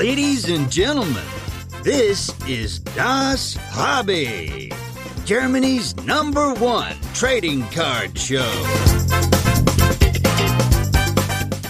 Ladies 0.00 0.48
and 0.48 0.72
gentlemen, 0.72 1.26
this 1.82 2.32
is 2.48 2.78
Das 2.78 3.54
Hobby, 3.68 4.72
Germany's 5.26 5.94
number 6.06 6.54
one 6.54 6.96
trading 7.12 7.68
card 7.68 8.18
show. 8.18 8.50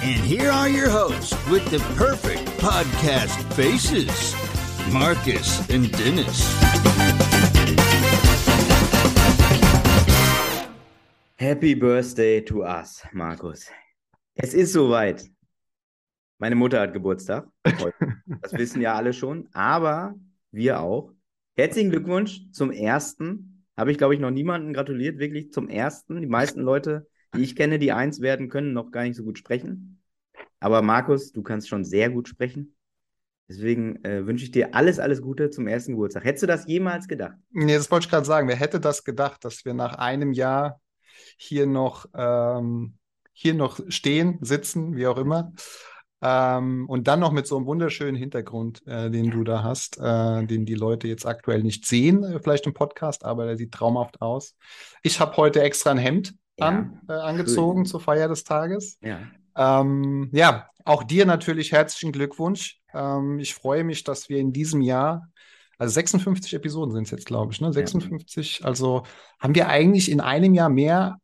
And 0.00 0.22
here 0.24 0.48
are 0.48 0.68
your 0.68 0.88
hosts 0.88 1.34
with 1.48 1.68
the 1.72 1.80
perfect 1.96 2.46
podcast 2.60 3.52
faces 3.54 4.36
Marcus 4.92 5.68
and 5.68 5.90
Dennis. 5.90 6.40
Happy 11.36 11.74
Birthday 11.74 12.40
to 12.42 12.62
us, 12.62 13.02
Markus. 13.12 13.68
Es 14.36 14.54
ist 14.54 14.74
soweit. 14.74 15.28
Meine 16.40 16.54
Mutter 16.54 16.80
hat 16.80 16.94
Geburtstag. 16.94 17.46
Heute. 17.66 17.94
Das 18.40 18.54
wissen 18.54 18.80
ja 18.80 18.94
alle 18.94 19.12
schon, 19.12 19.50
aber 19.52 20.14
wir 20.52 20.80
auch. 20.80 21.12
Herzlichen 21.54 21.90
Glückwunsch 21.90 22.50
zum 22.50 22.70
ersten. 22.70 23.66
Habe 23.76 23.92
ich, 23.92 23.98
glaube 23.98 24.14
ich, 24.14 24.20
noch 24.20 24.30
niemanden 24.30 24.72
gratuliert, 24.72 25.18
wirklich 25.18 25.52
zum 25.52 25.68
ersten. 25.68 26.18
Die 26.22 26.26
meisten 26.26 26.62
Leute, 26.62 27.06
die 27.34 27.42
ich 27.42 27.56
kenne, 27.56 27.78
die 27.78 27.92
eins 27.92 28.22
werden 28.22 28.48
können, 28.48 28.72
noch 28.72 28.90
gar 28.90 29.02
nicht 29.02 29.16
so 29.16 29.22
gut 29.22 29.36
sprechen. 29.36 30.00
Aber 30.60 30.80
Markus, 30.80 31.30
du 31.32 31.42
kannst 31.42 31.68
schon 31.68 31.84
sehr 31.84 32.08
gut 32.08 32.26
sprechen. 32.26 32.74
Deswegen 33.46 34.02
äh, 34.02 34.26
wünsche 34.26 34.44
ich 34.44 34.50
dir 34.50 34.74
alles, 34.74 34.98
alles 34.98 35.20
Gute 35.20 35.50
zum 35.50 35.66
ersten 35.66 35.92
Geburtstag. 35.92 36.24
Hättest 36.24 36.44
du 36.44 36.46
das 36.46 36.66
jemals 36.66 37.06
gedacht? 37.06 37.36
Nee, 37.50 37.74
das 37.74 37.90
wollte 37.90 38.06
ich 38.06 38.10
gerade 38.10 38.26
sagen. 38.26 38.48
Wer 38.48 38.56
hätte 38.56 38.80
das 38.80 39.04
gedacht, 39.04 39.44
dass 39.44 39.66
wir 39.66 39.74
nach 39.74 39.96
einem 39.96 40.32
Jahr 40.32 40.80
hier 41.36 41.66
noch, 41.66 42.06
ähm, 42.14 42.94
hier 43.34 43.52
noch 43.52 43.78
stehen, 43.88 44.38
sitzen, 44.40 44.96
wie 44.96 45.06
auch 45.06 45.18
immer. 45.18 45.52
Ähm, 46.22 46.86
und 46.88 47.08
dann 47.08 47.20
noch 47.20 47.32
mit 47.32 47.46
so 47.46 47.56
einem 47.56 47.66
wunderschönen 47.66 48.14
Hintergrund, 48.16 48.86
äh, 48.86 49.10
den 49.10 49.30
du 49.30 49.42
da 49.42 49.62
hast, 49.62 49.98
äh, 49.98 50.44
den 50.44 50.66
die 50.66 50.74
Leute 50.74 51.08
jetzt 51.08 51.24
aktuell 51.26 51.62
nicht 51.62 51.86
sehen, 51.86 52.22
äh, 52.24 52.38
vielleicht 52.40 52.66
im 52.66 52.74
Podcast, 52.74 53.24
aber 53.24 53.46
der 53.46 53.56
sieht 53.56 53.72
traumhaft 53.72 54.20
aus. 54.20 54.54
Ich 55.02 55.18
habe 55.18 55.36
heute 55.38 55.62
extra 55.62 55.90
ein 55.92 55.98
Hemd 55.98 56.34
Ja, 56.58 56.66
an, 56.66 57.00
äh, 57.08 57.12
angezogen 57.12 57.80
schön. 57.84 57.90
zur 57.90 58.00
Feier 58.00 58.28
des 58.28 58.44
Tages. 58.44 58.98
Ja. 59.02 59.20
Ähm, 59.56 60.28
ja, 60.32 60.68
auch 60.84 61.04
dir 61.04 61.24
natürlich 61.26 61.72
herzlichen 61.72 62.12
Glückwunsch. 62.12 62.78
Ähm, 62.92 63.38
ich 63.38 63.54
freue 63.54 63.84
mich, 63.84 64.04
dass 64.04 64.28
wir 64.28 64.38
in 64.38 64.52
diesem 64.52 64.82
Jahr, 64.82 65.28
also 65.78 65.92
56 65.94 66.52
Episoden 66.54 66.92
sind 66.92 67.04
es 67.04 67.10
jetzt, 67.10 67.26
glaube 67.26 67.52
ich, 67.52 67.60
ne? 67.62 67.72
56, 67.72 68.64
also 68.64 69.04
haben 69.38 69.54
wir 69.54 69.68
eigentlich 69.68 70.10
in 70.10 70.20
einem 70.20 70.52
Jahr 70.52 70.68
mehr, 70.68 71.16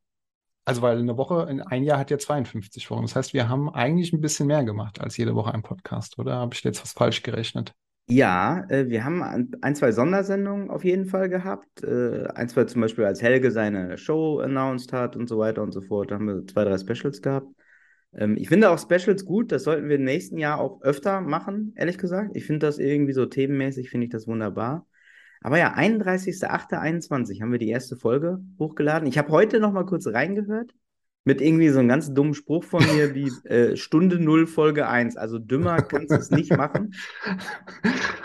also 0.66 0.82
weil 0.82 0.98
eine 0.98 1.16
Woche, 1.16 1.46
in 1.48 1.62
ein 1.62 1.84
Jahr 1.84 1.98
hat 1.98 2.10
ja 2.10 2.18
52 2.18 2.90
Wochen. 2.90 3.02
Das 3.02 3.14
heißt, 3.14 3.32
wir 3.32 3.48
haben 3.48 3.70
eigentlich 3.70 4.12
ein 4.12 4.20
bisschen 4.20 4.48
mehr 4.48 4.64
gemacht 4.64 5.00
als 5.00 5.16
jede 5.16 5.34
Woche 5.36 5.54
ein 5.54 5.62
Podcast, 5.62 6.18
oder? 6.18 6.34
Habe 6.34 6.54
ich 6.54 6.64
jetzt 6.64 6.82
was 6.82 6.92
falsch 6.92 7.22
gerechnet? 7.22 7.72
Ja, 8.08 8.64
äh, 8.68 8.88
wir 8.88 9.04
haben 9.04 9.22
ein, 9.62 9.74
zwei 9.76 9.92
Sondersendungen 9.92 10.70
auf 10.70 10.84
jeden 10.84 11.06
Fall 11.06 11.28
gehabt. 11.28 11.84
Äh, 11.84 12.26
ein, 12.34 12.48
zwei 12.48 12.64
zum 12.64 12.80
Beispiel, 12.80 13.04
als 13.04 13.22
Helge 13.22 13.52
seine 13.52 13.96
Show 13.96 14.40
announced 14.40 14.92
hat 14.92 15.16
und 15.16 15.28
so 15.28 15.38
weiter 15.38 15.62
und 15.62 15.72
so 15.72 15.82
fort. 15.82 16.10
Da 16.10 16.16
haben 16.16 16.26
wir 16.26 16.46
zwei, 16.46 16.64
drei 16.64 16.78
Specials 16.78 17.22
gehabt. 17.22 17.48
Ähm, 18.12 18.36
ich 18.36 18.48
finde 18.48 18.70
auch 18.70 18.78
Specials 18.78 19.24
gut. 19.24 19.52
Das 19.52 19.62
sollten 19.62 19.88
wir 19.88 19.96
im 19.96 20.04
nächsten 20.04 20.36
Jahr 20.38 20.60
auch 20.60 20.82
öfter 20.82 21.20
machen, 21.20 21.74
ehrlich 21.76 21.98
gesagt. 21.98 22.36
Ich 22.36 22.44
finde 22.44 22.66
das 22.66 22.78
irgendwie 22.78 23.12
so 23.12 23.26
themenmäßig, 23.26 23.90
finde 23.90 24.06
ich 24.06 24.12
das 24.12 24.26
wunderbar. 24.26 24.86
Aber 25.42 25.58
ja, 25.58 25.74
31.08.21 25.74 27.40
haben 27.42 27.52
wir 27.52 27.58
die 27.58 27.68
erste 27.68 27.96
Folge 27.96 28.40
hochgeladen. 28.58 29.08
Ich 29.08 29.18
habe 29.18 29.30
heute 29.30 29.60
noch 29.60 29.72
mal 29.72 29.86
kurz 29.86 30.06
reingehört 30.06 30.72
mit 31.24 31.40
irgendwie 31.40 31.68
so 31.70 31.80
einem 31.80 31.88
ganz 31.88 32.14
dummen 32.14 32.34
Spruch 32.34 32.64
von 32.64 32.84
mir 32.86 33.14
wie 33.14 33.30
äh, 33.48 33.76
Stunde 33.76 34.18
0, 34.18 34.46
Folge 34.46 34.88
1. 34.88 35.16
Also 35.16 35.38
dümmer 35.38 35.82
kannst 35.82 36.12
du 36.12 36.16
es 36.16 36.30
nicht 36.30 36.56
machen. 36.56 36.94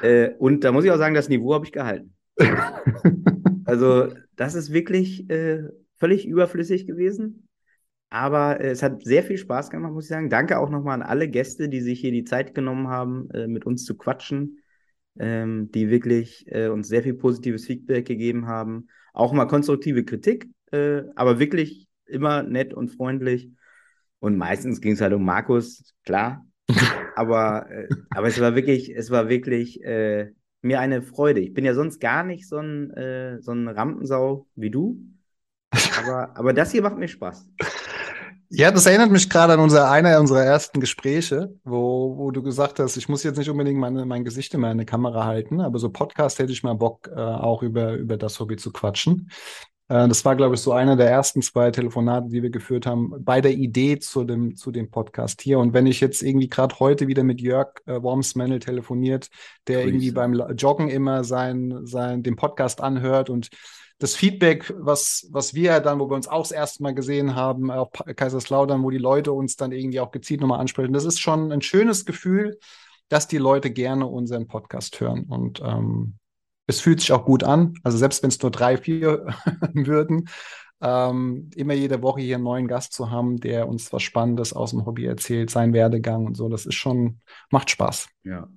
Äh, 0.03 0.31
und 0.39 0.63
da 0.63 0.71
muss 0.71 0.83
ich 0.83 0.89
auch 0.89 0.97
sagen, 0.97 1.13
das 1.13 1.29
Niveau 1.29 1.53
habe 1.53 1.65
ich 1.65 1.71
gehalten. 1.71 2.15
Also 3.65 4.07
das 4.35 4.55
ist 4.55 4.73
wirklich 4.73 5.29
äh, 5.29 5.69
völlig 5.97 6.27
überflüssig 6.27 6.87
gewesen. 6.87 7.47
Aber 8.09 8.59
äh, 8.59 8.71
es 8.71 8.81
hat 8.83 9.03
sehr 9.03 9.23
viel 9.23 9.37
Spaß 9.37 9.69
gemacht, 9.69 9.93
muss 9.93 10.05
ich 10.05 10.09
sagen. 10.09 10.29
Danke 10.29 10.57
auch 10.57 10.69
nochmal 10.69 10.95
an 10.95 11.07
alle 11.07 11.29
Gäste, 11.29 11.69
die 11.69 11.81
sich 11.81 12.01
hier 12.01 12.11
die 12.11 12.25
Zeit 12.25 12.55
genommen 12.55 12.87
haben, 12.87 13.29
äh, 13.31 13.47
mit 13.47 13.65
uns 13.65 13.85
zu 13.85 13.95
quatschen, 13.95 14.60
ähm, 15.19 15.71
die 15.71 15.89
wirklich 15.89 16.45
äh, 16.47 16.67
uns 16.67 16.87
sehr 16.87 17.03
viel 17.03 17.13
positives 17.13 17.65
Feedback 17.65 18.05
gegeben 18.05 18.47
haben. 18.47 18.87
Auch 19.13 19.33
mal 19.33 19.45
konstruktive 19.45 20.05
Kritik, 20.05 20.47
äh, 20.71 21.03
aber 21.15 21.39
wirklich 21.39 21.87
immer 22.05 22.43
nett 22.43 22.73
und 22.73 22.89
freundlich. 22.89 23.49
Und 24.19 24.37
meistens 24.37 24.81
ging 24.81 24.93
es 24.93 25.01
halt 25.01 25.13
um 25.13 25.25
Markus, 25.25 25.93
klar. 26.05 26.45
Aber, 27.15 27.69
äh, 27.69 27.89
aber 28.11 28.27
es 28.27 28.39
war 28.39 28.55
wirklich, 28.55 28.95
es 28.95 29.11
war 29.11 29.27
wirklich 29.27 29.83
äh, 29.83 30.31
mir 30.61 30.79
eine 30.79 31.01
Freude. 31.01 31.41
Ich 31.41 31.53
bin 31.53 31.65
ja 31.65 31.73
sonst 31.73 31.99
gar 31.99 32.23
nicht 32.23 32.47
so 32.47 32.57
ein, 32.57 32.89
äh, 32.91 33.41
so 33.41 33.51
ein 33.51 33.67
Rampensau 33.67 34.47
wie 34.55 34.69
du. 34.69 34.97
Aber, 35.97 36.35
aber 36.37 36.53
das 36.53 36.71
hier 36.71 36.81
macht 36.81 36.97
mir 36.97 37.07
Spaß. 37.07 37.47
Ja, 38.53 38.69
das 38.69 38.85
erinnert 38.85 39.11
mich 39.11 39.29
gerade 39.29 39.53
an 39.53 39.61
unser, 39.61 39.89
einer 39.89 40.19
unserer 40.19 40.43
ersten 40.43 40.81
Gespräche, 40.81 41.55
wo, 41.63 42.17
wo 42.17 42.31
du 42.31 42.43
gesagt 42.43 42.79
hast, 42.79 42.97
ich 42.97 43.07
muss 43.07 43.23
jetzt 43.23 43.37
nicht 43.37 43.49
unbedingt 43.49 43.79
meine, 43.79 44.05
mein 44.05 44.25
Gesicht 44.25 44.53
in 44.53 44.59
meine 44.59 44.85
Kamera 44.85 45.23
halten, 45.23 45.61
aber 45.61 45.79
so 45.79 45.89
Podcast 45.89 46.37
hätte 46.37 46.51
ich 46.51 46.61
mal 46.61 46.73
Bock, 46.73 47.09
äh, 47.15 47.17
auch 47.17 47.63
über, 47.63 47.93
über 47.93 48.17
das 48.17 48.41
Hobby 48.41 48.57
zu 48.57 48.73
quatschen. 48.73 49.31
Äh, 49.87 50.05
das 50.09 50.25
war, 50.25 50.35
glaube 50.35 50.55
ich, 50.55 50.61
so 50.61 50.73
einer 50.73 50.97
der 50.97 51.09
ersten 51.09 51.41
zwei 51.41 51.71
Telefonate, 51.71 52.27
die 52.27 52.43
wir 52.43 52.49
geführt 52.49 52.85
haben, 52.85 53.13
bei 53.19 53.39
der 53.39 53.53
Idee 53.53 53.99
zu 53.99 54.25
dem, 54.25 54.57
zu 54.57 54.71
dem 54.71 54.91
Podcast 54.91 55.41
hier. 55.41 55.57
Und 55.57 55.73
wenn 55.73 55.85
ich 55.85 56.01
jetzt 56.01 56.21
irgendwie 56.21 56.49
gerade 56.49 56.77
heute 56.81 57.07
wieder 57.07 57.23
mit 57.23 57.39
Jörg 57.39 57.69
äh, 57.85 58.03
Wormsmannel 58.03 58.59
telefoniert, 58.59 59.29
der 59.69 59.77
Grüße. 59.77 59.87
irgendwie 59.87 60.11
beim 60.11 60.33
Joggen 60.57 60.89
immer 60.89 61.23
sein, 61.23 61.85
sein, 61.85 62.21
den 62.21 62.35
Podcast 62.35 62.81
anhört 62.81 63.29
und 63.29 63.49
das 64.01 64.15
Feedback, 64.15 64.73
was, 64.79 65.27
was 65.31 65.53
wir 65.53 65.79
dann, 65.79 65.99
wo 65.99 66.09
wir 66.09 66.15
uns 66.15 66.27
auch 66.27 66.41
das 66.41 66.51
erste 66.51 66.81
Mal 66.81 66.95
gesehen 66.95 67.35
haben, 67.35 67.67
Pa- 67.67 68.13
Kaiserslautern, 68.15 68.81
wo 68.81 68.89
die 68.89 68.97
Leute 68.97 69.31
uns 69.31 69.57
dann 69.57 69.71
irgendwie 69.71 69.99
auch 69.99 70.09
gezielt 70.09 70.41
nochmal 70.41 70.59
ansprechen, 70.59 70.91
das 70.91 71.05
ist 71.05 71.19
schon 71.19 71.51
ein 71.51 71.61
schönes 71.61 72.03
Gefühl, 72.05 72.57
dass 73.09 73.27
die 73.27 73.37
Leute 73.37 73.69
gerne 73.69 74.07
unseren 74.07 74.47
Podcast 74.47 74.99
hören. 74.99 75.25
Und 75.25 75.61
ähm, 75.63 76.15
es 76.65 76.81
fühlt 76.81 76.99
sich 76.99 77.11
auch 77.11 77.25
gut 77.25 77.43
an. 77.43 77.75
Also 77.83 77.99
selbst 77.99 78.23
wenn 78.23 78.29
es 78.29 78.41
nur 78.41 78.49
drei, 78.49 78.75
vier 78.77 79.27
würden, 79.73 80.27
ähm, 80.81 81.51
immer 81.55 81.73
jede 81.73 82.01
Woche 82.01 82.21
hier 82.21 82.37
einen 82.37 82.43
neuen 82.43 82.67
Gast 82.67 82.93
zu 82.93 83.11
haben, 83.11 83.37
der 83.39 83.67
uns 83.67 83.93
was 83.93 84.01
Spannendes 84.01 84.51
aus 84.51 84.71
dem 84.71 84.87
Hobby 84.87 85.05
erzählt, 85.05 85.51
seinen 85.51 85.73
Werdegang 85.73 86.25
und 86.25 86.35
so, 86.35 86.49
das 86.49 86.65
ist 86.65 86.73
schon, 86.73 87.19
macht 87.51 87.69
Spaß. 87.69 88.07
Ja. 88.23 88.47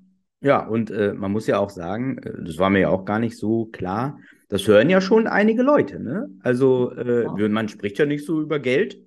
Ja, 0.41 0.67
und 0.67 0.91
äh, 0.91 1.13
man 1.15 1.33
muss 1.33 1.47
ja 1.47 1.59
auch 1.59 1.71
sagen, 1.71 2.19
äh, 2.19 2.45
das 2.45 2.57
war 2.57 2.71
mir 2.71 2.81
ja 2.81 2.89
auch 2.89 3.05
gar 3.05 3.19
nicht 3.19 3.37
so 3.37 3.67
klar, 3.67 4.19
das 4.49 4.67
hören 4.67 4.91
ja 4.91 5.01
schon 5.01 5.27
einige 5.27 5.63
Leute, 5.63 6.01
ne? 6.01 6.29
Also, 6.43 6.93
äh, 6.93 7.25
Ja. 7.25 7.49
man 7.49 7.69
spricht 7.69 7.99
ja 7.99 8.07
nicht 8.07 8.25
so 8.25 8.41
über 8.41 8.59
Geld, 8.59 8.99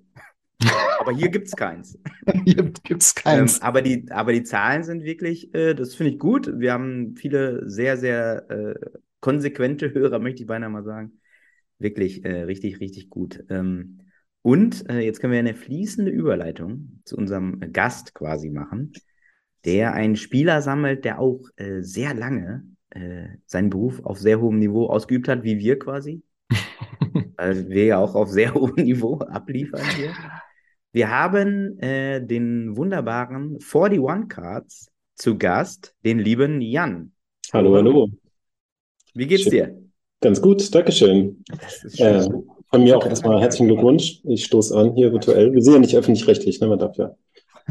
aber 1.00 1.12
hier 1.12 1.28
gibt's 1.28 1.54
keins. 1.56 1.98
Hier 2.44 2.72
gibt's 2.84 3.14
keins. 3.14 3.56
Ähm, 3.56 3.62
aber 3.62 3.82
die, 3.82 4.10
aber 4.10 4.32
die 4.32 4.42
Zahlen 4.42 4.82
sind 4.82 5.04
wirklich, 5.04 5.54
äh, 5.54 5.74
das 5.74 5.94
finde 5.94 6.12
ich 6.12 6.18
gut. 6.18 6.50
Wir 6.58 6.72
haben 6.72 7.16
viele 7.16 7.68
sehr, 7.68 7.96
sehr 7.96 8.50
äh, 8.50 8.74
konsequente 9.20 9.92
Hörer, 9.92 10.18
möchte 10.18 10.42
ich 10.42 10.46
beinahe 10.46 10.70
mal 10.70 10.84
sagen. 10.84 11.12
Wirklich 11.78 12.24
äh, 12.24 12.42
richtig, 12.42 12.80
richtig 12.80 13.08
gut. 13.08 13.44
Ähm, 13.50 14.00
und 14.42 14.88
äh, 14.90 15.00
jetzt 15.00 15.20
können 15.20 15.32
wir 15.32 15.38
eine 15.38 15.54
fließende 15.54 16.10
Überleitung 16.10 17.00
zu 17.04 17.16
unserem 17.16 17.60
Gast 17.72 18.14
quasi 18.14 18.50
machen, 18.50 18.92
der 19.64 19.92
einen 19.92 20.16
Spieler 20.16 20.62
sammelt, 20.62 21.04
der 21.04 21.18
auch 21.18 21.48
äh, 21.56 21.82
sehr 21.82 22.14
lange 22.14 22.64
äh, 22.98 23.38
seinen 23.46 23.70
Beruf 23.70 24.04
auf 24.04 24.18
sehr 24.18 24.40
hohem 24.40 24.58
Niveau 24.58 24.86
ausgeübt 24.86 25.28
hat, 25.28 25.44
wie 25.44 25.58
wir 25.58 25.78
quasi. 25.78 26.22
Weil 27.36 27.68
wir 27.68 27.84
ja 27.84 27.98
auch 27.98 28.14
auf 28.14 28.28
sehr 28.28 28.54
hohem 28.54 28.74
Niveau 28.74 29.18
abliefern 29.18 29.82
hier. 29.96 30.12
Wir 30.92 31.10
haben 31.10 31.78
äh, 31.78 32.24
den 32.24 32.76
wunderbaren 32.76 33.58
41 33.60 34.28
Cards 34.28 34.90
zu 35.14 35.36
Gast, 35.36 35.94
den 36.04 36.18
lieben 36.18 36.60
Jan. 36.60 37.12
Hallo, 37.52 37.74
hallo. 37.74 38.08
Wie 39.14 39.26
geht's 39.26 39.44
Schön. 39.44 39.52
dir? 39.52 39.82
Ganz 40.20 40.42
gut, 40.42 40.74
Dankeschön. 40.74 41.44
Äh, 41.50 42.22
schön. 42.22 42.44
von 42.70 42.82
mir 42.82 42.96
auch 42.96 43.06
erstmal 43.06 43.40
herzlichen 43.40 43.68
Glückwunsch. 43.68 44.20
Ich 44.24 44.44
stoße 44.44 44.76
an 44.76 44.94
hier 44.94 45.12
virtuell. 45.12 45.52
Wir 45.52 45.62
sind 45.62 45.74
ja 45.74 45.78
nicht 45.78 45.96
öffentlich-rechtlich, 45.96 46.60
ne? 46.60 46.66
Man 46.66 46.78
darf 46.78 46.96
ja. 46.96 47.14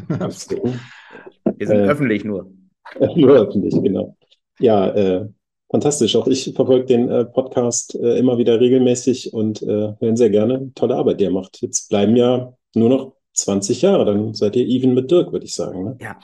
Wir 0.08 1.68
sind 1.68 1.80
äh, 1.80 1.90
öffentlich 1.90 2.24
nur. 2.24 2.52
Nur 3.16 3.36
öffentlich, 3.36 3.74
genau. 3.84 4.17
Ja, 4.60 4.90
äh, 4.90 5.28
fantastisch. 5.70 6.16
Auch 6.16 6.28
ich 6.28 6.54
verfolge 6.56 6.86
den 6.86 7.10
äh, 7.10 7.26
Podcast 7.26 7.96
äh, 7.96 8.18
immer 8.18 8.38
wieder 8.38 8.60
regelmäßig 8.60 9.34
und 9.34 9.62
äh, 9.62 9.66
höre 9.66 10.02
ihn 10.02 10.18
sehr 10.18 10.30
gerne. 10.30 10.72
Tolle 10.76 10.96
Arbeit, 10.96 11.20
die 11.20 11.26
er 11.26 11.32
macht. 11.32 11.62
Jetzt 11.62 11.90
bleiben 11.90 12.16
ja 12.16 12.54
nur 12.76 12.90
noch 12.90 13.18
20 13.34 13.82
Jahre, 13.84 14.06
dann 14.06 14.34
seid 14.34 14.56
ihr 14.56 14.66
even 14.66 14.94
mit 14.94 15.12
Dirk, 15.12 15.32
würde 15.32 15.46
ich 15.46 15.54
sagen. 15.54 15.84
Ne? 15.84 15.98
Ja, 16.02 16.20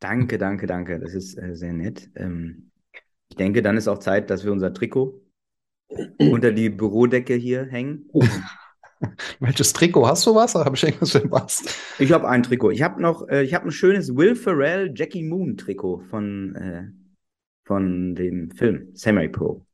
danke, 0.00 0.36
danke, 0.36 0.66
danke. 0.66 0.98
Das 0.98 1.14
ist 1.14 1.38
äh, 1.38 1.54
sehr 1.54 1.72
nett. 1.72 2.10
Ähm, 2.16 2.70
ich 3.28 3.36
denke, 3.36 3.62
dann 3.62 3.76
ist 3.76 3.88
auch 3.88 3.98
Zeit, 3.98 4.30
dass 4.30 4.44
wir 4.44 4.52
unser 4.52 4.74
Trikot 4.74 5.20
unter 6.18 6.52
die 6.52 6.70
Bürodecke 6.70 7.34
hier 7.34 7.64
hängen. 7.64 8.10
Welches 9.40 9.72
Trikot 9.72 10.06
hast 10.06 10.26
du 10.26 10.34
was? 10.34 10.54
Habe 10.54 10.74
ich 10.74 10.82
irgendwas 10.82 11.12
verpasst? 11.12 11.74
Ich 11.98 12.12
habe 12.12 12.28
ein 12.28 12.42
Trikot. 12.42 12.70
Ich 12.70 12.82
habe 12.82 13.00
noch, 13.00 13.28
äh, 13.28 13.42
ich 13.42 13.54
habe 13.54 13.66
ein 13.66 13.72
schönes 13.72 14.16
Will 14.16 14.34
Ferrell 14.34 14.92
Jackie 14.94 15.22
Moon 15.22 15.56
Trikot 15.56 16.00
von, 16.10 16.54
äh, 16.56 17.05
von 17.66 18.14
dem 18.14 18.50
Film 18.52 18.90
Samurai 18.94 19.28
Pro. 19.28 19.66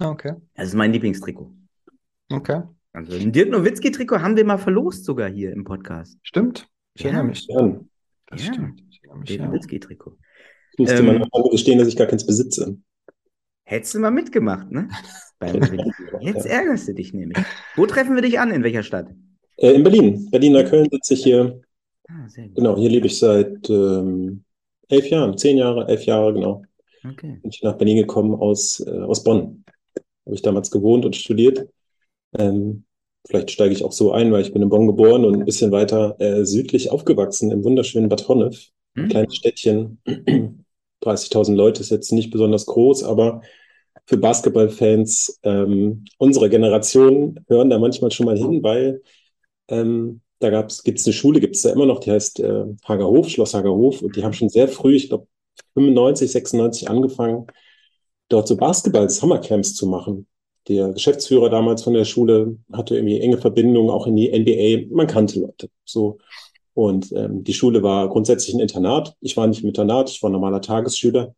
Ah, 0.00 0.10
Okay. 0.10 0.34
Das 0.54 0.68
ist 0.68 0.74
mein 0.74 0.92
Lieblingstrikot. 0.92 1.52
Okay. 2.30 2.62
Also 2.92 3.16
ein 3.16 3.32
Dirk 3.32 3.50
Nowitzki 3.50 3.90
Trikot 3.90 4.20
haben 4.20 4.36
wir 4.36 4.44
mal 4.44 4.58
verlost 4.58 5.04
sogar 5.04 5.28
hier 5.30 5.52
im 5.52 5.64
Podcast. 5.64 6.18
Stimmt. 6.22 6.68
Ich 6.94 7.02
Ja. 7.02 7.08
erinnere 7.10 7.26
mich. 7.28 7.46
Ja, 7.48 7.80
Das 8.26 8.46
Ja. 8.46 8.52
stimmt. 8.52 8.82
Ich 8.90 8.98
erinnere 9.02 9.18
mich, 9.20 9.28
Dirk 9.28 9.40
ja. 9.40 9.46
Nowitzki 9.46 9.80
Trikot. 9.80 10.16
müsste 10.78 10.96
Ähm, 10.98 11.06
man 11.06 11.22
auch 11.30 11.50
gestehen, 11.50 11.78
dass 11.78 11.88
ich 11.88 11.96
gar 11.96 12.06
keins 12.06 12.26
besitze. 12.26 12.76
Hättest 13.64 13.94
du 13.94 13.98
mal 14.00 14.10
mitgemacht, 14.10 14.70
ne? 14.70 14.88
Jetzt 16.20 16.46
ärgerst 16.46 16.88
du 16.88 16.94
dich 16.94 17.12
nämlich. 17.14 17.38
Wo 17.76 17.86
treffen 17.86 18.14
wir 18.14 18.22
dich 18.22 18.38
an? 18.40 18.50
In 18.50 18.62
welcher 18.64 18.82
Stadt? 18.82 19.08
Äh, 19.56 19.72
in 19.72 19.82
Berlin. 19.84 20.28
Berliner 20.30 20.64
Köln 20.64 20.88
sitze 20.90 21.14
ich 21.14 21.22
hier. 21.22 21.60
Ah, 22.08 22.28
sehr 22.28 22.46
gut. 22.48 22.56
Genau, 22.56 22.76
hier 22.76 22.88
lebe 22.90 23.06
ich 23.06 23.18
seit 23.18 23.68
ähm, 23.70 24.44
elf 24.88 25.08
Jahren, 25.10 25.36
zehn 25.36 25.58
Jahre, 25.58 25.86
elf 25.88 26.04
Jahre, 26.04 26.32
genau. 26.32 26.62
Okay. 27.08 27.40
Bin 27.42 27.50
ich 27.50 27.62
nach 27.62 27.76
Berlin 27.76 27.96
gekommen 27.96 28.34
aus, 28.34 28.80
äh, 28.80 28.90
aus 28.90 29.24
Bonn. 29.24 29.64
Habe 30.26 30.34
ich 30.34 30.42
damals 30.42 30.70
gewohnt 30.70 31.04
und 31.04 31.16
studiert. 31.16 31.68
Ähm, 32.38 32.84
vielleicht 33.26 33.50
steige 33.50 33.74
ich 33.74 33.84
auch 33.84 33.92
so 33.92 34.12
ein, 34.12 34.32
weil 34.32 34.42
ich 34.42 34.52
bin 34.52 34.62
in 34.62 34.68
Bonn 34.68 34.86
geboren 34.86 35.24
und 35.24 35.36
ein 35.36 35.44
bisschen 35.44 35.72
weiter 35.72 36.16
äh, 36.20 36.44
südlich 36.44 36.90
aufgewachsen, 36.90 37.50
im 37.50 37.64
wunderschönen 37.64 38.08
Bad 38.08 38.28
Honnef. 38.28 38.68
Ein 38.96 39.04
Hm? 39.04 39.10
kleines 39.10 39.36
Städtchen. 39.36 40.00
30.000 41.00 41.56
Leute 41.56 41.80
ist 41.80 41.90
jetzt 41.90 42.12
nicht 42.12 42.30
besonders 42.30 42.66
groß, 42.66 43.04
aber 43.04 43.42
für 44.06 44.16
Basketballfans 44.16 45.38
ähm, 45.44 46.04
unserer 46.18 46.48
Generation 46.48 47.38
hören 47.48 47.70
da 47.70 47.78
manchmal 47.78 48.10
schon 48.10 48.26
mal 48.26 48.36
hin, 48.38 48.62
weil 48.62 49.02
ähm, 49.68 50.20
da 50.40 50.50
gab's, 50.50 50.82
gibt's 50.82 51.06
eine 51.06 51.12
Schule, 51.12 51.40
gibt's 51.40 51.62
da 51.62 51.70
immer 51.70 51.86
noch, 51.86 52.00
die 52.00 52.10
heißt 52.10 52.40
äh, 52.40 52.64
Hagerhof, 52.84 53.28
Schloss 53.28 53.54
Hagerhof, 53.54 54.02
und 54.02 54.16
die 54.16 54.24
haben 54.24 54.32
schon 54.32 54.48
sehr 54.48 54.68
früh, 54.68 54.96
ich 54.96 55.08
glaube 55.08 55.26
95, 55.74 56.30
96 56.30 56.90
angefangen, 56.90 57.46
dort 58.28 58.48
so 58.48 58.56
Basketball-Summercamps 58.56 59.74
zu 59.74 59.86
machen. 59.86 60.26
Der 60.68 60.92
Geschäftsführer 60.92 61.48
damals 61.48 61.82
von 61.82 61.94
der 61.94 62.04
Schule 62.04 62.58
hatte 62.72 62.96
irgendwie 62.96 63.20
enge 63.20 63.38
Verbindungen 63.38 63.90
auch 63.90 64.06
in 64.06 64.16
die 64.16 64.30
NBA. 64.30 64.94
Man 64.94 65.06
kannte 65.06 65.40
Leute. 65.40 65.70
So. 65.84 66.18
Und 66.74 67.10
ähm, 67.12 67.42
die 67.42 67.54
Schule 67.54 67.82
war 67.82 68.08
grundsätzlich 68.08 68.54
ein 68.54 68.60
Internat. 68.60 69.14
Ich 69.20 69.36
war 69.36 69.46
nicht 69.46 69.62
im 69.62 69.68
Internat, 69.68 70.10
ich 70.10 70.22
war 70.22 70.30
normaler 70.30 70.60
Tagesschüler. 70.60 71.34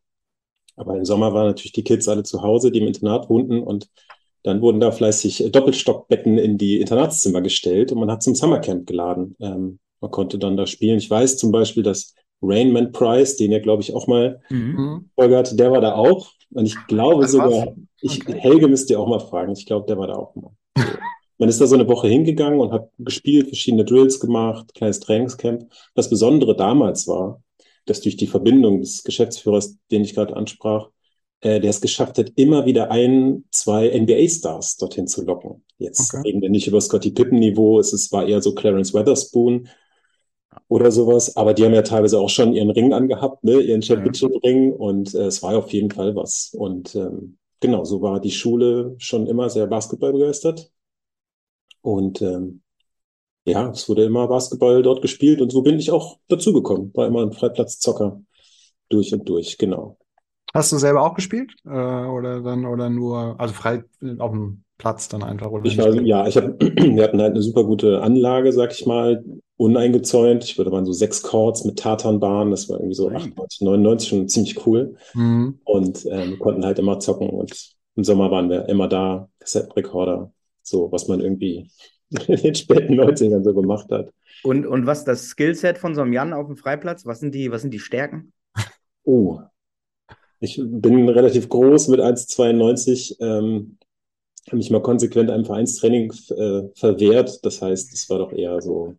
Aber 0.77 0.97
im 0.97 1.05
Sommer 1.05 1.33
waren 1.33 1.47
natürlich 1.47 1.73
die 1.73 1.85
Kids 1.85 2.09
alle 2.09 2.25
zu 2.25 2.43
Hause, 2.43 2.71
die 2.71 2.81
im 2.81 2.87
Internat 2.87 3.31
wohnten. 3.31 3.63
Und 3.63 3.89
dann 4.43 4.61
wurden 4.63 4.81
da 4.81 4.91
fleißig 4.91 5.51
Doppelstockbetten 5.53 6.39
in 6.39 6.59
die 6.59 6.81
Internatszimmer 6.81 7.43
gestellt 7.43 7.93
und 7.93 8.01
man 8.01 8.11
hat 8.11 8.23
zum 8.23 8.35
Summercamp 8.35 8.87
geladen. 8.87 9.37
Ähm, 9.41 9.79
man 10.01 10.11
konnte 10.11 10.39
dann 10.39 10.57
da 10.57 10.67
spielen. 10.67 10.99
Ich 10.99 11.11
weiß 11.11 11.37
zum 11.37 11.53
Beispiel, 11.53 11.83
dass 11.83 12.15
Rainman 12.43 12.93
Price, 12.93 13.37
den 13.37 13.53
ihr, 13.53 13.61
glaube 13.61 13.83
ich, 13.83 13.95
auch 13.95 14.07
mal 14.07 14.41
Mhm. 14.51 15.11
Folge 15.17 15.37
hatte, 15.37 15.57
der 15.57 15.71
war 15.73 15.81
da 15.81 15.95
auch. 15.95 16.33
Und 16.53 16.67
ich 16.67 16.87
glaube 16.87 17.25
Ach, 17.25 17.29
sogar, 17.29 17.51
was? 17.51 17.75
ich, 18.01 18.21
Okay. 18.21 18.39
Helge 18.41 18.69
müsst 18.69 18.91
ihr 18.91 18.99
auch 19.01 19.09
mal 19.09 19.21
fragen. 19.21 19.53
Ich 19.53 19.67
glaube, 19.67 19.87
der 19.87 19.99
war 19.99 20.07
da 20.09 20.15
auch 20.15 20.35
mal. 20.35 20.53
Man 21.39 21.49
ist 21.49 21.61
da 21.61 21.67
so 21.67 21.75
eine 21.75 21.89
Woche 21.89 22.09
hingegangen 22.09 22.61
und 22.61 22.73
hat 22.73 22.91
gespielt, 22.99 23.49
verschiedene 23.49 23.85
Drills 23.85 24.21
gemacht, 24.21 24.75
kleines 24.75 25.01
Trainingscamp. 25.01 25.71
Das 25.95 26.11
Besondere 26.11 26.55
damals 26.57 27.09
war, 27.09 27.43
dass 27.87 28.01
durch 28.03 28.17
die 28.17 28.27
Verbindung 28.27 28.81
des 28.81 29.05
Geschäftsführers, 29.05 29.77
den 29.91 30.03
ich 30.05 30.15
gerade 30.15 30.37
ansprach, 30.37 30.91
äh, 31.41 31.61
der 31.61 31.71
es 31.71 31.81
geschafft 31.81 32.19
hat, 32.19 32.33
immer 32.37 32.67
wieder 32.67 32.91
ein, 32.91 33.45
zwei 33.51 33.89
NBA-Stars 33.89 34.77
dorthin 34.77 35.07
zu 35.07 35.25
locken. 35.25 35.65
Jetzt 35.79 36.15
Okay. 36.15 36.23
reden 36.29 36.43
wir 36.43 36.51
nicht 36.51 36.67
über 36.67 36.81
Scottie 36.81 37.13
Pippen-Niveau, 37.13 37.79
es 37.79 37.93
ist, 37.95 38.13
war 38.13 38.27
eher 38.29 38.43
so 38.43 38.55
Clarence 38.55 38.93
Weatherspoon 38.93 39.69
oder 40.69 40.91
sowas, 40.91 41.37
aber 41.37 41.55
die 41.55 41.65
haben 41.65 41.75
ja 41.75 41.83
teilweise 41.83 42.19
auch 42.19 42.29
schon 42.29 42.53
ihren 42.55 42.71
Ring 42.71 42.93
angehabt, 42.93 43.45
ne, 43.45 43.61
ihren 43.61 43.83
Championship-Ring 43.83 44.73
und 44.73 45.15
äh, 45.15 45.27
es 45.27 45.43
war 45.43 45.57
auf 45.57 45.73
jeden 45.73 45.91
Fall 45.91 46.15
was. 46.17 46.53
Und 46.57 46.95
ähm, 46.95 47.39
genau, 47.61 47.85
so 47.85 48.03
war 48.03 48.21
die 48.21 48.31
Schule 48.31 48.95
schon 48.99 49.27
immer 49.27 49.51
sehr 49.51 49.67
Basketball 49.67 50.13
begeistert. 50.13 50.71
Und 51.83 52.21
ähm, 52.23 52.63
ja, 53.45 53.71
es 53.71 53.89
wurde 53.89 54.05
immer 54.05 54.29
Basketball 54.29 54.83
dort 54.83 55.03
gespielt 55.03 55.41
und 55.41 55.51
so 55.51 55.63
bin 55.63 55.79
ich 55.79 55.91
auch 55.91 56.19
dazugekommen. 56.29 56.93
War 56.95 57.07
immer 57.07 57.23
ein 57.23 57.33
Freiplatzzocker 57.33 58.21
durch 58.89 59.13
und 59.13 59.29
durch, 59.29 59.57
genau. 59.57 59.97
Hast 60.53 60.73
du 60.73 60.79
selber 60.79 61.03
auch 61.03 61.15
gespielt? 61.15 61.53
Äh, 61.65 61.71
oder 61.71 62.41
dann, 62.41 62.67
oder 62.67 62.91
nur, 62.91 63.37
also 63.39 63.55
frei 63.55 63.85
auf 64.19 64.33
dem 64.33 64.65
Platz 64.79 65.09
dann 65.09 65.23
einfach? 65.23 65.51
Oder 65.51 65.65
Ich 65.65 65.79
war, 65.79 65.93
ja, 65.95 66.27
ich 66.27 66.37
hab, 66.37 66.45
wir 66.61 67.03
hatten 67.03 67.21
halt 67.21 67.33
eine 67.33 67.43
super 67.43 67.65
gute 67.65 68.03
Anlage, 68.03 68.53
sag 68.53 68.73
ich 68.73 68.85
mal, 68.85 69.25
uneingezäunt. 69.61 70.43
Ich 70.43 70.57
würde 70.57 70.71
mal 70.71 70.87
so 70.87 70.93
sechs 70.93 71.23
Chords 71.23 71.65
mit 71.65 71.79
Tatanbahn, 71.79 72.51
das 72.51 72.69
war 72.71 72.79
irgendwie 72.79 72.95
so 72.95 73.09
Ui. 73.09 73.15
98, 73.15 73.61
99 73.61 74.09
schon 74.09 74.29
ziemlich 74.29 74.67
cool. 74.67 74.97
Mhm. 75.13 75.59
Und 75.65 76.07
ähm, 76.07 76.39
konnten 76.39 76.65
halt 76.65 76.79
immer 76.79 76.99
zocken 76.99 77.29
und 77.29 77.77
im 77.95 78.05
Sommer 78.05 78.31
waren 78.31 78.49
wir 78.49 78.69
immer 78.71 78.89
da, 78.89 79.29
Kassettenrekorder, 79.39 80.33
so 80.63 80.91
was 80.91 81.09
man 81.09 81.21
irgendwie 81.21 81.71
in 82.27 82.37
den 82.37 82.55
späten 82.55 82.99
90ern 82.99 83.45
so 83.45 83.53
gemacht 83.53 83.91
hat. 83.91 84.11
Und, 84.43 84.67
und 84.67 84.87
was 84.87 85.05
das 85.05 85.29
Skillset 85.29 85.77
von 85.77 85.95
so 85.95 86.01
einem 86.01 86.15
Jan 86.15 86.33
auf 86.33 86.47
dem 86.47 86.57
Freiplatz? 86.57 87.05
Was 87.05 87.21
sind 87.21 87.35
die, 87.35 87.53
was 87.53 87.61
sind 87.61 87.75
die 87.75 87.79
Stärken? 87.79 88.33
Oh, 89.05 89.41
ich 90.39 90.57
bin 90.57 91.07
relativ 91.11 91.51
groß 91.51 91.89
mit 91.89 92.01
1,92, 92.01 93.21
ähm, 93.21 93.77
habe 94.47 94.57
mich 94.57 94.71
mal 94.71 94.81
konsequent 94.81 95.31
einem 95.31 95.45
Vereinstraining 95.45 96.11
äh, 96.31 96.63
verwehrt. 96.75 97.45
Das 97.45 97.61
heißt, 97.61 97.93
es 97.93 98.09
war 98.09 98.21
doch 98.21 98.33
eher 98.33 98.63
so 98.63 98.95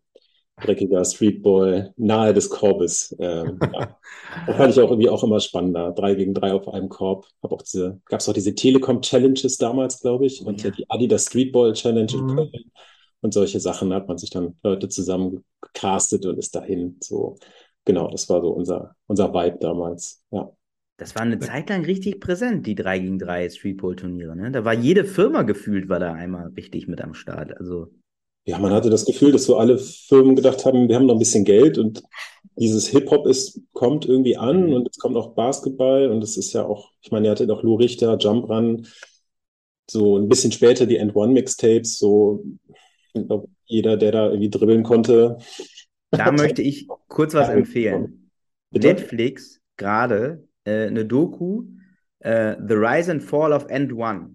dreckiger 0.61 1.03
Streetball 1.05 1.93
nahe 1.97 2.33
des 2.33 2.49
Korbes. 2.49 3.15
Ähm, 3.19 3.59
ja. 3.73 3.97
Das 4.47 4.55
fand 4.57 4.73
ich 4.73 4.79
auch 4.79 4.89
irgendwie 4.89 5.09
auch 5.09 5.23
immer 5.23 5.39
spannender. 5.39 5.91
Drei 5.91 6.15
gegen 6.15 6.33
drei 6.33 6.53
auf 6.53 6.67
einem 6.69 6.89
Korb. 6.89 7.27
Hab 7.43 7.51
auch 7.51 7.61
diese, 7.61 7.99
gab 8.05 8.19
es 8.19 8.29
auch 8.29 8.33
diese 8.33 8.55
Telekom-Challenges 8.55 9.57
damals, 9.57 9.99
glaube 10.01 10.25
ich, 10.25 10.45
und 10.45 10.61
Ja. 10.63 10.71
die 10.71 10.89
Adidas 10.89 11.25
Streetball 11.25 11.73
Challenge 11.73 12.11
in 12.13 12.25
Mhm. 12.25 12.35
Köln. 12.35 12.71
Und 13.23 13.33
solche 13.33 13.59
Sachen 13.59 13.93
hat 13.93 14.07
man 14.07 14.17
sich 14.17 14.31
dann 14.31 14.55
Leute 14.63 14.89
zusammen 14.89 15.43
gecastet 15.61 16.25
und 16.25 16.39
ist 16.39 16.55
dahin. 16.55 16.97
So, 17.01 17.37
genau, 17.85 18.09
das 18.09 18.27
war 18.29 18.41
so 18.41 18.49
unser, 18.49 18.95
unser 19.07 19.31
Vibe 19.33 19.59
damals. 19.59 20.23
Ja. 20.31 20.51
Das 20.97 21.15
war 21.15 21.23
eine 21.23 21.39
Zeit 21.39 21.69
lang 21.69 21.83
richtig 21.85 22.19
präsent, 22.19 22.65
die 22.67 22.75
3 22.75 22.99
gegen 22.99 23.19
3 23.19 23.49
Streetball-Turniere. 23.49 24.35
Ne? 24.35 24.51
Da 24.51 24.65
war 24.65 24.73
jede 24.73 25.03
Firma 25.03 25.41
gefühlt, 25.43 25.89
war 25.89 25.99
da 25.99 26.13
einmal 26.13 26.47
richtig 26.49 26.87
mit 26.87 27.01
am 27.01 27.13
Start. 27.15 27.57
Also, 27.57 27.87
Ja, 28.45 28.57
man 28.57 28.73
hatte 28.73 28.89
das 28.89 29.05
Gefühl, 29.05 29.31
dass 29.31 29.45
so 29.45 29.57
alle 29.57 29.77
Firmen 29.77 30.35
gedacht 30.35 30.65
haben, 30.65 30.89
wir 30.89 30.95
haben 30.95 31.05
noch 31.05 31.15
ein 31.15 31.19
bisschen 31.19 31.45
Geld 31.45 31.77
und 31.77 32.03
dieses 32.55 32.87
Hip-Hop 32.87 33.27
ist, 33.27 33.61
kommt 33.71 34.05
irgendwie 34.05 34.35
an 34.35 34.73
und 34.73 34.89
es 34.89 34.97
kommt 34.97 35.15
auch 35.15 35.35
Basketball 35.35 36.09
und 36.09 36.23
es 36.23 36.37
ist 36.37 36.53
ja 36.53 36.65
auch, 36.65 36.91
ich 37.01 37.11
meine, 37.11 37.27
ihr 37.27 37.31
hattet 37.31 37.51
auch 37.51 37.63
Lou 37.63 37.75
Richter, 37.75 38.17
Jump 38.17 38.49
Run, 38.49 38.87
so 39.89 40.17
ein 40.17 40.27
bisschen 40.27 40.51
später 40.51 40.85
die 40.85 40.97
End 40.97 41.15
One 41.15 41.33
Mixtapes, 41.33 41.99
so, 41.99 42.43
ich 43.13 43.27
glaube, 43.27 43.47
jeder, 43.65 43.95
der 43.97 44.11
da 44.11 44.25
irgendwie 44.27 44.49
dribbeln 44.49 44.83
konnte. 44.83 45.37
da 46.09 46.31
möchte 46.31 46.61
ich 46.61 46.87
kurz 47.07 47.33
was 47.33 47.49
empfehlen. 47.49 48.29
Bitte? 48.71 48.87
Netflix 48.87 49.59
gerade 49.77 50.47
äh, 50.63 50.87
eine 50.87 51.05
Doku, 51.05 51.65
äh, 52.19 52.55
The 52.67 52.73
Rise 52.73 53.11
and 53.11 53.23
Fall 53.23 53.53
of 53.53 53.65
End 53.69 53.93
One. 53.93 54.31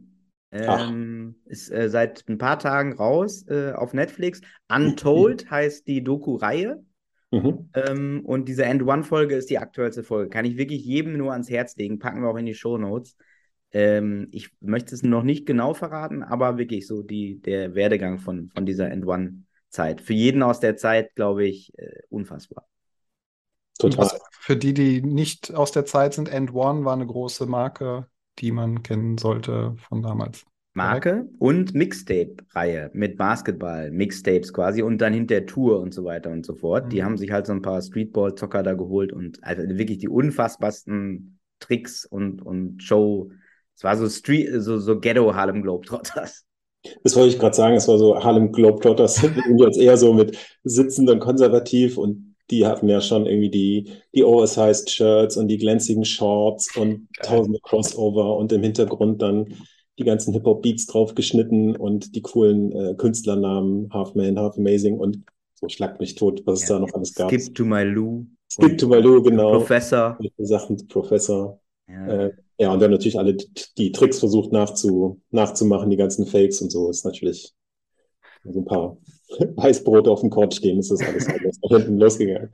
Ähm, 0.53 1.16
ist 1.47 1.71
äh, 1.71 1.89
seit 1.89 2.25
ein 2.29 2.39
paar 2.39 2.59
Tagen 2.59 2.93
raus 2.93 3.47
äh, 3.49 3.73
auf 3.73 3.95
Netflix. 3.95 4.41
Untold 4.69 5.51
heißt 5.51 5.87
die 5.87 6.03
Doku-Reihe. 6.03 6.85
Mhm. 7.31 7.71
Ähm, 7.75 8.23
und 8.25 8.49
diese 8.49 8.65
End 8.65 8.83
One-Folge 8.83 9.35
ist 9.35 9.51
die 9.51 9.59
aktuellste 9.59 10.03
Folge. 10.03 10.31
Kann 10.31 10.45
ich 10.45 10.57
wirklich 10.57 10.85
jedem 10.85 11.17
nur 11.17 11.33
ans 11.33 11.51
Herz 11.51 11.77
legen. 11.77 11.99
Packen 11.99 12.23
wir 12.23 12.29
auch 12.29 12.37
in 12.37 12.47
die 12.47 12.55
Shownotes. 12.55 13.17
Ähm, 13.73 14.29
ich 14.31 14.51
möchte 14.61 14.95
es 14.95 15.03
noch 15.03 15.23
nicht 15.23 15.47
genau 15.47 15.75
verraten, 15.75 16.23
aber 16.23 16.59
wirklich 16.59 16.87
so 16.87 17.03
die, 17.03 17.41
der 17.41 17.75
Werdegang 17.75 18.19
von, 18.19 18.51
von 18.55 18.65
dieser 18.65 18.91
End 18.91 19.07
One-Zeit. 19.07 20.01
Für 20.01 20.15
jeden 20.15 20.43
aus 20.43 20.61
der 20.61 20.77
Zeit, 20.77 21.15
glaube 21.15 21.47
ich, 21.47 21.77
äh, 21.79 22.03
unfassbar. 22.09 22.67
Total. 23.79 23.99
Was 23.99 24.19
für 24.31 24.57
die, 24.57 24.73
die 24.73 25.03
nicht 25.03 25.53
aus 25.53 25.73
der 25.73 25.85
Zeit 25.85 26.15
sind, 26.15 26.29
End 26.29 26.55
One 26.55 26.85
war 26.85 26.95
eine 26.95 27.07
große 27.07 27.47
Marke, 27.47 28.07
die 28.39 28.53
man 28.53 28.83
kennen 28.83 29.19
sollte 29.19 29.75
von 29.77 30.03
damals. 30.03 30.47
Marke 30.77 31.29
und 31.39 31.75
Mixtape-Reihe 31.75 32.91
mit 32.93 33.17
Basketball, 33.17 33.91
Mixtapes 33.91 34.53
quasi 34.53 34.83
und 34.83 34.99
dann 34.99 35.15
hinter 35.15 35.47
Tour 35.47 35.81
und 35.81 35.95
so 35.95 36.05
weiter 36.05 36.31
und 36.31 36.45
so 36.47 36.55
fort. 36.55 36.93
Die 36.93 37.01
Mhm. 37.01 37.05
haben 37.05 37.17
sich 37.17 37.31
halt 37.33 37.47
so 37.47 37.53
ein 37.53 37.63
paar 37.63 37.81
Streetball-Zocker 37.83 38.63
da 38.63 38.75
geholt 38.75 39.13
und 39.13 39.43
also 39.43 39.63
wirklich 39.63 39.99
die 39.99 40.09
unfassbarsten 40.09 41.39
Tricks 41.61 42.05
und, 42.05 42.43
und 42.43 42.83
Show. 42.83 43.31
Es 43.75 43.85
war 43.85 43.97
so 43.97 44.09
Street, 44.09 44.51
so, 44.63 44.79
so 44.79 45.01
Ghetto 45.01 45.35
Harlem 45.35 45.63
Globetrotters. 45.63 46.45
Das 47.03 47.17
wollte 47.17 47.31
ich 47.31 47.39
gerade 47.39 47.57
sagen, 47.57 47.75
es 47.77 47.89
war 47.89 47.99
so 47.99 48.23
Harlem 48.23 48.53
Globetrotters, 48.53 49.23
jetzt 49.59 49.79
eher 49.79 49.97
so 49.97 50.13
mit 50.13 50.39
sitzend 50.63 51.11
und 51.11 51.21
konservativ 51.21 51.99
und 51.99 52.35
die 52.51 52.65
hatten 52.67 52.89
ja 52.89 53.01
schon 53.01 53.27
irgendwie 53.27 53.51
die, 53.51 53.93
die 54.15 54.23
Oversized 54.25 54.91
Shirts 54.91 55.37
und 55.37 55.49
die 55.49 55.59
glänzigen 55.59 56.05
Shorts 56.05 56.77
und 56.77 57.09
tausende 57.23 57.59
Crossover 57.61 58.37
und 58.37 58.53
im 58.53 58.63
Hintergrund 58.63 59.21
dann 59.21 59.55
die 59.99 60.05
ganzen 60.05 60.33
Hip-Hop-Beats 60.33 60.87
draufgeschnitten 60.87 61.77
und 61.77 62.15
die 62.15 62.23
coolen 62.23 62.73
äh, 62.73 62.95
Künstlernamen, 62.97 63.89
Half 63.93 64.15
Man, 64.15 64.39
Half 64.39 64.59
Amazing 64.59 64.99
und 64.99 65.25
so 65.55 65.69
schlagt 65.69 66.01
mich 66.01 66.15
tot, 66.15 66.43
was 66.45 66.63
es 66.63 66.69
da 66.69 66.79
noch 66.79 66.93
alles 66.93 67.15
gab. 67.15 67.31
Skip 67.31 67.55
to 67.55 67.65
my 67.65 67.83
Lou. 67.83 68.27
Skip 68.53 68.77
to 68.77 68.89
my 68.89 68.99
Lou, 68.99 69.23
genau. 69.23 69.53
Professor. 69.53 70.19
Sachen, 70.39 70.87
Professor. 70.89 71.61
Ja. 71.89 72.07
Äh, 72.07 72.33
ja, 72.59 72.73
und 72.73 72.81
dann 72.81 72.91
natürlich 72.91 73.19
alle 73.19 73.35
die, 73.35 73.49
die 73.77 73.93
Tricks 73.93 74.19
versucht 74.19 74.53
nachzu, 74.53 75.21
nachzumachen, 75.31 75.91
die 75.91 75.97
ganzen 75.97 76.27
Fakes 76.27 76.61
und 76.61 76.71
so. 76.71 76.91
Ist 76.91 77.05
natürlich 77.05 77.55
so 78.45 78.61
ein 78.61 78.65
paar 78.65 78.99
Weißbrote 79.57 80.11
auf 80.11 80.21
dem 80.21 80.31
Court 80.31 80.55
stehen, 80.55 80.79
ist 80.79 80.91
das 80.91 81.01
alles 81.01 81.27
hinten 81.63 81.99
losgegangen. 81.99 82.53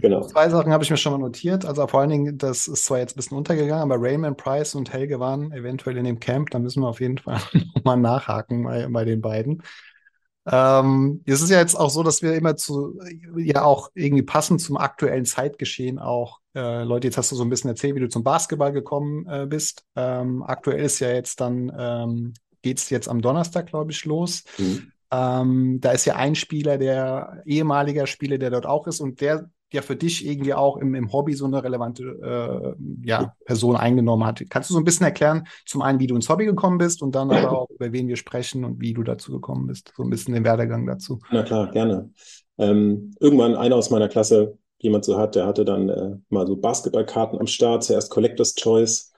Genau. 0.00 0.22
Zwei 0.22 0.48
Sachen 0.48 0.72
habe 0.72 0.84
ich 0.84 0.90
mir 0.90 0.96
schon 0.96 1.12
mal 1.12 1.18
notiert. 1.18 1.64
Also 1.64 1.86
vor 1.86 2.00
allen 2.00 2.10
Dingen, 2.10 2.38
das 2.38 2.68
ist 2.68 2.84
zwar 2.84 2.98
jetzt 2.98 3.14
ein 3.14 3.16
bisschen 3.16 3.36
untergegangen, 3.36 3.82
aber 3.82 4.00
Raymond 4.00 4.36
Price 4.36 4.74
und 4.74 4.92
Helge 4.92 5.20
waren 5.20 5.52
eventuell 5.52 5.96
in 5.96 6.04
dem 6.04 6.20
Camp. 6.20 6.50
Da 6.50 6.58
müssen 6.58 6.82
wir 6.82 6.88
auf 6.88 7.00
jeden 7.00 7.18
Fall 7.18 7.40
nochmal 7.74 7.96
nachhaken 7.96 8.64
bei, 8.64 8.86
bei 8.88 9.04
den 9.04 9.20
beiden. 9.20 9.62
Ähm, 10.44 11.22
es 11.24 11.40
ist 11.40 11.50
ja 11.50 11.60
jetzt 11.60 11.76
auch 11.76 11.90
so, 11.90 12.02
dass 12.02 12.20
wir 12.22 12.34
immer 12.34 12.56
zu, 12.56 12.98
ja 13.36 13.62
auch 13.62 13.90
irgendwie 13.94 14.24
passend 14.24 14.60
zum 14.60 14.76
aktuellen 14.76 15.24
Zeitgeschehen 15.24 16.00
auch, 16.00 16.40
äh, 16.54 16.82
Leute, 16.82 17.06
jetzt 17.06 17.16
hast 17.16 17.30
du 17.30 17.36
so 17.36 17.44
ein 17.44 17.50
bisschen 17.50 17.70
erzählt, 17.70 17.94
wie 17.94 18.00
du 18.00 18.08
zum 18.08 18.24
Basketball 18.24 18.72
gekommen 18.72 19.26
äh, 19.28 19.46
bist. 19.46 19.84
Ähm, 19.94 20.42
aktuell 20.42 20.84
ist 20.84 20.98
ja 20.98 21.10
jetzt 21.12 21.40
dann, 21.40 21.72
ähm, 21.78 22.34
geht 22.60 22.78
es 22.78 22.90
jetzt 22.90 23.08
am 23.08 23.22
Donnerstag, 23.22 23.66
glaube 23.66 23.92
ich, 23.92 24.04
los. 24.04 24.42
Mhm. 24.58 24.92
Ähm, 25.12 25.78
da 25.80 25.92
ist 25.92 26.06
ja 26.06 26.16
ein 26.16 26.34
Spieler, 26.34 26.78
der 26.78 27.42
ehemaliger 27.44 28.06
Spieler, 28.06 28.38
der 28.38 28.50
dort 28.50 28.64
auch 28.64 28.86
ist 28.86 29.00
und 29.00 29.20
der 29.20 29.50
ja 29.72 29.82
für 29.82 29.96
dich 29.96 30.26
irgendwie 30.26 30.54
auch 30.54 30.76
im, 30.76 30.94
im 30.94 31.12
Hobby 31.12 31.34
so 31.34 31.44
eine 31.46 31.62
relevante 31.62 32.04
äh, 32.04 33.06
ja, 33.06 33.34
Person 33.44 33.76
eingenommen 33.76 34.26
hat. 34.26 34.42
Kannst 34.48 34.70
du 34.70 34.74
so 34.74 34.80
ein 34.80 34.84
bisschen 34.84 35.04
erklären, 35.04 35.46
zum 35.66 35.82
einen, 35.82 35.98
wie 35.98 36.06
du 36.06 36.14
ins 36.14 36.28
Hobby 36.28 36.44
gekommen 36.44 36.78
bist 36.78 37.02
und 37.02 37.14
dann 37.14 37.30
aber 37.30 37.52
auch, 37.52 37.70
über 37.70 37.92
wen 37.92 38.08
wir 38.08 38.16
sprechen 38.16 38.64
und 38.64 38.80
wie 38.80 38.92
du 38.94 39.02
dazu 39.02 39.32
gekommen 39.32 39.66
bist? 39.66 39.92
So 39.96 40.02
ein 40.02 40.10
bisschen 40.10 40.34
den 40.34 40.44
Werdegang 40.44 40.86
dazu. 40.86 41.20
Na 41.30 41.42
klar, 41.42 41.70
gerne. 41.70 42.10
Ähm, 42.58 43.12
irgendwann 43.20 43.54
einer 43.54 43.76
aus 43.76 43.90
meiner 43.90 44.08
Klasse, 44.08 44.58
jemand 44.78 45.04
so 45.04 45.18
hat, 45.18 45.34
der 45.34 45.46
hatte 45.46 45.64
dann 45.64 45.88
äh, 45.88 46.16
mal 46.28 46.46
so 46.46 46.56
Basketballkarten 46.56 47.38
am 47.38 47.46
Start, 47.46 47.84
zuerst 47.84 48.10
Collector's 48.10 48.54
Choice. 48.54 49.11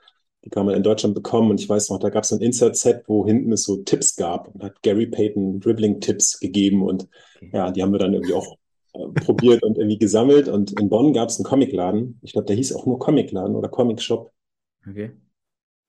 Die 0.45 0.49
kann 0.49 0.65
man 0.65 0.75
in 0.75 0.83
Deutschland 0.83 1.15
bekommen 1.15 1.49
und 1.49 1.59
ich 1.59 1.67
weiß 1.67 1.89
noch, 1.89 1.99
da 1.99 2.09
gab 2.09 2.23
es 2.23 2.31
ein 2.31 2.39
Insert-Set, 2.39 3.03
wo 3.07 3.25
hinten 3.25 3.51
es 3.51 3.63
so 3.63 3.77
Tipps 3.77 4.15
gab 4.15 4.53
und 4.53 4.63
hat 4.63 4.81
Gary 4.83 5.07
Payton 5.07 5.59
Dribbling-Tipps 5.59 6.39
gegeben 6.39 6.83
und 6.83 7.07
ja, 7.51 7.71
die 7.71 7.81
haben 7.81 7.91
wir 7.91 7.99
dann 7.99 8.13
irgendwie 8.13 8.33
auch 8.33 8.57
äh, 8.95 9.07
probiert 9.21 9.63
und 9.63 9.77
irgendwie 9.77 9.97
gesammelt. 9.97 10.47
Und 10.47 10.79
in 10.79 10.89
Bonn 10.89 11.13
gab 11.13 11.29
es 11.29 11.37
einen 11.37 11.45
Comicladen. 11.45 12.19
Ich 12.21 12.33
glaube, 12.33 12.45
der 12.45 12.55
hieß 12.55 12.73
auch 12.73 12.85
nur 12.85 12.99
Comicladen 12.99 13.55
oder 13.55 13.69
Comic 13.69 14.01
Shop. 14.01 14.31
Okay. 14.87 15.11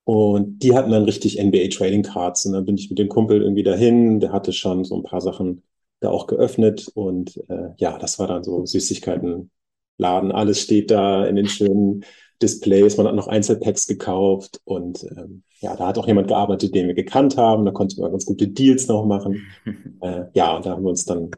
Und 0.03 0.59
die 0.63 0.73
hatten 0.73 0.91
dann 0.91 1.03
richtig 1.03 1.37
NBA 1.41 1.67
Trading 1.69 2.03
Cards. 2.03 2.45
Und 2.45 2.53
dann 2.53 2.65
bin 2.65 2.77
ich 2.77 2.89
mit 2.89 2.99
dem 2.99 3.09
Kumpel 3.09 3.41
irgendwie 3.41 3.63
dahin. 3.63 4.19
Der 4.19 4.31
hatte 4.31 4.53
schon 4.53 4.83
so 4.83 4.95
ein 4.95 5.03
paar 5.03 5.21
Sachen 5.21 5.63
da 5.99 6.09
auch 6.09 6.27
geöffnet. 6.27 6.89
Und 6.93 7.37
äh, 7.49 7.69
ja, 7.77 7.97
das 7.97 8.19
war 8.19 8.27
dann 8.27 8.43
so 8.43 8.65
Süßigkeitenladen. 8.65 10.31
Alles 10.31 10.61
steht 10.61 10.91
da 10.91 11.25
in 11.25 11.35
den 11.35 11.47
schönen 11.47 12.05
Displays. 12.41 12.97
Man 12.97 13.07
hat 13.07 13.15
noch 13.15 13.27
Einzelpacks 13.27 13.87
gekauft. 13.87 14.61
Und 14.63 15.03
ähm, 15.15 15.43
ja, 15.59 15.75
da 15.75 15.87
hat 15.87 15.97
auch 15.97 16.07
jemand 16.07 16.27
gearbeitet, 16.27 16.75
den 16.75 16.87
wir 16.87 16.93
gekannt 16.93 17.37
haben. 17.37 17.65
Da 17.65 17.71
konnte 17.71 17.99
man 17.99 18.11
ganz 18.11 18.25
gute 18.25 18.47
Deals 18.47 18.87
noch 18.87 19.05
machen. 19.05 19.47
äh, 20.01 20.25
ja, 20.33 20.55
und 20.55 20.65
da 20.65 20.71
haben 20.71 20.83
wir 20.83 20.89
uns 20.89 21.05
dann 21.05 21.31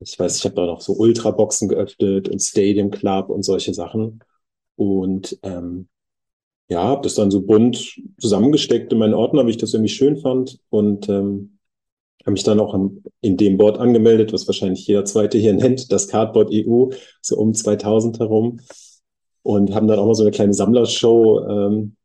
ich 0.00 0.18
weiß, 0.18 0.38
ich 0.38 0.44
habe 0.44 0.54
da 0.54 0.66
noch 0.66 0.80
so 0.80 0.92
Ultraboxen 0.94 1.68
geöffnet 1.68 2.28
und 2.28 2.40
Stadium 2.40 2.90
Club 2.90 3.30
und 3.30 3.42
solche 3.42 3.74
Sachen. 3.74 4.20
Und 4.76 5.38
ähm, 5.42 5.88
ja, 6.68 6.82
habe 6.82 7.02
das 7.02 7.14
dann 7.14 7.30
so 7.30 7.42
bunt 7.42 8.00
zusammengesteckt 8.18 8.92
in 8.92 8.98
meinen 8.98 9.14
Ordner, 9.14 9.46
wie 9.46 9.50
ich 9.50 9.56
das 9.56 9.74
irgendwie 9.74 9.92
schön 9.92 10.16
fand. 10.16 10.58
Und 10.70 11.08
ähm, 11.08 11.58
habe 12.22 12.32
mich 12.32 12.42
dann 12.42 12.60
auch 12.60 12.74
in 13.20 13.36
dem 13.36 13.58
Board 13.58 13.78
angemeldet, 13.78 14.32
was 14.32 14.46
wahrscheinlich 14.46 14.86
jeder 14.86 15.04
zweite 15.04 15.38
hier 15.38 15.52
nennt, 15.54 15.92
das 15.92 16.08
Cardboard 16.08 16.50
EU, 16.52 16.90
so 17.20 17.36
um 17.36 17.54
2000 17.54 18.18
herum. 18.18 18.60
Und 19.44 19.74
haben 19.74 19.86
dann 19.86 19.98
auch 19.98 20.06
mal 20.06 20.14
so 20.14 20.22
eine 20.22 20.32
kleine 20.32 20.54
Sammlershow 20.54 21.46
ähm, 21.48 21.96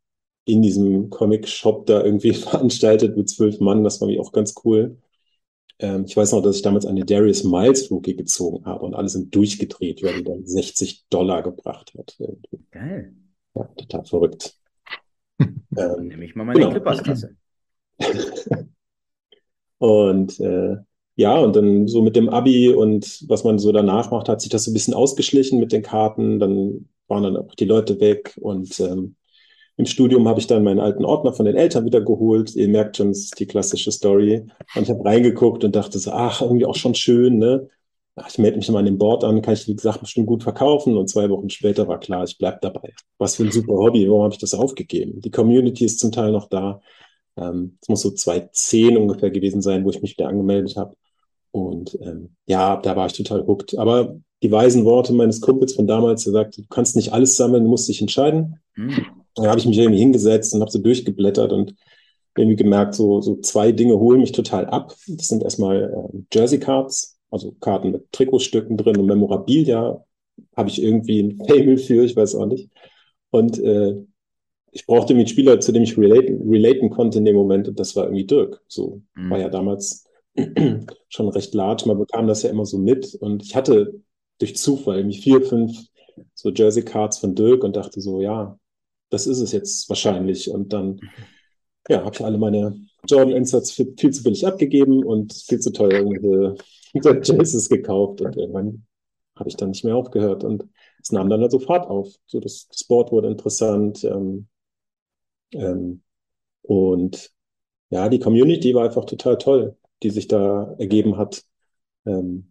in 0.44 0.62
diesem 0.62 1.10
Comic-Shop 1.10 1.86
da 1.86 2.04
irgendwie 2.04 2.32
veranstaltet 2.34 3.16
mit 3.16 3.28
zwölf 3.28 3.60
Mann. 3.60 3.82
Das 3.82 4.00
war 4.00 4.08
mir 4.08 4.20
auch 4.20 4.32
ganz 4.32 4.54
cool. 4.64 4.98
Ähm, 5.78 6.04
ich 6.06 6.16
weiß 6.16 6.32
noch, 6.32 6.42
dass 6.42 6.56
ich 6.56 6.62
damals 6.62 6.84
eine 6.84 7.04
Darius 7.04 7.42
Miles 7.42 7.90
Rookie 7.90 8.14
gezogen 8.14 8.66
habe 8.66 8.84
und 8.84 8.94
alle 8.94 9.08
sind 9.08 9.34
durchgedreht, 9.34 10.02
weil 10.02 10.18
die 10.18 10.24
dann 10.24 10.46
60 10.46 11.06
Dollar 11.08 11.42
gebracht 11.42 11.94
hat. 11.98 12.18
Geil. 12.70 13.14
Ja, 13.54 13.64
total 13.76 14.04
verrückt. 14.04 14.54
ähm, 15.40 16.08
Nehme 16.08 16.24
ich 16.24 16.34
mal 16.34 16.44
meine 16.44 16.60
genau. 16.60 16.72
Clippers-Tasse. 16.72 17.36
und 19.78 20.40
äh, 20.40 20.76
ja, 21.16 21.38
und 21.38 21.56
dann 21.56 21.88
so 21.88 22.02
mit 22.02 22.16
dem 22.16 22.28
Abi 22.28 22.68
und 22.70 23.24
was 23.28 23.44
man 23.44 23.58
so 23.58 23.72
danach 23.72 24.10
macht, 24.10 24.28
hat 24.28 24.40
sich 24.40 24.50
das 24.50 24.64
so 24.64 24.70
ein 24.70 24.74
bisschen 24.74 24.94
ausgeschlichen 24.94 25.58
mit 25.58 25.72
den 25.72 25.82
Karten. 25.82 26.38
Dann 26.38 26.88
waren 27.10 27.24
dann 27.24 27.36
auch 27.36 27.54
die 27.54 27.64
Leute 27.64 28.00
weg 28.00 28.38
und 28.40 28.78
ähm, 28.80 29.16
im 29.80 29.86
Studium 29.86 30.28
habe 30.28 30.38
ich 30.38 30.46
dann 30.46 30.62
meinen 30.62 30.78
alten 30.78 31.06
Ordner 31.06 31.32
von 31.32 31.46
den 31.46 31.56
Eltern 31.56 31.86
wieder 31.86 32.02
geholt. 32.02 32.54
Ihr 32.54 32.68
merkt 32.68 32.98
schon, 32.98 33.10
es 33.10 33.24
ist 33.24 33.40
die 33.40 33.46
klassische 33.46 33.90
Story. 33.90 34.44
Und 34.74 34.82
ich 34.82 34.90
habe 34.90 35.02
reingeguckt 35.02 35.64
und 35.64 35.74
dachte 35.74 35.98
so, 35.98 36.10
ach, 36.12 36.42
irgendwie 36.42 36.66
auch 36.66 36.76
schon 36.76 36.94
schön, 36.94 37.38
ne? 37.38 37.66
Ich 38.28 38.36
melde 38.36 38.58
mich 38.58 38.68
mal 38.68 38.80
an 38.80 38.84
dem 38.84 38.98
Board 38.98 39.24
an, 39.24 39.40
kann 39.40 39.54
ich 39.54 39.64
die 39.64 39.78
Sachen 39.78 40.02
bestimmt 40.02 40.26
gut 40.26 40.42
verkaufen. 40.42 40.98
Und 40.98 41.08
zwei 41.08 41.30
Wochen 41.30 41.48
später 41.48 41.88
war 41.88 41.98
klar, 41.98 42.24
ich 42.24 42.36
bleibe 42.36 42.58
dabei. 42.60 42.92
Was 43.16 43.36
für 43.36 43.44
ein 43.44 43.52
super 43.52 43.72
Hobby, 43.72 44.06
warum 44.06 44.24
habe 44.24 44.34
ich 44.34 44.40
das 44.40 44.52
aufgegeben? 44.52 45.22
Die 45.22 45.30
Community 45.30 45.86
ist 45.86 45.98
zum 45.98 46.12
Teil 46.12 46.32
noch 46.32 46.50
da. 46.50 46.82
Ähm, 47.38 47.78
es 47.80 47.88
muss 47.88 48.02
so 48.02 48.10
2010 48.10 48.98
ungefähr 48.98 49.30
gewesen 49.30 49.62
sein, 49.62 49.82
wo 49.84 49.90
ich 49.90 50.02
mich 50.02 50.12
wieder 50.18 50.28
angemeldet 50.28 50.76
habe. 50.76 50.94
Und 51.52 51.98
ähm, 52.02 52.30
ja, 52.46 52.76
da 52.76 52.96
war 52.96 53.06
ich 53.06 53.12
total 53.12 53.46
hooked. 53.46 53.76
Aber 53.76 54.16
die 54.42 54.50
weisen 54.50 54.84
Worte 54.84 55.12
meines 55.12 55.40
Kumpels 55.40 55.74
von 55.74 55.86
damals, 55.86 56.24
der 56.24 56.32
sagte, 56.32 56.62
du 56.62 56.68
kannst 56.68 56.96
nicht 56.96 57.12
alles 57.12 57.36
sammeln, 57.36 57.64
du 57.64 57.70
musst 57.70 57.88
dich 57.88 58.00
entscheiden. 58.00 58.60
Mhm 58.76 59.06
da 59.34 59.50
habe 59.50 59.60
ich 59.60 59.66
mich 59.66 59.78
irgendwie 59.78 60.00
hingesetzt 60.00 60.54
und 60.54 60.60
habe 60.60 60.70
so 60.70 60.78
durchgeblättert 60.78 61.52
und 61.52 61.74
irgendwie 62.36 62.56
gemerkt, 62.56 62.94
so, 62.94 63.20
so 63.20 63.36
zwei 63.36 63.72
Dinge 63.72 63.98
holen 63.98 64.20
mich 64.20 64.32
total 64.32 64.66
ab. 64.66 64.94
Das 65.08 65.28
sind 65.28 65.42
erstmal 65.42 66.10
äh, 66.14 66.18
Jersey-Cards, 66.32 67.18
also 67.30 67.52
Karten 67.60 67.92
mit 67.92 68.12
Trikotstücken 68.12 68.76
drin 68.76 68.96
und 68.96 69.06
Memorabilia. 69.06 70.04
Habe 70.56 70.68
ich 70.68 70.82
irgendwie 70.82 71.20
ein 71.22 71.38
Fable 71.46 71.76
für, 71.76 72.04
ich 72.04 72.16
weiß 72.16 72.34
auch 72.36 72.46
nicht. 72.46 72.70
Und 73.30 73.58
äh, 73.58 73.94
ich 74.72 74.86
brauchte 74.86 75.12
einen 75.12 75.26
Spieler, 75.26 75.58
zu 75.60 75.72
dem 75.72 75.82
ich 75.82 75.98
relaten, 75.98 76.48
relaten 76.48 76.90
konnte 76.90 77.18
in 77.18 77.24
dem 77.24 77.36
Moment, 77.36 77.68
und 77.68 77.78
das 77.78 77.96
war 77.96 78.04
irgendwie 78.04 78.24
Dirk. 78.24 78.62
So 78.68 79.02
mhm. 79.14 79.30
war 79.30 79.38
ja 79.38 79.48
damals 79.48 80.04
schon 81.08 81.28
recht 81.28 81.54
large. 81.54 81.84
Man 81.86 81.98
bekam 81.98 82.26
das 82.26 82.42
ja 82.42 82.50
immer 82.50 82.66
so 82.66 82.78
mit. 82.78 83.14
Und 83.16 83.42
ich 83.42 83.54
hatte 83.56 84.00
durch 84.38 84.56
Zufall 84.56 84.98
irgendwie 84.98 85.20
vier, 85.20 85.42
fünf 85.42 85.76
so 86.34 86.50
Jersey-Cards 86.50 87.18
von 87.18 87.34
Dirk 87.34 87.64
und 87.64 87.76
dachte 87.76 88.00
so, 88.00 88.20
ja, 88.20 88.58
das 89.10 89.26
ist 89.26 89.40
es 89.40 89.52
jetzt 89.52 89.88
wahrscheinlich. 89.88 90.50
Und 90.50 90.72
dann 90.72 91.00
ja, 91.88 92.04
habe 92.04 92.14
ich 92.14 92.24
alle 92.24 92.38
meine 92.38 92.78
Jordan-Insatz 93.08 93.72
viel, 93.72 93.94
zu 93.94 94.22
billig 94.22 94.46
abgegeben 94.46 95.04
und 95.04 95.32
viel 95.32 95.58
zu 95.60 95.72
teuer 95.72 95.92
irgendwelche 95.92 96.56
Jerseys 97.22 97.68
gekauft. 97.68 98.20
Und 98.20 98.36
irgendwann 98.36 98.86
habe 99.36 99.48
ich 99.48 99.56
dann 99.56 99.70
nicht 99.70 99.84
mehr 99.84 99.96
aufgehört. 99.96 100.44
Und 100.44 100.68
es 101.02 101.12
nahm 101.12 101.28
dann 101.28 101.42
also 101.42 101.58
Fahrt 101.58 101.88
auf. 101.88 102.14
So 102.26 102.40
das, 102.40 102.68
das 102.68 102.84
Board 102.84 103.10
wurde 103.12 103.28
interessant. 103.28 104.04
Ähm, 104.04 104.48
ähm, 105.52 106.02
und 106.62 107.30
ja, 107.90 108.08
die 108.08 108.20
Community 108.20 108.74
war 108.74 108.84
einfach 108.84 109.04
total 109.04 109.36
toll, 109.38 109.76
die 110.02 110.10
sich 110.10 110.28
da 110.28 110.74
ergeben 110.78 111.16
hat. 111.16 111.44
Ähm, 112.06 112.50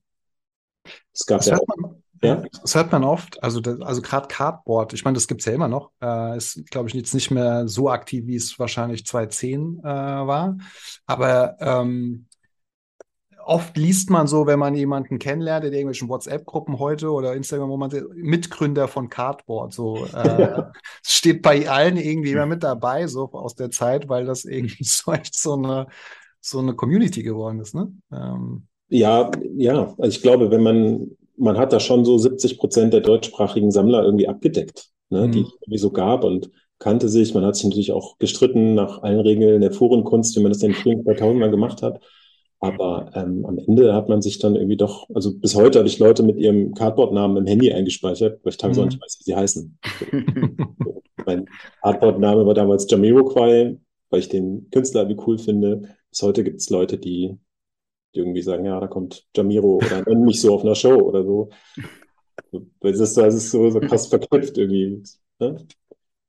es 1.13 1.25
gab 1.25 1.43
ja 1.45 1.57
auch, 1.57 1.95
ja. 2.21 2.43
Das 2.61 2.75
hört 2.75 2.91
man 2.91 3.03
oft. 3.03 3.41
Also, 3.43 3.61
also 3.61 4.01
gerade 4.01 4.27
Cardboard, 4.27 4.93
ich 4.93 5.05
meine, 5.05 5.15
das 5.15 5.27
gibt 5.27 5.41
es 5.41 5.45
ja 5.45 5.53
immer 5.53 5.67
noch. 5.67 5.91
Äh, 6.01 6.37
ist, 6.37 6.69
glaube 6.69 6.89
ich, 6.89 6.95
jetzt 6.95 7.13
nicht 7.13 7.31
mehr 7.31 7.67
so 7.67 7.89
aktiv, 7.89 8.27
wie 8.27 8.35
es 8.35 8.59
wahrscheinlich 8.59 9.05
2010 9.05 9.79
äh, 9.79 9.83
war. 9.83 10.57
Aber 11.05 11.55
ähm, 11.59 12.25
oft 13.45 13.77
liest 13.77 14.09
man 14.09 14.27
so, 14.27 14.47
wenn 14.47 14.59
man 14.59 14.75
jemanden 14.75 15.17
kennenlernt 15.17 15.65
in 15.65 15.73
irgendwelchen 15.73 16.09
WhatsApp-Gruppen 16.09 16.77
heute 16.77 17.11
oder 17.11 17.33
Instagram, 17.33 17.69
wo 17.69 17.77
man 17.77 17.91
Mitgründer 18.13 18.87
von 18.87 19.09
Cardboard, 19.09 19.73
so 19.73 20.05
äh, 20.05 20.63
steht 21.05 21.41
bei 21.41 21.69
allen 21.69 21.97
irgendwie 21.97 22.31
immer 22.31 22.45
mit 22.45 22.63
dabei, 22.63 23.07
so 23.07 23.31
aus 23.31 23.55
der 23.55 23.71
Zeit, 23.71 24.09
weil 24.09 24.25
das 24.25 24.45
irgendwie 24.45 24.83
so 24.83 25.13
echt 25.13 25.35
so 25.35 25.53
eine, 25.53 25.87
so 26.41 26.59
eine 26.59 26.73
Community 26.73 27.23
geworden 27.23 27.59
ist, 27.59 27.75
ne? 27.75 27.91
Ähm, 28.11 28.63
ja, 28.89 29.31
ja. 29.55 29.93
Also 29.97 30.09
ich 30.15 30.21
glaube, 30.21 30.51
wenn 30.51 30.63
man 30.63 31.11
man 31.39 31.57
hat 31.57 31.73
da 31.73 31.79
schon 31.79 32.05
so 32.05 32.17
70 32.17 32.57
Prozent 32.57 32.93
der 32.93 33.01
deutschsprachigen 33.01 33.71
Sammler 33.71 34.03
irgendwie 34.03 34.27
abgedeckt, 34.27 34.89
ne, 35.09 35.27
mhm. 35.27 35.31
die 35.31 35.41
es 35.41 35.51
sowieso 35.65 35.91
gab 35.91 36.23
und 36.23 36.51
kannte 36.79 37.09
sich. 37.09 37.33
Man 37.33 37.45
hat 37.45 37.55
sich 37.55 37.65
natürlich 37.65 37.91
auch 37.91 38.17
gestritten 38.19 38.75
nach 38.75 39.01
allen 39.01 39.21
Regeln 39.21 39.61
der 39.61 39.71
Forenkunst, 39.71 40.35
wie 40.35 40.41
man 40.41 40.51
das 40.51 40.61
in 40.61 40.71
den 40.71 40.81
frühen 40.81 41.03
2000 41.03 41.49
gemacht 41.49 41.81
hat. 41.81 42.01
Aber 42.61 43.09
ähm, 43.15 43.45
am 43.45 43.57
Ende 43.57 43.93
hat 43.93 44.09
man 44.09 44.21
sich 44.21 44.37
dann 44.39 44.55
irgendwie 44.55 44.75
doch, 44.75 45.07
also 45.13 45.33
bis 45.33 45.55
heute 45.55 45.79
habe 45.79 45.87
ich 45.87 45.97
Leute 45.97 46.23
mit 46.23 46.37
ihrem 46.37 46.73
Cardboard-Namen 46.73 47.37
im 47.37 47.45
Handy 47.45 47.71
eingespeichert, 47.71 48.41
weil 48.43 48.51
ich 48.51 48.57
teilweise 48.57 48.81
mhm. 48.81 48.87
auch 48.87 48.91
nicht 48.91 49.01
weiß, 49.01 49.17
wie 49.19 49.23
sie 49.23 49.35
heißen. 49.35 49.79
mein 51.25 51.45
Cardboard-Name 51.81 52.45
war 52.45 52.53
damals 52.53 52.85
Jamiroquai 52.89 53.77
weil 54.09 54.19
ich 54.19 54.29
den 54.29 54.69
Künstler 54.71 55.01
irgendwie 55.01 55.23
cool 55.27 55.37
finde. 55.37 55.95
Bis 56.09 56.21
heute 56.21 56.43
gibt 56.43 56.61
es 56.61 56.69
Leute, 56.69 56.97
die, 56.97 57.37
die 58.13 58.19
irgendwie 58.19 58.41
sagen, 58.41 58.65
ja, 58.65 58.79
da 58.79 58.87
kommt 58.87 59.27
Jamiro 59.35 59.77
oder 59.77 60.01
nenn 60.07 60.25
mich 60.25 60.41
so 60.41 60.53
auf 60.53 60.63
einer 60.63 60.75
Show 60.75 60.95
oder 60.95 61.23
so. 61.23 61.49
Weil 62.51 62.93
es 62.93 62.99
ist, 62.99 63.17
das 63.17 63.35
ist 63.35 63.51
so, 63.51 63.69
so 63.69 63.79
krass 63.79 64.07
verknüpft 64.07 64.57
irgendwie. 64.57 65.03
Ne? 65.39 65.67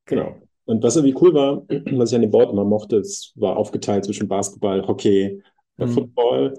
Genau. 0.05 0.37
Und 0.65 0.83
was 0.83 0.97
irgendwie 0.97 1.17
cool 1.21 1.35
war, 1.35 1.65
was 1.93 2.11
ich 2.11 2.17
an 2.17 2.23
dem 2.23 2.31
Board 2.31 2.53
immer 2.53 2.65
mochte, 2.65 2.99
es 2.99 3.33
war 3.37 3.57
aufgeteilt 3.57 4.05
zwischen 4.05 4.29
Basketball, 4.29 4.87
Hockey, 4.87 5.43
mhm. 5.77 5.89
Football. 5.89 6.55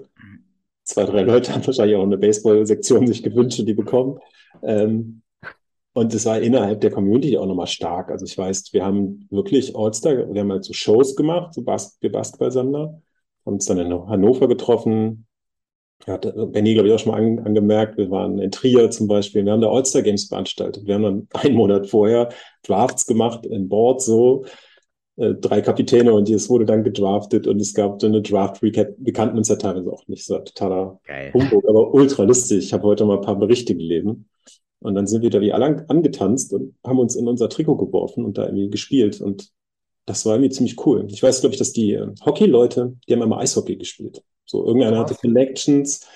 Zwei, 0.84 1.04
drei 1.04 1.22
Leute 1.22 1.54
haben 1.54 1.64
wahrscheinlich 1.66 1.96
auch 1.96 2.02
eine 2.02 2.18
Baseball-Sektion 2.18 3.06
sich 3.06 3.22
gewünscht 3.22 3.60
und 3.60 3.66
die 3.66 3.74
bekommen. 3.74 4.18
Ähm, 4.62 5.22
und 5.94 6.14
es 6.14 6.24
war 6.24 6.40
innerhalb 6.40 6.80
der 6.80 6.90
Community 6.90 7.36
auch 7.36 7.46
nochmal 7.46 7.66
stark. 7.66 8.10
Also 8.10 8.24
ich 8.24 8.36
weiß, 8.36 8.72
wir 8.72 8.84
haben 8.84 9.26
wirklich 9.30 9.76
All-Star, 9.76 10.32
wir 10.32 10.40
haben 10.40 10.52
halt 10.52 10.64
so 10.64 10.72
Shows 10.72 11.14
gemacht, 11.14 11.54
so 11.54 11.62
Bas 11.62 11.98
wir 12.00 12.10
Basketball-Sammler, 12.10 13.00
haben 13.44 13.54
uns 13.54 13.66
dann 13.66 13.78
in 13.78 13.92
Hannover 13.92 14.48
getroffen. 14.48 15.26
Hat 16.06 16.32
Benny, 16.52 16.74
glaube 16.74 16.88
ich, 16.88 16.94
auch 16.94 16.98
schon 16.98 17.12
mal 17.12 17.20
an, 17.20 17.38
angemerkt. 17.40 17.96
Wir 17.96 18.10
waren 18.10 18.38
in 18.38 18.50
Trier 18.50 18.90
zum 18.90 19.06
Beispiel. 19.06 19.44
Wir 19.44 19.52
haben 19.52 19.60
da 19.60 19.70
All-Star 19.70 20.02
Games 20.02 20.24
veranstaltet. 20.24 20.84
Wir 20.86 20.94
haben 20.94 21.02
dann 21.02 21.28
einen 21.34 21.54
Monat 21.54 21.88
vorher 21.88 22.30
Drafts 22.62 23.06
gemacht 23.06 23.46
in 23.46 23.68
Board 23.68 24.02
so. 24.02 24.44
Äh, 25.16 25.34
drei 25.34 25.60
Kapitäne 25.60 26.12
und 26.14 26.28
es 26.30 26.48
wurde 26.48 26.64
dann 26.64 26.84
gedraftet 26.84 27.46
und 27.46 27.60
es 27.60 27.74
gab 27.74 28.00
so 28.00 28.06
eine 28.06 28.22
Draft-Recap. 28.22 28.94
Wir 28.98 29.12
kannten 29.12 29.38
uns 29.38 29.48
ja 29.48 29.56
teilweise 29.56 29.92
auch 29.92 30.06
nicht. 30.08 30.24
So 30.24 30.38
totaler 30.38 30.98
Geil. 31.04 31.32
Humbug, 31.34 31.68
aber 31.68 31.94
ultra 31.94 32.24
lustig. 32.24 32.64
Ich 32.64 32.72
habe 32.72 32.84
heute 32.84 33.04
mal 33.04 33.18
ein 33.18 33.24
paar 33.24 33.38
Berichte 33.38 33.74
gelesen. 33.74 34.28
Und 34.80 34.96
dann 34.96 35.06
sind 35.06 35.22
wir 35.22 35.30
da 35.30 35.40
wie 35.40 35.52
alle 35.52 35.84
angetanzt 35.88 36.52
und 36.52 36.74
haben 36.84 36.98
uns 36.98 37.14
in 37.14 37.28
unser 37.28 37.48
Trikot 37.48 37.76
geworfen 37.76 38.24
und 38.24 38.36
da 38.36 38.46
irgendwie 38.46 38.70
gespielt. 38.70 39.20
Und 39.20 39.52
das 40.06 40.26
war 40.26 40.34
irgendwie 40.34 40.50
ziemlich 40.50 40.84
cool. 40.86 41.06
Ich 41.08 41.22
weiß, 41.22 41.40
glaube 41.40 41.54
ich, 41.54 41.58
dass 41.58 41.72
die 41.72 41.94
äh, 41.94 42.08
Hockey-Leute, 42.24 42.96
die 43.06 43.12
haben 43.12 43.22
immer 43.22 43.38
Eishockey 43.38 43.76
gespielt. 43.76 44.22
So, 44.44 44.66
irgendeiner 44.66 44.98
hatte 44.98 45.14
Connections 45.14 46.06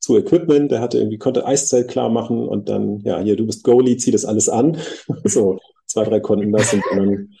zu 0.00 0.16
Equipment, 0.16 0.70
der 0.70 0.80
hatte 0.80 0.98
irgendwie, 0.98 1.18
konnte 1.18 1.46
Eiszeit 1.46 1.88
klar 1.88 2.08
machen 2.08 2.48
und 2.48 2.68
dann, 2.68 3.00
ja, 3.00 3.20
hier, 3.20 3.36
du 3.36 3.46
bist 3.46 3.64
Goalie, 3.64 3.96
zieh 3.96 4.10
das 4.10 4.24
alles 4.24 4.48
an. 4.48 4.76
so, 5.24 5.58
zwei, 5.86 6.04
drei 6.04 6.20
konnten 6.20 6.52
das 6.52 6.72
und 6.72 6.82
dann, 6.90 7.34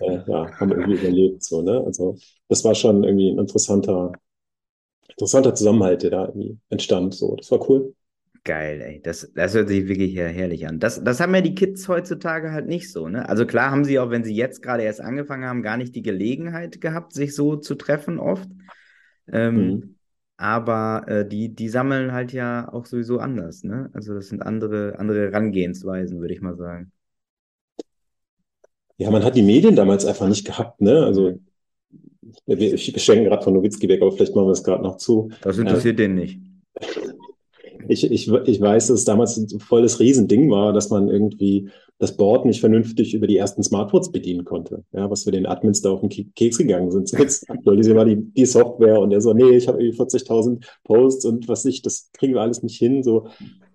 äh, 0.00 0.20
ja, 0.26 0.50
haben 0.58 0.72
irgendwie 0.72 0.94
überlebt, 0.94 1.42
so, 1.42 1.62
ne? 1.62 1.82
Also, 1.84 2.16
das 2.48 2.64
war 2.64 2.74
schon 2.74 3.04
irgendwie 3.04 3.30
ein 3.30 3.38
interessanter, 3.38 4.12
interessanter 5.08 5.54
Zusammenhalt, 5.54 6.02
der 6.02 6.10
da 6.10 6.26
irgendwie 6.26 6.58
entstand, 6.70 7.14
so. 7.14 7.36
Das 7.36 7.50
war 7.50 7.68
cool. 7.68 7.94
Geil, 8.44 8.80
ey. 8.80 9.02
Das, 9.02 9.30
das 9.34 9.54
hört 9.54 9.68
sich 9.68 9.88
wirklich 9.88 10.16
herrlich 10.16 10.66
an. 10.66 10.78
Das, 10.78 11.02
das 11.02 11.20
haben 11.20 11.34
ja 11.34 11.40
die 11.40 11.54
Kids 11.54 11.88
heutzutage 11.88 12.52
halt 12.52 12.66
nicht 12.66 12.90
so, 12.90 13.08
ne? 13.08 13.28
Also 13.28 13.46
klar 13.46 13.70
haben 13.70 13.84
sie 13.84 13.98
auch, 13.98 14.10
wenn 14.10 14.24
sie 14.24 14.34
jetzt 14.34 14.62
gerade 14.62 14.82
erst 14.82 15.00
angefangen 15.00 15.44
haben, 15.44 15.62
gar 15.62 15.76
nicht 15.76 15.94
die 15.94 16.02
Gelegenheit 16.02 16.80
gehabt, 16.80 17.12
sich 17.12 17.34
so 17.34 17.56
zu 17.56 17.74
treffen 17.74 18.18
oft. 18.18 18.48
Ähm, 19.30 19.56
mhm. 19.56 19.94
Aber 20.36 21.04
äh, 21.08 21.28
die, 21.28 21.54
die 21.54 21.68
sammeln 21.68 22.12
halt 22.12 22.32
ja 22.32 22.72
auch 22.72 22.86
sowieso 22.86 23.18
anders, 23.18 23.64
ne? 23.64 23.90
Also 23.92 24.14
das 24.14 24.28
sind 24.28 24.42
andere, 24.42 24.98
andere 24.98 25.30
Herangehensweisen, 25.30 26.20
würde 26.20 26.34
ich 26.34 26.40
mal 26.40 26.56
sagen. 26.56 26.92
Ja, 28.98 29.10
man 29.10 29.24
hat 29.24 29.36
die 29.36 29.42
Medien 29.42 29.76
damals 29.76 30.04
einfach 30.04 30.28
nicht 30.28 30.46
gehabt, 30.46 30.80
ne? 30.80 31.04
Also 31.04 31.40
wir, 32.46 32.58
wir 32.58 32.78
schenken 32.78 33.24
gerade 33.24 33.42
von 33.42 33.54
Nowitzki 33.54 33.88
weg, 33.88 34.00
aber 34.00 34.12
vielleicht 34.12 34.34
machen 34.34 34.46
wir 34.46 34.52
es 34.52 34.62
gerade 34.62 34.82
noch 34.82 34.96
zu. 34.96 35.30
Das 35.40 35.58
interessiert 35.58 35.94
äh, 35.94 36.04
den 36.04 36.14
nicht 36.14 36.40
ich, 37.88 38.10
ich, 38.10 38.28
ich 38.28 38.60
weiß, 38.60 38.88
dass 38.88 39.00
es 39.00 39.04
damals 39.04 39.36
ein 39.36 39.60
volles 39.60 40.00
Riesending 40.00 40.50
war, 40.50 40.72
dass 40.72 40.90
man 40.90 41.08
irgendwie 41.08 41.70
das 41.98 42.16
Board 42.16 42.44
nicht 42.44 42.60
vernünftig 42.60 43.14
über 43.14 43.26
die 43.26 43.36
ersten 43.36 43.62
Smartphones 43.62 44.12
bedienen 44.12 44.44
konnte. 44.44 44.84
Ja, 44.92 45.10
was 45.10 45.24
für 45.24 45.32
den 45.32 45.46
Admins 45.46 45.82
da 45.82 45.90
auf 45.90 46.00
den 46.00 46.32
Keks 46.34 46.58
gegangen 46.58 46.90
sind. 46.90 47.10
Jetzt 47.10 47.50
aktualisieren 47.50 47.96
wir 47.96 48.04
die, 48.04 48.32
die 48.32 48.46
Software 48.46 49.00
und 49.00 49.10
er 49.10 49.20
so, 49.20 49.32
nee, 49.32 49.56
ich 49.56 49.66
habe 49.66 49.82
irgendwie 49.82 50.00
40.000 50.00 50.64
Posts 50.84 51.24
und 51.24 51.48
was 51.48 51.64
nicht, 51.64 51.84
das 51.86 52.10
kriegen 52.12 52.34
wir 52.34 52.40
alles 52.40 52.62
nicht 52.62 52.78
hin. 52.78 53.02
So, 53.02 53.26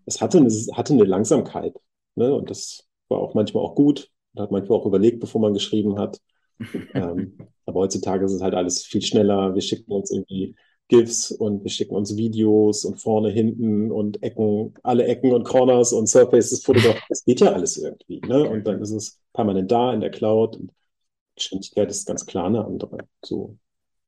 es 0.06 0.22
hatte 0.22 0.38
eine, 0.38 0.50
hatte 0.74 0.94
eine 0.94 1.04
Langsamkeit. 1.04 1.76
Ne? 2.16 2.34
Und 2.34 2.50
das 2.50 2.88
war 3.10 3.20
auch 3.20 3.34
manchmal 3.34 3.64
auch 3.64 3.76
gut. 3.76 4.10
Da 4.34 4.44
hat 4.44 4.52
manchmal 4.52 4.80
auch 4.80 4.86
überlegt, 4.86 5.20
bevor 5.20 5.42
man 5.42 5.54
geschrieben 5.54 6.00
hat. 6.00 6.20
ähm, 6.94 7.38
aber 7.66 7.82
heutzutage 7.82 8.26
ist 8.26 8.34
es 8.34 8.42
halt 8.42 8.54
alles 8.54 8.84
viel 8.84 9.02
schneller. 9.02 9.54
Wir 9.54 9.62
schicken 9.62 9.92
uns 9.92 10.12
irgendwie 10.12 10.56
GIFs 10.90 11.32
und 11.32 11.64
wir 11.64 11.72
schicken 11.72 11.96
uns 11.96 12.16
Videos 12.18 12.86
und 12.86 13.00
vorne, 13.02 13.30
hinten 13.30 13.92
und 13.92 14.22
Ecken, 14.22 14.74
alle 14.84 15.06
Ecken 15.06 15.32
und 15.32 15.44
Corners 15.44 15.94
und 15.94 16.08
Surfaces 16.08 16.64
fotografiert. 16.64 17.04
Das 17.10 17.24
geht 17.26 17.42
ja 17.42 17.52
alles 17.52 17.78
irgendwie. 17.78 18.20
Ne? 18.28 18.48
Und 18.50 18.66
dann 18.68 18.82
ist 18.82 18.92
es 18.92 19.20
permanent 19.34 19.72
da 19.72 19.94
in 19.94 20.02
der 20.02 20.12
Cloud. 20.12 20.58
Und 20.58 20.72
die 20.72 21.36
Geschwindigkeit 21.36 21.90
ist 21.90 22.06
ganz 22.06 22.26
klar 22.26 22.46
eine 22.48 22.66
andere. 22.66 22.98
So. 23.24 23.58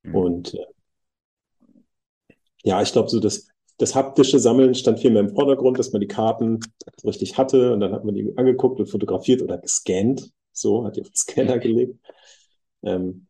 Mhm. 0.03 0.15
Und 0.15 0.53
äh, 0.53 0.65
ja, 2.63 2.81
ich 2.81 2.91
glaube, 2.91 3.09
so 3.09 3.19
das, 3.19 3.47
das 3.77 3.95
haptische 3.95 4.39
Sammeln 4.39 4.75
stand 4.75 4.99
viel 4.99 5.11
mehr 5.11 5.21
im 5.21 5.35
Vordergrund, 5.35 5.79
dass 5.79 5.91
man 5.91 6.01
die 6.01 6.07
Karten 6.07 6.59
richtig 7.03 7.37
hatte 7.37 7.73
und 7.73 7.79
dann 7.79 7.93
hat 7.93 8.05
man 8.05 8.15
die 8.15 8.33
angeguckt 8.37 8.79
und 8.79 8.87
fotografiert 8.87 9.41
oder 9.41 9.57
gescannt. 9.57 10.31
So, 10.51 10.85
hat 10.85 10.95
die 10.95 11.01
auf 11.01 11.09
den 11.09 11.15
Scanner 11.15 11.59
gelegt. 11.59 11.99
Ähm, 12.83 13.27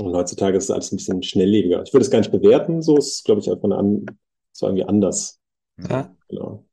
und 0.00 0.14
heutzutage 0.14 0.56
ist 0.56 0.64
es 0.64 0.70
alles 0.70 0.92
ein 0.92 0.96
bisschen 0.96 1.22
schnelllebiger. 1.22 1.82
Ich 1.82 1.92
würde 1.92 2.04
es 2.04 2.10
gar 2.10 2.18
nicht 2.18 2.32
bewerten, 2.32 2.82
so 2.82 2.96
ist, 2.96 3.24
glaube 3.24 3.40
ich, 3.40 3.50
einfach 3.50 3.70
an, 3.70 4.06
so 4.52 4.66
irgendwie 4.66 4.84
anders. 4.84 5.40
Ja. 5.88 6.14
Genau. 6.28 6.64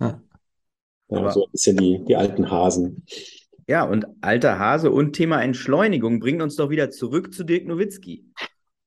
Ja. 0.00 0.20
ja 1.10 1.30
so 1.30 1.44
ein 1.44 1.52
bisschen 1.52 1.76
die, 1.76 2.04
die 2.04 2.16
alten 2.16 2.50
Hasen. 2.50 3.04
Ja, 3.68 3.84
und 3.84 4.06
alter 4.20 4.58
Hase 4.58 4.90
und 4.90 5.14
Thema 5.14 5.42
Entschleunigung 5.42 6.20
bringt 6.20 6.40
uns 6.40 6.56
doch 6.56 6.70
wieder 6.70 6.90
zurück 6.90 7.34
zu 7.34 7.44
Dirk 7.44 7.66
Nowitzki. 7.66 8.24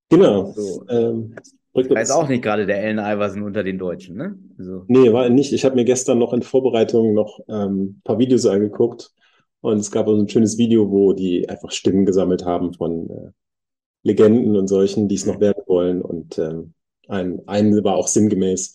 Genau. 0.09 0.51
So. 0.53 0.85
Ähm, 0.89 1.35
ich 1.73 1.89
weiß 1.89 2.11
auch 2.11 2.27
nicht 2.27 2.41
gerade 2.41 2.65
der 2.65 2.81
Ellen 2.81 2.97
Iverson 2.97 3.43
unter 3.43 3.63
den 3.63 3.77
Deutschen, 3.77 4.15
ne? 4.15 4.37
So. 4.57 4.85
Nee, 4.87 5.13
war 5.13 5.29
nicht. 5.29 5.53
Ich 5.53 5.65
habe 5.65 5.75
mir 5.75 5.85
gestern 5.85 6.17
noch 6.17 6.33
in 6.33 6.41
Vorbereitung 6.41 7.13
noch 7.13 7.39
ähm, 7.47 7.97
ein 7.97 8.01
paar 8.03 8.19
Videos 8.19 8.45
angeguckt 8.45 9.11
und 9.61 9.77
es 9.77 9.91
gab 9.91 10.07
also 10.07 10.21
ein 10.21 10.29
schönes 10.29 10.57
Video, 10.57 10.89
wo 10.89 11.13
die 11.13 11.47
einfach 11.47 11.71
Stimmen 11.71 12.05
gesammelt 12.05 12.45
haben 12.45 12.73
von 12.73 13.09
äh, 13.09 13.31
Legenden 14.03 14.55
und 14.55 14.67
solchen, 14.67 15.07
die 15.07 15.15
es 15.15 15.25
noch 15.25 15.39
werden 15.39 15.63
wollen. 15.67 16.01
Und 16.01 16.37
ähm, 16.37 16.73
ein, 17.07 17.41
ein 17.47 17.83
war 17.83 17.95
auch 17.95 18.07
sinngemäß, 18.07 18.73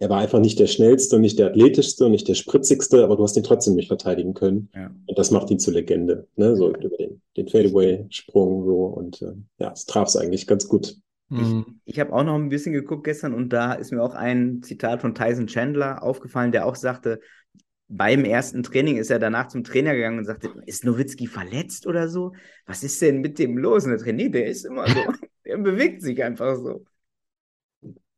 er 0.00 0.10
war 0.10 0.18
einfach 0.18 0.40
nicht 0.40 0.58
der 0.58 0.66
schnellste 0.66 1.16
und 1.16 1.22
nicht 1.22 1.38
der 1.38 1.48
athletischste 1.48 2.06
und 2.06 2.12
nicht 2.12 2.26
der 2.26 2.34
spritzigste, 2.34 3.04
aber 3.04 3.16
du 3.16 3.22
hast 3.22 3.36
ihn 3.36 3.44
trotzdem 3.44 3.74
nicht 3.74 3.88
verteidigen 3.88 4.34
können. 4.34 4.68
Ja. 4.74 4.90
Und 5.06 5.18
das 5.18 5.30
macht 5.30 5.50
ihn 5.50 5.60
zur 5.60 5.74
Legende, 5.74 6.26
ne? 6.36 6.56
so 6.56 6.68
über 6.68 6.96
den, 6.96 7.22
den 7.36 7.48
Fadeaway-Sprung 7.48 8.64
so. 8.64 8.86
Und 8.86 9.22
äh, 9.22 9.34
ja, 9.58 9.72
es 9.72 9.86
traf 9.86 10.08
es 10.08 10.16
eigentlich 10.16 10.46
ganz 10.46 10.68
gut. 10.68 10.96
Mhm. 11.28 11.80
Ich, 11.84 11.94
ich 11.94 12.00
habe 12.00 12.12
auch 12.12 12.24
noch 12.24 12.34
ein 12.34 12.48
bisschen 12.48 12.72
geguckt 12.72 13.04
gestern 13.04 13.34
und 13.34 13.52
da 13.52 13.74
ist 13.74 13.92
mir 13.92 14.02
auch 14.02 14.14
ein 14.14 14.62
Zitat 14.62 15.00
von 15.00 15.14
Tyson 15.14 15.46
Chandler 15.46 16.02
aufgefallen, 16.02 16.52
der 16.52 16.66
auch 16.66 16.76
sagte, 16.76 17.20
beim 17.96 18.24
ersten 18.24 18.62
Training 18.62 18.96
ist 18.96 19.10
er 19.10 19.18
danach 19.18 19.48
zum 19.48 19.62
Trainer 19.62 19.94
gegangen 19.94 20.18
und 20.18 20.24
sagte, 20.24 20.50
ist 20.66 20.84
Nowitzki 20.84 21.26
verletzt 21.26 21.86
oder 21.86 22.08
so? 22.08 22.32
Was 22.66 22.82
ist 22.82 23.00
denn 23.00 23.20
mit 23.20 23.38
dem 23.38 23.56
los? 23.56 23.84
Und 23.84 23.90
der 23.90 23.98
Trainer, 23.98 24.16
nee, 24.16 24.28
der 24.28 24.46
ist 24.46 24.64
immer 24.64 24.86
so. 24.88 24.94
der 25.44 25.58
bewegt 25.58 26.02
sich 26.02 26.22
einfach 26.22 26.56
so. 26.56 26.84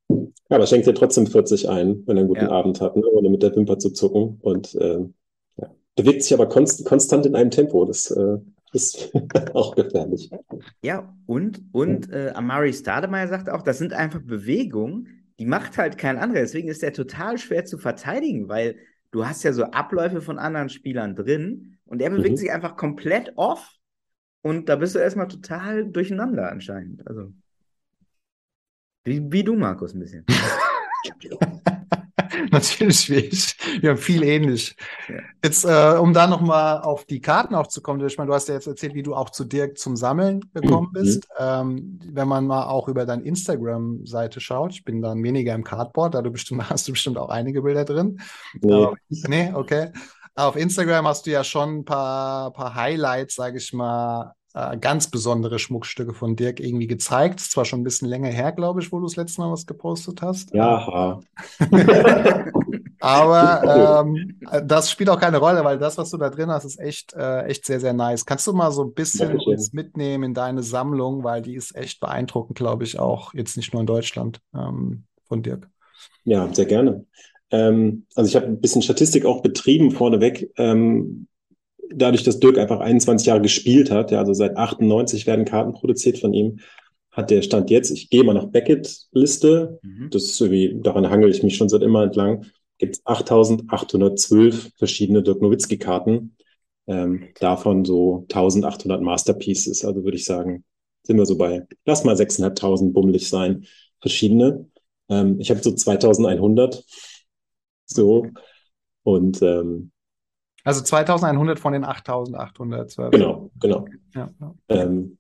Ja, 0.09 0.57
aber 0.57 0.67
schenkt 0.67 0.87
dir 0.87 0.95
trotzdem 0.95 1.27
40 1.27 1.69
ein, 1.69 2.03
wenn 2.07 2.17
er 2.17 2.21
einen 2.21 2.29
guten 2.29 2.45
ja. 2.45 2.51
Abend 2.51 2.81
hat, 2.81 2.97
ne? 2.97 3.03
ohne 3.13 3.29
mit 3.29 3.43
der 3.43 3.55
Wimper 3.55 3.79
zu 3.79 3.91
zucken. 3.91 4.39
Und 4.41 4.75
äh, 4.77 5.01
ja. 5.57 5.75
bewegt 5.95 6.23
sich 6.23 6.33
aber 6.33 6.49
konst 6.49 6.85
konstant 6.87 7.27
in 7.27 7.35
einem 7.35 7.51
Tempo. 7.51 7.85
Das 7.85 8.11
äh, 8.11 8.39
ist 8.73 9.13
auch 9.53 9.75
gefährlich. 9.75 10.31
Ja, 10.83 11.15
und, 11.27 11.63
und 11.73 12.11
äh, 12.11 12.31
Amari 12.35 12.73
Stademeyer 12.73 13.29
sagt 13.29 13.51
auch, 13.51 13.63
das 13.63 13.79
sind 13.79 13.93
einfach 13.93 14.21
Bewegungen, 14.23 15.27
die 15.39 15.47
macht 15.47 15.77
halt 15.77 15.99
kein 15.99 16.17
anderer. 16.17 16.41
Deswegen 16.41 16.69
ist 16.69 16.83
der 16.83 16.95
total 16.95 17.37
schwer 17.37 17.67
zu 17.67 17.77
verteidigen, 17.77 18.49
weil 18.49 18.77
du 19.17 19.27
hast 19.27 19.43
ja 19.45 19.53
so 19.55 19.65
Abläufe 19.65 20.21
von 20.21 20.39
anderen 20.39 20.69
Spielern 20.69 21.17
drin 21.17 21.79
und 21.87 22.03
er 22.03 22.11
bewegt 22.11 22.33
mhm. 22.33 22.37
sich 22.37 22.53
einfach 22.53 22.77
komplett 22.77 23.33
off 23.37 23.73
und 24.43 24.69
da 24.69 24.77
bist 24.77 24.95
du 24.95 24.99
erstmal 24.99 25.29
total 25.29 25.91
durcheinander 25.91 26.53
anscheinend. 26.53 27.07
Also, 27.09 27.33
wie, 29.05 29.33
wie 29.33 29.43
du, 29.43 29.57
Markus, 29.57 29.95
ein 29.95 30.01
bisschen. 30.01 30.27
Natürlich 32.51 33.11
ich. 33.11 33.57
Wir 33.81 33.91
haben 33.91 33.99
viel 33.99 34.23
ähnlich. 34.23 34.77
Ja. 35.09 35.17
Jetzt, 35.43 35.65
äh, 35.65 35.97
um 35.99 36.13
da 36.13 36.27
nochmal 36.27 36.81
auf 36.81 37.05
die 37.05 37.21
Karten 37.21 37.55
auch 37.55 37.67
zu 37.67 37.81
kommen, 37.81 38.05
ich 38.07 38.19
meine, 38.19 38.29
du 38.29 38.35
hast 38.35 38.49
ja 38.49 38.55
jetzt 38.55 38.67
erzählt, 38.67 38.95
wie 38.95 39.03
du 39.03 39.15
auch 39.15 39.31
zu 39.31 39.45
Dirk 39.45 39.79
zum 39.79 39.97
Sammeln 39.97 40.41
gekommen 40.55 40.89
mhm. 40.89 40.93
bist. 40.93 41.29
Ähm, 41.39 41.99
wenn 42.05 42.29
man 42.29 42.47
mal 42.47 42.67
auch 42.67 42.89
über 42.89 43.07
deine 43.07 43.23
Instagram-Seite 43.23 44.41
schaut, 44.41 44.73
ich 44.73 44.85
bin 44.85 45.03
dann 45.03 45.23
weniger 45.23 45.55
im 45.55 45.65
Cardboard, 45.65 46.15
da 46.15 46.23
du 46.23 46.31
bestimmt, 46.31 46.69
hast 46.71 46.89
du 46.89 46.93
bestimmt 46.93 47.19
auch 47.19 47.29
einige 47.29 47.63
Bilder 47.63 47.85
drin. 47.85 48.21
Nee, 48.61 48.89
nee 49.29 49.53
okay. 49.55 49.93
Auf 50.35 50.57
Instagram 50.57 51.07
hast 51.07 51.27
du 51.27 51.31
ja 51.31 51.43
schon 51.43 51.79
ein 51.79 51.85
paar, 51.85 52.53
paar 52.53 52.75
Highlights, 52.75 53.37
sage 53.37 53.57
ich 53.57 53.73
mal, 53.73 54.35
äh, 54.57 54.79
ganz 54.79 55.11
besondere 55.11 55.59
Schmuckstücke 55.59 56.15
von 56.15 56.35
Dirk 56.35 56.61
irgendwie 56.61 56.87
gezeigt. 56.87 57.41
Ist 57.41 57.51
zwar 57.53 57.67
schon 57.67 57.81
ein 57.81 57.85
bisschen 57.85 58.09
länger 58.09 58.31
her, 58.31 58.53
glaube 58.53 58.81
ich, 58.81 58.91
wo 58.91 58.99
du 58.99 59.05
das 59.05 59.17
letzte 59.17 59.43
Mal 59.43 59.53
was 59.53 59.67
gepostet 59.67 60.23
hast. 60.23 60.55
Ja. 60.55 61.21
Aber 63.01 64.07
ähm, 64.07 64.41
das 64.65 64.91
spielt 64.91 65.11
auch 65.11 65.21
keine 65.21 65.37
Rolle, 65.37 65.63
weil 65.63 65.79
das, 65.79 65.99
was 65.99 66.11
du 66.11 66.17
da 66.17 66.31
drin 66.31 66.49
hast, 66.49 66.65
ist 66.65 66.81
echt, 66.81 67.13
äh, 67.13 67.43
echt 67.43 67.67
sehr, 67.67 67.81
sehr 67.81 67.93
nice. 67.93 68.25
Kannst 68.25 68.47
du 68.47 68.55
mal 68.55 68.73
so 68.73 68.83
ein 68.85 68.95
bisschen 68.95 69.39
uns 69.39 69.75
mitnehmen 69.75 70.25
in 70.25 70.35
deine 70.35 70.63
Sammlung, 70.63 71.23
weil 71.23 71.43
die 71.43 71.55
ist 71.55 71.77
echt 71.77 72.01
beeindruckend, 72.01 72.57
glaube 72.57 72.85
ich, 72.85 72.99
auch 72.99 73.35
jetzt 73.35 73.59
nicht 73.59 73.75
nur 73.75 73.81
in 73.81 73.87
Deutschland 73.87 74.41
ähm, 74.55 75.05
von 75.29 75.43
Dirk. 75.43 75.69
Ja, 76.25 76.49
sehr 76.55 76.65
gerne. 76.65 77.05
Ähm, 77.51 78.07
also 78.15 78.31
ich 78.31 78.37
habe 78.37 78.47
ein 78.47 78.61
bisschen 78.63 78.81
Statistik 78.81 79.27
auch 79.27 79.43
betrieben 79.43 79.91
vorneweg. 79.91 80.51
Ähm, 80.57 81.27
dadurch, 81.93 82.23
dass 82.25 82.41
Dirk 82.41 82.59
einfach 82.59 82.81
21 82.81 83.27
Jahre 83.27 83.41
gespielt 83.43 83.91
hat, 83.91 84.11
ja, 84.11 84.19
also 84.21 84.33
seit 84.33 84.57
98 84.57 85.27
werden 85.27 85.45
Karten 85.45 85.73
produziert 85.73 86.19
von 86.19 86.33
ihm, 86.35 86.59
hat 87.11 87.31
der 87.31 87.43
Stand 87.43 87.71
jetzt, 87.71 87.91
ich 87.91 88.11
gehe 88.11 88.25
mal 88.25 88.35
nach 88.35 88.47
Beckett-Liste, 88.47 89.79
Mhm. 89.83 90.11
das 90.11 90.25
ist 90.25 90.41
irgendwie, 90.41 90.79
daran 90.83 91.09
hangel 91.09 91.31
ich 91.31 91.43
mich 91.43 91.57
schon 91.57 91.69
seit 91.69 91.83
immer 91.83 92.03
entlang, 92.03 92.45
gibt 92.79 92.97
es 92.97 93.03
8812 93.07 94.71
verschiedene 94.77 95.23
Dirk 95.23 95.41
Nowitzki-Karten, 95.41 96.37
ähm, 96.87 97.29
davon 97.41 97.85
so 97.85 98.27
1800 98.29 99.01
Masterpieces, 99.03 99.85
also 99.85 100.05
würde 100.05 100.17
ich 100.17 100.25
sagen, 100.25 100.65
sind 101.05 101.17
wir 101.17 101.27
so 101.27 101.37
bei, 101.39 101.67
lass 101.85 102.05
mal 102.05 102.17
6.500 102.17 102.93
bummelig 102.93 103.29
sein, 103.29 103.65
verschiedene. 104.01 104.67
Ähm, 105.09 105.41
ich 105.41 105.51
habe 105.51 105.61
so 105.63 105.73
2100, 105.73 106.85
so, 107.87 108.27
und 109.05 109.41
ähm, 109.43 109.91
Also 110.67 110.83
2100 110.83 111.61
von 111.61 111.75
den 111.75 111.85
8812. 111.85 113.13
genau, 113.13 113.51
genau. 113.61 113.85
Ja, 114.17 114.29
ja. 114.41 114.55
Ähm, 114.69 115.17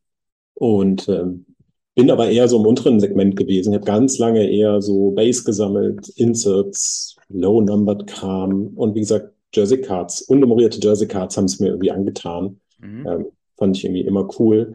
und 0.54 1.08
ähm, 1.08 1.46
bin 1.94 2.10
aber 2.10 2.28
eher 2.28 2.48
so 2.48 2.58
im 2.58 2.66
unteren 2.66 2.98
Segment 2.98 3.36
gewesen. 3.36 3.72
Ich 3.72 3.76
habe 3.76 3.86
ganz 3.86 4.18
lange 4.18 4.50
eher 4.50 4.82
so 4.82 5.12
Base 5.12 5.44
gesammelt, 5.44 6.08
Inserts, 6.08 7.14
Low-Numbered 7.28 8.08
Kram 8.08 8.72
und 8.74 8.96
wie 8.96 9.00
gesagt, 9.00 9.34
Jersey 9.54 9.80
Cards, 9.80 10.22
unnummerierte 10.22 10.80
Jersey 10.82 11.06
Cards 11.06 11.36
haben 11.36 11.44
es 11.44 11.60
mir 11.60 11.68
irgendwie 11.68 11.92
angetan. 11.92 12.60
Mhm. 12.80 13.06
Ähm, 13.06 13.26
fand 13.56 13.76
ich 13.76 13.84
irgendwie 13.84 14.02
immer 14.02 14.28
cool. 14.40 14.74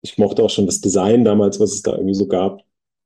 Ich 0.00 0.16
mochte 0.16 0.42
auch 0.42 0.48
schon 0.48 0.64
das 0.64 0.80
Design 0.80 1.22
damals, 1.22 1.60
was 1.60 1.72
es 1.72 1.82
da 1.82 1.92
irgendwie 1.92 2.14
so 2.14 2.26
gab, 2.26 2.62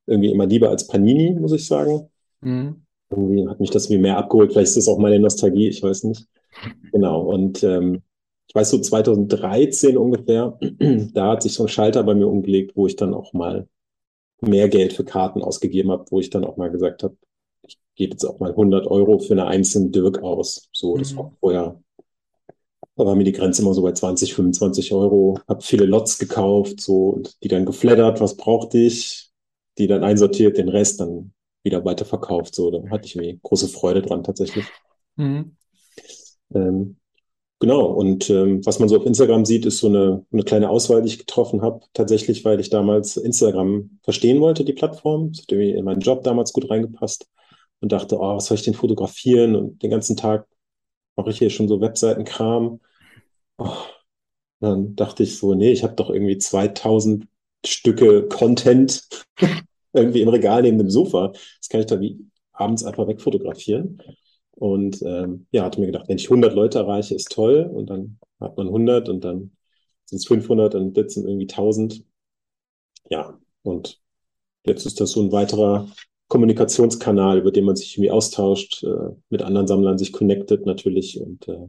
irgendwie 0.07 0.31
immer 0.31 0.47
lieber 0.47 0.71
als 0.71 0.87
Panini, 0.87 1.35
muss 1.35 1.53
ich 1.53 1.67
sagen. 1.67 2.09
Mhm. 2.43 2.85
Irgendwie 3.11 3.49
hat 3.49 3.59
mich 3.59 3.71
das 3.71 3.91
wie 3.91 3.99
mehr 3.99 4.19
abgeholt. 4.19 4.53
Vielleicht 4.53 4.69
ist 4.69 4.77
das 4.77 4.89
auch 4.89 4.99
meine 4.99 5.19
Nostalgie, 5.19 5.67
ich 5.67 5.83
weiß 5.83 6.05
nicht. 6.05 6.29
Genau. 6.93 7.23
Und 7.23 7.63
ähm, 7.63 8.03
ich 8.49 8.55
weiß 8.55 8.71
so 8.71 8.79
2013 8.79 9.97
ungefähr, 9.97 10.59
da 11.15 11.33
hat 11.33 11.43
sich 11.43 11.55
so 11.55 11.65
ein 11.65 11.69
Schalter 11.69 12.03
bei 12.05 12.15
mir 12.15 12.29
umgelegt, 12.29 12.73
wo 12.77 12.87
ich 12.87 12.97
dann 12.97 13.15
auch 13.15 13.33
mal 13.33 13.69
mehr 14.43 14.69
Geld 14.69 14.93
für 14.93 15.05
Karten 15.05 15.43
ausgegeben 15.43 15.91
habe, 15.91 16.07
wo 16.11 16.21
ich 16.21 16.31
dann 16.31 16.45
auch 16.45 16.57
mal 16.57 16.71
gesagt 16.71 17.03
habe, 17.03 17.17
ich 17.67 17.79
gebe 17.97 18.13
jetzt 18.13 18.25
auch 18.25 18.41
mal 18.41 18.55
100 18.57 18.87
Euro 18.89 19.19
für 19.19 19.35
eine 19.35 19.47
einzelne 19.47 19.91
Dirk 19.91 20.23
aus. 20.23 20.69
So, 20.73 20.97
das 20.99 21.13
Mhm. 21.13 21.19
war 21.19 21.33
vorher, 21.41 21.83
da 22.97 23.05
war 23.07 23.15
mir 23.17 23.25
die 23.25 23.33
Grenze 23.33 23.63
immer 23.63 23.75
so 23.75 23.83
bei 23.83 23.93
20, 23.93 24.35
25 24.35 24.93
Euro. 24.93 25.39
Habe 25.49 25.63
viele 25.63 25.85
Lots 25.87 26.19
gekauft, 26.19 26.81
so 26.81 27.09
und 27.11 27.43
die 27.43 27.49
dann 27.49 27.65
geflattert, 27.67 28.21
was 28.21 28.37
brauchte 28.37 28.79
ich, 28.79 29.31
die 29.79 29.87
dann 29.87 30.05
einsortiert, 30.05 30.57
den 30.59 30.69
Rest 30.69 31.01
dann 31.01 31.33
wieder 31.65 31.85
weiterverkauft. 31.85 32.55
So, 32.55 32.71
da 32.71 32.89
hatte 32.91 33.07
ich 33.07 33.17
irgendwie 33.17 33.41
große 33.43 33.69
Freude 33.69 34.03
dran 34.03 34.23
tatsächlich. 34.23 34.65
Mhm. 35.17 35.57
Ähm, 36.53 36.97
genau, 37.61 37.87
und 37.87 38.31
ähm, 38.31 38.65
was 38.67 38.79
man 38.79 38.89
so 38.89 38.97
auf 38.99 39.07
Instagram 39.07 39.45
sieht, 39.45 39.67
ist 39.67 39.79
so 39.79 39.89
eine, 39.89 40.27
eine 40.33 40.43
kleine 40.45 40.71
Auswahl, 40.71 41.03
die 41.03 41.09
ich 41.09 41.19
getroffen 41.19 41.63
habe. 41.63 41.81
Tatsächlich, 41.95 42.45
weil 42.45 42.61
ich 42.61 42.71
damals 42.71 43.17
Instagram 43.17 43.99
verstehen 44.03 44.41
wollte, 44.41 44.65
die 44.65 44.73
Plattform. 44.73 45.33
Das 45.33 45.43
hat 45.43 45.53
irgendwie 45.53 45.73
in 45.73 45.85
meinen 45.85 46.01
Job 46.01 46.25
damals 46.25 46.53
gut 46.53 46.71
reingepasst 46.71 47.29
und 47.81 47.93
dachte, 47.93 48.19
oh, 48.19 48.37
was 48.37 48.47
soll 48.47 48.57
ich 48.57 48.65
denn 48.65 48.75
fotografieren? 48.75 49.57
Und 49.57 49.83
den 49.83 49.91
ganzen 49.91 50.17
Tag 50.17 50.47
mache 51.17 51.31
ich 51.31 51.39
hier 51.39 51.51
schon 51.51 51.69
so 51.69 51.81
Webseitenkram. 51.81 52.81
Oh, 53.59 53.77
dann 54.61 54.97
dachte 54.97 55.23
ich 55.23 55.39
so, 55.39 55.55
nee, 55.55 55.73
ich 55.73 55.83
habe 55.85 55.95
doch 55.95 56.11
irgendwie 56.11 56.39
2000 56.39 57.27
Stücke 57.67 58.29
Content 58.29 59.09
irgendwie 59.93 60.23
im 60.23 60.29
Regal 60.29 60.63
neben 60.63 60.79
dem 60.79 60.91
Sofa. 60.91 61.33
Das 61.61 61.69
kann 61.69 61.81
ich 61.81 61.87
dann 61.87 62.01
wie 62.01 62.19
abends 62.53 62.85
einfach 62.85 63.07
wegfotografieren. 63.07 64.03
Und 64.57 65.03
ähm, 65.03 65.47
ja, 65.51 65.65
hatte 65.65 65.81
mir 65.81 65.87
gedacht, 65.87 66.09
wenn 66.09 66.19
ich 66.19 66.27
100 66.27 66.55
Leute 66.55 66.79
erreiche, 66.79 67.15
ist 67.15 67.33
toll. 67.33 67.69
Und 67.73 67.91
dann 67.91 68.19
hat 68.41 68.57
man 68.57 68.69
100 68.69 69.09
und 69.09 69.25
dann 69.25 69.53
sind 70.05 70.19
es 70.19 70.27
500 70.27 70.75
und 70.75 70.97
jetzt 70.97 71.15
sind 71.15 71.27
irgendwie 71.27 71.49
1000. 71.49 72.05
Ja, 73.11 73.39
und 73.63 74.01
jetzt 74.65 74.87
ist 74.87 75.01
das 75.01 75.13
so 75.13 75.23
ein 75.23 75.33
weiterer 75.33 75.89
Kommunikationskanal, 76.29 77.39
über 77.39 77.53
den 77.53 77.65
man 77.65 77.77
sich 77.77 77.97
irgendwie 77.97 78.11
austauscht, 78.11 78.83
äh, 78.85 79.15
mit 79.29 79.43
anderen 79.43 79.67
Sammlern 79.67 79.99
sich 79.99 80.13
connectet 80.13 80.67
natürlich. 80.67 81.21
Und 81.21 81.49
äh, 81.49 81.69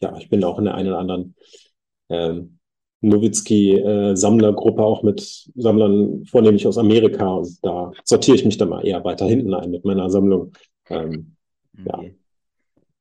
ja, 0.00 0.16
ich 0.18 0.28
bin 0.28 0.44
auch 0.44 0.58
in 0.58 0.66
der 0.66 0.74
einen 0.74 0.88
oder 0.88 0.98
anderen 0.98 1.34
ähm, 2.08 2.58
Nowitzki-Sammlergruppe, 3.00 4.82
auch 4.82 5.02
mit 5.02 5.50
Sammlern 5.54 6.24
vornehmlich 6.26 6.66
aus 6.66 6.78
Amerika. 6.78 7.28
Und 7.28 7.64
da 7.64 7.92
sortiere 8.04 8.36
ich 8.36 8.44
mich 8.44 8.56
dann 8.56 8.68
mal 8.68 8.86
eher 8.86 9.04
weiter 9.04 9.26
hinten 9.26 9.54
ein 9.54 9.70
mit 9.70 9.84
meiner 9.84 10.10
Sammlung. 10.10 10.52
Ähm. 10.88 11.37
Okay. 11.84 12.16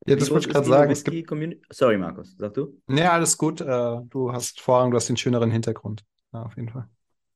Ja, 0.07 0.15
das 0.15 0.31
wollte 0.31 0.47
ich 0.47 0.53
gerade 0.53 0.67
sagen. 0.67 0.91
Es 0.91 1.03
gibt, 1.03 1.27
Community? 1.27 1.61
Sorry, 1.69 1.97
Markus, 1.97 2.35
sag 2.37 2.53
du? 2.53 2.79
nee, 2.87 3.03
alles 3.03 3.37
gut. 3.37 3.61
Äh, 3.61 3.97
du 4.09 4.31
hast 4.31 4.61
Vorrang, 4.61 4.91
du 4.91 4.97
hast 4.97 5.09
den 5.09 5.17
schöneren 5.17 5.51
Hintergrund. 5.51 6.03
Ja, 6.33 6.43
auf 6.43 6.55
jeden 6.55 6.69
Fall. 6.69 6.87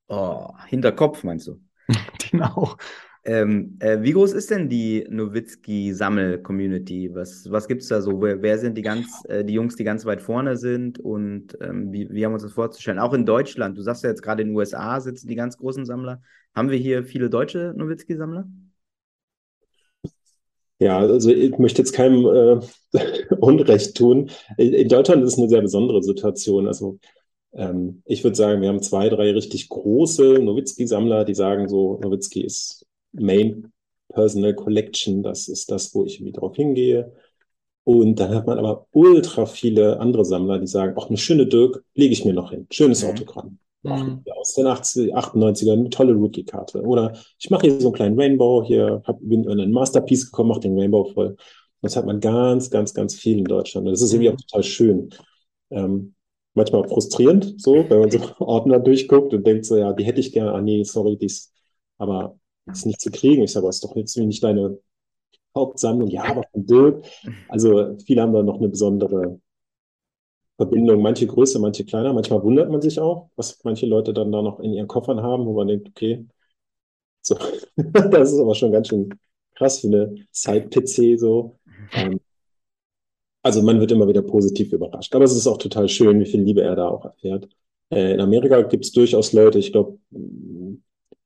Oh, 0.07 0.49
Hinterkopf 0.67 1.23
meinst 1.23 1.47
du? 1.47 1.61
Genau. 2.31 2.75
Ähm, 3.23 3.77
äh, 3.79 4.01
wie 4.01 4.13
groß 4.13 4.33
ist 4.33 4.49
denn 4.49 4.67
die 4.67 5.05
Nowitzki-Sammel-Community? 5.09 7.13
Was, 7.13 7.49
was 7.51 7.67
gibt 7.67 7.83
es 7.83 7.89
da 7.89 8.01
so? 8.01 8.19
Wer, 8.21 8.41
wer 8.41 8.57
sind 8.57 8.77
die 8.77 8.81
ganz, 8.81 9.23
äh, 9.25 9.45
die 9.45 9.53
Jungs, 9.53 9.75
die 9.75 9.83
ganz 9.83 10.05
weit 10.05 10.21
vorne 10.21 10.57
sind? 10.57 10.97
Und 10.97 11.55
ähm, 11.61 11.91
wie, 11.91 12.09
wie 12.09 12.25
haben 12.25 12.31
wir 12.31 12.35
uns 12.35 12.43
das 12.43 12.53
vorzustellen? 12.53 12.99
Auch 12.99 13.13
in 13.13 13.25
Deutschland, 13.25 13.77
du 13.77 13.81
sagst 13.81 14.03
ja 14.03 14.09
jetzt 14.09 14.23
gerade 14.23 14.41
in 14.41 14.49
den 14.49 14.57
USA 14.57 14.99
sitzen 15.01 15.27
die 15.27 15.35
ganz 15.35 15.57
großen 15.57 15.85
Sammler. 15.85 16.21
Haben 16.55 16.69
wir 16.69 16.77
hier 16.77 17.03
viele 17.03 17.29
deutsche 17.29 17.73
Nowitzki-Sammler? 17.77 18.47
Ja, 20.81 20.97
also 20.97 21.29
ich 21.29 21.57
möchte 21.59 21.81
jetzt 21.81 21.93
keinem 21.93 22.25
äh, 22.93 22.97
Unrecht 23.39 23.95
tun. 23.95 24.31
In 24.57 24.89
Deutschland 24.89 25.23
ist 25.23 25.33
es 25.33 25.39
eine 25.39 25.47
sehr 25.49 25.61
besondere 25.61 26.01
Situation. 26.01 26.67
Also 26.67 26.97
ähm, 27.53 28.01
ich 28.05 28.23
würde 28.23 28.35
sagen, 28.35 28.61
wir 28.61 28.69
haben 28.69 28.81
zwei, 28.81 29.09
drei 29.09 29.31
richtig 29.31 29.69
große 29.69 30.39
Nowitzki-Sammler, 30.39 31.25
die 31.25 31.35
sagen 31.35 31.69
so, 31.69 31.99
Nowitzki 32.01 32.41
ist 32.43 32.87
Main 33.13 33.71
Personal 34.09 34.55
Collection, 34.55 35.23
das 35.23 35.47
ist 35.49 35.71
das, 35.71 35.93
wo 35.95 36.03
ich 36.05 36.15
irgendwie 36.19 36.33
drauf 36.33 36.55
hingehe. 36.55 37.13
Und 37.83 38.19
dann 38.19 38.35
hat 38.35 38.47
man 38.47 38.59
aber 38.59 38.87
ultra 38.91 39.45
viele 39.45 39.99
andere 39.99 40.25
Sammler, 40.25 40.59
die 40.59 40.67
sagen, 40.67 40.97
auch 40.97 41.09
eine 41.09 41.17
schöne 41.17 41.47
Dirk 41.47 41.83
lege 41.95 42.13
ich 42.13 42.25
mir 42.25 42.33
noch 42.33 42.51
hin. 42.51 42.67
Schönes 42.71 43.03
Mhm. 43.03 43.09
Autogramm. 43.09 43.59
Mhm. 43.83 44.25
aus 44.39 44.53
den 44.55 44.67
80, 44.67 45.15
98er, 45.15 45.73
eine 45.73 45.89
tolle 45.89 46.13
Rookie-Karte. 46.13 46.81
Oder 46.81 47.13
ich 47.39 47.49
mache 47.49 47.67
hier 47.67 47.79
so 47.81 47.87
einen 47.89 47.95
kleinen 47.95 48.19
Rainbow, 48.19 48.63
hier 48.63 49.01
hab, 49.05 49.19
bin 49.21 49.43
in 49.45 49.59
einen 49.59 49.71
Masterpiece 49.71 50.25
gekommen, 50.25 50.49
mache 50.49 50.61
den 50.61 50.77
Rainbow 50.79 51.05
voll. 51.05 51.35
Das 51.81 51.95
hat 51.95 52.05
man 52.05 52.19
ganz, 52.19 52.69
ganz, 52.69 52.93
ganz 52.93 53.15
viel 53.15 53.39
in 53.39 53.45
Deutschland. 53.45 53.87
Und 53.87 53.93
das 53.93 54.01
ist 54.01 54.13
irgendwie 54.13 54.29
Mhm. 54.29 54.35
auch 54.35 54.37
total 54.37 54.63
schön. 54.63 55.09
Ähm, 55.71 56.15
manchmal 56.53 56.87
frustrierend, 56.87 57.59
so, 57.61 57.89
wenn 57.89 57.99
man 58.01 58.11
so 58.11 58.19
Ordner 58.39 58.79
durchguckt 58.79 59.33
und 59.33 59.45
denkt 59.47 59.65
so, 59.65 59.77
ja, 59.77 59.93
die 59.93 60.03
hätte 60.05 60.19
ich 60.19 60.31
gerne, 60.33 60.51
ah 60.53 60.61
nee, 60.61 60.83
sorry, 60.83 61.17
dies, 61.17 61.51
aber 61.97 62.37
ist 62.71 62.85
nicht 62.85 63.01
zu 63.01 63.11
kriegen. 63.11 63.43
Ich 63.43 63.51
sage, 63.51 63.63
aber 63.65 63.69
ist 63.69 63.83
doch 63.83 63.95
jetzt 63.95 64.15
nicht 64.17 64.43
deine 64.43 64.77
Hauptsammlung. 65.55 66.09
Ja, 66.09 66.23
aber 66.25 66.43
von 66.51 66.65
Dirk. 66.65 67.05
Also 67.49 67.97
viele 68.05 68.21
haben 68.21 68.33
da 68.33 68.43
noch 68.43 68.59
eine 68.59 68.69
besondere 68.69 69.39
Verbindung, 70.57 71.01
manche 71.01 71.27
größer, 71.27 71.59
manche 71.59 71.85
kleiner. 71.85 72.13
Manchmal 72.13 72.43
wundert 72.43 72.69
man 72.69 72.81
sich 72.81 72.99
auch, 72.99 73.29
was 73.35 73.59
manche 73.63 73.85
Leute 73.85 74.13
dann 74.13 74.31
da 74.31 74.41
noch 74.41 74.59
in 74.59 74.73
ihren 74.73 74.87
Koffern 74.87 75.21
haben, 75.21 75.45
wo 75.45 75.53
man 75.53 75.67
denkt, 75.67 75.89
okay, 75.89 76.25
so, 77.21 77.35
das 77.75 78.31
ist 78.31 78.39
aber 78.39 78.55
schon 78.55 78.71
ganz 78.71 78.87
schön 78.89 79.09
krass 79.55 79.79
für 79.79 79.87
eine 79.87 80.15
Side-PC 80.31 81.19
so. 81.19 81.59
Ähm, 81.93 82.19
also 83.43 83.61
man 83.61 83.79
wird 83.79 83.91
immer 83.91 84.07
wieder 84.07 84.21
positiv 84.21 84.71
überrascht. 84.71 85.13
Aber 85.15 85.25
es 85.25 85.35
ist 85.35 85.47
auch 85.47 85.57
total 85.57 85.89
schön, 85.89 86.19
wie 86.19 86.25
viel 86.25 86.41
Liebe 86.41 86.61
er 86.61 86.75
da 86.75 86.87
auch 86.87 87.05
erfährt. 87.05 87.49
Äh, 87.89 88.13
in 88.13 88.19
Amerika 88.19 88.61
gibt 88.61 88.85
es 88.85 88.91
durchaus 88.91 89.33
Leute, 89.33 89.59
ich 89.59 89.71
glaube, 89.71 89.97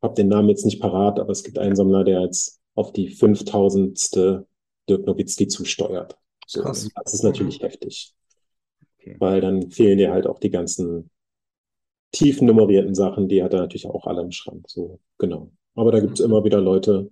habe 0.02 0.16
den 0.16 0.28
Namen 0.30 0.50
jetzt 0.50 0.66
nicht 0.66 0.80
parat, 0.80 1.20
aber 1.20 1.32
es 1.32 1.44
gibt 1.44 1.58
einen 1.58 1.76
Sammler, 1.76 2.04
der 2.04 2.22
jetzt 2.22 2.60
auf 2.76 2.94
die 2.94 3.10
5000. 3.10 4.44
Dirk 4.88 5.06
Nowitzki 5.06 5.48
zusteuert. 5.48 6.18
So, 6.46 6.62
das 6.62 6.90
ist 7.14 7.24
natürlich 7.24 7.62
heftig 7.62 8.14
Okay. 9.06 9.16
weil 9.20 9.42
dann 9.42 9.70
fehlen 9.70 10.00
dir 10.00 10.12
halt 10.12 10.26
auch 10.26 10.40
die 10.40 10.50
ganzen 10.50 11.12
tiefen 12.12 12.48
nummerierten 12.48 12.96
Sachen, 12.96 13.28
die 13.28 13.44
hat 13.44 13.54
er 13.54 13.60
natürlich 13.60 13.88
auch 13.88 14.08
alle 14.08 14.22
im 14.22 14.32
Schrank. 14.32 14.66
So, 14.68 15.00
genau. 15.18 15.52
Aber 15.76 15.92
da 15.92 16.00
gibt 16.00 16.20
es 16.20 16.26
immer 16.26 16.44
wieder 16.44 16.62
Leute, 16.62 17.12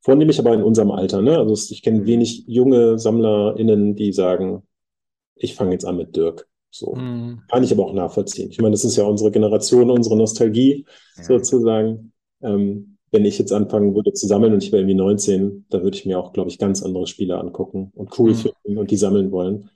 vornehmlich 0.00 0.38
aber 0.38 0.52
in 0.52 0.62
unserem 0.62 0.90
Alter, 0.90 1.22
ne? 1.22 1.38
Also 1.38 1.72
ich 1.72 1.82
kenne 1.82 2.04
wenig 2.04 2.44
junge 2.46 2.98
SammlerInnen, 2.98 3.94
die 3.94 4.12
sagen, 4.12 4.62
ich 5.36 5.54
fange 5.54 5.72
jetzt 5.72 5.84
an 5.84 5.96
mit 5.96 6.16
Dirk. 6.16 6.48
So 6.70 6.94
mhm. 6.94 7.42
kann 7.48 7.64
ich 7.64 7.72
aber 7.72 7.86
auch 7.86 7.94
nachvollziehen. 7.94 8.50
Ich 8.50 8.58
meine, 8.58 8.72
das 8.72 8.84
ist 8.84 8.96
ja 8.96 9.04
unsere 9.04 9.30
Generation, 9.30 9.90
unsere 9.90 10.16
Nostalgie 10.16 10.84
ja. 11.16 11.24
sozusagen. 11.24 12.12
Ähm, 12.42 12.98
wenn 13.12 13.24
ich 13.24 13.38
jetzt 13.38 13.52
anfangen 13.52 13.94
würde 13.94 14.12
zu 14.12 14.26
sammeln 14.26 14.52
und 14.52 14.62
ich 14.62 14.70
wäre 14.70 14.82
irgendwie 14.82 14.94
19, 14.94 15.66
da 15.68 15.82
würde 15.82 15.96
ich 15.96 16.06
mir 16.06 16.18
auch, 16.18 16.32
glaube 16.32 16.48
ich, 16.48 16.58
ganz 16.58 16.82
andere 16.82 17.08
Spiele 17.08 17.38
angucken 17.38 17.90
und 17.94 18.16
cool 18.18 18.30
mhm. 18.30 18.36
finden 18.36 18.78
und 18.78 18.90
die 18.90 18.96
sammeln 18.96 19.32
wollen, 19.32 19.70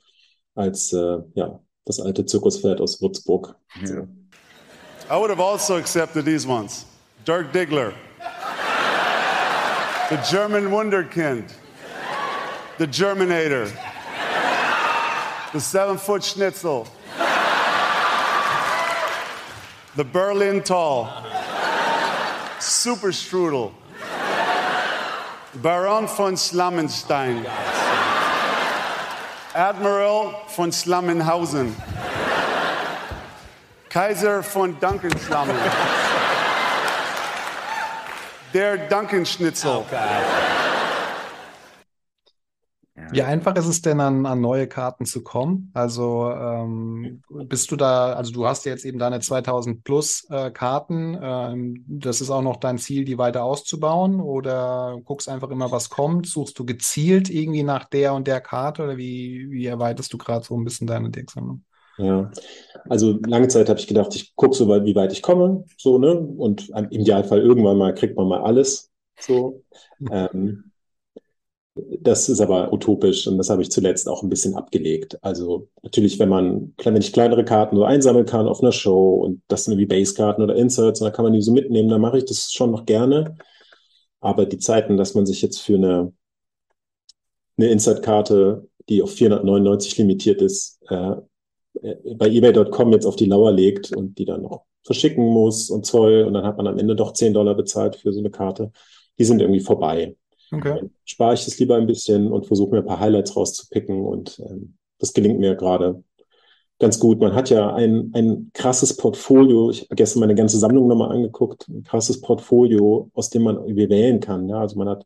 als 0.55 0.93
äh, 0.93 1.17
ja, 1.35 1.59
das 1.85 1.99
alte 1.99 2.25
Zirkuspferd 2.25 2.81
aus 2.81 3.01
Würzburg. 3.01 3.55
Ja. 3.81 4.07
I 5.09 5.19
would 5.19 5.29
have 5.29 5.39
also 5.39 5.75
accepted 5.75 6.25
these 6.25 6.47
ones. 6.47 6.85
Dirk 7.25 7.51
Diggler. 7.51 7.93
the 10.09 10.17
German 10.29 10.71
Wunderkind. 10.71 11.53
The 12.77 12.87
Germinator. 12.87 13.71
The 15.53 15.59
seven 15.59 15.97
foot 15.97 16.23
schnitzel. 16.23 16.87
The 19.95 20.03
Berlin 20.03 20.61
Tall. 20.61 21.07
Super 22.59 23.11
Strudel. 23.11 23.71
Baron 25.61 26.07
von 26.07 26.35
Slammenstein. 26.35 27.45
Admiral 29.55 30.35
von 30.47 30.69
Slammenhausen. 30.73 31.73
Kaiser 33.87 34.43
von 34.43 34.77
Dunkenslammen. 34.81 35.55
Der 38.53 38.77
Dunkenschnitzel. 38.89 39.69
Oh, 39.69 39.85
Wie 43.11 43.21
einfach 43.21 43.55
ist 43.55 43.67
es 43.67 43.81
denn, 43.81 43.99
an, 43.99 44.25
an 44.25 44.41
neue 44.41 44.67
Karten 44.67 45.05
zu 45.05 45.23
kommen? 45.23 45.71
Also 45.73 46.31
ähm, 46.31 47.21
bist 47.29 47.71
du 47.71 47.75
da, 47.75 48.13
also 48.13 48.31
du 48.31 48.45
hast 48.45 48.65
jetzt 48.65 48.85
eben 48.85 48.99
deine 48.99 49.19
2000 49.19 49.83
plus 49.83 50.25
äh, 50.29 50.51
Karten. 50.51 51.17
Ähm, 51.21 51.85
das 51.87 52.21
ist 52.21 52.29
auch 52.29 52.41
noch 52.41 52.57
dein 52.57 52.77
Ziel, 52.77 53.05
die 53.05 53.17
weiter 53.17 53.43
auszubauen? 53.43 54.19
Oder 54.19 54.99
guckst 55.03 55.29
einfach 55.29 55.49
immer, 55.49 55.71
was 55.71 55.89
kommt? 55.89 56.27
Suchst 56.27 56.57
du 56.59 56.65
gezielt 56.65 57.29
irgendwie 57.29 57.63
nach 57.63 57.85
der 57.85 58.13
und 58.13 58.27
der 58.27 58.41
Karte? 58.41 58.83
Oder 58.83 58.97
wie, 58.97 59.47
wie 59.49 59.65
erweiterst 59.65 60.11
du 60.13 60.17
gerade 60.17 60.45
so 60.45 60.55
ein 60.57 60.63
bisschen 60.63 60.87
deine 60.87 61.09
Decksammlung? 61.09 61.63
Ja, 61.97 62.29
also 62.89 63.17
lange 63.25 63.47
Zeit 63.47 63.69
habe 63.69 63.79
ich 63.79 63.87
gedacht, 63.87 64.15
ich 64.15 64.35
gucke 64.35 64.55
so 64.55 64.67
weit, 64.67 64.83
wie 64.83 64.95
weit 64.95 65.13
ich 65.13 65.21
komme, 65.21 65.63
so, 65.77 65.97
ne? 65.97 66.13
Und 66.13 66.69
im 66.69 66.89
Idealfall 66.89 67.39
irgendwann 67.39 67.77
mal 67.77 67.93
kriegt 67.93 68.17
man 68.17 68.27
mal 68.27 68.41
alles. 68.41 68.91
So. 69.19 69.63
ähm, 70.11 70.64
das 71.75 72.29
ist 72.29 72.39
aber 72.39 72.71
utopisch 72.71 73.27
und 73.27 73.37
das 73.37 73.49
habe 73.49 73.61
ich 73.61 73.69
zuletzt 73.69 74.07
auch 74.07 74.23
ein 74.23 74.29
bisschen 74.29 74.55
abgelegt. 74.55 75.17
Also 75.21 75.67
natürlich, 75.83 76.17
wenn 76.19 76.29
man, 76.29 76.73
wenn 76.81 76.95
ich 76.95 77.11
kleinere 77.11 77.43
Karten 77.43 77.75
so 77.75 77.83
einsammeln 77.83 78.25
kann 78.25 78.47
auf 78.47 78.61
einer 78.61 78.71
Show 78.71 79.15
und 79.15 79.41
das 79.49 79.65
sind 79.65 79.77
wie 79.77 79.85
Basekarten 79.85 80.43
oder 80.43 80.55
Inserts 80.55 81.01
und 81.01 81.05
da 81.05 81.11
kann 81.11 81.25
man 81.25 81.33
die 81.33 81.41
so 81.41 81.51
mitnehmen, 81.51 81.89
dann 81.89 81.99
mache 81.99 82.17
ich 82.19 82.25
das 82.25 82.53
schon 82.53 82.71
noch 82.71 82.85
gerne. 82.85 83.37
Aber 84.21 84.45
die 84.45 84.57
Zeiten, 84.57 84.95
dass 84.95 85.15
man 85.15 85.25
sich 85.25 85.41
jetzt 85.41 85.59
für 85.59 85.75
eine, 85.75 86.13
eine 87.57 87.67
Insert-Karte, 87.69 88.69
die 88.87 89.01
auf 89.01 89.11
499 89.11 89.97
limitiert 89.97 90.41
ist, 90.41 90.79
äh, 90.89 91.15
bei 92.15 92.29
eBay.com 92.29 92.93
jetzt 92.93 93.05
auf 93.05 93.17
die 93.17 93.25
Lauer 93.25 93.51
legt 93.51 93.91
und 93.91 94.17
die 94.17 94.25
dann 94.25 94.43
noch 94.43 94.63
verschicken 94.83 95.25
muss 95.25 95.69
und 95.69 95.85
Zoll 95.85 96.23
und 96.23 96.33
dann 96.33 96.45
hat 96.45 96.55
man 96.55 96.67
am 96.67 96.77
Ende 96.77 96.95
doch 96.95 97.11
10 97.11 97.33
Dollar 97.33 97.55
bezahlt 97.55 97.97
für 97.97 98.13
so 98.13 98.19
eine 98.19 98.31
Karte, 98.31 98.71
die 99.19 99.25
sind 99.25 99.41
irgendwie 99.41 99.59
vorbei. 99.59 100.15
Okay. 100.51 100.89
Spare 101.05 101.33
ich 101.33 101.45
das 101.45 101.59
lieber 101.59 101.75
ein 101.75 101.87
bisschen 101.87 102.31
und 102.31 102.45
versuche 102.45 102.71
mir 102.71 102.77
ein 102.79 102.85
paar 102.85 102.99
Highlights 102.99 103.35
rauszupicken 103.35 104.01
und 104.01 104.39
ähm, 104.39 104.75
das 104.99 105.13
gelingt 105.13 105.39
mir 105.39 105.55
gerade 105.55 106.03
ganz 106.79 106.99
gut. 106.99 107.19
Man 107.19 107.33
hat 107.33 107.49
ja 107.49 107.73
ein, 107.73 108.11
ein 108.13 108.51
krasses 108.53 108.97
Portfolio. 108.97 109.69
Ich 109.69 109.83
habe 109.83 109.95
gestern 109.95 110.19
meine 110.19 110.35
ganze 110.35 110.57
Sammlung 110.57 110.87
nochmal 110.87 111.11
angeguckt. 111.11 111.67
Ein 111.67 111.83
krasses 111.83 112.21
Portfolio, 112.21 113.09
aus 113.13 113.29
dem 113.29 113.43
man 113.43 113.55
irgendwie 113.55 113.89
wählen 113.89 114.19
kann. 114.19 114.49
Ja, 114.49 114.59
also 114.59 114.77
man 114.77 114.89
hat 114.89 115.05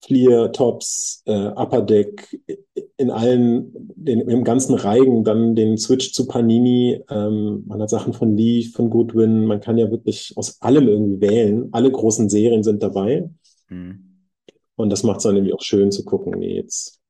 Clear, 0.00 0.52
Tops, 0.52 1.22
äh, 1.26 1.48
Upper 1.48 1.82
Deck, 1.82 2.40
in 2.96 3.10
allen, 3.10 3.72
den, 3.96 4.20
im 4.20 4.44
ganzen 4.44 4.74
Reigen, 4.74 5.24
dann 5.24 5.54
den 5.54 5.76
Switch 5.76 6.12
zu 6.12 6.26
Panini. 6.26 7.00
Ähm, 7.10 7.64
man 7.66 7.82
hat 7.82 7.90
Sachen 7.90 8.12
von 8.12 8.36
Lee, 8.36 8.64
von 8.64 8.90
Goodwin. 8.90 9.44
Man 9.44 9.60
kann 9.60 9.76
ja 9.76 9.90
wirklich 9.90 10.32
aus 10.36 10.60
allem 10.62 10.88
irgendwie 10.88 11.20
wählen. 11.20 11.68
Alle 11.72 11.90
großen 11.90 12.28
Serien 12.28 12.62
sind 12.62 12.82
dabei. 12.82 13.28
Mhm. 13.68 14.07
Und 14.78 14.90
das 14.90 15.02
macht 15.02 15.18
es 15.18 15.24
dann 15.24 15.34
irgendwie 15.34 15.54
auch 15.54 15.60
schön 15.60 15.90
zu 15.90 16.04
gucken, 16.04 16.38
nee, 16.38 16.54
jetzt 16.54 17.00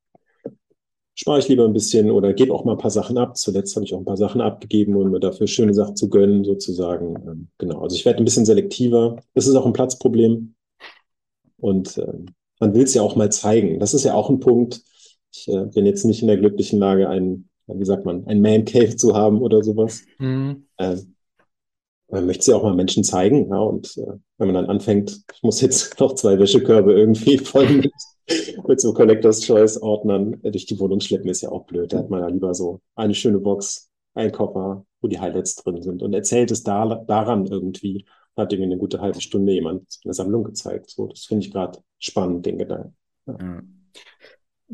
spare 1.14 1.38
ich 1.38 1.48
lieber 1.48 1.66
ein 1.66 1.74
bisschen 1.74 2.10
oder 2.10 2.32
gebe 2.32 2.54
auch 2.54 2.64
mal 2.64 2.72
ein 2.72 2.78
paar 2.78 2.90
Sachen 2.90 3.18
ab. 3.18 3.36
Zuletzt 3.36 3.76
habe 3.76 3.84
ich 3.84 3.92
auch 3.92 3.98
ein 3.98 4.06
paar 4.06 4.16
Sachen 4.16 4.40
abgegeben, 4.40 4.96
um 4.96 5.10
mir 5.10 5.20
dafür 5.20 5.46
schöne 5.46 5.74
Sachen 5.74 5.94
zu 5.94 6.08
gönnen, 6.08 6.44
sozusagen. 6.44 7.16
Ähm, 7.28 7.48
genau, 7.58 7.82
also 7.82 7.94
ich 7.94 8.06
werde 8.06 8.20
ein 8.20 8.24
bisschen 8.24 8.46
selektiver. 8.46 9.16
Das 9.34 9.46
ist 9.46 9.54
auch 9.54 9.66
ein 9.66 9.74
Platzproblem. 9.74 10.54
Und 11.58 11.98
äh, 11.98 12.14
man 12.58 12.74
will 12.74 12.84
es 12.84 12.94
ja 12.94 13.02
auch 13.02 13.16
mal 13.16 13.30
zeigen. 13.30 13.78
Das 13.80 13.92
ist 13.92 14.04
ja 14.04 14.14
auch 14.14 14.30
ein 14.30 14.40
Punkt. 14.40 14.80
Ich 15.34 15.46
äh, 15.48 15.66
bin 15.66 15.84
jetzt 15.84 16.06
nicht 16.06 16.22
in 16.22 16.28
der 16.28 16.38
glücklichen 16.38 16.78
Lage, 16.78 17.10
ein, 17.10 17.50
wie 17.66 17.84
sagt 17.84 18.06
man, 18.06 18.26
ein 18.28 18.40
Man 18.40 18.64
Cave 18.64 18.96
zu 18.96 19.14
haben 19.14 19.42
oder 19.42 19.62
sowas. 19.62 20.04
Mhm. 20.18 20.64
Äh, 20.78 20.96
man 22.10 22.26
möchte 22.26 22.44
sie 22.44 22.54
auch 22.54 22.62
mal 22.62 22.74
Menschen 22.74 23.04
zeigen. 23.04 23.50
Ja, 23.50 23.58
und 23.58 23.96
äh, 23.98 24.12
wenn 24.38 24.48
man 24.48 24.54
dann 24.54 24.66
anfängt, 24.66 25.20
ich 25.32 25.42
muss 25.42 25.60
jetzt 25.60 25.98
noch 26.00 26.14
zwei 26.14 26.38
Wäschekörbe 26.38 26.92
irgendwie 26.92 27.38
voll 27.38 27.68
mit, 27.68 27.92
mit 28.66 28.80
so 28.80 28.92
Collectors 28.92 29.42
Choice 29.42 29.80
Ordnern 29.80 30.40
durch 30.42 30.66
die 30.66 30.78
Wohnung 30.78 31.00
schleppen, 31.00 31.28
ist 31.28 31.42
ja 31.42 31.50
auch 31.50 31.66
blöd. 31.66 31.92
Da 31.92 31.98
hat 31.98 32.10
man 32.10 32.20
ja 32.20 32.28
lieber 32.28 32.54
so 32.54 32.80
eine 32.94 33.14
schöne 33.14 33.38
Box, 33.38 33.90
ein 34.14 34.32
Koffer, 34.32 34.84
wo 35.00 35.08
die 35.08 35.20
Highlights 35.20 35.56
drin 35.56 35.82
sind 35.82 36.02
und 36.02 36.12
erzählt 36.14 36.50
es 36.50 36.62
da, 36.62 36.86
daran 37.06 37.46
irgendwie. 37.46 38.06
Hat 38.36 38.52
irgendwie 38.52 38.70
eine 38.70 38.78
gute 38.78 39.00
halbe 39.00 39.20
Stunde 39.20 39.52
jemand 39.52 39.98
eine 40.04 40.14
Sammlung 40.14 40.44
gezeigt. 40.44 40.90
So, 40.90 41.08
das 41.08 41.24
finde 41.24 41.44
ich 41.44 41.52
gerade 41.52 41.80
spannend, 41.98 42.46
den 42.46 42.58
Gedanken. 42.58 42.94
Ja. 43.26 43.62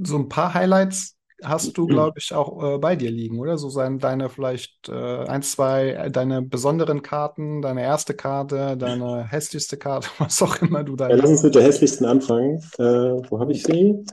So 0.02 0.18
ein 0.18 0.28
paar 0.28 0.52
Highlights 0.52 1.16
hast 1.44 1.76
du, 1.76 1.86
glaube 1.86 2.18
ich, 2.18 2.32
auch 2.32 2.74
äh, 2.74 2.78
bei 2.78 2.96
dir 2.96 3.10
liegen, 3.10 3.38
oder? 3.38 3.58
So 3.58 3.68
sein 3.68 3.98
deine 3.98 4.28
vielleicht 4.28 4.88
äh, 4.88 5.24
ein, 5.26 5.42
zwei, 5.42 5.90
äh, 5.90 6.10
deine 6.10 6.42
besonderen 6.42 7.02
Karten, 7.02 7.62
deine 7.62 7.82
erste 7.82 8.14
Karte, 8.14 8.76
deine 8.76 9.24
hässlichste 9.30 9.76
Karte, 9.76 10.08
was 10.18 10.40
auch 10.42 10.60
immer 10.62 10.84
du 10.84 10.96
da 10.96 11.08
ja, 11.08 11.16
Lass 11.16 11.30
uns 11.30 11.42
mit 11.42 11.54
der 11.54 11.62
hässlichsten 11.62 12.06
anfangen. 12.06 12.58
Äh, 12.78 12.82
wo 13.30 13.38
habe 13.38 13.52
ich 13.52 13.62
sie? 13.62 14.04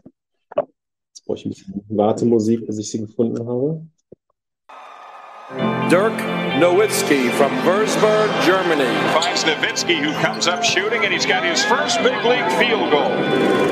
Jetzt 0.55 1.25
brauche 1.25 1.37
ich 1.37 1.45
ein 1.45 1.49
bisschen 1.49 1.85
Wartemusik, 1.89 2.65
bis 2.65 2.77
ich 2.77 2.89
sie 2.89 2.99
gefunden 2.99 3.47
habe. 3.47 3.81
Dirk 5.89 6.13
Nowitzki 6.59 7.29
from 7.31 7.51
Würzburg, 7.65 8.29
Germany. 8.45 8.85
Finds 9.13 9.43
Nowitzki, 9.43 10.01
who 10.01 10.13
comes 10.21 10.47
up 10.47 10.63
shooting, 10.63 11.03
and 11.03 11.13
he's 11.13 11.25
got 11.25 11.43
his 11.43 11.63
first 11.65 11.97
big 12.03 12.23
league 12.23 12.49
field 12.53 12.91
goal. 12.91 13.70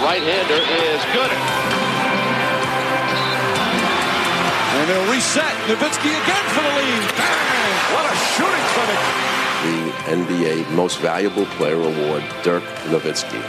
Right-hander, 0.00 0.60
is 0.64 1.02
good. 1.12 1.32
And 4.80 4.88
they'll 4.88 5.12
reset. 5.12 5.52
Nowitzki 5.68 6.08
again 6.08 6.44
for 6.56 6.62
the 6.64 6.72
lead. 6.72 7.04
Bang! 7.20 7.72
What 7.92 8.08
a 8.08 8.14
shooting 8.32 8.66
clinic. 8.72 9.00
The 9.60 9.80
NBA 10.16 10.70
Most 10.72 11.00
Valuable 11.00 11.44
Player 11.60 11.76
Award, 11.76 12.24
Dirk 12.42 12.64
Nowitzki. 12.88 13.40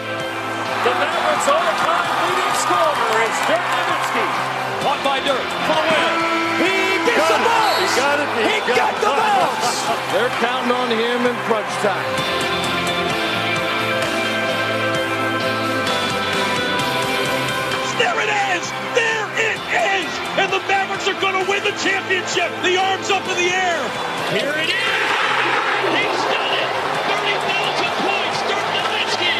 The 0.83 0.91
Mavericks 0.91 1.47
all-time 1.47 2.09
leading 2.27 2.55
scorer 2.59 3.15
is 3.23 3.37
Dirk 3.47 3.63
Nowitzki. 3.63 4.25
Caught 4.83 5.01
by 5.07 5.17
Dirk 5.23 5.47
for 5.71 5.79
the 5.79 5.85
win. 5.87 6.17
He 6.67 6.99
gets 7.07 7.15
got 7.15 7.31
the 7.31 7.39
bounce. 7.47 7.79
He 7.79 7.87
got 7.95 8.17
it. 8.19 8.29
He, 8.43 8.51
he 8.51 8.59
got, 8.67 8.75
got 8.75 8.95
the 8.99 9.13
bounce. 9.15 9.71
They're 10.11 10.35
counting 10.43 10.71
on 10.75 10.89
him 10.91 11.25
in 11.31 11.35
crunch 11.47 11.71
time. 11.79 12.70
And 21.07 21.15
the 21.15 21.21
Mavericks 21.21 21.21
are 21.21 21.21
going 21.21 21.45
to 21.45 21.49
win 21.49 21.63
the 21.63 21.71
championship. 21.79 22.49
The 22.63 22.77
arms 22.77 23.09
up 23.09 23.23
in 23.23 23.37
the 23.37 23.49
air. 23.49 23.89
Here 24.31 24.53
it 24.57 24.69
is. 24.69 24.75
He's 25.97 26.23
done 26.29 26.53
it. 26.53 26.69
30,000 27.07 27.91
points. 28.05 28.39
Dirk 28.47 28.67
Nowitzki. 28.75 29.33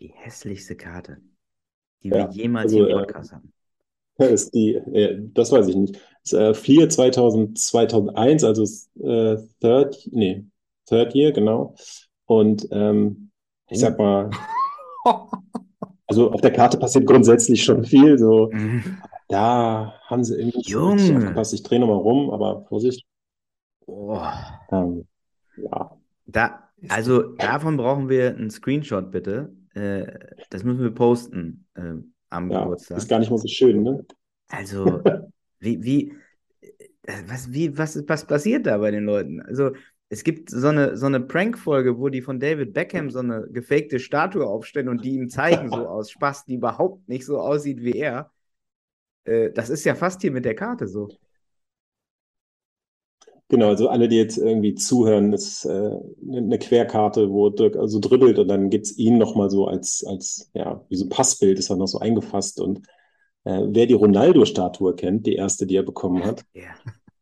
Die 0.00 0.12
hässlichste 0.14 0.76
Karte, 0.76 1.20
die 2.02 2.10
wir 2.10 2.28
jemals 2.30 2.72
also, 2.72 2.86
im 2.86 2.90
äh, 2.90 3.00
Podcast 3.00 3.32
haben. 3.32 3.52
Ist 4.26 4.54
die, 4.54 4.74
äh, 4.74 5.18
das 5.34 5.52
weiß 5.52 5.68
ich 5.68 5.76
nicht. 5.76 6.00
Ist, 6.24 6.32
äh, 6.34 6.54
Fleer 6.54 6.88
2000, 6.88 7.58
2001, 7.58 8.44
also 8.44 8.64
äh, 9.02 9.36
Third, 9.60 10.08
nee, 10.12 10.44
Third 10.86 11.14
Year, 11.14 11.32
genau. 11.32 11.74
Und 12.26 12.68
ähm, 12.70 13.30
ich 13.70 13.80
sag 13.80 13.98
mal, 13.98 14.30
also 16.06 16.30
auf 16.32 16.40
der 16.40 16.52
Karte 16.52 16.78
passiert 16.78 17.06
grundsätzlich 17.06 17.62
schon 17.64 17.84
viel. 17.84 18.18
So, 18.18 18.50
Mhm. 18.52 18.98
da 19.28 19.94
haben 20.06 20.24
sie 20.24 20.34
irgendwie 20.36 20.58
richtig 20.58 21.16
aufgepasst. 21.16 21.54
Ich 21.54 21.62
drehe 21.62 21.78
nochmal 21.80 21.98
rum, 21.98 22.30
aber 22.30 22.64
Vorsicht. 22.68 23.04
Oh. 23.86 24.20
Ähm, 24.70 25.06
ja, 25.56 25.96
Da, 26.26 26.70
also 26.88 27.22
davon 27.22 27.76
brauchen 27.76 28.08
wir 28.08 28.28
einen 28.36 28.50
Screenshot, 28.50 29.10
bitte. 29.10 29.52
Äh, 29.74 30.06
das 30.50 30.64
müssen 30.64 30.80
wir 30.82 30.90
posten 30.94 31.66
äh, 31.74 31.94
am 32.30 32.50
ja, 32.50 32.62
Geburtstag. 32.62 32.98
ist 32.98 33.08
gar 33.08 33.18
nicht 33.18 33.30
mal 33.30 33.38
so 33.38 33.48
schön, 33.48 33.82
ne? 33.82 34.04
Also, 34.48 35.02
wie, 35.60 35.82
wie, 35.82 36.12
äh, 37.02 37.22
was, 37.26 37.52
wie, 37.52 37.76
was, 37.76 38.02
was 38.06 38.26
passiert 38.26 38.66
da 38.66 38.78
bei 38.78 38.90
den 38.90 39.04
Leuten? 39.04 39.40
Also, 39.42 39.72
es 40.10 40.24
gibt 40.24 40.50
so 40.50 40.68
eine, 40.68 40.96
so 40.96 41.06
eine 41.06 41.20
Prank-Folge, 41.20 41.98
wo 41.98 42.08
die 42.08 42.22
von 42.22 42.40
David 42.40 42.72
Beckham 42.72 43.10
so 43.10 43.18
eine 43.18 43.46
gefakte 43.50 43.98
Statue 43.98 44.46
aufstellen 44.46 44.88
und 44.88 45.04
die 45.04 45.14
ihm 45.14 45.28
zeigen, 45.28 45.70
so 45.70 45.76
aus 45.88 46.10
Spaß, 46.10 46.46
die 46.46 46.54
überhaupt 46.54 47.08
nicht 47.08 47.26
so 47.26 47.38
aussieht 47.38 47.82
wie 47.82 47.92
er. 47.92 48.30
Äh, 49.24 49.50
das 49.52 49.68
ist 49.68 49.84
ja 49.84 49.94
fast 49.94 50.22
hier 50.22 50.32
mit 50.32 50.44
der 50.44 50.54
Karte 50.54 50.86
so. 50.86 51.08
Genau, 53.50 53.68
also 53.68 53.88
alle, 53.88 54.08
die 54.08 54.16
jetzt 54.16 54.36
irgendwie 54.36 54.74
zuhören, 54.74 55.32
ist 55.32 55.64
äh, 55.64 55.90
eine 56.30 56.58
Querkarte, 56.58 57.30
wo 57.30 57.48
Dirk 57.48 57.76
also 57.76 57.98
dribbelt 57.98 58.38
und 58.38 58.48
dann 58.48 58.68
gibt's 58.68 58.96
ihn 58.98 59.16
nochmal 59.16 59.48
so 59.48 59.66
als, 59.66 60.04
als, 60.06 60.50
ja, 60.52 60.84
wie 60.90 60.96
so 60.96 61.06
ein 61.06 61.08
Passbild 61.08 61.58
ist 61.58 61.70
dann 61.70 61.78
noch 61.78 61.86
so 61.86 61.98
eingefasst. 61.98 62.60
Und 62.60 62.80
äh, 63.44 63.62
wer 63.68 63.86
die 63.86 63.94
Ronaldo-Statue 63.94 64.94
kennt, 64.96 65.26
die 65.26 65.34
erste, 65.36 65.66
die 65.66 65.76
er 65.76 65.82
bekommen 65.82 66.24
hat, 66.24 66.44
Ja. 66.52 66.74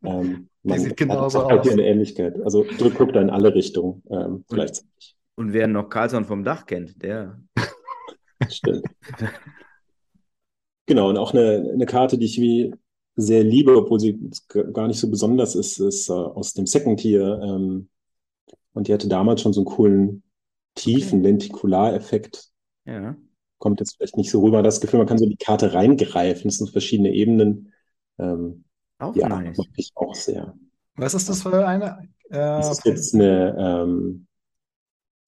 ähm, 0.05 0.49
man 0.65 0.81
sieht 0.81 0.97
genauso 0.97 1.43
hat 1.43 1.49
halt 1.51 1.61
aus. 1.61 1.67
hier 1.67 1.75
eine 1.75 1.87
Ähnlichkeit. 1.87 2.41
Also 2.43 2.65
Dirk 2.65 2.97
guckt 2.97 3.15
da 3.15 3.21
in 3.21 3.31
alle 3.31 3.55
Richtungen 3.55 4.03
ähm, 4.11 4.45
gleichzeitig. 4.49 5.15
Und 5.37 5.53
wer 5.53 5.69
noch 5.69 5.89
Carlson 5.89 6.25
vom 6.25 6.43
Dach 6.43 6.67
kennt, 6.67 7.01
der. 7.03 7.41
Stimmt. 8.49 8.83
Genau, 10.89 11.09
und 11.09 11.17
auch 11.17 11.35
eine, 11.35 11.69
eine 11.75 11.85
Karte, 11.85 12.17
die 12.17 12.27
ich 12.27 12.41
wie 12.41 12.73
sehr 13.17 13.43
liebe, 13.43 13.77
obwohl 13.77 13.99
sie 13.99 14.19
gar 14.73 14.87
nicht 14.89 15.01
so 15.01 15.11
besonders 15.11 15.55
ist, 15.55 15.79
ist 15.81 16.09
äh, 16.09 16.13
aus 16.13 16.53
dem 16.53 16.67
Second 16.67 17.01
Tier. 17.01 17.41
Ähm, 17.43 17.89
und 18.75 18.89
die 18.89 18.93
hatte 18.93 19.09
damals 19.09 19.41
schon 19.41 19.53
so 19.55 19.61
einen 19.61 19.67
coolen, 19.67 20.23
tiefen 20.75 21.23
Lentikulareffekt. 21.23 22.51
Ja. 22.85 23.17
Kommt 23.59 23.81
jetzt 23.81 23.97
vielleicht 23.97 24.19
nicht 24.19 24.31
so 24.31 24.43
rüber. 24.43 24.63
Das 24.63 24.81
Gefühl, 24.83 24.99
man 24.99 25.07
kann 25.09 25.17
so 25.19 25.25
in 25.25 25.31
die 25.31 25.37
Karte 25.39 25.73
reingreifen. 25.73 26.45
Das 26.45 26.59
sind 26.59 26.71
verschiedene 26.71 27.13
Ebenen. 27.13 27.73
Ähm, 28.19 28.65
Auch 28.99 29.17
ja, 29.17 29.29
nice. 29.29 29.57
mag 29.57 29.67
ich 29.77 29.91
auch 29.95 30.15
sehr. 30.15 30.55
Was 30.97 31.15
ist 31.15 31.29
das 31.29 31.43
für 31.43 31.67
eine? 31.67 32.09
Äh, 32.29 32.35
Das 32.37 32.71
ist 32.71 32.85
jetzt 32.85 33.15
eine 33.15 33.57
ähm, 33.59 34.27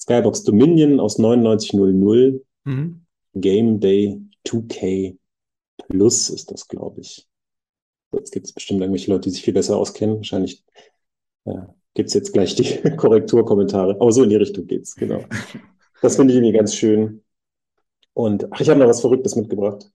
Skybox 0.01 0.45
Dominion 0.45 1.01
aus 1.01 1.19
9900. 1.19 2.43
mhm. 2.65 3.05
Game 3.35 3.81
Day 3.81 4.21
2K 4.47 5.17
Plus 5.89 6.29
ist 6.29 6.51
das, 6.51 6.67
glaube 6.69 7.01
ich. 7.01 7.27
Jetzt 8.13 8.33
gibt 8.33 8.47
es 8.47 8.53
bestimmt 8.53 8.81
irgendwelche 8.81 9.11
Leute, 9.11 9.29
die 9.29 9.31
sich 9.31 9.43
viel 9.43 9.55
besser 9.55 9.77
auskennen. 9.77 10.17
Wahrscheinlich 10.17 10.65
äh, 11.45 11.53
gibt 11.95 12.09
es 12.09 12.15
jetzt 12.15 12.33
gleich 12.33 12.55
die 12.55 12.81
Korrekturkommentare. 12.97 13.97
Aber 14.01 14.13
so 14.13 14.23
in 14.23 14.31
die 14.31 14.37
Richtung 14.37 14.67
geht's, 14.67 14.95
genau. 14.95 15.25
Das 16.01 16.15
finde 16.15 16.33
ich 16.33 16.39
irgendwie 16.39 16.57
ganz 16.57 16.77
schön. 16.77 17.25
Und 18.15 18.53
ach, 18.53 18.61
ich 18.61 18.69
habe 18.69 18.79
noch 18.79 18.87
was 18.87 19.01
Verrücktes 19.01 19.35
mitgebracht. 19.35 19.91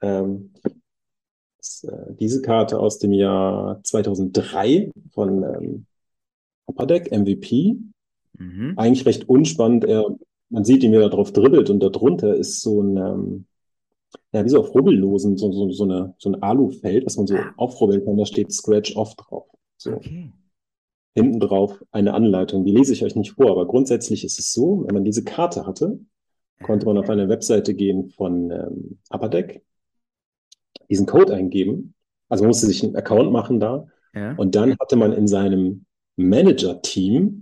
Ähm, 0.00 0.54
das, 1.58 1.84
äh, 1.84 2.14
diese 2.18 2.40
Karte 2.40 2.78
aus 2.78 2.98
dem 2.98 3.12
Jahr 3.12 3.78
2003 3.84 4.90
von 5.10 5.42
ähm, 5.42 5.86
Upper 6.66 6.86
Deck, 6.86 7.12
MVP 7.12 7.76
Mhm. 8.38 8.74
eigentlich 8.76 9.06
recht 9.06 9.28
unspannend. 9.28 9.84
Er, 9.84 10.06
man 10.48 10.64
sieht 10.64 10.82
ihn, 10.82 10.92
wie 10.92 10.96
er 10.96 11.10
drauf 11.10 11.32
dribbelt 11.32 11.70
und 11.70 11.80
darunter 11.80 12.34
ist 12.34 12.60
so 12.62 12.82
ein, 12.82 12.96
ähm, 12.96 13.46
ja, 14.32 14.44
wie 14.44 14.48
so 14.48 14.60
auf 14.60 14.74
Rubbellosen, 14.74 15.36
so, 15.36 15.52
so, 15.52 15.70
so, 15.70 15.84
eine, 15.84 16.14
so 16.18 16.30
ein 16.30 16.42
Alufeld, 16.42 17.06
was 17.06 17.16
man 17.16 17.26
so 17.26 17.36
aufrubbeln 17.56 18.04
kann. 18.04 18.16
Da 18.16 18.24
steht 18.26 18.52
Scratch 18.52 18.96
Off 18.96 19.14
drauf. 19.16 19.46
So, 19.76 19.92
Okay. 19.92 20.32
hinten 21.14 21.40
drauf 21.40 21.82
eine 21.90 22.14
Anleitung. 22.14 22.64
Die 22.64 22.72
lese 22.72 22.92
ich 22.92 23.04
euch 23.04 23.16
nicht 23.16 23.32
vor, 23.32 23.50
aber 23.50 23.66
grundsätzlich 23.66 24.24
ist 24.24 24.38
es 24.38 24.52
so, 24.52 24.84
wenn 24.86 24.94
man 24.94 25.04
diese 25.04 25.24
Karte 25.24 25.66
hatte, 25.66 25.98
konnte 26.62 26.86
man 26.86 26.96
auf 26.98 27.10
eine 27.10 27.28
Webseite 27.28 27.74
gehen 27.74 28.08
von 28.10 28.50
ähm, 28.50 28.98
Upper 29.10 29.28
Deck, 29.28 29.62
diesen 30.88 31.06
Code 31.06 31.34
eingeben. 31.34 31.94
Also 32.28 32.44
man 32.44 32.48
musste 32.48 32.66
sich 32.66 32.82
einen 32.82 32.96
Account 32.96 33.32
machen 33.32 33.60
da. 33.60 33.86
Ja. 34.14 34.34
Und 34.36 34.54
dann 34.54 34.76
hatte 34.78 34.96
man 34.96 35.12
in 35.12 35.26
seinem 35.26 35.84
Manager-Team 36.16 37.41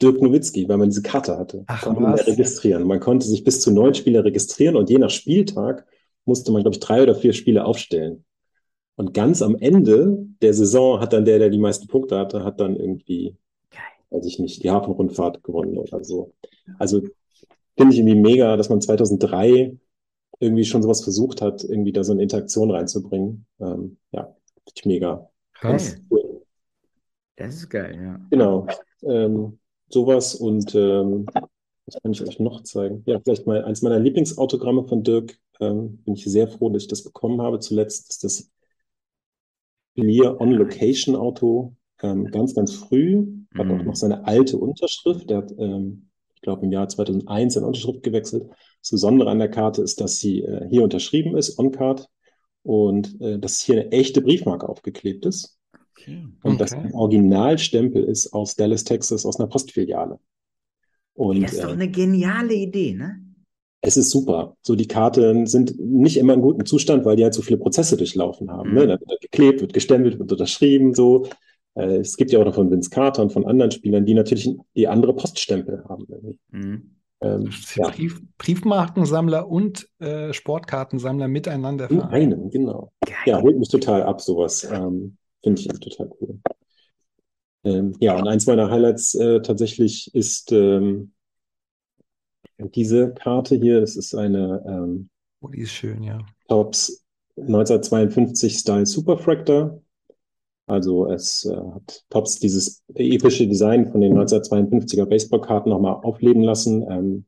Dirk 0.00 0.22
Nowitzki, 0.22 0.68
weil 0.68 0.76
man 0.76 0.88
diese 0.88 1.02
Karte 1.02 1.36
hatte. 1.38 1.64
Ach, 1.66 1.82
konnte 1.82 2.00
man 2.00 2.14
registrieren. 2.14 2.84
Man 2.84 3.00
konnte 3.00 3.26
sich 3.26 3.42
bis 3.44 3.60
zu 3.60 3.72
neun 3.72 3.94
Spieler 3.94 4.24
registrieren 4.24 4.76
und 4.76 4.90
je 4.90 4.98
nach 4.98 5.10
Spieltag 5.10 5.86
musste 6.24 6.52
man, 6.52 6.62
glaube 6.62 6.74
ich, 6.74 6.80
drei 6.80 7.02
oder 7.02 7.14
vier 7.14 7.32
Spiele 7.32 7.64
aufstellen. 7.64 8.24
Und 8.96 9.14
ganz 9.14 9.42
am 9.42 9.56
Ende 9.56 10.26
der 10.42 10.54
Saison 10.54 11.00
hat 11.00 11.12
dann 11.12 11.24
der, 11.24 11.38
der 11.38 11.50
die 11.50 11.58
meisten 11.58 11.86
Punkte 11.86 12.18
hatte, 12.18 12.44
hat 12.44 12.60
dann 12.60 12.76
irgendwie, 12.76 13.36
Geil. 13.70 13.82
weiß 14.10 14.26
ich 14.26 14.38
nicht, 14.38 14.62
die 14.62 14.70
Hafenrundfahrt 14.70 15.42
gewonnen 15.42 15.78
oder 15.78 16.04
so. 16.04 16.34
Also 16.78 17.02
finde 17.76 17.94
ich 17.94 18.00
irgendwie 18.00 18.20
mega, 18.20 18.56
dass 18.56 18.68
man 18.68 18.80
2003 18.80 19.76
irgendwie 20.40 20.64
schon 20.64 20.82
sowas 20.82 21.02
versucht 21.02 21.42
hat, 21.42 21.64
irgendwie 21.64 21.92
da 21.92 22.04
so 22.04 22.12
eine 22.12 22.22
Interaktion 22.22 22.70
reinzubringen. 22.70 23.46
Ähm, 23.60 23.98
ja, 24.12 24.24
finde 24.24 24.72
ich 24.74 24.84
mega. 24.84 25.30
Geil. 25.60 25.80
Cool. 26.10 26.42
Das 27.36 27.54
ist 27.54 27.70
geil, 27.70 27.98
ja. 28.02 28.20
Genau. 28.30 28.66
Ähm, 29.02 29.58
sowas 29.88 30.34
und 30.34 30.74
ähm, 30.74 31.26
was 31.86 31.96
kann 32.02 32.12
ich 32.12 32.22
euch 32.22 32.38
noch 32.38 32.62
zeigen? 32.64 33.02
Ja, 33.06 33.20
vielleicht 33.20 33.46
mal 33.46 33.64
eins 33.64 33.82
meiner 33.82 33.98
Lieblingsautogramme 33.98 34.84
von 34.86 35.02
Dirk. 35.02 35.38
Ähm, 35.60 35.98
bin 36.04 36.14
ich 36.14 36.24
sehr 36.24 36.48
froh, 36.48 36.70
dass 36.70 36.82
ich 36.82 36.88
das 36.88 37.02
bekommen 37.04 37.40
habe. 37.42 37.60
Zuletzt 37.60 38.10
ist 38.10 38.24
das 38.24 38.50
Clear 39.96 40.40
On 40.40 40.52
Location 40.52 41.16
Auto. 41.16 41.74
Ähm, 42.02 42.30
ganz, 42.30 42.54
ganz 42.54 42.72
früh. 42.74 43.26
Hat 43.56 43.70
auch 43.70 43.78
Mhm. 43.78 43.86
noch 43.86 43.96
seine 43.96 44.26
alte 44.26 44.56
Unterschrift. 44.58 45.28
Der 45.30 45.38
hat, 45.38 45.52
ähm, 45.58 46.10
ich 46.34 46.42
glaube, 46.42 46.64
im 46.64 46.72
Jahr 46.72 46.88
2001 46.88 47.54
seine 47.54 47.66
Unterschrift 47.66 48.02
gewechselt. 48.02 48.46
Das 48.80 48.90
Besondere 48.90 49.30
an 49.30 49.38
der 49.40 49.50
Karte 49.50 49.82
ist, 49.82 50.00
dass 50.00 50.20
sie 50.20 50.42
äh, 50.42 50.68
hier 50.68 50.84
unterschrieben 50.84 51.36
ist, 51.36 51.58
On-Card. 51.58 52.08
Und 52.62 53.20
äh, 53.20 53.38
dass 53.38 53.60
hier 53.60 53.76
eine 53.80 53.92
echte 53.92 54.20
Briefmarke 54.20 54.68
aufgeklebt 54.68 55.26
ist. 55.26 55.57
Okay. 56.08 56.28
Und 56.42 56.60
das 56.60 56.74
Originalstempel 56.92 58.04
ist 58.04 58.32
aus 58.32 58.56
Dallas, 58.56 58.84
Texas, 58.84 59.26
aus 59.26 59.38
einer 59.38 59.48
Postfiliale. 59.48 60.18
Und 61.14 61.42
Das 61.42 61.52
ist 61.52 61.62
doch 61.62 61.70
äh, 61.70 61.72
eine 61.72 61.90
geniale 61.90 62.54
Idee, 62.54 62.94
ne? 62.94 63.20
es 63.80 63.96
ist 63.96 64.10
super. 64.10 64.56
So, 64.62 64.74
die 64.74 64.88
Karten 64.88 65.46
sind 65.46 65.78
nicht 65.78 66.16
immer 66.16 66.34
in 66.34 66.40
gutem 66.40 66.66
Zustand, 66.66 67.04
weil 67.04 67.16
die 67.16 67.22
halt 67.22 67.34
so 67.34 67.42
viele 67.42 67.58
Prozesse 67.58 67.96
durchlaufen 67.96 68.50
haben. 68.50 68.70
Mhm. 68.70 68.74
Ne? 68.74 68.86
Da 68.86 68.98
wird 69.08 69.20
geklebt, 69.20 69.60
wird 69.60 69.72
gestempelt, 69.72 70.18
wird 70.18 70.32
unterschrieben, 70.32 70.94
so. 70.94 71.28
Äh, 71.74 71.98
es 71.98 72.16
gibt 72.16 72.32
ja 72.32 72.40
auch 72.40 72.44
noch 72.44 72.54
von 72.54 72.70
Vince 72.70 72.90
Carter 72.90 73.22
und 73.22 73.32
von 73.32 73.46
anderen 73.46 73.70
Spielern, 73.70 74.04
die 74.04 74.14
natürlich 74.14 74.50
die 74.74 74.88
andere 74.88 75.14
Poststempel 75.14 75.84
haben. 75.88 76.06
irgendwie. 76.08 76.38
Mhm. 76.50 76.90
Ähm, 77.20 77.50
ja, 77.74 77.88
Brief, 77.88 78.20
Briefmarkensammler 78.38 79.48
und 79.48 79.88
äh, 79.98 80.32
Sportkartensammler 80.32 81.26
miteinander 81.26 81.90
in 81.90 82.00
einem, 82.00 82.48
genau. 82.50 82.92
Geil. 83.04 83.14
Ja, 83.26 83.42
holt 83.42 83.58
mich 83.58 83.68
total 83.68 84.04
ab, 84.04 84.20
sowas. 84.20 84.68
Ähm, 84.72 85.16
Finde 85.42 85.60
ich 85.60 85.68
total 85.80 86.10
cool. 86.20 86.38
Ähm, 87.64 87.94
ja, 88.00 88.16
und 88.16 88.28
eins 88.28 88.46
meiner 88.46 88.70
Highlights 88.70 89.14
äh, 89.14 89.40
tatsächlich 89.42 90.14
ist 90.14 90.52
ähm, 90.52 91.12
diese 92.74 93.12
Karte 93.14 93.56
hier. 93.56 93.80
Das 93.80 93.96
ist 93.96 94.14
eine 94.14 94.62
ähm, 94.66 95.10
Oh, 95.40 95.48
die 95.48 95.60
ist 95.60 95.70
schön, 95.72 96.02
ja. 96.02 96.18
Tops 96.48 97.04
1952 97.36 98.58
Style 98.58 98.86
Superfractor. 98.86 99.80
Also 100.66 101.10
es 101.10 101.44
äh, 101.46 101.56
hat 101.56 102.04
Tops 102.10 102.40
dieses 102.40 102.82
epische 102.94 103.46
Design 103.46 103.90
von 103.90 104.00
den 104.00 104.14
1952er 104.14 105.06
Baseballkarten 105.06 105.70
nochmal 105.70 106.00
aufleben 106.02 106.42
lassen. 106.42 106.84
Ähm, 106.90 107.26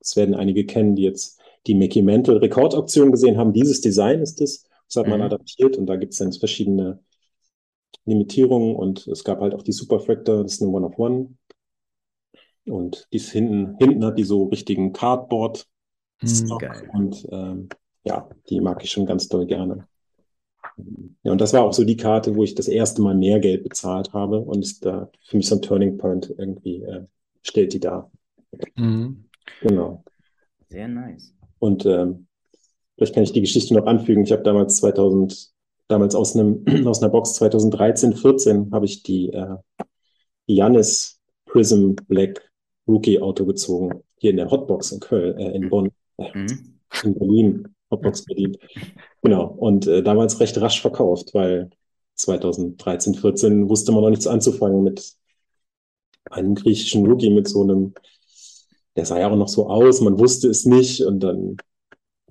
das 0.00 0.16
werden 0.16 0.34
einige 0.34 0.66
kennen, 0.66 0.96
die 0.96 1.02
jetzt 1.04 1.40
die 1.66 1.74
Mickey 1.74 2.02
Mantle 2.02 2.40
Rekordauktion 2.42 3.12
gesehen 3.12 3.38
haben. 3.38 3.52
Dieses 3.52 3.80
Design 3.80 4.20
ist 4.20 4.40
es. 4.40 4.64
Das 4.88 4.96
hat 4.96 5.08
man 5.08 5.20
Mhm. 5.20 5.26
adaptiert 5.26 5.76
und 5.78 5.86
da 5.86 5.96
gibt 5.96 6.12
es 6.12 6.18
dann 6.18 6.32
verschiedene 6.32 7.00
Limitierungen 8.04 8.74
und 8.74 9.06
es 9.06 9.24
gab 9.24 9.40
halt 9.40 9.54
auch 9.54 9.62
die 9.62 9.72
Superfractor, 9.72 10.42
das 10.42 10.54
ist 10.54 10.62
eine 10.62 10.70
One 10.70 10.86
of 10.86 10.98
One. 10.98 11.34
Und 12.64 13.08
dies 13.12 13.30
hinten, 13.30 13.76
hinten 13.78 14.04
hat 14.04 14.18
die 14.18 14.24
so 14.24 14.44
richtigen 14.44 14.92
Cardboard 14.92 15.66
Stock 16.24 16.60
geil. 16.60 16.88
und 16.92 17.26
ähm, 17.30 17.68
ja, 18.04 18.28
die 18.48 18.60
mag 18.60 18.82
ich 18.84 18.90
schon 18.90 19.06
ganz 19.06 19.28
doll 19.28 19.46
gerne. 19.46 19.86
Ja, 21.22 21.32
und 21.32 21.40
das 21.40 21.52
war 21.52 21.62
auch 21.62 21.72
so 21.72 21.84
die 21.84 21.96
Karte, 21.96 22.34
wo 22.34 22.44
ich 22.44 22.54
das 22.54 22.68
erste 22.68 23.02
Mal 23.02 23.14
mehr 23.14 23.40
Geld 23.40 23.64
bezahlt 23.64 24.12
habe 24.12 24.40
und 24.40 24.62
ist 24.62 24.84
da 24.84 25.10
für 25.24 25.36
mich 25.36 25.48
so 25.48 25.56
ein 25.56 25.62
Turning 25.62 25.98
Point 25.98 26.34
irgendwie 26.36 26.82
äh, 26.82 27.06
stellt 27.42 27.72
die 27.72 27.80
dar. 27.80 28.10
Mhm. 28.76 29.24
Genau. 29.60 30.04
Sehr 30.68 30.88
nice. 30.88 31.34
Und 31.58 31.84
ähm, 31.86 32.26
vielleicht 32.96 33.14
kann 33.14 33.24
ich 33.24 33.32
die 33.32 33.40
Geschichte 33.40 33.74
noch 33.74 33.86
anfügen. 33.86 34.24
Ich 34.24 34.32
habe 34.32 34.42
damals 34.42 34.76
2000, 34.76 35.51
damals 35.92 36.14
aus 36.14 36.34
einem 36.36 36.64
aus 36.86 37.02
einer 37.02 37.10
Box 37.10 37.34
2013, 37.34 38.14
14 38.16 38.72
habe 38.72 38.86
ich 38.86 39.02
die 39.02 39.32
äh, 39.32 39.56
Giannis 40.46 41.20
Prism 41.46 41.92
Black 42.08 42.50
Rookie 42.88 43.20
Auto 43.20 43.44
gezogen. 43.46 44.02
Hier 44.18 44.30
in 44.30 44.36
der 44.36 44.50
Hotbox 44.50 44.92
in 44.92 45.00
Köln, 45.00 45.38
äh, 45.38 45.52
in 45.52 45.68
Bonn, 45.68 45.90
äh, 46.18 46.36
Mhm. 46.36 46.80
in 47.04 47.14
Berlin, 47.14 47.68
Hotbox 47.90 48.24
Berlin. 48.24 48.56
Genau. 49.22 49.46
Und 49.46 49.86
äh, 49.86 50.02
damals 50.02 50.40
recht 50.40 50.60
rasch 50.60 50.80
verkauft, 50.80 51.34
weil 51.34 51.70
2013, 52.16 53.14
14 53.14 53.68
wusste 53.68 53.92
man 53.92 54.02
noch 54.02 54.10
nichts 54.10 54.26
anzufangen 54.26 54.82
mit 54.82 55.14
einem 56.30 56.54
griechischen 56.54 57.06
Rookie 57.06 57.30
mit 57.30 57.48
so 57.48 57.62
einem, 57.62 57.94
der 58.96 59.06
sah 59.06 59.18
ja 59.18 59.30
auch 59.30 59.36
noch 59.36 59.48
so 59.48 59.68
aus, 59.68 60.00
man 60.00 60.18
wusste 60.18 60.48
es 60.48 60.64
nicht 60.66 61.02
und 61.02 61.20
dann 61.20 61.56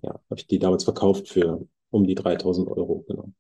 ja, 0.02 0.12
habe 0.12 0.36
ich 0.40 0.48
die 0.48 0.60
damals 0.60 0.84
verkauft 0.84 1.28
für 1.28 1.68
um 1.92 2.08
die 2.08 2.16
3000 2.16 2.70
Euro, 2.70 3.04
genau. 3.08 3.32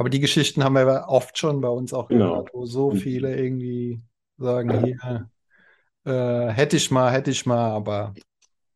Aber 0.00 0.08
die 0.08 0.20
Geschichten 0.20 0.64
haben 0.64 0.72
wir 0.76 0.86
ja 0.86 1.08
oft 1.08 1.36
schon 1.36 1.60
bei 1.60 1.68
uns 1.68 1.92
auch 1.92 2.08
Genau. 2.08 2.30
gehört, 2.30 2.54
wo 2.54 2.64
so 2.64 2.90
viele 2.92 3.36
irgendwie 3.36 4.00
sagen, 4.38 4.70
hier, 4.82 5.28
äh, 6.06 6.48
hätte 6.48 6.78
ich 6.78 6.90
mal, 6.90 7.12
hätte 7.12 7.30
ich 7.30 7.44
mal, 7.44 7.70
aber 7.72 8.14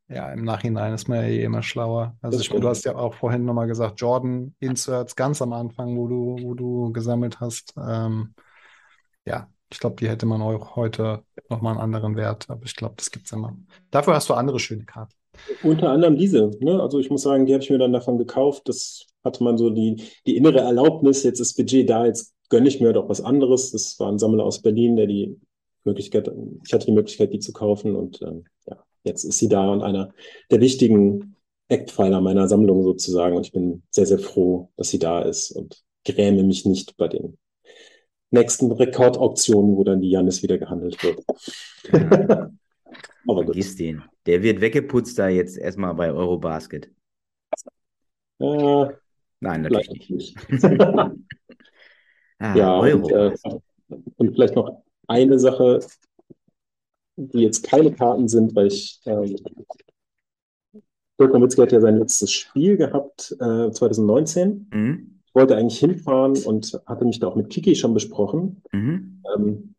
ja, 0.09 0.31
im 0.33 0.45
Nachhinein 0.45 0.93
ist 0.93 1.09
man 1.09 1.23
ja 1.23 1.29
eh 1.29 1.43
immer 1.43 1.63
schlauer. 1.63 2.15
Also 2.21 2.39
ich 2.41 2.51
du 2.51 2.69
hast 2.69 2.85
ja 2.85 2.95
auch 2.97 3.15
vorhin 3.15 3.47
nochmal 3.47 3.69
gesagt, 3.69 4.03
Jordan 4.03 4.55
Inserts 4.61 5.17
ganz 5.17 5.41
am 5.41 5.55
Anfang, 5.55 5.97
wo 5.97 6.09
du, 6.09 6.37
wo 6.43 6.53
du 6.53 6.93
gesammelt 6.93 7.41
hast. 7.41 7.73
Ähm, 7.79 8.35
ja, 9.25 9.49
ich 9.71 9.79
glaube, 9.81 9.97
die 9.97 10.11
hätte 10.11 10.27
man 10.27 10.43
auch 10.43 10.77
heute 10.77 11.25
nochmal 11.49 11.73
einen 11.73 11.81
anderen 11.81 12.17
Wert, 12.17 12.51
aber 12.51 12.67
ich 12.67 12.77
glaube, 12.77 12.97
das 12.99 13.11
gibt's 13.11 13.33
immer. 13.33 13.57
Dafür 13.91 14.15
hast 14.15 14.29
du 14.29 14.35
andere 14.35 14.61
schöne 14.61 14.85
Karten. 14.85 15.15
Unter 15.63 15.91
anderem 15.91 16.17
diese, 16.17 16.51
ne? 16.61 16.81
Also 16.81 16.99
ich 16.99 17.11
muss 17.11 17.23
sagen, 17.23 17.47
die 17.47 17.53
habe 17.53 17.63
ich 17.63 17.71
mir 17.71 17.79
dann 17.79 17.93
davon 17.93 18.19
gekauft. 18.19 18.69
Das 18.69 19.07
hatte 19.23 19.43
man 19.43 19.59
so 19.59 19.71
die, 19.71 20.03
die 20.27 20.37
innere 20.37 20.61
Erlaubnis, 20.61 21.23
jetzt 21.23 21.41
ist 21.41 21.57
Budget 21.57 21.89
da, 21.89 22.07
jetzt 22.07 22.35
gönne 22.49 22.69
ich 22.69 22.81
mir 22.81 22.93
doch 22.93 23.09
was 23.09 23.21
anderes. 23.21 23.71
Das 23.73 23.99
war 23.99 24.11
ein 24.11 24.19
Sammler 24.19 24.45
aus 24.45 24.63
Berlin, 24.63 24.97
der 24.97 25.07
die 25.07 25.41
Möglichkeit, 25.85 26.31
ich 26.65 26.73
hatte 26.73 26.87
die 26.87 26.93
Möglichkeit, 26.93 27.33
die 27.33 27.41
zu 27.41 27.53
kaufen 27.53 27.95
und 27.95 28.21
ähm, 28.23 28.45
ja, 28.67 28.83
jetzt 29.03 29.25
ist 29.25 29.39
sie 29.39 29.49
da 29.49 29.71
und 29.71 29.83
einer 29.83 30.13
der 30.51 30.61
wichtigen 30.61 31.37
Eckpfeiler 31.69 32.21
meiner 32.21 32.49
Sammlung 32.49 32.83
sozusagen. 32.85 33.37
Und 33.37 33.47
ich 33.47 33.53
bin 33.53 33.83
sehr, 33.91 34.07
sehr 34.07 34.19
froh, 34.19 34.71
dass 34.77 34.91
sie 34.91 34.99
da 34.99 35.23
ist 35.23 35.51
und 35.51 35.83
gräme 36.05 36.43
mich 36.43 36.65
nicht 36.65 36.97
bei 36.97 37.09
den 37.09 37.39
nächsten 38.31 38.71
Rekordauktionen, 38.73 39.77
wo 39.77 39.85
dann 39.85 40.01
die 40.01 40.11
Jannis 40.11 40.43
wieder 40.43 40.59
gehandelt 40.59 40.99
wird. 41.03 41.25
Aber 43.27 43.41
gut. 43.45 43.55
Vergiss 43.55 43.77
den. 43.77 44.03
Der 44.27 44.43
wird 44.43 44.61
weggeputzt 44.61 45.19
da 45.19 45.29
jetzt 45.29 45.57
erstmal 45.59 45.95
bei 45.95 46.13
Eurobasket. 46.13 46.91
Äh, 48.39 48.87
Nein, 49.41 49.63
natürlich 49.63 49.91
nicht. 49.91 50.11
nicht. 50.11 50.37
Ah, 52.41 52.57
Ja, 52.57 52.79
und, 52.79 53.11
äh, 53.11 53.33
und 54.17 54.33
vielleicht 54.35 54.57
noch 54.57 54.83
eine 55.07 55.39
Sache, 55.39 55.79
die 57.17 57.41
jetzt 57.43 57.63
keine 57.63 57.93
Karten 57.93 58.27
sind, 58.29 58.55
weil 58.57 58.67
ich, 58.67 59.01
ähm, 59.07 59.37
Dirk 61.19 61.33
Nowitzki 61.33 61.61
hat 61.63 61.71
ja 61.73 61.81
sein 61.81 61.99
letztes 61.99 62.33
Spiel 62.33 62.77
gehabt, 62.77 63.37
äh, 63.41 63.71
2019. 63.71 64.69
Mhm. 64.73 65.21
Ich 65.27 65.35
wollte 65.35 65.57
eigentlich 65.57 65.79
hinfahren 65.79 66.37
und 66.45 66.81
hatte 66.87 67.05
mich 67.05 67.21
da 67.21 67.29
auch 67.29 67.37
mit 67.37 67.51
Kiki 67.51 67.77
schon 67.77 67.95
besprochen, 67.95 68.63
Mhm. 68.73 69.23
ähm, 69.37 69.75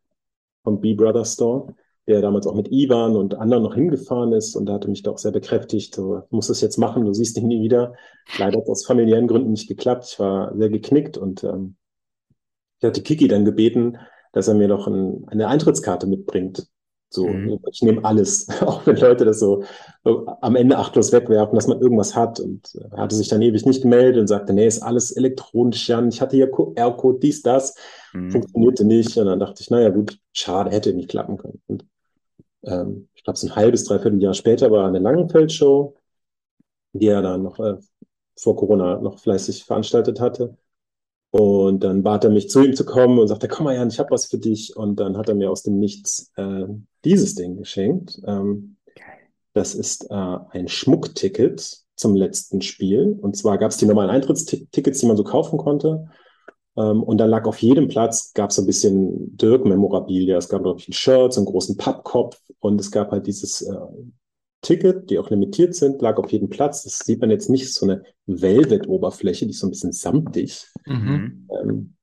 vom 0.63 0.79
B-Brother 0.79 1.25
Store, 1.25 1.75
der 2.07 2.21
damals 2.21 2.47
auch 2.47 2.55
mit 2.55 2.71
Ivan 2.71 3.15
und 3.15 3.35
anderen 3.35 3.63
noch 3.63 3.75
hingefahren 3.75 4.31
ist 4.33 4.55
und 4.55 4.67
da 4.67 4.73
hatte 4.73 4.89
mich 4.89 5.03
da 5.03 5.11
auch 5.11 5.17
sehr 5.17 5.31
bekräftigt, 5.31 5.95
so, 5.95 6.17
du 6.17 6.35
musst 6.35 6.49
es 6.49 6.61
jetzt 6.61 6.77
machen, 6.77 7.05
du 7.05 7.13
siehst 7.13 7.37
ihn 7.37 7.47
nie 7.47 7.61
wieder. 7.61 7.93
Leider 8.37 8.57
hat 8.57 8.63
es 8.65 8.69
aus 8.69 8.85
familiären 8.85 9.27
Gründen 9.27 9.51
nicht 9.51 9.67
geklappt. 9.67 10.05
Ich 10.11 10.19
war 10.19 10.55
sehr 10.57 10.69
geknickt 10.69 11.17
und 11.17 11.43
ähm, 11.43 11.75
ich 12.79 12.87
hatte 12.87 13.01
Kiki 13.01 13.27
dann 13.27 13.45
gebeten, 13.45 13.97
dass 14.33 14.47
er 14.47 14.53
mir 14.55 14.67
noch 14.67 14.87
ein, 14.87 15.25
eine 15.27 15.47
Eintrittskarte 15.47 16.07
mitbringt. 16.07 16.67
So, 17.09 17.43
Mhm. 17.45 17.59
ich 17.71 17.81
nehme 17.81 18.03
alles, 18.03 18.47
auch 18.61 18.85
wenn 18.85 18.97
Leute 18.97 19.25
das 19.25 19.39
so, 19.39 19.63
so 20.03 20.25
am 20.41 20.55
Ende 20.55 20.77
achtlos 20.77 21.11
wegwerfen, 21.11 21.55
dass 21.55 21.67
man 21.67 21.79
irgendwas 21.81 22.15
hat. 22.15 22.39
Und 22.39 22.75
er 22.91 22.97
hatte 23.03 23.15
sich 23.15 23.29
dann 23.29 23.41
ewig 23.41 23.65
nicht 23.65 23.81
gemeldet 23.81 24.19
und 24.19 24.27
sagte, 24.27 24.53
nee, 24.53 24.67
ist 24.67 24.81
alles 24.83 25.11
elektronisch, 25.11 25.87
Jan. 25.87 26.09
Ich 26.09 26.21
hatte 26.21 26.35
hier 26.35 26.51
QR-Code, 26.51 27.19
dies, 27.19 27.41
das, 27.41 27.75
Mhm. 28.13 28.27
funktionierte 28.27 28.83
nicht. 28.85 29.17
Und 29.17 29.27
dann 29.27 29.39
dachte 29.39 29.61
ich, 29.61 29.69
naja, 29.69 29.89
gut, 29.89 30.19
schade, 30.33 30.71
hätte 30.71 30.93
nicht 30.93 31.09
klappen 31.09 31.37
können. 31.37 31.61
Und 31.67 31.85
ähm, 32.65 33.09
ich 33.15 33.23
glaube, 33.23 33.39
so 33.39 33.47
ein 33.47 33.55
halbes, 33.55 33.85
dreiviertel 33.85 34.21
Jahr 34.21 34.33
später 34.33 34.71
war 34.71 34.87
eine 34.87 34.99
Langenfeld-Show, 34.99 35.95
die 36.93 37.07
er 37.07 37.21
dann 37.21 37.43
noch 37.43 37.59
äh, 37.59 37.77
vor 38.37 38.55
Corona 38.55 38.99
noch 38.99 39.19
fleißig 39.19 39.65
veranstaltet 39.65 40.19
hatte. 40.19 40.57
Und 41.31 41.83
dann 41.83 42.03
bat 42.03 42.23
er 42.23 42.29
mich, 42.29 42.49
zu 42.49 42.63
ihm 42.63 42.75
zu 42.75 42.85
kommen 42.85 43.19
und 43.19 43.27
sagte, 43.27 43.49
komm 43.49 43.65
mal, 43.65 43.75
Jan, 43.75 43.89
ich 43.89 43.99
habe 43.99 44.11
was 44.11 44.25
für 44.25 44.37
dich. 44.37 44.75
Und 44.77 44.99
dann 44.99 45.17
hat 45.17 45.27
er 45.27 45.35
mir 45.35 45.51
aus 45.51 45.63
dem 45.63 45.79
Nichts 45.79 46.31
äh, 46.37 46.65
dieses 47.03 47.35
Ding 47.35 47.57
geschenkt. 47.57 48.21
Ähm, 48.25 48.77
das 49.53 49.75
ist 49.75 50.09
äh, 50.09 50.37
ein 50.51 50.67
Schmuckticket 50.67 51.81
zum 51.95 52.15
letzten 52.15 52.61
Spiel. 52.61 53.17
Und 53.21 53.35
zwar 53.35 53.57
gab 53.57 53.71
es 53.71 53.77
die 53.77 53.85
normalen 53.85 54.09
Eintrittstickets, 54.09 54.99
die 54.99 55.05
man 55.05 55.17
so 55.17 55.23
kaufen 55.23 55.57
konnte. 55.57 56.09
Ähm, 56.77 57.03
und 57.03 57.17
dann 57.17 57.29
lag 57.29 57.45
auf 57.45 57.61
jedem 57.61 57.87
Platz, 57.87 58.33
gab 58.33 58.49
es 58.49 58.57
so 58.57 58.61
ein 58.61 58.65
bisschen 58.65 59.37
Dirk-Memorabilia. 59.37 60.37
Es 60.37 60.49
gab, 60.49 60.63
glaube 60.63 60.79
ich, 60.79 60.89
ein 60.89 60.93
Shirt, 60.93 61.33
so 61.33 61.41
einen 61.41 61.47
großen 61.47 61.77
Pappkopf. 61.77 62.39
Und 62.59 62.79
es 62.79 62.91
gab 62.91 63.11
halt 63.11 63.27
dieses 63.27 63.61
äh, 63.61 63.75
Ticket, 64.61 65.09
die 65.09 65.19
auch 65.19 65.29
limitiert 65.29 65.75
sind, 65.75 66.01
lag 66.01 66.17
auf 66.17 66.31
jedem 66.31 66.49
Platz. 66.49 66.83
Das 66.83 66.99
sieht 66.99 67.21
man 67.21 67.29
jetzt 67.29 67.49
nicht, 67.49 67.71
so 67.71 67.85
eine 67.85 68.03
Velvet-Oberfläche, 68.25 69.45
die 69.45 69.51
ist 69.51 69.59
so 69.59 69.67
ein 69.67 69.71
bisschen 69.71 69.91
samtig. 69.91 70.67
Mhm. 70.85 71.47
Ähm, 71.61 71.93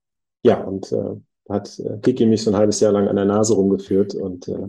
ja, 0.44 0.62
und 0.62 0.92
äh, 0.92 1.16
hat 1.48 1.78
äh, 1.80 1.98
Kiki 1.98 2.26
mich 2.26 2.42
so 2.42 2.50
ein 2.50 2.56
halbes 2.56 2.80
Jahr 2.80 2.92
lang 2.92 3.08
an 3.08 3.16
der 3.16 3.24
Nase 3.24 3.54
rumgeführt 3.54 4.14
und 4.14 4.48
äh, 4.48 4.68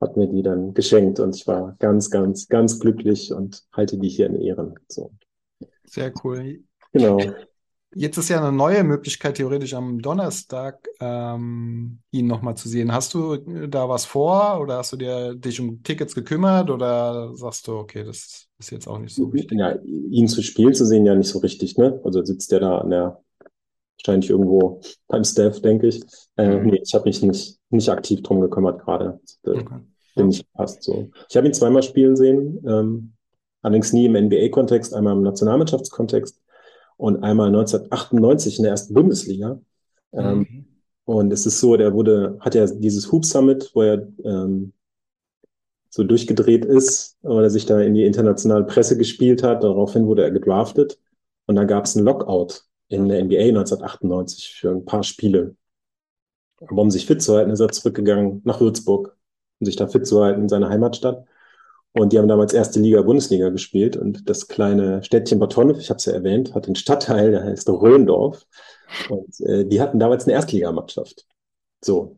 hat 0.00 0.16
mir 0.16 0.28
die 0.28 0.42
dann 0.42 0.74
geschenkt 0.74 1.20
und 1.20 1.36
ich 1.36 1.46
war 1.46 1.76
ganz, 1.78 2.10
ganz, 2.10 2.48
ganz 2.48 2.78
glücklich 2.80 3.32
und 3.32 3.64
halte 3.72 3.98
die 3.98 4.08
hier 4.08 4.26
in 4.26 4.40
Ehren. 4.40 4.74
So, 4.88 5.12
Sehr 5.84 6.12
cool. 6.24 6.60
genau. 6.92 7.18
Jetzt 7.92 8.18
ist 8.18 8.28
ja 8.28 8.38
eine 8.38 8.52
neue 8.52 8.84
Möglichkeit, 8.84 9.36
theoretisch 9.36 9.74
am 9.74 10.00
Donnerstag 10.00 10.86
ähm, 11.00 11.98
ihn 12.12 12.26
nochmal 12.28 12.56
zu 12.56 12.68
sehen. 12.68 12.92
Hast 12.92 13.14
du 13.14 13.34
äh, 13.34 13.68
da 13.68 13.88
was 13.88 14.04
vor 14.04 14.60
oder 14.60 14.78
hast 14.78 14.92
du 14.92 14.96
dir 14.96 15.34
dich 15.34 15.60
um 15.60 15.82
Tickets 15.82 16.14
gekümmert 16.14 16.70
oder 16.70 17.34
sagst 17.34 17.66
du, 17.66 17.76
okay, 17.78 18.04
das 18.04 18.46
ist 18.58 18.70
jetzt 18.70 18.86
auch 18.86 18.98
nicht 18.98 19.14
so 19.14 19.32
wichtig? 19.32 19.58
Ja, 19.58 19.74
ihn 19.82 20.28
zu 20.28 20.40
spielen 20.42 20.72
zu 20.72 20.86
sehen, 20.86 21.04
ja 21.04 21.16
nicht 21.16 21.28
so 21.28 21.40
richtig, 21.40 21.78
ne? 21.78 22.00
Also 22.04 22.24
sitzt 22.24 22.52
der 22.52 22.60
da 22.60 22.78
an 22.78 22.90
der, 22.90 23.20
wahrscheinlich 23.98 24.30
irgendwo 24.30 24.80
beim 25.08 25.24
Staff, 25.24 25.60
denke 25.60 25.88
ich. 25.88 26.02
Äh, 26.36 26.56
Mhm. 26.58 26.66
nee, 26.70 26.80
ich 26.82 26.94
habe 26.94 27.04
mich 27.04 27.22
nicht, 27.22 27.58
nicht 27.70 27.88
aktiv 27.90 28.22
drum 28.22 28.40
gekümmert 28.40 28.80
gerade. 28.82 29.20
Okay. 29.46 29.80
Bin 30.14 30.28
nicht 30.28 30.46
gepasst 30.46 30.82
so. 30.82 31.10
Ich 31.28 31.36
habe 31.36 31.46
ihn 31.46 31.54
zweimal 31.54 31.82
spielen 31.82 32.16
sehen, 32.16 32.62
ähm, 32.66 33.12
allerdings 33.62 33.92
nie 33.92 34.06
im 34.06 34.16
NBA-Kontext, 34.16 34.94
einmal 34.94 35.14
im 35.16 35.22
Nationalmannschaftskontext 35.22 36.39
und 37.00 37.22
einmal 37.22 37.48
1998 37.48 38.58
in 38.58 38.62
der 38.64 38.72
ersten 38.72 38.94
Bundesliga. 38.94 39.60
Ähm, 40.12 40.40
Okay. 40.40 40.64
Und 41.10 41.32
es 41.32 41.44
ist 41.44 41.58
so, 41.58 41.76
der 41.76 41.92
wurde, 41.92 42.38
hat 42.38 42.54
ja 42.54 42.66
dieses 42.66 43.10
Hoop 43.10 43.24
Summit, 43.24 43.72
wo 43.74 43.82
er 43.82 44.06
ähm, 44.22 44.72
so 45.88 46.04
durchgedreht 46.04 46.64
ist, 46.64 47.18
weil 47.22 47.42
er 47.42 47.50
sich 47.50 47.66
da 47.66 47.80
in 47.80 47.94
die 47.94 48.04
internationale 48.04 48.64
Presse 48.64 48.96
gespielt 48.96 49.42
hat. 49.42 49.64
Daraufhin 49.64 50.06
wurde 50.06 50.22
er 50.22 50.30
gedraftet. 50.30 51.00
Und 51.46 51.56
dann 51.56 51.66
gab 51.66 51.86
es 51.86 51.96
einen 51.96 52.06
Lockout 52.06 52.62
in 52.86 53.08
der 53.08 53.24
NBA 53.24 53.48
1998 53.48 54.54
für 54.54 54.70
ein 54.70 54.84
paar 54.84 55.02
Spiele. 55.02 55.56
Aber 56.60 56.80
um 56.80 56.92
sich 56.92 57.06
fit 57.06 57.20
zu 57.20 57.34
halten, 57.34 57.50
ist 57.50 57.58
er 57.58 57.70
zurückgegangen 57.70 58.42
nach 58.44 58.60
Würzburg, 58.60 59.16
um 59.58 59.64
sich 59.64 59.74
da 59.74 59.88
fit 59.88 60.06
zu 60.06 60.22
halten 60.22 60.42
in 60.42 60.48
seiner 60.48 60.68
Heimatstadt. 60.68 61.24
Und 61.92 62.12
die 62.12 62.18
haben 62.18 62.28
damals 62.28 62.52
erste 62.52 62.78
Liga, 62.78 63.02
Bundesliga 63.02 63.48
gespielt. 63.48 63.96
Und 63.96 64.28
das 64.28 64.46
kleine 64.46 65.02
Städtchen 65.02 65.38
Bad 65.38 65.56
ich 65.78 65.90
habe 65.90 65.98
es 65.98 66.04
ja 66.04 66.12
erwähnt, 66.12 66.54
hat 66.54 66.66
einen 66.66 66.76
Stadtteil, 66.76 67.32
der 67.32 67.44
heißt 67.44 67.68
Röndorf. 67.68 68.46
Und 69.08 69.40
äh, 69.40 69.64
die 69.64 69.80
hatten 69.80 69.98
damals 69.98 70.24
eine 70.24 70.34
Erstligamannschaft. 70.34 71.26
So. 71.84 72.16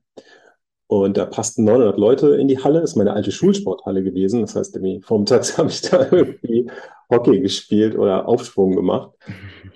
Und 0.89 1.16
da 1.16 1.25
passten 1.25 1.64
900 1.64 1.97
Leute 1.97 2.37
in 2.37 2.49
die 2.49 2.62
Halle. 2.62 2.83
Das 2.83 2.91
ist 2.91 2.97
meine 2.97 3.14
alte 3.14 3.33
Schulsporthalle 3.33 4.03
gewesen. 4.03 4.43
Das 4.43 4.55
heißt, 4.57 4.77
irgendwie 4.77 5.01
vormittags 5.01 5.57
habe 5.59 5.70
ich 5.70 5.81
da 5.81 6.07
irgendwie 6.11 6.70
Hockey 7.11 7.41
gespielt 7.41 7.97
oder 7.97 8.29
Aufschwung 8.29 8.77
gemacht. 8.77 9.11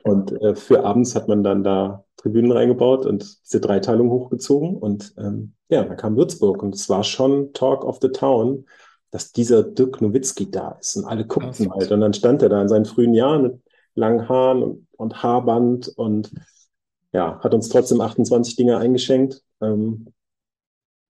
Und 0.03 0.33
äh, 0.43 0.55
für 0.55 0.85
abends 0.85 1.15
hat 1.15 1.27
man 1.27 1.43
dann 1.43 1.65
da 1.65 2.05
Tribünen 2.19 2.53
reingebaut 2.53 3.07
und 3.07 3.39
diese 3.47 3.61
Dreiteilung 3.61 4.11
hochgezogen. 4.11 4.77
Und 4.77 5.15
ähm, 5.17 5.55
ja, 5.69 5.85
dann 5.85 5.97
kam 5.97 6.17
Würzburg 6.17 6.63
und 6.63 6.75
es 6.75 6.89
war 6.91 7.03
schon 7.03 7.53
Talk 7.55 7.85
of 7.85 7.99
the 8.03 8.09
Town, 8.09 8.67
dass 9.11 9.33
dieser 9.33 9.63
Dirk 9.63 10.01
Nowitzki 10.01 10.51
da 10.51 10.77
ist. 10.81 10.97
Und 10.97 11.05
alle 11.05 11.27
guckten 11.27 11.73
halt. 11.73 11.91
Und 11.91 12.01
dann 12.01 12.15
stand 12.15 12.43
er 12.43 12.49
da 12.49 12.61
in 12.61 12.69
seinen 12.69 12.85
frühen 12.85 13.15
Jahren 13.15 13.43
mit 13.43 13.61
langen 13.95 14.29
Haaren 14.29 14.63
und, 14.63 14.87
und 14.97 15.23
Haarband 15.23 15.89
und 15.97 16.33
ja, 17.13 17.41
hat 17.41 17.55
uns 17.55 17.69
trotzdem 17.69 18.01
28 18.01 18.57
Dinge 18.57 18.79
eingeschenkt. 18.79 19.43
Ähm, 19.61 20.09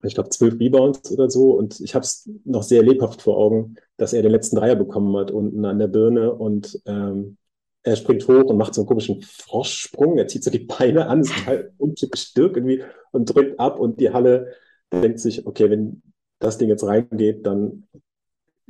ich 0.03 0.13
glaube, 0.13 0.29
zwölf 0.29 0.59
Rebounds 0.59 1.11
oder 1.11 1.29
so. 1.29 1.51
Und 1.51 1.79
ich 1.79 1.95
habe 1.95 2.03
es 2.03 2.29
noch 2.45 2.63
sehr 2.63 2.83
lebhaft 2.83 3.21
vor 3.21 3.37
Augen, 3.37 3.75
dass 3.97 4.13
er 4.13 4.21
den 4.21 4.31
letzten 4.31 4.57
Dreier 4.57 4.75
bekommen 4.75 5.15
hat 5.17 5.31
unten 5.31 5.65
an 5.65 5.79
der 5.79 5.87
Birne 5.87 6.33
und 6.33 6.79
ähm, 6.85 7.37
er 7.83 7.95
springt 7.95 8.27
hoch 8.27 8.43
und 8.43 8.57
macht 8.57 8.73
so 8.73 8.81
einen 8.81 8.87
komischen 8.87 9.21
Froschsprung. 9.21 10.17
Er 10.17 10.27
zieht 10.27 10.43
so 10.43 10.51
die 10.51 10.59
Beine 10.59 11.07
an, 11.07 11.21
ist 11.21 11.45
halt 11.45 11.71
untypisch 11.77 12.33
Dirk 12.33 12.57
irgendwie 12.57 12.83
und 13.11 13.33
drückt 13.33 13.59
ab 13.59 13.79
und 13.79 13.99
die 13.99 14.11
Halle 14.11 14.53
denkt 14.91 15.19
sich, 15.19 15.47
okay, 15.47 15.69
wenn 15.69 16.01
das 16.39 16.57
Ding 16.57 16.69
jetzt 16.69 16.83
reingeht, 16.83 17.45
dann, 17.45 17.87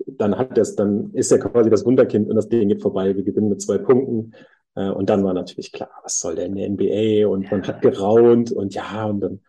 dann 0.05 0.37
hat 0.37 0.57
das, 0.57 0.75
dann 0.75 1.11
ist 1.13 1.31
er 1.31 1.39
quasi 1.39 1.69
das 1.69 1.85
Wunderkind 1.85 2.29
und 2.29 2.35
das 2.35 2.49
Ding 2.49 2.67
geht 2.69 2.81
vorbei. 2.81 3.15
Wir 3.15 3.23
gewinnen 3.23 3.49
mit 3.49 3.61
zwei 3.61 3.77
Punkten. 3.77 4.33
Äh, 4.75 4.89
und 4.91 5.09
dann 5.09 5.23
war 5.23 5.33
natürlich 5.33 5.71
klar, 5.71 5.89
was 6.03 6.19
soll 6.19 6.35
denn 6.35 6.55
der 6.55 6.69
NBA? 6.69 7.27
Und 7.27 7.49
man 7.51 7.65
hat 7.67 7.81
geraunt 7.81 8.51
und 8.51 8.73
ja, 8.75 9.05
und 9.05 9.19
dann, 9.21 9.39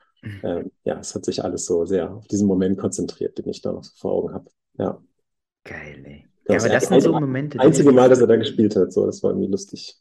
äh, 0.43 0.65
ja, 0.85 0.99
es 0.99 1.15
hat 1.15 1.25
sich 1.25 1.45
alles 1.45 1.67
so 1.67 1.85
sehr 1.85 2.13
auf 2.15 2.27
diesen 2.29 2.47
Moment 2.49 2.79
konzentriert, 2.79 3.39
den 3.39 3.49
ich 3.49 3.61
da 3.63 3.73
noch 3.73 3.85
so 3.85 3.93
vor 3.97 4.13
Augen 4.13 4.33
habe. 4.35 4.51
Ja. 4.79 5.01
Geil, 5.65 6.03
ey. 6.07 6.25
Das, 6.45 6.55
Ja, 6.65 6.71
aber 6.71 6.75
das 6.81 6.89
sind 6.89 7.01
so 7.03 7.13
Momente. 7.13 7.59
die- 7.59 7.65
einzige 7.65 7.93
Mal, 7.93 8.09
dass 8.09 8.21
er 8.21 8.27
da 8.27 8.37
gespielt 8.37 8.75
hat, 8.75 8.93
so, 8.93 9.05
das 9.05 9.23
war 9.23 9.31
irgendwie 9.33 9.51
lustig. 9.51 10.01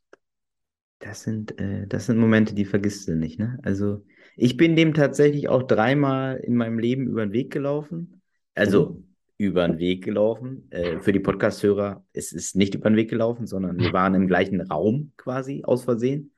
Das 0.99 1.23
sind, 1.23 1.59
äh, 1.59 1.85
das 1.87 2.05
sind 2.07 2.17
Momente, 2.17 2.55
die 2.55 2.65
vergisst 2.65 3.07
du 3.07 3.15
nicht, 3.15 3.37
ne? 3.37 3.59
Also, 3.63 4.01
ich 4.37 4.55
bin 4.55 4.75
dem 4.75 4.93
tatsächlich 4.93 5.49
auch 5.49 5.63
dreimal 5.63 6.37
in 6.37 6.55
meinem 6.55 6.79
Leben 6.79 7.07
über 7.07 7.25
den 7.25 7.33
Weg 7.33 7.51
gelaufen. 7.51 8.21
Also, 8.55 9.03
über 9.37 9.67
den 9.67 9.79
Weg 9.79 10.03
gelaufen. 10.03 10.67
Äh, 10.71 10.99
für 10.99 11.11
die 11.11 11.19
Podcast-Hörer, 11.19 12.03
es 12.13 12.31
ist 12.31 12.55
nicht 12.55 12.75
über 12.75 12.89
den 12.89 12.95
Weg 12.95 13.09
gelaufen, 13.09 13.45
sondern 13.47 13.77
wir 13.77 13.91
waren 13.93 14.15
im 14.15 14.27
gleichen 14.27 14.61
Raum 14.61 15.11
quasi 15.17 15.63
aus 15.65 15.83
Versehen. 15.83 16.31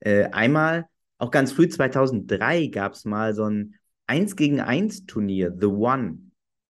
Äh, 0.00 0.24
einmal, 0.32 0.86
auch 1.18 1.30
ganz 1.30 1.52
früh, 1.52 1.68
2003, 1.68 2.66
gab 2.66 2.94
es 2.94 3.04
mal 3.04 3.34
so 3.34 3.44
ein 3.44 3.76
1 4.06 4.36
gegen 4.36 4.60
1 4.60 5.06
Turnier, 5.06 5.54
The 5.58 5.66
One 5.66 6.18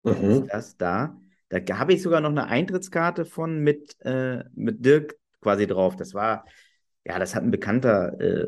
ist 0.05 0.21
Mhm. 0.21 0.47
das 0.49 0.77
da. 0.77 1.17
Da 1.49 1.79
habe 1.79 1.93
ich 1.93 2.03
sogar 2.03 2.21
noch 2.21 2.31
eine 2.31 2.47
Eintrittskarte 2.47 3.25
von 3.25 3.61
mit, 3.61 3.97
äh, 4.01 4.45
mit 4.55 4.85
Dirk 4.85 5.15
quasi 5.41 5.67
drauf. 5.67 5.97
Das 5.97 6.15
war, 6.15 6.45
ja, 7.05 7.19
das 7.19 7.35
hat 7.35 7.43
ein 7.43 7.51
Bekannter 7.51 8.21
äh, 8.21 8.47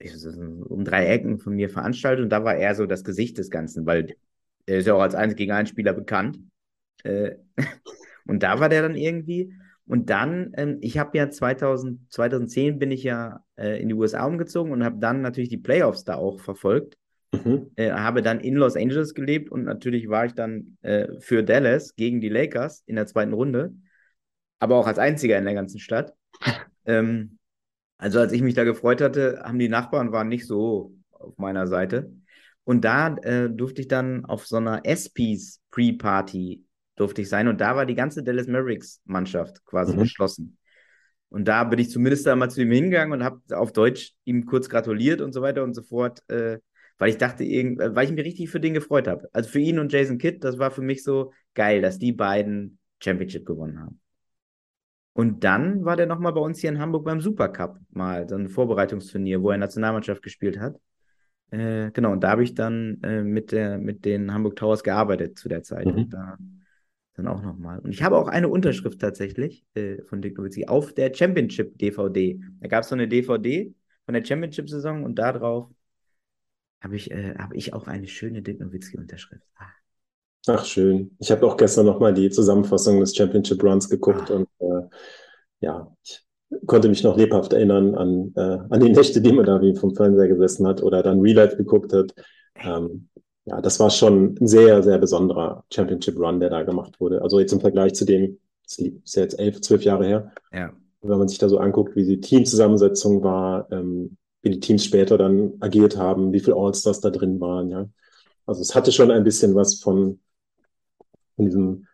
um 0.00 0.84
drei 0.84 1.06
Ecken 1.06 1.38
von 1.38 1.54
mir 1.54 1.70
veranstaltet 1.70 2.22
und 2.22 2.30
da 2.30 2.44
war 2.44 2.56
er 2.56 2.74
so 2.74 2.86
das 2.86 3.04
Gesicht 3.04 3.38
des 3.38 3.50
Ganzen, 3.50 3.86
weil 3.86 4.14
er 4.66 4.78
ist 4.78 4.86
ja 4.86 4.94
auch 4.94 5.00
als 5.00 5.14
1 5.14 5.36
gegen 5.36 5.52
1 5.52 5.68
Spieler 5.68 5.92
bekannt. 5.92 6.38
Äh, 7.02 7.36
und 8.26 8.42
da 8.42 8.60
war 8.60 8.68
der 8.68 8.82
dann 8.82 8.96
irgendwie. 8.96 9.54
Und 9.86 10.10
dann, 10.10 10.52
ähm, 10.56 10.78
ich 10.80 10.98
habe 10.98 11.16
ja 11.16 11.30
2000, 11.30 12.12
2010 12.12 12.78
bin 12.78 12.90
ich 12.90 13.04
ja 13.04 13.44
äh, 13.56 13.80
in 13.80 13.88
die 13.88 13.94
USA 13.94 14.26
umgezogen 14.26 14.72
und 14.72 14.84
habe 14.84 14.98
dann 14.98 15.22
natürlich 15.22 15.48
die 15.48 15.58
Playoffs 15.58 16.04
da 16.04 16.16
auch 16.16 16.40
verfolgt 16.40 16.98
Mhm. 17.32 17.70
äh, 17.74 17.90
habe 17.90 18.22
dann 18.22 18.40
in 18.40 18.54
Los 18.54 18.76
Angeles 18.76 19.12
gelebt 19.12 19.50
und 19.50 19.64
natürlich 19.64 20.08
war 20.08 20.24
ich 20.24 20.32
dann 20.34 20.78
für 21.18 21.42
Dallas 21.42 21.94
gegen 21.96 22.20
die 22.20 22.28
Lakers 22.28 22.84
in 22.86 22.94
der 22.94 23.06
zweiten 23.06 23.32
Runde, 23.32 23.74
aber 24.60 24.76
auch 24.76 24.86
als 24.86 24.98
einziger 24.98 25.36
in 25.36 25.44
der 25.44 25.54
ganzen 25.54 25.80
Stadt. 25.80 26.14
ähm, 26.86 27.36
also 27.98 28.20
als 28.20 28.32
ich 28.32 28.42
mich 28.42 28.54
da 28.54 28.64
gefreut 28.64 29.00
hatte, 29.00 29.40
haben 29.44 29.58
die 29.58 29.68
Nachbarn 29.68 30.12
waren 30.12 30.28
nicht 30.28 30.46
so 30.46 30.94
auf 31.10 31.36
meiner 31.38 31.66
Seite. 31.66 32.12
Und 32.64 32.84
da 32.84 33.16
äh, 33.18 33.48
durfte 33.48 33.80
ich 33.80 33.88
dann 33.88 34.24
auf 34.24 34.46
so 34.46 34.56
einer 34.56 34.84
ESPYs 34.84 35.60
Pre-Party 35.70 36.64
durfte 36.96 37.22
ich 37.22 37.28
sein 37.28 37.46
und 37.48 37.60
da 37.60 37.76
war 37.76 37.84
die 37.86 37.94
ganze 37.94 38.22
Dallas 38.22 38.46
Mavericks 38.46 39.02
Mannschaft 39.04 39.64
quasi 39.66 39.94
Mhm. 39.94 40.00
geschlossen. 40.00 40.56
Und 41.28 41.46
da 41.46 41.64
bin 41.64 41.78
ich 41.78 41.90
zumindest 41.90 42.26
da 42.26 42.34
mal 42.36 42.50
zu 42.50 42.62
ihm 42.62 42.70
hingegangen 42.70 43.12
und 43.12 43.24
habe 43.24 43.40
auf 43.56 43.72
Deutsch 43.72 44.14
ihm 44.24 44.46
kurz 44.46 44.68
gratuliert 44.68 45.20
und 45.20 45.32
so 45.32 45.42
weiter 45.42 45.62
und 45.64 45.74
so 45.74 45.82
fort, 45.82 46.22
äh, 46.30 46.58
weil 46.98 47.10
ich 47.10 47.18
dachte, 47.18 47.44
äh, 47.44 47.76
weil 47.94 48.06
ich 48.06 48.12
mich 48.12 48.24
richtig 48.24 48.48
für 48.50 48.60
den 48.60 48.74
gefreut 48.74 49.08
habe. 49.08 49.28
Also 49.32 49.50
für 49.50 49.58
ihn 49.58 49.78
und 49.78 49.92
Jason 49.92 50.18
Kidd, 50.18 50.38
das 50.42 50.58
war 50.58 50.70
für 50.70 50.82
mich 50.82 51.02
so 51.04 51.32
geil, 51.54 51.82
dass 51.82 51.98
die 51.98 52.12
beiden 52.12 52.78
Championship 53.02 53.44
gewonnen 53.44 53.78
haben. 53.80 54.00
Und 55.16 55.44
dann 55.44 55.86
war 55.86 55.96
der 55.96 56.06
nochmal 56.06 56.34
bei 56.34 56.40
uns 56.40 56.60
hier 56.60 56.68
in 56.68 56.78
Hamburg 56.78 57.06
beim 57.06 57.22
Supercup 57.22 57.78
mal, 57.88 58.28
so 58.28 58.34
ein 58.34 58.48
Vorbereitungsturnier, 58.48 59.42
wo 59.42 59.50
er 59.50 59.56
Nationalmannschaft 59.56 60.22
gespielt 60.22 60.60
hat. 60.60 60.78
Äh, 61.50 61.90
genau, 61.92 62.12
und 62.12 62.22
da 62.22 62.30
habe 62.30 62.44
ich 62.44 62.54
dann 62.54 63.00
äh, 63.02 63.22
mit, 63.22 63.50
der, 63.50 63.78
mit 63.78 64.04
den 64.04 64.34
Hamburg 64.34 64.56
Towers 64.56 64.82
gearbeitet 64.82 65.38
zu 65.38 65.48
der 65.48 65.62
Zeit. 65.62 65.86
Mhm. 65.86 65.94
Und 65.94 66.12
da 66.12 66.36
dann 67.14 67.28
auch 67.28 67.40
nochmal. 67.40 67.78
Und 67.78 67.92
ich 67.92 68.02
habe 68.02 68.18
auch 68.18 68.28
eine 68.28 68.50
Unterschrift 68.50 69.00
tatsächlich 69.00 69.64
äh, 69.74 70.02
von 70.02 70.20
Dick 70.20 70.36
Nowitzki 70.36 70.66
auf 70.66 70.92
der 70.92 71.14
Championship-DVD. 71.14 72.38
Da 72.60 72.68
gab 72.68 72.82
es 72.82 72.90
so 72.90 72.94
eine 72.94 73.08
DVD 73.08 73.74
von 74.04 74.12
der 74.12 74.22
Championship-Saison 74.22 75.02
und 75.02 75.18
da 75.18 75.32
drauf 75.32 75.70
habe 76.82 76.94
ich, 76.94 77.10
äh, 77.10 77.34
hab 77.38 77.54
ich 77.54 77.72
auch 77.72 77.86
eine 77.86 78.06
schöne 78.06 78.42
Dick 78.42 78.60
Nowitzki-Unterschrift. 78.60 79.46
Ah, 79.56 79.64
Ach, 80.48 80.64
schön. 80.64 81.16
Ich 81.18 81.30
habe 81.30 81.46
auch 81.46 81.56
gestern 81.56 81.86
nochmal 81.86 82.14
die 82.14 82.30
Zusammenfassung 82.30 83.00
des 83.00 83.16
Championship 83.16 83.62
Runs 83.62 83.88
geguckt 83.88 84.30
Ah. 84.30 84.34
und 84.34 84.48
äh, 84.60 84.86
ja, 85.60 85.92
ich 86.02 86.22
konnte 86.66 86.88
mich 86.88 87.02
noch 87.02 87.16
lebhaft 87.16 87.52
erinnern 87.52 87.94
an, 87.96 88.32
äh, 88.36 88.58
an 88.70 88.80
die 88.80 88.90
Nächte, 88.90 89.20
die 89.20 89.32
man 89.32 89.44
da 89.46 89.60
wie 89.60 89.74
vom 89.74 89.94
Fernseher 89.94 90.28
gesessen 90.28 90.66
hat 90.66 90.82
oder 90.82 91.02
dann 91.02 91.20
Real 91.20 91.36
Life 91.36 91.56
geguckt 91.56 91.92
hat. 91.92 92.14
Ähm, 92.56 93.08
ja, 93.44 93.60
das 93.60 93.80
war 93.80 93.90
schon 93.90 94.36
ein 94.40 94.46
sehr, 94.46 94.82
sehr 94.82 94.98
besonderer 94.98 95.64
Championship 95.72 96.18
Run, 96.18 96.40
der 96.40 96.50
da 96.50 96.62
gemacht 96.62 97.00
wurde. 97.00 97.22
Also 97.22 97.40
jetzt 97.40 97.52
im 97.52 97.60
Vergleich 97.60 97.94
zu 97.94 98.04
dem, 98.04 98.38
das 98.64 98.78
ist 98.78 99.16
ja 99.16 99.22
jetzt 99.22 99.38
elf, 99.38 99.60
zwölf 99.60 99.82
Jahre 99.82 100.06
her, 100.06 100.32
ja. 100.52 100.72
wenn 101.02 101.18
man 101.18 101.28
sich 101.28 101.38
da 101.38 101.48
so 101.48 101.58
anguckt, 101.58 101.96
wie 101.96 102.04
die 102.04 102.20
Teamzusammensetzung 102.20 103.22
war, 103.22 103.70
ähm, 103.72 104.16
wie 104.42 104.50
die 104.50 104.60
Teams 104.60 104.84
später 104.84 105.18
dann 105.18 105.54
agiert 105.60 105.96
haben, 105.96 106.32
wie 106.32 106.40
viele 106.40 106.56
All-Stars 106.56 107.00
da 107.00 107.10
drin 107.10 107.40
waren, 107.40 107.70
ja. 107.70 107.88
Also 108.46 108.62
es 108.62 108.74
hatte 108.76 108.92
schon 108.92 109.10
ein 109.10 109.24
bisschen 109.24 109.56
was 109.56 109.80
von, 109.80 110.20
von 111.36 111.46
diesem, 111.46 111.86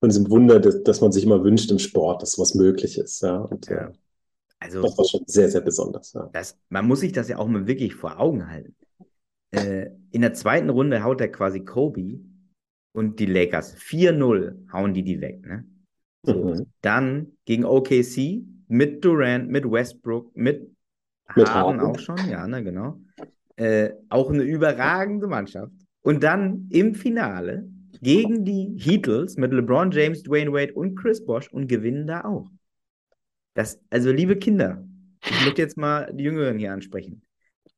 von 0.00 0.08
diesem 0.10 0.30
Wunder, 0.30 0.60
dass, 0.60 0.82
dass 0.82 1.00
man 1.00 1.12
sich 1.12 1.24
immer 1.24 1.42
wünscht 1.44 1.70
im 1.70 1.78
Sport, 1.78 2.22
dass 2.22 2.38
was 2.38 2.54
möglich 2.54 2.98
ist, 2.98 3.22
ja. 3.22 3.36
Und 3.38 3.68
Ja. 3.68 3.88
äh, 3.88 3.92
Also, 4.60 4.82
das 4.82 4.96
war 4.98 5.04
schon 5.06 5.22
sehr, 5.26 5.50
sehr 5.50 5.60
besonders, 5.60 6.12
ja. 6.14 6.30
das, 6.32 6.58
man 6.70 6.86
muss 6.86 7.00
sich 7.00 7.12
das 7.12 7.28
ja 7.28 7.38
auch 7.38 7.48
mal 7.48 7.66
wirklich 7.66 7.94
vor 7.94 8.18
Augen 8.18 8.48
halten. 8.48 8.74
Äh, 9.52 9.90
in 10.10 10.22
der 10.22 10.34
zweiten 10.34 10.70
Runde 10.70 11.02
haut 11.02 11.20
er 11.20 11.28
quasi 11.30 11.60
Kobe 11.64 12.20
und 12.92 13.20
die 13.20 13.26
Lakers 13.26 13.74
4-0 13.74 14.56
hauen 14.72 14.94
die 14.94 15.02
die 15.02 15.20
weg, 15.20 15.46
ne? 15.46 15.64
So, 16.26 16.34
Mhm. 16.34 16.66
Dann 16.80 17.32
gegen 17.44 17.64
OKC 17.64 18.42
mit 18.68 19.04
Durant, 19.04 19.50
mit 19.50 19.70
Westbrook, 19.70 20.34
mit 20.36 20.70
Mit 21.36 21.46
Harden 21.46 21.80
Harden. 21.80 21.80
auch 21.80 21.98
schon, 21.98 22.16
ja, 22.30 22.46
ne, 22.46 22.64
genau. 22.64 22.98
Äh, 23.56 23.90
auch 24.08 24.30
eine 24.30 24.42
überragende 24.42 25.26
Mannschaft. 25.26 25.72
Und 26.02 26.22
dann 26.22 26.68
im 26.70 26.94
Finale 26.94 27.68
gegen 28.04 28.44
die 28.44 28.76
Heatles 28.78 29.36
mit 29.36 29.52
LeBron 29.52 29.90
James, 29.90 30.22
Dwayne 30.22 30.52
Wade 30.52 30.74
und 30.74 30.94
Chris 30.94 31.24
Bosh 31.24 31.50
und 31.50 31.66
gewinnen 31.66 32.06
da 32.06 32.24
auch. 32.24 32.50
Das, 33.54 33.80
also 33.90 34.12
liebe 34.12 34.36
Kinder, 34.36 34.84
ich 35.24 35.44
möchte 35.44 35.62
jetzt 35.62 35.76
mal 35.76 36.12
die 36.12 36.24
Jüngeren 36.24 36.58
hier 36.58 36.72
ansprechen. 36.72 37.22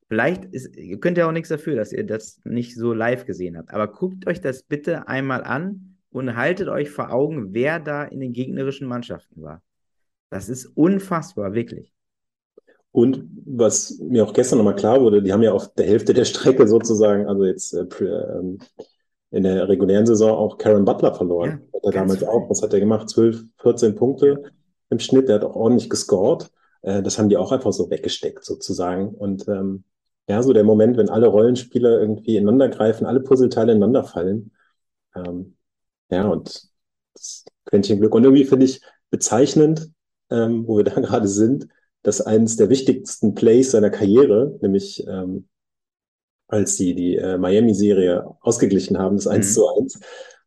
Vielleicht 0.09 0.45
ist, 0.47 0.77
ihr 0.77 0.99
könnt 0.99 1.17
ja 1.17 1.29
auch 1.29 1.33
nichts 1.33 1.49
dafür, 1.49 1.77
dass 1.77 1.93
ihr 1.93 2.05
das 2.05 2.41
nicht 2.45 2.75
so 2.75 2.93
live 2.93 3.25
gesehen 3.25 3.57
habt, 3.57 3.73
aber 3.73 3.89
guckt 3.89 4.27
euch 4.27 4.41
das 4.41 4.63
bitte 4.63 5.09
einmal 5.09 5.45
an 5.45 5.97
und 6.11 6.37
haltet 6.37 6.69
euch 6.69 6.91
vor 6.91 7.13
Augen, 7.13 7.55
wer 7.55 7.79
da 7.79 8.05
in 8.05 8.21
den 8.21 8.33
gegnerischen 8.33 8.89
Mannschaften 8.89 9.43
war. 9.43 9.63
Das 10.31 10.49
ist 10.49 10.67
unfassbar, 10.67 11.55
wirklich. 11.55 11.93
Und 12.91 13.29
was 13.45 13.99
mir 14.01 14.25
auch 14.25 14.33
gestern 14.33 14.59
nochmal 14.59 14.77
klar 14.77 15.01
wurde, 15.01 15.23
die 15.23 15.33
haben 15.33 15.43
ja 15.43 15.53
auf 15.53 15.73
der 15.75 15.87
Hälfte 15.87 16.15
der 16.15 16.25
Strecke 16.25 16.67
sozusagen, 16.67 17.27
also 17.27 17.45
jetzt 17.45 17.75
äh, 17.75 17.85
ähm, 18.05 18.59
in 19.31 19.43
der 19.43 19.69
regulären 19.69 20.07
Saison 20.07 20.37
auch 20.37 20.59
Karen 20.59 20.85
Butler 20.85 21.15
verloren. 21.15 21.63
Ja, 21.73 21.79
hat 21.79 21.85
er 21.85 21.93
damals 21.93 22.19
früh. 22.21 22.27
auch, 22.27 22.49
was 22.49 22.63
hat 22.63 22.73
er 22.73 22.81
gemacht? 22.81 23.09
12, 23.09 23.45
14 23.59 23.95
Punkte 23.97 24.43
im 24.91 24.99
Schnitt, 24.99 25.29
der 25.29 25.37
hat 25.37 25.45
auch 25.45 25.57
ordentlich 25.57 25.91
gescored. 25.91 26.51
Äh, 26.83 27.03
das 27.03 27.19
haben 27.19 27.29
die 27.29 27.37
auch 27.37 27.53
einfach 27.53 27.73
so 27.73 27.91
weggesteckt 27.91 28.45
sozusagen. 28.45 29.09
Und 29.09 29.49
ähm, 29.49 29.85
ja, 30.29 30.43
so 30.43 30.53
der 30.53 30.65
Moment, 30.65 30.97
wenn 30.97 31.09
alle 31.09 31.29
Rollenspieler 31.29 32.01
irgendwie 32.01 32.37
ineinander 32.37 32.69
greifen, 32.69 33.07
alle 33.07 33.21
Puzzleteile 33.21 33.73
ineinander 33.73 34.05
fallen. 34.05 34.53
Ähm, 35.15 35.57
ja, 36.11 36.27
und 36.29 36.69
das 37.15 37.45
Quäntchen 37.65 37.99
Glück. 37.99 38.15
Und 38.15 38.25
irgendwie 38.25 38.45
finde 38.45 38.67
ich 38.67 38.81
bezeichnend, 39.11 39.91
ähm, 40.31 40.67
wo 40.67 40.77
wir 40.77 40.85
da 40.85 40.95
gerade 41.01 41.29
sind, 41.29 41.69
dass 42.03 42.21
eines 42.21 42.57
der 42.57 42.69
wichtigsten 42.69 43.35
Plays 43.35 43.73
seiner 43.73 43.91
Karriere, 43.91 44.57
nämlich 44.61 45.05
ähm, 45.09 45.49
als 46.49 46.77
die 46.77 46.95
die 46.95 47.17
äh, 47.17 47.39
Miami-Serie 47.39 48.25
ausgeglichen 48.41 48.99
haben, 48.99 49.17
das 49.17 49.27
1 49.27 49.51
Mhm. 49.51 49.53
zu 49.53 49.69
1, 49.77 50.01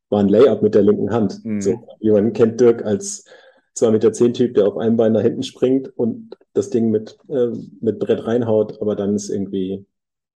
war 0.10 0.20
ein 0.22 0.30
Layup 0.30 0.62
mit 0.62 0.76
der 0.76 0.84
linken 0.84 1.12
Hand. 1.12 1.44
Mhm. 1.44 1.62
So, 1.62 1.88
wie 2.00 2.12
man 2.12 2.34
kennt 2.34 2.60
Dirk 2.60 2.84
als 2.84 3.26
2,10 3.76 3.92
Meter 3.92 4.14
zehn 4.14 4.34
Typ, 4.34 4.54
der 4.56 4.68
auf 4.68 4.78
einem 4.78 4.98
Bein 4.98 5.14
nach 5.14 5.22
hinten 5.22 5.44
springt 5.44 5.96
und 5.98 6.36
das 6.54 6.70
Ding 6.70 6.90
mit, 6.90 7.18
äh, 7.30 7.50
mit 7.82 8.00
Brett 8.00 8.26
reinhaut, 8.26 8.82
aber 8.82 8.96
dann 8.96 9.16
ist 9.16 9.30
irgendwie, 9.30 9.86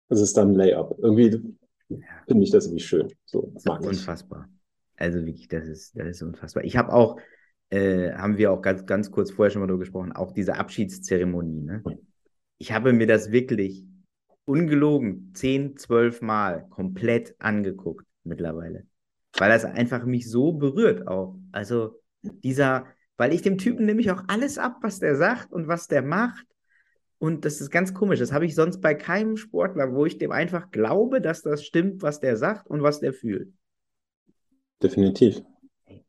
es 0.10 0.20
ist 0.22 0.38
dann 0.38 0.52
ein 0.52 0.56
Layup. 0.56 0.98
Irgendwie 1.02 1.56
finde 2.28 2.44
ich 2.44 2.52
das 2.52 2.66
irgendwie 2.66 2.84
schön. 2.84 3.08
So 3.26 3.54
mag 3.66 3.82
ich. 3.82 3.88
Unfassbar. 3.88 4.50
Also 4.98 5.26
wirklich, 5.26 5.48
das 5.48 5.68
ist, 5.68 5.98
das 5.98 6.08
ist 6.08 6.22
unfassbar. 6.22 6.64
Ich 6.64 6.78
habe 6.78 6.94
auch, 6.94 7.18
äh, 7.70 8.12
haben 8.12 8.38
wir 8.38 8.52
auch 8.52 8.62
ganz, 8.62 8.86
ganz 8.86 9.10
kurz 9.12 9.32
vorher 9.32 9.50
schon 9.52 9.62
mal 9.62 9.68
darüber 9.68 9.82
gesprochen, 9.84 10.12
auch 10.12 10.32
diese 10.32 10.56
Abschiedszeremonie. 10.56 11.62
Ne? 11.62 11.84
Ich 12.58 12.72
habe 12.72 12.94
mir 12.94 13.08
das 13.08 13.32
wirklich 13.32 13.86
ungelogen 14.46 15.32
10, 15.34 15.78
12 15.78 16.22
Mal 16.22 16.68
komplett 16.70 17.36
angeguckt 17.40 18.06
mittlerweile. 18.24 18.86
Weil 19.38 19.50
das 19.50 19.66
einfach 19.66 20.06
mich 20.06 20.30
so 20.30 20.54
berührt 20.54 21.08
auch. 21.08 21.38
Also 21.52 22.00
dieser, 22.22 22.86
weil 23.18 23.34
ich 23.34 23.42
dem 23.42 23.58
Typen 23.58 23.86
nämlich 23.86 24.12
auch 24.12 24.24
alles 24.28 24.58
ab, 24.58 24.78
was 24.82 25.00
der 25.00 25.16
sagt 25.16 25.52
und 25.52 25.68
was 25.68 25.88
der 25.88 26.02
macht. 26.02 26.46
Und 27.18 27.46
das 27.46 27.62
ist 27.62 27.70
ganz 27.70 27.94
komisch. 27.94 28.20
Das 28.20 28.32
habe 28.32 28.46
ich 28.46 28.56
sonst 28.56 28.82
bei 28.82 28.96
keinem 28.96 29.38
Sportler, 29.38 29.94
wo 29.94 30.06
ich 30.06 30.18
dem 30.18 30.32
einfach 30.32 30.72
glaube, 30.72 31.22
dass 31.22 31.44
das 31.44 31.64
stimmt, 31.64 32.02
was 32.02 32.20
der 32.20 32.36
sagt 32.36 32.68
und 32.68 32.82
was 32.82 33.00
der 33.00 33.14
fühlt. 33.14 33.54
Definitiv. 34.82 35.42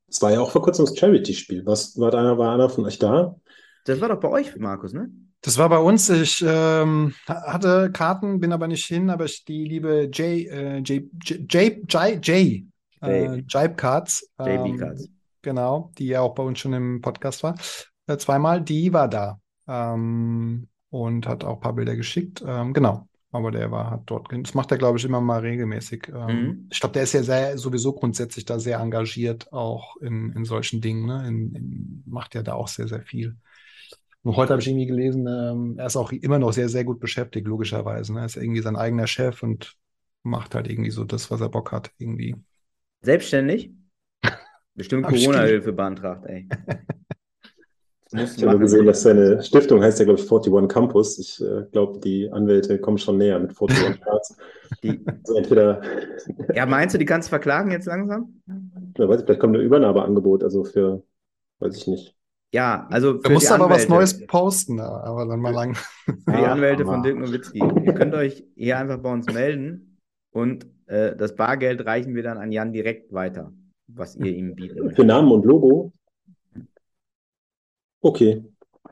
Es 0.09 0.21
war 0.23 0.33
ja 0.33 0.41
auch 0.41 0.51
vor 0.51 0.63
kurzem 0.63 0.87
das 0.87 0.97
Charity-Spiel. 0.97 1.65
Was 1.67 1.99
war 1.99 2.13
einer, 2.15 2.39
war 2.39 2.55
einer 2.55 2.71
von 2.71 2.85
euch 2.87 2.99
da? 2.99 3.37
Das 3.85 4.01
war 4.01 4.09
doch 4.09 4.21
bei 4.21 4.29
euch, 4.29 4.57
Markus, 4.57 4.93
ne? 4.93 5.11
Das 5.43 5.59
war 5.59 5.69
bei 5.69 5.79
uns. 5.79 6.09
Ich 6.09 6.43
ähm, 6.47 7.15
hatte 7.27 7.91
Karten, 7.93 8.41
bin 8.41 8.53
aber 8.53 8.69
nicht 8.69 8.87
hin, 8.87 9.11
aber 9.11 9.25
ich, 9.25 9.45
die 9.45 9.65
liebe 9.65 10.05
J, 10.05 10.21
äh, 10.21 10.79
J, 10.79 11.05
J, 11.25 11.53
J, 11.53 11.93
J, 11.93 12.27
J, 12.27 12.63
äh, 13.03 13.37
Jibe 13.49 13.75
Cards, 13.75 14.31
JB 14.39 14.49
ähm, 14.49 14.77
Cards. 14.79 15.09
genau, 15.43 15.93
die 15.99 16.07
ja 16.07 16.21
auch 16.21 16.35
bei 16.35 16.43
uns 16.45 16.61
schon 16.61 16.73
im 16.73 17.01
Podcast 17.01 17.43
war, 17.43 17.57
äh, 18.07 18.17
zweimal, 18.17 18.63
die 18.63 18.93
war 18.93 19.09
da 19.09 19.41
ähm, 19.67 20.69
und 20.91 21.27
hat 21.27 21.45
auch 21.45 21.55
ein 21.57 21.61
paar 21.61 21.75
Bilder 21.75 21.97
geschickt. 21.97 22.43
Ähm, 22.47 22.73
genau, 22.73 23.09
aber 23.33 23.51
der 23.51 23.71
war 23.71 23.91
hat 23.91 24.03
dort. 24.07 24.29
Das 24.31 24.55
macht 24.55 24.71
er, 24.71 24.79
glaube 24.79 24.99
ich, 24.99 25.05
immer 25.05 25.21
mal 25.21 25.41
regelmäßig. 25.41 26.09
Ähm, 26.15 26.53
Mhm. 26.53 26.69
Ich 26.71 26.81
glaube, 26.81 26.93
der 26.93 27.03
ist 27.03 27.15
ja 27.15 27.23
sehr, 27.23 27.59
sowieso 27.59 27.93
grundsätzlich 27.95 28.45
da 28.45 28.59
sehr 28.61 28.79
engagiert, 28.79 29.53
auch 29.53 29.97
in, 29.97 30.33
in 30.33 30.45
solchen 30.45 30.81
Dingen. 30.81 31.07
Ne? 31.07 31.27
In, 31.27 31.55
in, 31.55 32.03
macht 32.07 32.35
ja 32.35 32.43
da 32.43 32.55
auch 32.55 32.69
sehr, 32.69 32.89
sehr 32.89 33.03
viel. 33.03 33.37
Und 34.25 34.37
heute 34.37 34.53
habe 34.53 34.63
ich 34.63 34.69
irgendwie 34.69 34.87
gelesen, 34.87 35.27
ähm, 35.27 35.75
er 35.79 35.87
ist 35.87 35.97
auch 35.97 36.13
immer 36.13 36.39
noch 36.39 36.53
sehr, 36.53 36.69
sehr 36.69 36.85
gut 36.85 37.01
beschäftigt, 37.01 37.47
logischerweise. 37.47 38.15
Ne? 38.15 38.21
Er 38.21 38.27
ist 38.27 38.37
irgendwie 38.37 38.63
sein 38.63 38.77
eigener 38.77 39.07
Chef 39.09 39.43
und 39.43 39.77
macht 40.23 40.55
halt 40.55 40.69
irgendwie 40.69 40.91
so 40.91 41.05
das, 41.05 41.31
was 41.31 41.41
er 41.41 41.49
Bock 41.49 41.73
hat, 41.73 41.91
irgendwie. 41.99 42.37
Selbstständig? 43.01 43.73
Bestimmt 44.75 45.07
Corona-Hilfe 45.07 45.73
beantragt, 45.73 46.27
ey. 46.27 46.49
Ich 48.15 48.45
habe 48.45 48.59
gesehen, 48.59 48.85
dass 48.85 49.03
seine 49.03 49.43
Stiftung 49.43 49.83
heißt 49.83 49.99
ja, 49.99 50.05
glaube 50.05 50.21
ich, 50.21 50.31
41 50.31 50.69
Campus. 50.69 51.19
Ich 51.19 51.41
äh, 51.41 51.65
glaube, 51.73 51.99
die 51.99 52.31
Anwälte 52.31 52.79
kommen 52.79 52.99
schon 52.99 53.17
näher 53.17 53.39
mit 53.39 53.51
41 53.59 54.01
Cards. 54.03 54.37
Die, 54.83 55.01
Also 55.07 55.37
entweder, 55.37 55.81
ja, 56.55 56.67
meinst 56.67 56.95
du, 56.95 56.99
die 56.99 57.07
kannst 57.07 57.29
du 57.29 57.31
verklagen 57.31 57.71
jetzt 57.71 57.87
langsam? 57.87 58.43
na, 58.47 59.09
weiß 59.09 59.21
ich, 59.21 59.25
vielleicht 59.25 59.41
kommt 59.41 59.57
ein 59.57 59.63
Übernahmeangebot, 59.63 60.45
also 60.45 60.65
für, 60.65 61.03
weiß 61.61 61.75
ich 61.77 61.87
nicht. 61.87 62.15
Ja, 62.53 62.87
also 62.91 63.15
Da 63.15 63.29
für 63.29 63.35
musst 63.35 63.51
aber 63.51 63.65
was 63.65 63.85
Anwälte, 63.85 63.93
Neues 63.93 64.27
posten, 64.27 64.79
aber 64.79 65.25
dann 65.27 65.41
mal 65.41 65.55
lang. 65.55 65.75
für 66.05 66.15
die 66.29 66.33
Anwälte 66.33 66.85
von 66.85 67.03
Dirk 67.03 67.19
Nowitzki. 67.19 67.59
Ihr 67.59 67.95
könnt 67.95 68.15
euch 68.15 68.45
hier 68.55 68.79
einfach 68.79 68.99
bei 68.99 69.11
uns 69.11 69.27
melden 69.33 69.99
und 70.33 70.67
äh, 70.87 71.17
das 71.17 71.35
Bargeld 71.35 71.87
reichen 71.87 72.15
wir 72.15 72.23
dann 72.23 72.37
an 72.37 72.53
Jan 72.53 72.73
direkt 72.73 73.13
weiter, 73.13 73.53
was 73.87 74.17
ihr 74.17 74.35
ihm 74.35 74.55
bieten 74.55 74.91
Für. 74.91 75.05
Namen 75.05 75.33
und 75.33 75.47
Logo? 75.47 75.93
Okay. 78.03 78.45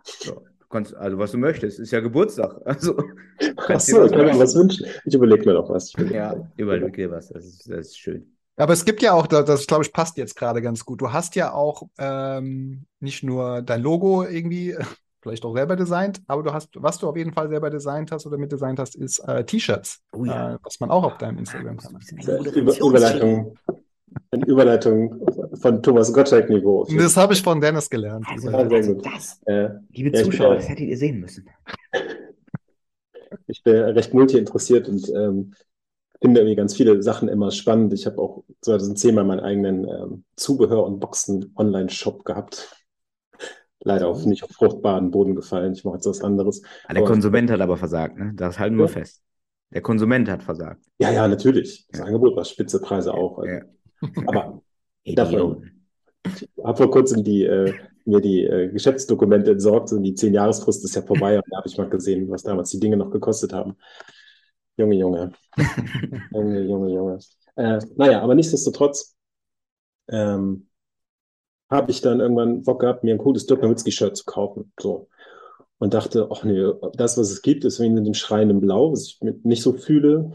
So, 0.04 0.42
du 0.58 0.66
kannst, 0.70 0.94
also 0.94 1.18
was 1.18 1.32
du 1.32 1.38
möchtest, 1.38 1.80
ist 1.80 1.90
ja 1.90 2.00
Geburtstag. 2.00 2.60
Also 2.64 2.96
Achso, 3.56 4.00
was 4.00 4.10
ich 4.10 4.16
kann 4.16 4.26
mir 4.26 4.38
was 4.38 4.54
wünschen. 4.54 4.86
Ich 5.04 5.14
überlege 5.14 5.44
mir 5.44 5.54
noch 5.54 5.68
was. 5.68 5.92
Ja, 6.10 6.34
überleg 6.56 6.94
dir 6.94 7.10
was. 7.10 7.28
Das 7.28 7.44
ist, 7.44 7.68
das 7.68 7.88
ist 7.88 7.98
schön. 7.98 8.36
Aber 8.60 8.72
es 8.74 8.84
gibt 8.84 9.02
ja 9.02 9.12
auch, 9.12 9.26
das, 9.26 9.46
das 9.46 9.66
glaube 9.66 9.84
ich, 9.84 9.92
passt 9.92 10.16
jetzt 10.16 10.36
gerade 10.36 10.60
ganz 10.60 10.84
gut. 10.84 11.00
Du 11.00 11.12
hast 11.12 11.34
ja 11.34 11.52
auch 11.52 11.84
ähm, 11.98 12.84
nicht 13.00 13.22
nur 13.22 13.62
dein 13.62 13.82
Logo 13.82 14.24
irgendwie 14.24 14.76
vielleicht 15.22 15.44
auch 15.44 15.54
selber 15.54 15.76
designt, 15.76 16.20
aber 16.26 16.42
du 16.42 16.52
hast, 16.52 16.70
was 16.74 16.98
du 16.98 17.08
auf 17.08 17.16
jeden 17.16 17.32
Fall 17.32 17.48
selber 17.48 17.70
designt 17.70 18.12
hast 18.12 18.26
oder 18.26 18.38
mitdesignt 18.38 18.78
hast, 18.78 18.96
ist 18.96 19.18
äh, 19.20 19.44
T-Shirts, 19.44 20.00
Oh 20.12 20.24
ja. 20.24 20.54
äh, 20.54 20.58
was 20.62 20.80
man 20.80 20.90
auch 20.90 21.04
auf 21.04 21.18
deinem 21.18 21.38
Instagram-Kanal 21.38 22.00
sieht. 22.02 22.26
Äh, 22.26 22.60
Über, 22.60 22.78
Überleitung, 22.78 23.56
eine 24.30 24.46
Überleitung 24.46 25.20
von 25.60 25.82
Thomas 25.82 26.12
Gottschalk-Niveau. 26.12 26.86
Das 26.96 27.16
habe 27.16 27.34
ich 27.34 27.42
von 27.42 27.60
Dennis 27.60 27.88
gelernt. 27.88 28.26
Also, 28.28 28.50
Ja, 28.50 28.68
sehr 28.68 28.78
also 28.78 28.94
gut. 28.94 29.06
das, 29.06 29.40
Äh, 29.46 29.68
liebe 29.90 30.16
Ja, 30.16 30.24
Zuschauer, 30.24 30.56
das 30.56 30.68
hättet 30.68 30.86
ihr 30.86 30.96
sehen 30.96 31.20
müssen. 31.20 31.48
ich 33.46 33.62
bin 33.62 33.76
recht 33.76 34.14
multi-interessiert 34.14 34.88
und 34.88 35.08
ähm, 35.10 35.54
finde 36.20 36.40
irgendwie 36.40 36.56
ganz 36.56 36.74
viele 36.74 37.02
Sachen 37.02 37.28
immer 37.28 37.50
spannend. 37.50 37.92
Ich 37.94 38.06
habe 38.06 38.18
auch 38.18 38.44
2010 38.60 39.14
mal 39.14 39.24
meinen 39.24 39.40
eigenen 39.40 39.84
ähm, 39.88 40.24
Zubehör- 40.36 40.84
und 40.86 41.00
Boxen-Online-Shop 41.00 42.24
gehabt. 42.24 42.76
Leider 43.82 44.08
auf 44.08 44.26
nicht 44.26 44.42
auf 44.44 44.50
fruchtbaren 44.50 45.10
Boden 45.10 45.34
gefallen. 45.34 45.72
Ich 45.72 45.84
mache 45.84 45.96
jetzt 45.96 46.06
was 46.06 46.20
anderes. 46.22 46.62
Ah, 46.86 46.92
Der 46.92 47.02
Aber- 47.02 47.12
Konsument 47.12 47.50
hat 47.50 47.60
aber 47.60 47.76
versagt, 47.78 48.18
ne? 48.18 48.32
Das 48.34 48.58
halten 48.58 48.76
wir 48.76 48.84
Ja. 48.86 48.88
fest. 48.92 49.22
Der 49.72 49.80
Konsument 49.80 50.28
hat 50.28 50.42
versagt. 50.42 50.82
Ja, 50.98 51.10
ja, 51.10 51.26
natürlich. 51.28 51.86
Das 51.90 52.00
Ja. 52.00 52.06
Angebot 52.06 52.36
war 52.36 52.44
spitze 52.44 52.80
Preise 52.80 53.14
auch. 53.14 53.38
Also. 53.38 53.50
Ja. 53.50 53.62
Aber 54.26 54.60
Davon. 55.14 55.70
Ich 56.26 56.46
habe 56.62 56.76
vor 56.76 56.90
kurzem 56.90 57.24
die, 57.24 57.44
äh, 57.44 57.72
mir 58.04 58.20
die 58.20 58.44
äh, 58.44 58.68
Geschäftsdokumente 58.68 59.52
entsorgt 59.52 59.90
und 59.92 60.02
die 60.02 60.12
10-Jahresfrist 60.14 60.84
ist 60.84 60.94
ja 60.94 61.00
vorbei 61.02 61.36
und 61.36 61.44
da 61.50 61.56
habe 61.58 61.68
ich 61.68 61.78
mal 61.78 61.88
gesehen, 61.88 62.28
was 62.30 62.42
damals 62.42 62.68
die 62.70 62.80
Dinge 62.80 62.98
noch 62.98 63.10
gekostet 63.10 63.54
haben. 63.54 63.76
Junge, 64.80 64.96
Junge. 64.96 65.32
Junge, 66.32 66.60
Junge, 66.60 66.90
Junge. 66.90 67.18
Äh, 67.56 67.78
naja, 67.96 68.22
aber 68.22 68.34
nichtsdestotrotz 68.34 69.14
ähm, 70.08 70.68
habe 71.68 71.90
ich 71.90 72.00
dann 72.00 72.20
irgendwann 72.20 72.62
Bock 72.62 72.80
gehabt, 72.80 73.04
mir 73.04 73.14
ein 73.14 73.18
cooles 73.18 73.46
Dirk 73.46 73.62
Nowitzki-Shirt 73.62 74.16
zu 74.16 74.24
kaufen. 74.24 74.72
So. 74.80 75.08
Und 75.78 75.92
dachte, 75.92 76.28
ach 76.30 76.44
nee, 76.44 76.72
das, 76.94 77.18
was 77.18 77.30
es 77.30 77.42
gibt, 77.42 77.64
ist 77.64 77.78
in 77.78 78.02
dem 78.02 78.14
schreienden 78.14 78.60
Blau, 78.60 78.92
was 78.92 79.02
ich 79.02 79.20
nicht 79.42 79.62
so 79.62 79.74
fühle. 79.74 80.32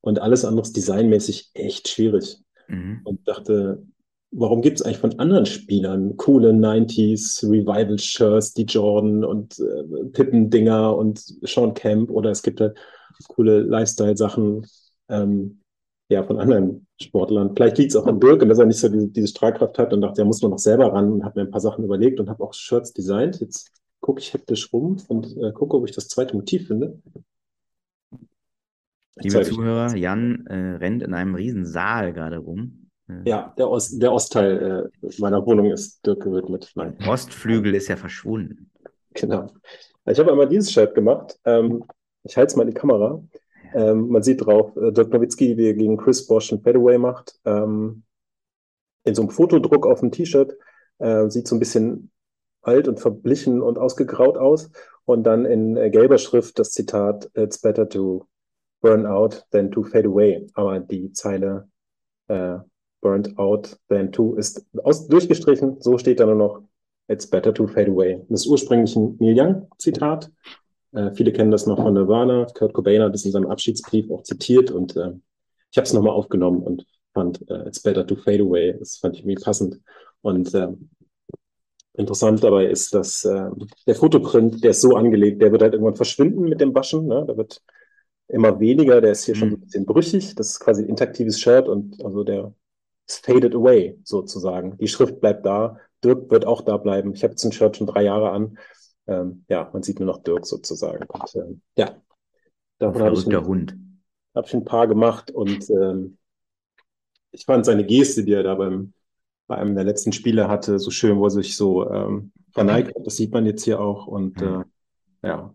Und 0.00 0.20
alles 0.20 0.46
andere 0.46 0.62
ist 0.62 0.76
designmäßig 0.76 1.50
echt 1.52 1.88
schwierig. 1.88 2.38
Mhm. 2.68 3.02
Und 3.04 3.28
dachte, 3.28 3.82
warum 4.30 4.62
gibt 4.62 4.80
es 4.80 4.82
eigentlich 4.86 4.98
von 4.98 5.18
anderen 5.18 5.44
Spielern 5.44 6.16
coole 6.16 6.50
90s 6.52 7.44
Revival-Shirts, 7.44 8.54
die 8.54 8.64
Jordan 8.64 9.22
und 9.22 9.58
äh, 9.58 10.04
Pippen-Dinger 10.12 10.96
und 10.96 11.18
Sean 11.42 11.74
Kemp 11.74 12.10
oder 12.10 12.30
es 12.30 12.42
gibt 12.42 12.60
halt 12.60 12.78
coole 13.28 13.60
Lifestyle-Sachen 13.60 14.66
ähm, 15.08 15.60
ja, 16.08 16.24
von 16.24 16.38
anderen 16.38 16.86
Sportlern. 17.00 17.54
Vielleicht 17.54 17.78
liegt 17.78 17.90
es 17.90 17.96
auch 17.96 18.06
an 18.06 18.20
Dirk 18.20 18.42
und 18.42 18.48
dass 18.48 18.58
er 18.58 18.66
nicht 18.66 18.80
so 18.80 18.88
diese, 18.88 19.08
diese 19.08 19.28
Strahlkraft 19.28 19.78
hat 19.78 19.92
und 19.92 20.00
dachte, 20.00 20.22
er 20.22 20.24
muss 20.24 20.42
man 20.42 20.50
noch 20.50 20.58
selber 20.58 20.92
ran 20.92 21.12
und 21.12 21.24
habe 21.24 21.40
mir 21.40 21.46
ein 21.46 21.50
paar 21.52 21.60
Sachen 21.60 21.84
überlegt 21.84 22.18
und 22.18 22.28
habe 22.28 22.42
auch 22.42 22.52
Shirts 22.52 22.92
designt. 22.92 23.40
Jetzt 23.40 23.70
gucke 24.00 24.20
ich 24.20 24.34
hektisch 24.34 24.72
rum 24.72 24.96
und 25.08 25.36
äh, 25.36 25.52
gucke, 25.52 25.76
ob 25.76 25.88
ich 25.88 25.94
das 25.94 26.08
zweite 26.08 26.34
Motiv 26.34 26.66
finde. 26.66 27.00
Liebe 29.16 29.42
Zuhörer, 29.42 29.94
Jan 29.96 30.46
äh, 30.46 30.76
rennt 30.76 31.02
in 31.02 31.14
einem 31.14 31.34
riesen 31.34 31.66
Saal 31.66 32.12
gerade 32.12 32.38
rum. 32.38 32.88
Äh, 33.08 33.28
Ja, 33.28 33.54
der, 33.58 33.70
Ost, 33.70 34.00
der 34.00 34.12
Ostteil 34.12 34.90
äh, 35.02 35.08
meiner 35.18 35.44
Wohnung 35.44 35.70
ist 35.70 36.04
Dirk 36.06 36.22
gewidmet. 36.22 36.72
Nein. 36.74 36.96
Ostflügel 37.06 37.74
ist 37.74 37.88
ja 37.88 37.96
verschwunden. 37.96 38.70
Genau. 39.14 39.48
Ich 40.06 40.18
habe 40.18 40.32
einmal 40.32 40.48
dieses 40.48 40.72
Shirt 40.72 40.94
gemacht. 40.94 41.38
Ähm, 41.44 41.84
ich 42.24 42.36
halte 42.36 42.50
es 42.50 42.56
mal 42.56 42.62
in 42.62 42.70
die 42.70 42.74
Kamera. 42.74 43.22
Ähm, 43.74 44.08
man 44.08 44.22
sieht 44.22 44.44
drauf, 44.44 44.76
äh, 44.76 44.92
Dirk 44.92 45.12
Nowitzki, 45.12 45.56
wie 45.56 45.68
er 45.68 45.74
gegen 45.74 45.96
Chris 45.96 46.26
Bosch 46.26 46.52
ein 46.52 46.60
Fadeaway 46.60 46.98
macht. 46.98 47.38
Ähm, 47.44 48.02
in 49.04 49.14
so 49.14 49.22
einem 49.22 49.30
Fotodruck 49.30 49.86
auf 49.86 50.00
dem 50.00 50.10
T-Shirt. 50.10 50.56
Äh, 50.98 51.30
sieht 51.30 51.48
so 51.48 51.56
ein 51.56 51.60
bisschen 51.60 52.10
alt 52.62 52.88
und 52.88 53.00
verblichen 53.00 53.62
und 53.62 53.78
ausgegraut 53.78 54.36
aus. 54.36 54.70
Und 55.04 55.24
dann 55.24 55.44
in 55.44 55.76
äh, 55.76 55.90
gelber 55.90 56.18
Schrift 56.18 56.58
das 56.58 56.72
Zitat, 56.72 57.30
It's 57.34 57.58
better 57.58 57.88
to 57.88 58.26
burn 58.82 59.06
out 59.06 59.46
than 59.50 59.70
to 59.70 59.82
fade 59.82 60.08
away. 60.08 60.46
Aber 60.54 60.78
die 60.80 61.12
Zeile 61.12 61.68
äh, 62.28 62.58
burned 63.00 63.38
out 63.38 63.78
than 63.88 64.12
to 64.12 64.34
ist 64.34 64.66
aus, 64.82 65.08
durchgestrichen. 65.08 65.80
So 65.80 65.96
steht 65.98 66.20
da 66.20 66.26
nur 66.26 66.34
noch 66.34 66.62
It's 67.08 67.26
better 67.26 67.52
to 67.52 67.66
fade 67.66 67.90
away. 67.90 68.24
Das 68.28 68.42
ist 68.42 68.46
ursprünglich 68.46 68.94
ein 68.94 69.16
Neil 69.18 69.34
Young-Zitat. 69.36 70.30
Äh, 70.92 71.12
viele 71.12 71.32
kennen 71.32 71.50
das 71.50 71.66
noch 71.66 71.76
von 71.76 71.94
Nirvana. 71.94 72.46
Kurt 72.54 72.72
Cobain 72.72 73.02
hat 73.02 73.14
es 73.14 73.24
in 73.24 73.32
seinem 73.32 73.50
Abschiedsbrief 73.50 74.10
auch 74.10 74.22
zitiert 74.22 74.70
und 74.70 74.96
äh, 74.96 75.12
ich 75.70 75.78
habe 75.78 75.84
es 75.84 75.92
nochmal 75.92 76.14
aufgenommen 76.14 76.62
und 76.62 76.86
fand 77.14 77.48
äh, 77.48 77.66
It's 77.66 77.80
better 77.80 78.06
to 78.06 78.16
fade 78.16 78.42
away. 78.42 78.76
Das 78.78 78.98
fand 78.98 79.16
ich 79.16 79.22
irgendwie 79.22 79.42
passend. 79.42 79.80
Und 80.22 80.54
äh, 80.54 80.68
interessant 81.94 82.42
dabei 82.42 82.66
ist, 82.66 82.94
dass 82.94 83.24
äh, 83.24 83.50
der 83.86 83.94
Fotoprint, 83.94 84.62
der 84.64 84.70
ist 84.70 84.80
so 84.80 84.96
angelegt, 84.96 85.42
der 85.42 85.52
wird 85.52 85.62
halt 85.62 85.74
irgendwann 85.74 85.96
verschwinden 85.96 86.42
mit 86.48 86.60
dem 86.60 86.74
Waschen. 86.74 87.06
Ne? 87.06 87.24
Der 87.26 87.36
wird 87.36 87.62
immer 88.28 88.58
weniger, 88.60 89.00
der 89.00 89.12
ist 89.12 89.24
hier 89.24 89.34
schon 89.34 89.50
so 89.50 89.56
ein 89.56 89.60
bisschen 89.60 89.86
brüchig. 89.86 90.34
Das 90.34 90.48
ist 90.48 90.60
quasi 90.60 90.82
ein 90.82 90.88
intaktives 90.88 91.40
Shirt 91.40 91.68
und 91.68 92.04
also 92.04 92.24
der 92.24 92.54
ist 93.08 93.24
faded 93.24 93.54
away 93.54 93.98
sozusagen. 94.04 94.76
Die 94.78 94.88
Schrift 94.88 95.20
bleibt 95.20 95.44
da. 95.46 95.78
Dirk 96.02 96.30
wird 96.30 96.46
auch 96.46 96.62
da 96.62 96.76
bleiben. 96.76 97.12
Ich 97.12 97.22
habe 97.22 97.32
jetzt 97.32 97.44
ein 97.44 97.52
Shirt 97.52 97.76
schon 97.76 97.86
drei 97.86 98.04
Jahre 98.04 98.30
an. 98.30 98.58
Ähm, 99.06 99.44
ja, 99.48 99.68
man 99.72 99.82
sieht 99.82 99.98
nur 100.00 100.06
noch 100.06 100.22
Dirk 100.22 100.46
sozusagen. 100.46 101.04
Und, 101.06 101.34
ähm, 101.36 101.62
ja, 101.76 102.00
davon 102.78 103.02
habe 103.02 103.14
ich, 103.14 103.20
Verrückter 103.22 103.38
ein, 103.38 103.46
Hund. 103.46 103.76
hab 104.34 104.46
ich 104.46 104.54
ein 104.54 104.64
paar 104.64 104.86
gemacht 104.88 105.30
und 105.30 105.68
ähm, 105.70 106.18
ich 107.32 107.44
fand 107.44 107.64
seine 107.64 107.84
Geste, 107.84 108.24
die 108.24 108.32
er 108.32 108.42
da 108.42 108.54
beim, 108.54 108.92
bei 109.46 109.56
einem 109.56 109.74
der 109.74 109.84
letzten 109.84 110.12
Spiele 110.12 110.48
hatte, 110.48 110.78
so 110.78 110.90
schön, 110.90 111.18
wo 111.18 111.24
er 111.26 111.30
sich 111.30 111.56
so 111.56 111.88
ähm, 111.90 112.32
verneigt 112.52 112.94
hat. 112.94 113.06
Das 113.06 113.16
sieht 113.16 113.32
man 113.32 113.46
jetzt 113.46 113.64
hier 113.64 113.80
auch. 113.80 114.06
Und 114.06 114.40
Mhm. 114.40 114.64
äh, 115.22 115.28
ja, 115.28 115.54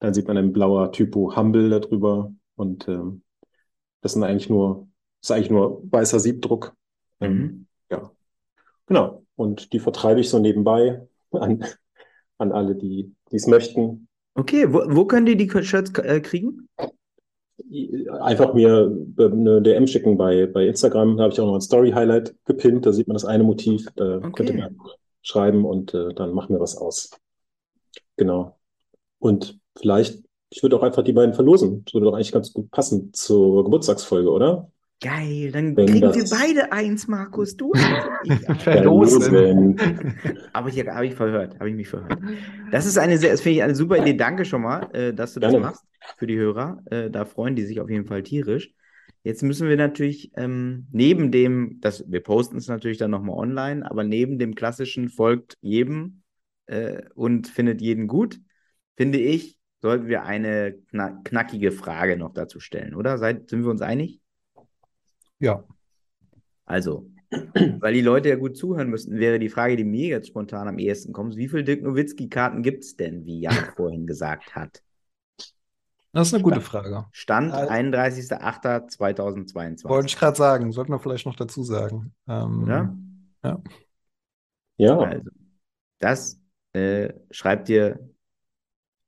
dann 0.00 0.14
sieht 0.14 0.28
man 0.28 0.36
ein 0.36 0.52
blauer 0.52 0.92
Typo 0.92 1.34
Humble 1.36 1.70
darüber. 1.70 2.32
Und 2.56 2.88
ähm, 2.88 3.22
das 4.00 4.12
sind 4.14 4.24
eigentlich 4.24 4.50
nur, 4.50 4.88
das 5.20 5.30
ist 5.30 5.36
eigentlich 5.36 5.50
nur 5.50 5.82
weißer 5.90 6.20
Siebdruck. 6.20 6.74
Ähm, 7.20 7.32
Mhm. 7.32 7.66
ja, 7.90 8.10
genau. 8.86 9.24
Und 9.36 9.72
die 9.72 9.80
vertreibe 9.80 10.20
ich 10.20 10.30
so 10.30 10.38
nebenbei 10.38 11.06
an, 11.32 11.64
an 12.38 12.52
alle, 12.52 12.74
die 12.74 13.12
es 13.30 13.46
möchten. 13.46 14.08
Okay, 14.34 14.72
wo, 14.72 14.82
wo 14.88 15.04
können 15.04 15.26
die 15.26 15.36
die 15.36 15.48
Shirts 15.62 15.92
äh, 15.98 16.20
kriegen? 16.20 16.68
Einfach 18.20 18.54
mir 18.54 18.90
eine 19.18 19.62
DM 19.62 19.86
schicken 19.86 20.16
bei, 20.16 20.46
bei 20.46 20.66
Instagram. 20.66 21.16
Da 21.16 21.24
habe 21.24 21.32
ich 21.32 21.40
auch 21.40 21.46
noch 21.46 21.54
ein 21.54 21.60
Story-Highlight 21.60 22.34
gepinnt. 22.44 22.86
Da 22.86 22.92
sieht 22.92 23.06
man 23.08 23.14
das 23.14 23.24
eine 23.24 23.44
Motiv. 23.44 23.86
Da 23.94 24.16
Okay. 24.16 24.30
könnt 24.32 24.50
ihr 24.50 24.54
mir 24.56 24.70
schreiben 25.22 25.64
und 25.64 25.94
äh, 25.94 26.12
dann 26.14 26.32
machen 26.32 26.54
wir 26.54 26.60
was 26.60 26.76
aus. 26.76 27.10
Genau. 28.16 28.58
Und 29.18 29.58
vielleicht, 29.78 30.22
ich 30.50 30.62
würde 30.62 30.76
auch 30.76 30.82
einfach 30.82 31.04
die 31.04 31.12
beiden 31.12 31.34
verlosen. 31.34 31.84
Das 31.84 31.94
würde 31.94 32.06
doch 32.06 32.14
eigentlich 32.14 32.32
ganz 32.32 32.52
gut 32.52 32.70
passen 32.70 33.12
zur 33.12 33.64
Geburtstagsfolge, 33.64 34.30
oder? 34.30 34.71
Geil, 35.02 35.50
dann 35.50 35.76
Wenn 35.76 35.86
kriegen 35.86 36.14
wir 36.14 36.24
beide 36.30 36.70
eins, 36.70 37.08
Markus. 37.08 37.56
Du. 37.56 37.72
Verlosen. 38.60 39.76
Aber 40.52 40.70
hier 40.70 40.86
habe 40.94 41.06
ich 41.06 41.14
verhört, 41.14 41.58
habe 41.58 41.70
ich 41.70 41.74
mich 41.74 41.88
verhört. 41.88 42.20
Das 42.70 42.86
ist 42.86 42.96
eine 42.98 43.18
sehr, 43.18 43.32
das 43.32 43.40
finde 43.40 43.56
ich 43.56 43.62
eine 43.64 43.74
super 43.74 43.98
Idee. 43.98 44.14
Danke 44.14 44.44
schon 44.44 44.62
mal, 44.62 44.88
äh, 44.92 45.12
dass 45.12 45.34
du 45.34 45.40
das 45.40 45.50
Gerne. 45.50 45.66
machst 45.66 45.84
für 46.18 46.28
die 46.28 46.36
Hörer. 46.36 46.82
Äh, 46.86 47.10
da 47.10 47.24
freuen 47.24 47.56
die 47.56 47.64
sich 47.64 47.80
auf 47.80 47.90
jeden 47.90 48.06
Fall 48.06 48.22
tierisch. 48.22 48.72
Jetzt 49.24 49.42
müssen 49.42 49.68
wir 49.68 49.76
natürlich 49.76 50.30
ähm, 50.36 50.86
neben 50.92 51.32
dem, 51.32 51.78
das, 51.80 52.04
wir 52.08 52.22
posten 52.22 52.56
es 52.56 52.68
natürlich 52.68 52.98
dann 52.98 53.10
nochmal 53.10 53.36
online, 53.36 53.88
aber 53.88 54.04
neben 54.04 54.38
dem 54.38 54.54
klassischen 54.54 55.08
folgt 55.08 55.58
jedem 55.60 56.22
äh, 56.66 57.02
und 57.14 57.48
findet 57.48 57.80
jeden 57.80 58.06
gut, 58.06 58.40
finde 58.96 59.18
ich, 59.18 59.58
sollten 59.80 60.06
wir 60.06 60.22
eine 60.22 60.76
kna 60.90 61.20
knackige 61.24 61.72
Frage 61.72 62.16
noch 62.16 62.32
dazu 62.32 62.60
stellen, 62.60 62.94
oder? 62.94 63.18
Seid, 63.18 63.50
sind 63.50 63.62
wir 63.62 63.70
uns 63.70 63.82
einig? 63.82 64.21
Ja. 65.42 65.64
Also, 66.64 67.06
weil 67.80 67.94
die 67.94 68.00
Leute 68.00 68.28
ja 68.30 68.36
gut 68.36 68.56
zuhören 68.56 68.88
müssten, 68.88 69.18
wäre 69.18 69.38
die 69.38 69.48
Frage, 69.48 69.76
die 69.76 69.84
mir 69.84 70.08
jetzt 70.08 70.28
spontan 70.28 70.68
am 70.68 70.78
ehesten 70.78 71.12
kommt: 71.12 71.36
Wie 71.36 71.48
viele 71.48 71.64
Dirk 71.64 71.82
Nowitzki-Karten 71.82 72.62
gibt 72.62 72.84
es 72.84 72.96
denn, 72.96 73.24
wie 73.26 73.40
Jan 73.40 73.52
vorhin 73.76 74.06
gesagt 74.06 74.54
hat? 74.54 74.82
Das 76.12 76.28
ist 76.28 76.34
eine 76.34 76.42
gute 76.42 76.60
Frage. 76.60 77.06
Stand 77.12 77.52
Also- 77.52 77.72
31.08.2022. 77.72 79.88
Wollte 79.88 80.08
ich 80.08 80.16
gerade 80.18 80.36
sagen, 80.36 80.70
sollten 80.70 80.92
wir 80.92 80.98
vielleicht 80.98 81.24
noch 81.26 81.36
dazu 81.36 81.62
sagen. 81.62 82.12
Ähm, 82.28 82.62
Oder? 82.64 82.94
Ja, 84.76 84.98
Also, 84.98 85.30
das 85.98 86.38
äh, 86.74 87.12
schreibt 87.30 87.68
ihr 87.70 87.98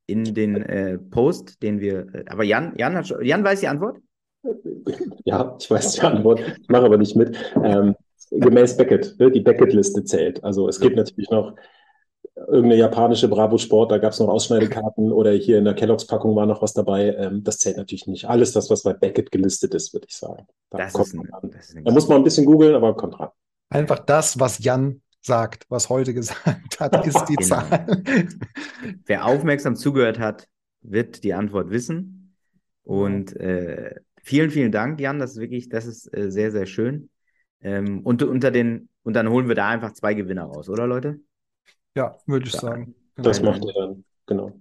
in 0.07 0.35
den 0.35 0.57
äh, 0.57 0.99
Post, 0.99 1.62
den 1.62 1.80
wir. 1.80 2.14
Äh, 2.14 2.24
aber 2.28 2.45
Jan, 2.45 2.74
Jan, 2.76 2.95
hat, 2.95 3.09
schon- 3.09 3.24
Jan 3.24 3.45
weiß 3.45 3.61
die 3.61 3.68
Antwort? 3.68 3.99
ja, 5.24 5.57
ich 5.61 5.70
weiß 5.70 5.92
die 5.92 6.01
Antwort. 6.03 6.40
Ich 6.61 6.68
mache 6.68 6.84
aber 6.84 6.99
nicht 6.99 7.16
mit. 7.16 7.36
Ähm, 7.62 7.95
gemäß 8.30 8.76
Beckett, 8.76 9.14
ne, 9.18 9.30
die 9.30 9.40
Beckett-Liste 9.40 10.05
zählt. 10.05 10.42
Also 10.45 10.68
es 10.68 10.80
gibt 10.80 10.97
natürlich 10.97 11.30
noch 11.30 11.55
irgendeine 12.36 12.76
japanische 12.76 13.28
Bravo 13.28 13.59
Sport, 13.59 13.92
da 13.92 13.99
gab 13.99 14.12
es 14.12 14.18
noch 14.18 14.28
Ausschneidekarten 14.28 15.12
oder 15.12 15.32
hier 15.32 15.59
in 15.59 15.64
der 15.64 15.74
Kelloggs-Packung 15.74 16.34
war 16.34 16.47
noch 16.47 16.62
was 16.62 16.72
dabei. 16.72 17.14
Ähm, 17.14 17.45
das 17.45 17.59
zählt 17.59 17.76
natürlich 17.76 18.07
nicht. 18.07 18.24
Alles 18.26 18.53
das, 18.53 18.70
was 18.70 18.82
bei 18.82 18.92
Beckett 18.92 19.30
gelistet 19.30 19.74
ist, 19.74 19.92
würde 19.92 20.07
ich 20.09 20.16
sagen. 20.16 20.47
Da 20.70 20.78
Das 20.78 20.92
kommt 20.92 21.07
ist, 21.09 21.14
ein, 21.14 21.18
man 21.18 21.28
ran. 21.30 21.51
das 21.53 21.68
ist 21.70 21.76
ein 21.76 21.84
Da 21.84 21.92
muss 21.92 22.09
man 22.09 22.18
ein 22.18 22.24
bisschen 22.24 22.47
googeln, 22.47 22.74
aber 22.74 22.95
kommt 22.97 23.18
ran. 23.20 23.28
Einfach 23.70 24.01
das, 24.01 24.38
was 24.40 24.62
Jan 24.62 25.01
sagt, 25.20 25.64
was 25.68 25.88
heute 25.88 26.12
gesagt 26.12 26.80
hat, 26.80 27.07
ist 27.07 27.24
die 27.28 27.36
Genau. 27.36 27.49
Zahl. 27.49 27.86
Wer 29.07 29.26
aufmerksam 29.26 29.76
zugehört 29.76 30.18
hat, 30.18 30.49
wird 30.82 31.24
die 31.24 31.34
Antwort 31.34 31.70
wissen. 31.70 32.34
Und 32.82 33.34
äh, 33.36 33.95
vielen, 34.25 34.51
vielen 34.51 34.72
Dank, 34.72 35.01
Jan. 35.01 35.18
Das 35.18 35.33
ist 35.33 35.39
wirklich, 35.41 35.68
das 35.68 35.87
ist 35.87 36.12
äh, 36.16 36.31
sehr, 36.31 36.51
sehr 36.51 36.66
schön. 36.66 37.11
Ähm, 37.61 38.01
und 38.01 38.22
unter 38.22 38.51
den, 38.51 38.89
und 39.05 39.14
dann 39.14 39.29
holen 39.31 39.49
wir 39.49 39.55
da 39.55 39.68
einfach 39.68 39.93
zwei 39.93 40.14
Gewinner 40.14 40.45
raus, 40.45 40.68
oder 40.68 40.87
Leute? 40.87 41.20
Ja, 41.95 42.18
würde 42.27 42.47
ich 42.47 42.53
Ja. 42.55 42.61
sagen. 42.61 42.95
Das 43.16 43.39
Genau. 43.39 43.53
macht 43.53 43.64
ihr 43.64 43.72
dann, 43.75 44.05
genau. 44.27 44.53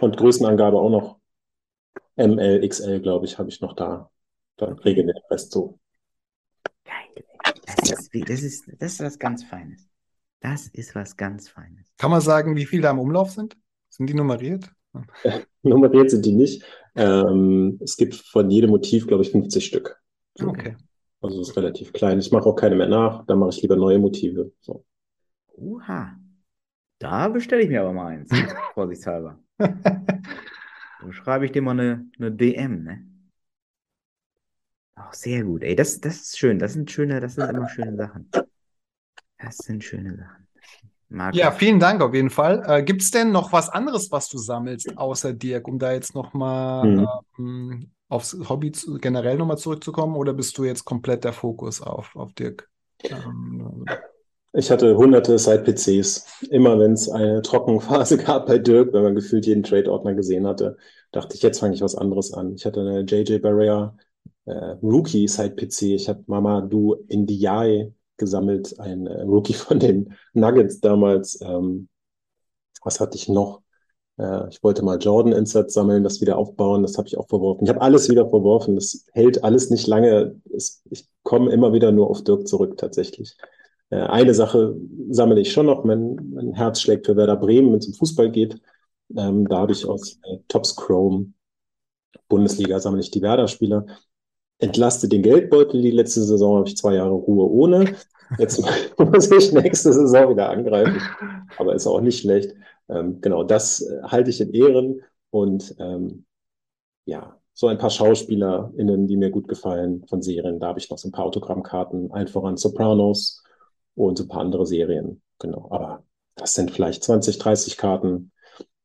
Und 0.00 0.16
Größenangabe 0.16 0.78
auch 0.78 0.90
noch. 0.90 1.18
ML, 2.16 2.64
XL, 2.64 3.00
glaube 3.00 3.26
ich, 3.26 3.38
habe 3.38 3.48
ich 3.48 3.60
noch 3.60 3.74
da. 3.74 4.10
Dann 4.56 4.72
regeln 4.80 5.06
wir 5.06 5.14
den 5.14 5.22
Rest 5.30 5.52
so. 5.52 5.78
Geil. 6.84 7.24
Das 7.66 7.90
ist, 7.90 8.10
das 8.28 8.42
ist, 8.42 8.64
das 8.78 8.92
ist 8.94 9.00
was 9.00 9.18
ganz 9.18 9.44
Feines. 9.44 9.88
Das 10.40 10.68
ist 10.68 10.94
was 10.94 11.16
ganz 11.16 11.48
Feines. 11.48 11.86
Kann 11.98 12.10
man 12.10 12.20
sagen, 12.20 12.56
wie 12.56 12.66
viele 12.66 12.82
da 12.82 12.90
im 12.90 12.98
Umlauf 12.98 13.30
sind? 13.30 13.56
Sind 13.88 14.08
die 14.08 14.14
nummeriert? 14.14 14.70
Nummeriert 15.62 16.10
sind 16.10 16.24
die 16.24 16.32
nicht. 16.32 16.64
Ähm, 16.98 17.78
es 17.82 17.96
gibt 17.96 18.14
von 18.14 18.50
jedem 18.50 18.70
Motiv, 18.70 19.06
glaube 19.06 19.22
ich, 19.22 19.30
50 19.30 19.64
Stück. 19.64 20.00
Okay. 20.40 20.76
Also 21.20 21.40
es 21.40 21.50
ist 21.50 21.56
relativ 21.56 21.92
klein. 21.92 22.18
Ich 22.18 22.30
mache 22.30 22.46
auch 22.46 22.54
keine 22.56 22.76
mehr 22.76 22.88
nach, 22.88 23.24
dann 23.26 23.38
mache 23.38 23.50
ich 23.50 23.62
lieber 23.62 23.76
neue 23.76 23.98
Motive. 23.98 24.52
So. 24.60 24.84
Uha. 25.56 26.16
Da 26.98 27.28
bestelle 27.28 27.62
ich 27.62 27.68
mir 27.68 27.80
aber 27.80 27.92
mal 27.92 28.08
eins. 28.08 28.30
Vorsichtshalber. 28.74 29.38
So 31.00 31.12
schreibe 31.12 31.44
ich 31.46 31.52
dir 31.52 31.62
mal 31.62 31.78
eine, 31.78 32.10
eine 32.18 32.32
DM, 32.32 32.82
ne? 32.82 33.06
Auch 34.96 35.14
sehr 35.14 35.44
gut. 35.44 35.62
Ey, 35.62 35.76
das, 35.76 36.00
das 36.00 36.16
ist 36.16 36.38
schön. 36.38 36.58
Das 36.58 36.72
sind 36.72 36.90
schöne, 36.90 37.20
das 37.20 37.36
sind 37.36 37.48
immer 37.48 37.68
schöne 37.68 37.96
Sachen. 37.96 38.28
Das 39.38 39.58
sind 39.58 39.84
schöne 39.84 40.16
Sachen. 40.16 40.47
Markus. 41.08 41.38
Ja, 41.38 41.52
vielen 41.52 41.78
Dank 41.78 42.00
auf 42.02 42.14
jeden 42.14 42.30
Fall. 42.30 42.62
Äh, 42.66 42.82
Gibt 42.82 43.02
es 43.02 43.10
denn 43.10 43.30
noch 43.32 43.52
was 43.52 43.68
anderes, 43.68 44.10
was 44.10 44.28
du 44.28 44.38
sammelst, 44.38 44.96
außer 44.96 45.32
Dirk, 45.34 45.68
um 45.68 45.78
da 45.78 45.92
jetzt 45.92 46.14
nochmal 46.14 46.94
Mhm. 46.96 47.06
ähm, 47.38 47.92
aufs 48.08 48.34
Hobby 48.48 48.72
zu, 48.72 48.98
generell 48.98 49.36
nochmal 49.36 49.58
zurückzukommen? 49.58 50.16
Oder 50.16 50.32
bist 50.32 50.56
du 50.58 50.64
jetzt 50.64 50.84
komplett 50.84 51.24
der 51.24 51.32
Fokus 51.34 51.82
auf, 51.82 52.16
auf 52.16 52.32
Dirk? 52.32 52.70
Ähm, 53.10 53.98
Ich 54.52 54.70
hatte 54.70 54.96
hunderte 54.96 55.38
Side-PCs. 55.38 56.26
Immer 56.50 56.78
wenn 56.78 56.92
es 56.92 57.08
eine 57.08 57.42
Trockenphase 57.42 58.16
gab 58.24 58.46
bei 58.46 58.58
Dirk, 58.58 58.92
wenn 58.92 59.02
man 59.02 59.14
gefühlt 59.14 59.46
jeden 59.46 59.62
Trade-Ordner 59.62 60.14
gesehen 60.14 60.46
hatte, 60.46 60.76
dachte 61.12 61.34
ich, 61.36 61.42
jetzt 61.42 61.60
fange 61.60 61.74
ich 61.74 61.80
was 61.82 61.94
anderes 61.94 62.32
an. 62.32 62.54
Ich 62.54 62.64
hatte 62.66 62.80
eine 62.80 63.00
JJ 63.02 63.38
Barrea 63.40 63.96
äh, 64.46 64.52
Rookie 64.82 65.28
Side-PC. 65.28 65.94
Ich 65.94 66.08
habe 66.08 66.24
Mamadou 66.26 66.96
Ndiaye 67.12 67.92
gesammelt, 68.18 68.78
ein 68.80 69.06
äh, 69.06 69.22
Rookie 69.22 69.54
von 69.54 69.78
den 69.78 70.14
Nuggets 70.34 70.80
damals. 70.80 71.40
Ähm, 71.40 71.88
was 72.82 73.00
hatte 73.00 73.16
ich 73.16 73.28
noch? 73.28 73.62
Äh, 74.18 74.48
ich 74.50 74.62
wollte 74.62 74.84
mal 74.84 74.98
Jordan 74.98 75.32
Insert 75.32 75.70
sammeln, 75.70 76.04
das 76.04 76.20
wieder 76.20 76.36
aufbauen. 76.36 76.82
Das 76.82 76.98
habe 76.98 77.08
ich 77.08 77.18
auch 77.18 77.28
verworfen. 77.28 77.64
Ich 77.64 77.70
habe 77.70 77.80
alles 77.80 78.08
wieder 78.08 78.28
verworfen. 78.28 78.74
Das 78.74 79.06
hält 79.12 79.44
alles 79.44 79.70
nicht 79.70 79.86
lange. 79.86 80.40
Es, 80.54 80.82
ich 80.90 81.08
komme 81.22 81.52
immer 81.52 81.72
wieder 81.72 81.92
nur 81.92 82.10
auf 82.10 82.22
Dirk 82.24 82.46
zurück, 82.46 82.76
tatsächlich. 82.76 83.36
Äh, 83.90 83.96
Eine 84.00 84.34
Sache 84.34 84.76
sammle 85.10 85.40
ich 85.40 85.52
schon 85.52 85.66
noch. 85.66 85.84
Mein, 85.84 86.30
mein 86.34 86.52
Herz 86.54 86.80
schlägt 86.80 87.06
für 87.06 87.16
Werder 87.16 87.36
Bremen, 87.36 87.72
wenn 87.72 87.78
es 87.78 87.88
um 87.88 87.94
Fußball 87.94 88.30
geht. 88.30 88.60
Ähm, 89.16 89.48
da 89.48 89.58
habe 89.58 89.72
ich 89.72 89.86
aus 89.86 90.18
äh, 90.24 90.38
Tops 90.48 90.76
Chrome 90.76 91.32
Bundesliga 92.28 92.78
sammle 92.80 93.00
ich 93.00 93.10
die 93.10 93.22
Werder-Spieler. 93.22 93.86
Entlaste 94.58 95.08
den 95.08 95.22
Geldbeutel. 95.22 95.82
Die 95.82 95.90
letzte 95.90 96.22
Saison 96.22 96.58
habe 96.58 96.68
ich 96.68 96.76
zwei 96.76 96.94
Jahre 96.94 97.12
Ruhe 97.12 97.48
ohne. 97.50 97.94
Jetzt 98.38 98.62
muss 98.98 99.30
ich 99.30 99.52
nächste 99.52 99.92
Saison 99.92 100.30
wieder 100.30 100.50
angreifen. 100.50 101.00
Aber 101.56 101.74
ist 101.74 101.86
auch 101.86 102.00
nicht 102.00 102.20
schlecht. 102.20 102.54
Ähm, 102.88 103.20
genau, 103.20 103.44
das 103.44 103.82
äh, 103.82 104.02
halte 104.02 104.30
ich 104.30 104.40
in 104.40 104.52
Ehren. 104.52 105.02
Und 105.30 105.74
ähm, 105.78 106.24
ja, 107.04 107.38
so 107.54 107.66
ein 107.66 107.78
paar 107.78 107.90
SchauspielerInnen, 107.90 109.06
die 109.06 109.16
mir 109.16 109.30
gut 109.30 109.48
gefallen 109.48 110.04
von 110.08 110.22
Serien. 110.22 110.60
Da 110.60 110.68
habe 110.68 110.78
ich 110.78 110.90
noch 110.90 110.98
so 110.98 111.08
ein 111.08 111.12
paar 111.12 111.24
Autogrammkarten, 111.24 112.12
allen 112.12 112.28
voran 112.28 112.56
Sopranos 112.56 113.42
und 113.94 114.18
so 114.18 114.24
ein 114.24 114.28
paar 114.28 114.40
andere 114.40 114.66
Serien. 114.66 115.22
Genau, 115.38 115.68
aber 115.70 116.04
das 116.36 116.54
sind 116.54 116.70
vielleicht 116.70 117.02
20, 117.02 117.38
30 117.38 117.76
Karten. 117.76 118.32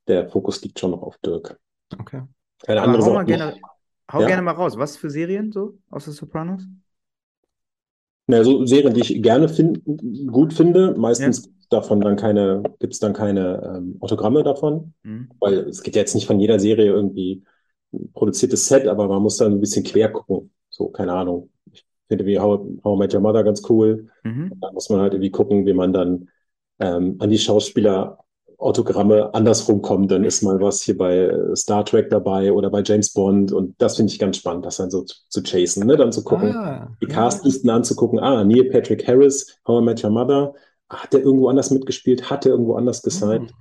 Der 0.07 0.28
Fokus 0.28 0.61
liegt 0.63 0.80
schon 0.80 0.91
noch 0.91 1.01
auf 1.01 1.17
Dirk. 1.19 1.59
okay. 1.99 2.24
Eine 2.65 2.82
Aber 2.82 2.93
andere 2.93 3.26
Sache. 3.28 3.59
Hau 4.11 4.21
Ja? 4.21 4.27
gerne 4.27 4.41
mal 4.41 4.51
raus. 4.51 4.77
Was 4.77 4.97
für 4.97 5.09
Serien 5.09 5.51
so 5.51 5.77
aus 5.89 6.05
der 6.05 6.13
Sopranos? 6.13 6.63
Na, 8.27 8.43
so 8.43 8.65
Serien, 8.65 8.93
die 8.93 9.01
ich 9.01 9.21
gerne 9.21 9.49
fin 9.49 9.81
gut 10.31 10.53
finde. 10.53 10.95
Meistens 10.97 11.49
davon 11.69 11.99
dann 11.99 12.15
keine, 12.15 12.63
gibt 12.79 12.93
es 12.93 12.99
dann 12.99 13.13
keine 13.13 13.75
ähm, 13.77 13.97
Autogramme 13.99 14.43
davon. 14.43 14.93
Hm? 15.03 15.29
Weil 15.39 15.59
es 15.69 15.83
gibt 15.83 15.95
ja 15.95 16.01
jetzt 16.01 16.15
nicht 16.15 16.27
von 16.27 16.39
jeder 16.39 16.59
Serie 16.59 16.85
irgendwie 16.85 17.43
ein 17.91 18.11
produziertes 18.13 18.67
Set, 18.67 18.87
aber 18.87 19.07
man 19.07 19.21
muss 19.21 19.37
dann 19.37 19.53
ein 19.53 19.59
bisschen 19.59 19.83
quer 19.83 20.09
gucken. 20.09 20.51
So, 20.69 20.89
keine 20.89 21.13
Ahnung. 21.13 21.49
Ich 21.71 21.85
finde 22.07 22.25
wie 22.25 22.39
How, 22.39 22.65
How 22.83 22.95
I 22.95 22.99
Met 22.99 23.13
Your 23.13 23.21
Mother 23.21 23.43
ganz 23.43 23.61
cool. 23.69 24.07
Mhm. 24.23 24.53
Da 24.59 24.71
muss 24.71 24.89
man 24.89 25.01
halt 25.01 25.13
irgendwie 25.13 25.31
gucken, 25.31 25.65
wie 25.65 25.73
man 25.73 25.93
dann 25.93 26.29
ähm, 26.79 27.17
an 27.19 27.29
die 27.29 27.37
Schauspieler 27.37 28.22
Autogramme 28.64 29.34
andersrum 29.34 29.82
kommt. 29.82 30.11
Dann 30.11 30.24
ist 30.24 30.41
mal 30.41 30.59
was 30.61 30.82
hier 30.82 30.97
bei 30.97 31.18
äh, 31.18 31.55
Star 31.55 31.86
Trek 31.86 32.09
dabei 32.09 32.51
oder 32.51 32.70
bei 32.70 32.82
James 32.84 33.14
Bond 33.14 33.51
und 33.51 33.76
das 33.80 33.97
finde 33.97 34.11
ich 34.11 34.20
ganz 34.20 34.38
spannend, 34.38 34.66
das 34.66 34.78
dann 34.78 34.89
so 34.89 35.03
zu, 35.03 35.16
zu 35.30 35.43
chasen, 35.43 35.86
ne? 35.86 35.97
Dann 35.97 36.11
zu 36.11 36.24
gucken, 36.24 36.55
Ah, 36.55 36.89
die 37.01 37.07
Castlisten 37.07 37.70
anzugucken. 37.70 38.20
Ah, 38.20 38.43
Neil 38.43 38.66
Patrick 38.66 39.07
Harris, 39.07 39.59
How 39.68 39.82
I 39.82 39.86
Met 39.86 40.03
Your 40.03 40.11
Mother. 40.11 40.53
Hat 40.89 41.14
der 41.14 41.22
irgendwo 41.22 41.49
anders 41.49 41.72
mitgespielt? 41.72 42.30
Hat 42.30 42.45
der 42.45 42.51
irgendwo 42.51 42.76
anders 42.76 43.01
gesigned? 43.01 43.51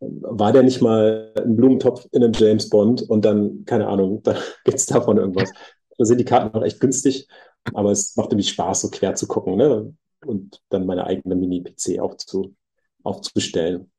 War 0.00 0.52
der 0.52 0.62
nicht 0.62 0.82
mal 0.82 1.32
ein 1.36 1.56
Blumentopf 1.56 2.06
in 2.12 2.22
einem 2.22 2.32
James 2.34 2.68
Bond 2.68 3.02
und 3.02 3.24
dann, 3.24 3.64
keine 3.64 3.86
Ahnung, 3.88 4.22
dann 4.24 4.36
gibt's 4.64 4.86
davon 4.86 5.16
irgendwas. 5.16 5.50
Da 5.96 6.04
sind 6.04 6.18
die 6.18 6.24
Karten 6.24 6.56
auch 6.56 6.62
echt 6.62 6.80
günstig, 6.80 7.28
aber 7.72 7.90
es 7.92 8.16
macht 8.16 8.32
irgendwie 8.32 8.48
Spaß, 8.48 8.82
so 8.82 8.90
quer 8.90 9.14
zu 9.14 9.26
gucken, 9.26 9.56
ne? 9.56 9.94
Und 10.26 10.60
dann 10.70 10.86
meine 10.86 11.06
eigene 11.06 11.36
Mini-PC 11.36 12.00
aufzu, 12.00 12.54
aufzustellen. 13.02 13.90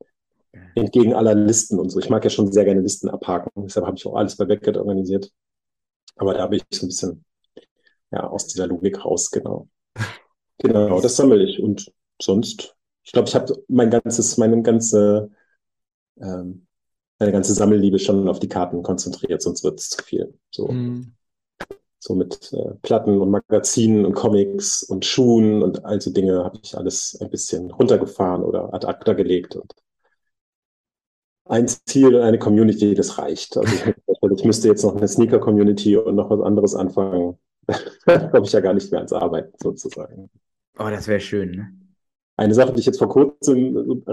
Entgegen 0.74 1.14
aller 1.14 1.34
Listen 1.34 1.78
und 1.78 1.90
so. 1.90 1.98
Ich 1.98 2.10
mag 2.10 2.24
ja 2.24 2.30
schon 2.30 2.52
sehr 2.52 2.64
gerne 2.64 2.80
Listen 2.82 3.08
abhaken. 3.08 3.50
Deshalb 3.64 3.86
habe 3.86 3.96
ich 3.96 4.06
auch 4.06 4.14
alles 4.16 4.36
bei 4.36 4.44
Backget 4.44 4.76
organisiert. 4.76 5.32
Aber 6.16 6.34
da 6.34 6.46
bin 6.46 6.60
ich 6.70 6.78
so 6.78 6.86
ein 6.86 6.88
bisschen 6.88 7.24
ja, 8.12 8.26
aus 8.28 8.46
dieser 8.48 8.66
Logik 8.66 9.04
raus, 9.04 9.30
genau. 9.30 9.68
Genau, 10.58 11.00
das 11.02 11.16
sammle 11.16 11.44
ich. 11.44 11.60
Und 11.62 11.92
sonst, 12.20 12.76
ich 13.04 13.12
glaube, 13.12 13.28
ich 13.28 13.34
habe 13.34 13.62
mein 13.68 13.90
ganzes, 13.90 14.38
meine 14.38 14.62
ganze, 14.62 15.30
ähm, 16.20 16.66
meine 17.18 17.32
ganze 17.32 17.54
Sammelliebe 17.54 17.98
schon 17.98 18.28
auf 18.28 18.40
die 18.40 18.48
Karten 18.48 18.82
konzentriert, 18.82 19.42
sonst 19.42 19.64
wird 19.64 19.80
es 19.80 19.90
zu 19.90 20.02
viel. 20.04 20.38
So, 20.50 20.68
Mhm. 20.68 21.14
so 21.98 22.14
mit 22.14 22.52
äh, 22.52 22.74
Platten 22.82 23.20
und 23.20 23.30
Magazinen 23.30 24.04
und 24.06 24.14
Comics 24.14 24.82
und 24.82 25.04
Schuhen 25.04 25.62
und 25.62 25.84
all 25.84 26.00
so 26.00 26.10
Dinge 26.10 26.44
habe 26.44 26.58
ich 26.62 26.76
alles 26.76 27.18
ein 27.20 27.30
bisschen 27.30 27.70
runtergefahren 27.70 28.42
oder 28.44 28.72
ad 28.74 28.86
acta 28.86 29.12
gelegt. 29.14 29.56
Und 29.56 29.74
ein 31.48 31.68
Ziel 31.68 32.14
und 32.14 32.22
eine 32.22 32.38
Community, 32.38 32.94
das 32.94 33.18
reicht. 33.18 33.56
Also 33.56 33.72
ich, 33.72 34.38
ich 34.38 34.44
müsste 34.44 34.68
jetzt 34.68 34.82
noch 34.82 34.96
eine 34.96 35.08
Sneaker-Community 35.08 35.96
und 35.96 36.16
noch 36.16 36.30
was 36.30 36.40
anderes 36.40 36.74
anfangen. 36.74 37.38
da 38.06 38.18
komme 38.28 38.46
ich 38.46 38.52
ja 38.52 38.60
gar 38.60 38.74
nicht 38.74 38.90
mehr 38.90 39.00
ans 39.00 39.12
Arbeiten 39.12 39.52
sozusagen. 39.60 40.30
Oh, 40.78 40.88
das 40.90 41.08
wäre 41.08 41.20
schön, 41.20 41.50
ne? 41.52 41.72
Eine 42.36 42.54
Sache, 42.54 42.72
die 42.72 42.80
ich 42.80 42.86
jetzt 42.86 42.98
vor 42.98 43.08
kurzem, 43.08 44.04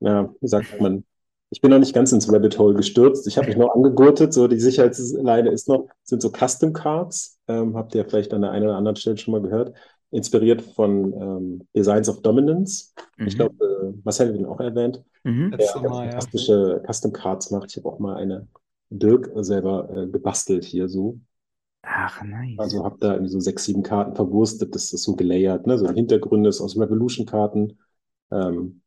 na, 0.00 0.34
wie 0.40 0.48
sagt 0.48 0.78
man, 0.78 1.04
ich 1.50 1.60
bin 1.60 1.70
noch 1.70 1.78
nicht 1.78 1.94
ganz 1.94 2.12
ins 2.12 2.30
Rabbit 2.30 2.58
Hole 2.58 2.74
gestürzt. 2.74 3.26
Ich 3.26 3.38
habe 3.38 3.46
mich 3.46 3.56
noch 3.56 3.74
angegurtet. 3.74 4.34
So 4.34 4.48
die 4.48 4.58
Sicherheitsleine 4.58 5.50
ist 5.50 5.68
noch, 5.68 5.88
sind 6.02 6.20
so 6.20 6.30
Custom 6.30 6.72
Cards. 6.72 7.38
Ähm, 7.48 7.76
habt 7.76 7.94
ihr 7.94 8.04
vielleicht 8.04 8.34
an 8.34 8.42
der 8.42 8.50
einen 8.50 8.66
oder 8.66 8.76
anderen 8.76 8.96
Stelle 8.96 9.16
schon 9.16 9.32
mal 9.32 9.40
gehört. 9.40 9.74
Inspiriert 10.10 10.62
von 10.62 11.12
ähm, 11.12 11.68
Designs 11.74 12.08
of 12.08 12.22
Dominance. 12.22 12.92
Mhm. 13.16 13.26
Ich 13.26 13.36
glaube, 13.36 13.54
äh, 13.64 14.00
Marcel 14.04 14.28
hat 14.28 14.36
ihn 14.36 14.46
auch 14.46 14.60
erwähnt. 14.60 15.02
Mhm. 15.24 15.50
Der 15.50 15.80
Mal, 15.80 16.06
ja. 16.06 16.10
fantastische 16.12 16.82
Custom 16.86 17.12
Cards 17.12 17.50
macht. 17.50 17.70
Ich 17.70 17.76
habe 17.76 17.88
auch 17.88 17.98
mal 17.98 18.16
eine 18.16 18.46
Dirk 18.90 19.30
selber 19.36 19.90
äh, 19.94 20.06
gebastelt 20.06 20.64
hier 20.64 20.88
so. 20.88 21.18
Ach, 21.82 22.22
nice. 22.22 22.58
Also 22.58 22.84
habe 22.84 22.96
da 23.00 23.12
irgendwie 23.12 23.32
so 23.32 23.40
sechs, 23.40 23.64
sieben 23.64 23.82
Karten 23.82 24.14
verwurstet. 24.14 24.74
Das 24.74 24.92
ist 24.92 25.02
so 25.02 25.14
gelayert, 25.16 25.66
ne? 25.66 25.78
So 25.78 25.88
Hintergründe 25.88 26.48
ist 26.48 26.60
aus 26.60 26.78
Revolution-Karten. 26.78 27.78
Ähm, 28.30 28.80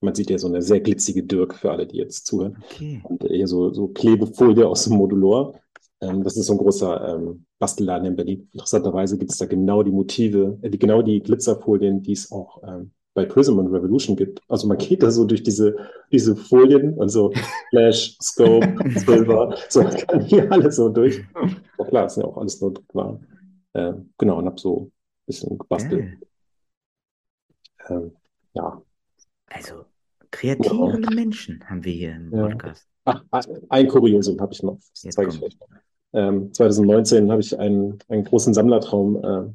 man 0.00 0.14
sieht 0.14 0.30
ja 0.30 0.38
so 0.38 0.48
eine 0.48 0.62
sehr 0.62 0.80
glitzige 0.80 1.22
Dirk 1.22 1.54
für 1.54 1.70
alle, 1.70 1.86
die 1.86 1.96
jetzt 1.96 2.26
zuhören. 2.26 2.62
Okay. 2.70 3.00
Und 3.04 3.22
hier 3.22 3.46
so, 3.46 3.72
so 3.72 3.88
Klebefolie 3.88 4.66
aus 4.66 4.84
dem 4.84 4.96
Modulor. 4.96 5.54
Ähm, 6.02 6.24
das 6.24 6.36
ist 6.36 6.46
so 6.46 6.54
ein 6.54 6.58
großer 6.58 7.14
ähm, 7.14 7.46
Bastelladen 7.60 8.06
in 8.08 8.16
Berlin. 8.16 8.48
Interessanterweise 8.52 9.16
gibt 9.16 9.30
es 9.30 9.38
da 9.38 9.46
genau 9.46 9.82
die 9.84 9.92
Motive, 9.92 10.58
äh, 10.62 10.68
die, 10.68 10.78
genau 10.78 11.00
die 11.00 11.20
Glitzerfolien, 11.22 12.02
die 12.02 12.12
es 12.12 12.30
auch 12.32 12.60
ähm, 12.66 12.90
bei 13.14 13.24
Prism 13.24 13.58
und 13.58 13.68
Revolution 13.68 14.16
gibt. 14.16 14.40
Also 14.48 14.66
man 14.66 14.78
geht 14.78 15.02
da 15.02 15.10
so 15.10 15.24
durch 15.24 15.42
diese, 15.42 15.76
diese 16.10 16.34
Folien 16.34 16.94
und 16.94 17.08
so 17.08 17.32
Flash, 17.70 18.16
Scope, 18.20 18.74
Silver, 18.96 19.56
so 19.68 19.82
man 19.82 19.96
kann 20.08 20.20
hier 20.22 20.50
alles 20.50 20.76
so 20.76 20.88
durch. 20.88 21.22
Ja 21.78 21.88
klar, 21.88 22.06
ist 22.06 22.16
ja 22.16 22.24
auch 22.24 22.36
alles 22.36 22.60
nur 22.60 22.72
Druckwaren. 22.74 23.26
Äh, 23.72 23.94
genau, 24.18 24.38
und 24.38 24.46
hab 24.46 24.60
so 24.60 24.82
ein 24.82 24.92
bisschen 25.26 25.58
gebastelt. 25.58 26.18
Ähm, 27.88 28.12
ja. 28.54 28.80
Also, 29.48 29.84
kreative 30.30 30.98
Menschen 31.12 31.68
haben 31.68 31.84
wir 31.84 31.92
hier 31.92 32.14
im 32.14 32.32
Ja. 32.32 32.48
Podcast. 32.48 32.86
Ach, 33.04 33.24
ein 33.68 33.88
Kuriosum 33.88 34.40
habe 34.40 34.52
ich 34.52 34.62
noch. 34.62 34.78
Das 35.02 35.14
zeige 35.14 35.30
ich 35.30 35.42
euch. 35.42 35.58
Ähm, 36.14 36.52
2019 36.52 37.30
habe 37.30 37.40
ich 37.40 37.58
einen, 37.58 37.98
einen 38.08 38.24
großen 38.24 38.54
Sammlertraum 38.54 39.24
äh, 39.24 39.52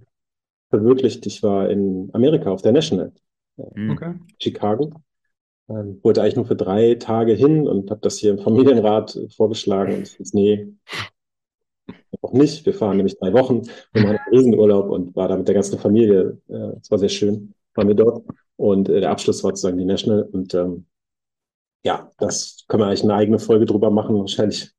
verwirklicht. 0.70 1.26
Ich 1.26 1.44
war 1.44 1.70
in 1.70 2.10
Amerika 2.14 2.52
auf 2.52 2.62
der 2.62 2.72
National, 2.74 3.12
Mhm. 3.76 3.92
Okay. 3.92 4.14
Chicago. 4.40 4.92
Ähm, 5.70 6.00
wollte 6.04 6.22
eigentlich 6.22 6.36
nur 6.38 6.46
für 6.46 6.56
drei 6.56 6.96
Tage 6.96 7.34
hin 7.34 7.68
und 7.68 7.90
habe 7.92 8.02
das 8.02 8.18
hier 8.20 8.32
im 8.32 8.40
Familienrat 8.40 9.16
äh, 9.16 9.30
vorgeschlagen. 9.30 9.96
Und 9.96 10.20
ich, 10.20 10.34
nee, 10.34 10.74
auch 12.22 12.34
nicht. 12.34 12.66
Wir 12.66 12.74
fahren 12.74 12.98
nämlich 12.98 13.18
drei 13.20 13.34
Wochen. 13.34 13.64
Wir 13.94 14.04
machen 14.04 14.18
einen 14.18 14.36
Riesenurlaub 14.36 14.90
und 14.90 15.16
war 15.16 15.28
da 15.28 15.38
mit 15.38 15.48
der 15.48 15.56
ganzen 15.56 15.78
Familie. 15.80 16.40
Äh, 16.50 16.78
Es 16.82 16.92
war 16.92 17.00
sehr 17.00 17.10
schön, 17.10 17.54
waren 17.76 17.88
wir 17.88 17.96
dort. 17.96 18.24
Und 18.56 18.90
äh, 18.90 19.02
der 19.02 19.12
Abschluss 19.12 19.44
war 19.44 19.52
sozusagen 19.52 19.78
die 19.78 19.86
National. 19.86 20.24
Und 20.24 20.54
ähm, 20.54 20.86
ja, 21.84 22.12
das 22.18 22.66
können 22.68 22.82
wir 22.84 22.88
eigentlich 22.88 23.04
eine 23.04 23.16
eigene 23.16 23.40
Folge 23.40 23.66
drüber 23.66 23.90
machen. 23.92 24.18
Wahrscheinlich. 24.18 24.72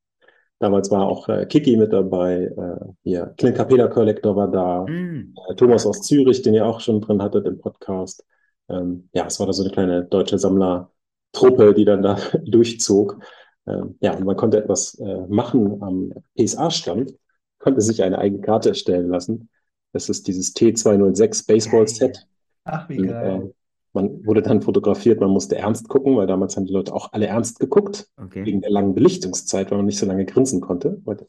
Damals 0.60 0.90
war 0.90 1.06
auch 1.06 1.28
äh, 1.28 1.46
Kiki 1.46 1.76
mit 1.76 1.92
dabei. 1.92 2.44
Äh, 2.44 2.84
hier, 3.04 3.34
Clint 3.36 3.56
Capella 3.56 3.86
Collector 3.86 4.34
war 4.34 4.50
da. 4.50 4.84
Mhm. 4.88 5.34
Äh, 5.48 5.54
Thomas 5.54 5.86
aus 5.86 6.02
Zürich, 6.02 6.42
den 6.42 6.54
ihr 6.54 6.66
auch 6.66 6.80
schon 6.80 7.00
drin 7.00 7.22
hattet 7.22 7.46
im 7.46 7.58
Podcast. 7.60 8.24
Ähm, 8.68 9.08
ja, 9.12 9.26
es 9.26 9.38
war 9.38 9.46
da 9.46 9.52
so 9.52 9.62
eine 9.62 9.72
kleine 9.72 10.04
deutsche 10.04 10.38
Sammlertruppe, 10.38 11.74
die 11.74 11.84
dann 11.84 12.02
da 12.02 12.18
durchzog. 12.44 13.20
Ähm, 13.66 13.96
ja, 14.00 14.16
und 14.16 14.24
man 14.24 14.36
konnte 14.36 14.58
etwas 14.58 14.94
äh, 14.94 15.26
machen 15.28 15.82
am 15.82 16.12
PSA-Stand, 16.36 17.14
konnte 17.58 17.80
sich 17.80 18.02
eine 18.02 18.18
eigene 18.18 18.40
Karte 18.40 18.70
erstellen 18.70 19.08
lassen. 19.08 19.50
Das 19.92 20.08
ist 20.08 20.26
dieses 20.26 20.54
T206 20.56 21.46
Baseball-Set. 21.46 22.26
Ach, 22.64 22.88
wie 22.88 23.00
Und, 23.00 23.10
äh, 23.10 23.50
man 23.92 24.24
wurde 24.26 24.42
dann 24.42 24.62
fotografiert, 24.62 25.20
man 25.20 25.30
musste 25.30 25.56
ernst 25.56 25.88
gucken, 25.88 26.16
weil 26.16 26.26
damals 26.26 26.56
haben 26.56 26.66
die 26.66 26.72
Leute 26.72 26.94
auch 26.94 27.12
alle 27.12 27.26
ernst 27.26 27.58
geguckt, 27.60 28.08
Okay. 28.16 28.44
wegen 28.44 28.60
der 28.60 28.70
langen 28.70 28.94
Belichtungszeit, 28.94 29.70
weil 29.70 29.78
man 29.78 29.86
nicht 29.86 29.98
so 29.98 30.06
lange 30.06 30.24
grinsen 30.26 30.60
konnte. 30.60 31.00
Weil, 31.04 31.26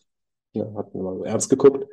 ja, 0.54 0.66
hat 0.76 0.94
man 0.94 1.02
immer 1.02 1.16
so 1.16 1.24
ernst 1.24 1.50
geguckt. 1.50 1.88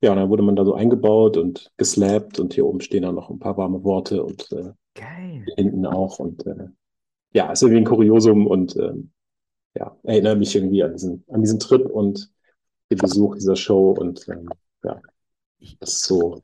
Ja, 0.00 0.12
und 0.12 0.16
dann 0.18 0.30
wurde 0.30 0.42
man 0.42 0.56
da 0.56 0.64
so 0.64 0.74
eingebaut 0.74 1.36
und 1.36 1.72
geslappt 1.76 2.38
und 2.38 2.54
hier 2.54 2.66
oben 2.66 2.80
stehen 2.80 3.02
dann 3.02 3.14
noch 3.16 3.30
ein 3.30 3.38
paar 3.40 3.56
warme 3.56 3.82
Worte 3.84 4.22
und 4.22 4.50
äh, 4.52 4.72
Geil. 4.94 5.44
hinten 5.56 5.86
auch. 5.86 6.18
Und 6.20 6.46
äh, 6.46 6.68
ja, 7.32 7.50
ist 7.52 7.62
irgendwie 7.62 7.80
ein 7.80 7.84
Kuriosum 7.84 8.46
und 8.46 8.76
ähm, 8.76 9.10
ja, 9.74 9.96
erinnere 10.04 10.36
mich 10.36 10.54
irgendwie 10.54 10.82
an 10.82 10.92
diesen, 10.92 11.24
an 11.28 11.40
diesen 11.42 11.58
Trip 11.58 11.86
und 11.86 12.30
den 12.90 12.98
Besuch 12.98 13.34
dieser 13.34 13.56
Show 13.56 13.90
und 13.90 14.26
ähm, 14.28 14.48
ja, 14.84 15.00
das 15.80 15.90
ist 15.94 16.04
so 16.04 16.42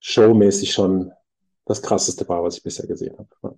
showmäßig 0.00 0.72
schon 0.72 1.12
das 1.64 1.82
krasseste 1.82 2.28
war, 2.28 2.42
was 2.42 2.56
ich 2.56 2.62
bisher 2.62 2.86
gesehen 2.86 3.16
habe. 3.18 3.28
Ja. 3.42 3.52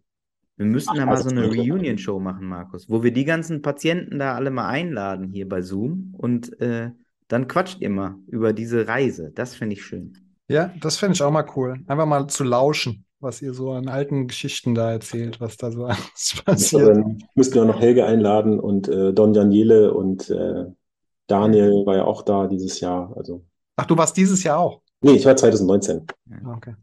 Wir 0.57 0.66
müssten 0.66 0.96
da 0.96 1.05
mal 1.05 1.16
also 1.16 1.30
so 1.30 1.34
eine. 1.34 1.46
Reunion-Show 1.46 2.20
machen, 2.20 2.46
Markus, 2.46 2.88
wo 2.88 3.02
wir 3.02 3.12
die 3.12 3.24
ganzen 3.24 3.61
Patienten 3.61 4.18
da 4.18 4.34
alle 4.34 4.50
mal 4.50 4.68
einladen 4.68 5.28
hier 5.28 5.48
bei 5.48 5.62
Zoom 5.62 6.14
und 6.16 6.61
äh, 6.61 6.90
dann 7.28 7.48
quatscht 7.48 7.80
ihr 7.80 7.90
mal 7.90 8.16
über 8.28 8.52
diese 8.52 8.86
Reise. 8.86 9.32
Das 9.34 9.55
finde 9.55 9.74
ich 9.74 9.84
schön. 9.84 10.16
Ja, 10.48 10.72
das 10.80 10.98
finde 10.98 11.14
ich 11.14 11.22
auch 11.22 11.30
mal 11.30 11.46
cool. 11.57 11.80
Einfach 11.86 12.07
mal 12.07 12.26
zu 12.28 12.44
lauschen, 12.44 13.05
was 13.18 13.42
ihr 13.42 13.55
so 13.55 13.72
an 13.72 13.88
alten 13.88 14.28
Geschichten 14.28 14.74
da 14.74 14.92
erzählt, 14.92 15.40
was 15.40 15.57
da 15.57 15.72
so 15.72 15.86
alles 15.86 16.42
passiert. 16.44 16.88
Dann 16.88 17.24
müssten 17.34 17.55
wir 17.57 17.64
noch 17.64 17.80
Helge 17.80 18.05
einladen 18.05 18.61
und 18.61 18.86
äh, 18.88 19.12
Don 19.12 19.32
Daniele 19.32 19.92
und 19.92 20.30
äh, 20.30 20.66
Daniel 21.26 21.84
war 21.86 21.96
ja 21.96 22.05
auch 22.05 22.22
da 22.22 22.46
dieses 22.46 22.78
Jahr. 22.80 23.12
Also, 23.16 23.44
Ach, 23.76 23.86
du 23.86 23.96
warst 23.96 24.16
dieses 24.16 24.44
Jahr 24.44 24.59
auch. 24.59 24.84
Nee, 25.05 25.12
ich 25.16 25.24
war 25.26 25.36
2019, 25.36 26.07
Okay. 26.57 26.74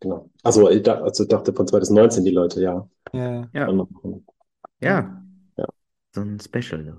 genau. 0.00 0.28
Also, 0.42 0.68
ich 0.70 0.82
da, 0.82 1.00
also 1.02 1.24
dachte 1.24 1.52
von 1.52 1.66
2019 1.66 2.24
die 2.24 2.30
Leute, 2.32 2.60
ja. 2.62 2.88
Ja, 3.12 3.48
ja. 3.52 3.68
Ja, 3.70 3.86
ja. 4.80 5.22
Ja. 5.56 5.66
So 6.12 6.20
ein 6.22 6.40
Special. 6.40 6.84
So. 6.84 6.92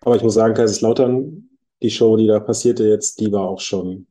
Aber 0.00 0.16
ich 0.16 0.22
muss 0.22 0.34
sagen, 0.34 0.54
Kaiserslautern, 0.54 1.48
die 1.82 1.90
Show, 1.90 2.16
die 2.16 2.26
da 2.26 2.40
passierte 2.40 2.84
jetzt, 2.88 3.20
die 3.20 3.30
war 3.32 3.42
auch 3.48 3.60
schon 3.60 4.06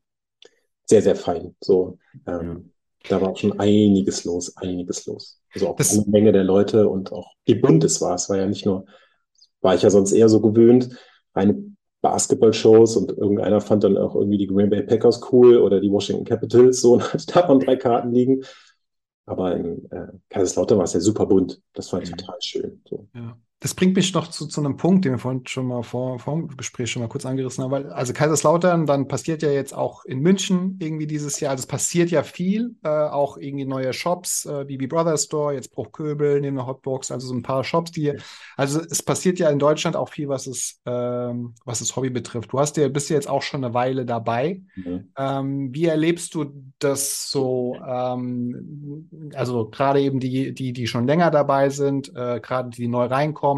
sehr, 0.85 1.01
sehr 1.01 1.15
fein. 1.15 1.55
So, 1.61 1.97
ähm, 2.27 2.71
da 3.09 3.21
war 3.21 3.29
auch 3.29 3.37
schon 3.37 3.59
einiges 3.59 4.23
los, 4.23 4.55
einiges 4.57 5.05
los. 5.05 5.41
Also 5.53 5.69
auch 5.69 5.75
Das- 5.75 5.93
eine 5.93 6.05
Menge 6.07 6.31
der 6.31 6.43
Leute 6.43 6.87
und 6.89 7.11
auch 7.11 7.33
wie 7.45 7.55
bunt 7.55 7.83
es 7.83 8.01
war. 8.01 8.15
Es 8.15 8.29
war 8.29 8.37
ja 8.37 8.45
nicht 8.45 8.65
nur, 8.65 8.85
war 9.61 9.75
ich 9.75 9.81
ja 9.81 9.89
sonst 9.89 10.11
eher 10.11 10.29
so 10.29 10.41
gewöhnt, 10.41 10.89
reine 11.33 11.74
Basketball-Shows 12.05 12.97
und 12.97 13.11
irgendeiner 13.17 13.61
fand 13.61 13.83
dann 13.83 13.97
auch 13.97 14.15
irgendwie 14.15 14.37
die 14.37 14.47
Green 14.47 14.69
Bay 14.69 14.83
Packers 14.83 15.21
cool 15.31 15.57
oder 15.57 15.79
die 15.81 15.91
Washington 15.91 16.23
Capitals 16.25 16.81
so 16.81 16.93
und 16.95 17.13
hat 17.13 17.35
davon 17.35 17.59
drei 17.59 17.75
Karten 17.75 18.11
liegen. 18.13 18.43
Aber 19.25 19.55
in 19.55 19.89
äh, 19.91 20.07
Kaiserslautern 20.29 20.77
war 20.77 20.85
es 20.85 20.93
ja 20.93 20.99
super 20.99 21.25
bunt. 21.25 21.59
Das 21.73 21.89
fand 21.89 22.03
ich 22.03 22.11
Mhm. 22.11 22.17
total 22.17 22.37
schön. 22.41 22.81
So. 22.87 23.07
Ja. 23.15 23.37
Das 23.65 23.73
bringt 23.73 23.95
mich 23.95 24.13
noch 24.13 24.27
zu, 24.27 24.45
zu 24.45 24.61
einem 24.61 24.77
Punkt, 24.77 25.05
den 25.05 25.13
wir 25.13 25.17
vorhin 25.17 25.41
schon 25.47 25.65
mal 25.65 25.81
vor, 25.81 26.19
vor 26.19 26.35
dem 26.35 26.55
Gespräch 26.55 26.91
schon 26.91 27.01
mal 27.01 27.07
kurz 27.07 27.25
angerissen 27.25 27.63
haben. 27.63 27.71
Weil, 27.71 27.91
also 27.91 28.13
Kaiserslautern, 28.13 28.85
dann 28.85 29.07
passiert 29.07 29.41
ja 29.41 29.49
jetzt 29.49 29.73
auch 29.73 30.05
in 30.05 30.19
München 30.19 30.77
irgendwie 30.79 31.07
dieses 31.07 31.39
Jahr, 31.39 31.49
also 31.49 31.61
es 31.63 31.65
passiert 31.65 32.11
ja 32.11 32.21
viel, 32.21 32.75
äh, 32.83 32.89
auch 32.89 33.37
irgendwie 33.37 33.65
neue 33.65 33.91
Shops, 33.91 34.45
äh, 34.45 34.65
BB 34.65 34.87
Brothers 34.87 35.23
Store, 35.23 35.55
jetzt 35.55 35.71
Bruchköbel, 35.71 36.41
neben 36.41 36.57
der 36.57 36.67
Hotbox, 36.67 37.09
also 37.09 37.25
so 37.25 37.33
ein 37.33 37.41
paar 37.41 37.63
Shops, 37.63 37.89
die, 37.89 38.13
also 38.55 38.81
es 38.81 39.01
passiert 39.01 39.39
ja 39.39 39.49
in 39.49 39.57
Deutschland 39.57 39.95
auch 39.95 40.09
viel, 40.09 40.29
was 40.29 40.45
es, 40.45 40.79
ähm, 40.85 41.55
was 41.65 41.79
das 41.79 41.95
Hobby 41.95 42.11
betrifft. 42.11 42.53
Du 42.53 42.59
hast 42.59 42.77
ja, 42.77 42.87
bist 42.87 43.09
ja 43.09 43.15
jetzt 43.15 43.27
auch 43.27 43.41
schon 43.41 43.63
eine 43.63 43.73
Weile 43.73 44.05
dabei. 44.05 44.61
Mhm. 44.75 45.09
Ähm, 45.17 45.73
wie 45.73 45.85
erlebst 45.85 46.35
du 46.35 46.53
das 46.77 47.31
so? 47.31 47.77
Ähm, 47.83 49.09
also 49.33 49.69
gerade 49.71 50.01
eben 50.01 50.19
die, 50.19 50.53
die, 50.53 50.71
die 50.71 50.85
schon 50.85 51.07
länger 51.07 51.31
dabei 51.31 51.69
sind, 51.69 52.15
äh, 52.15 52.39
gerade 52.39 52.69
die 52.69 52.87
neu 52.87 53.05
reinkommen, 53.05 53.54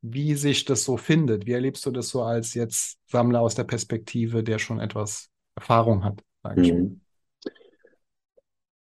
wie 0.00 0.34
sich 0.34 0.64
das 0.64 0.84
so 0.84 0.96
findet? 0.96 1.46
Wie 1.46 1.52
erlebst 1.52 1.84
du 1.86 1.90
das 1.90 2.08
so 2.08 2.22
als 2.22 2.54
jetzt 2.54 2.98
Sammler 3.06 3.40
aus 3.40 3.54
der 3.54 3.64
Perspektive, 3.64 4.42
der 4.42 4.58
schon 4.58 4.80
etwas 4.80 5.28
Erfahrung 5.54 6.04
hat, 6.04 6.22
ich? 6.56 6.72
Mhm. 6.72 7.00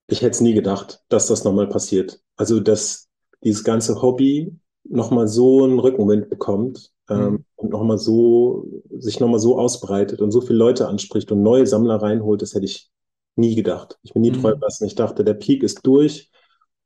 Ich 0.08 0.22
hätte 0.22 0.32
es 0.32 0.42
nie 0.42 0.54
gedacht, 0.54 1.02
dass 1.10 1.28
das 1.28 1.44
nochmal 1.44 1.70
passiert. 1.70 2.20
Also, 2.36 2.60
dass 2.60 3.08
dieses 3.44 3.64
ganze 3.64 4.02
Hobby 4.02 4.54
nochmal 4.84 5.28
so 5.28 5.64
einen 5.64 5.80
Rückenwind 5.80 6.30
bekommt 6.30 6.92
ähm, 7.10 7.20
mhm. 7.20 7.46
und 7.56 7.70
nochmal 7.70 7.98
so, 7.98 8.68
sich 8.98 9.20
nochmal 9.20 9.40
so 9.40 9.58
ausbreitet 9.58 10.22
und 10.22 10.32
so 10.32 10.42
viele 10.42 10.60
Leute 10.60 10.88
anspricht 10.88 11.32
und 11.32 11.42
neue 11.42 11.66
Sammler 11.66 12.02
reinholt, 12.02 12.42
das 12.42 12.54
hätte 12.54 12.66
ich 12.66 12.92
nie 13.36 13.56
gedacht. 13.56 13.98
Ich 14.04 14.14
bin 14.14 14.22
nie 14.22 14.32
mhm. 14.32 14.42
träumen 14.42 14.62
lassen. 14.62 14.86
Ich 14.86 14.96
dachte, 14.96 15.24
der 15.24 15.34
Peak 15.36 15.64
ist 15.64 15.80
durch, 15.84 16.30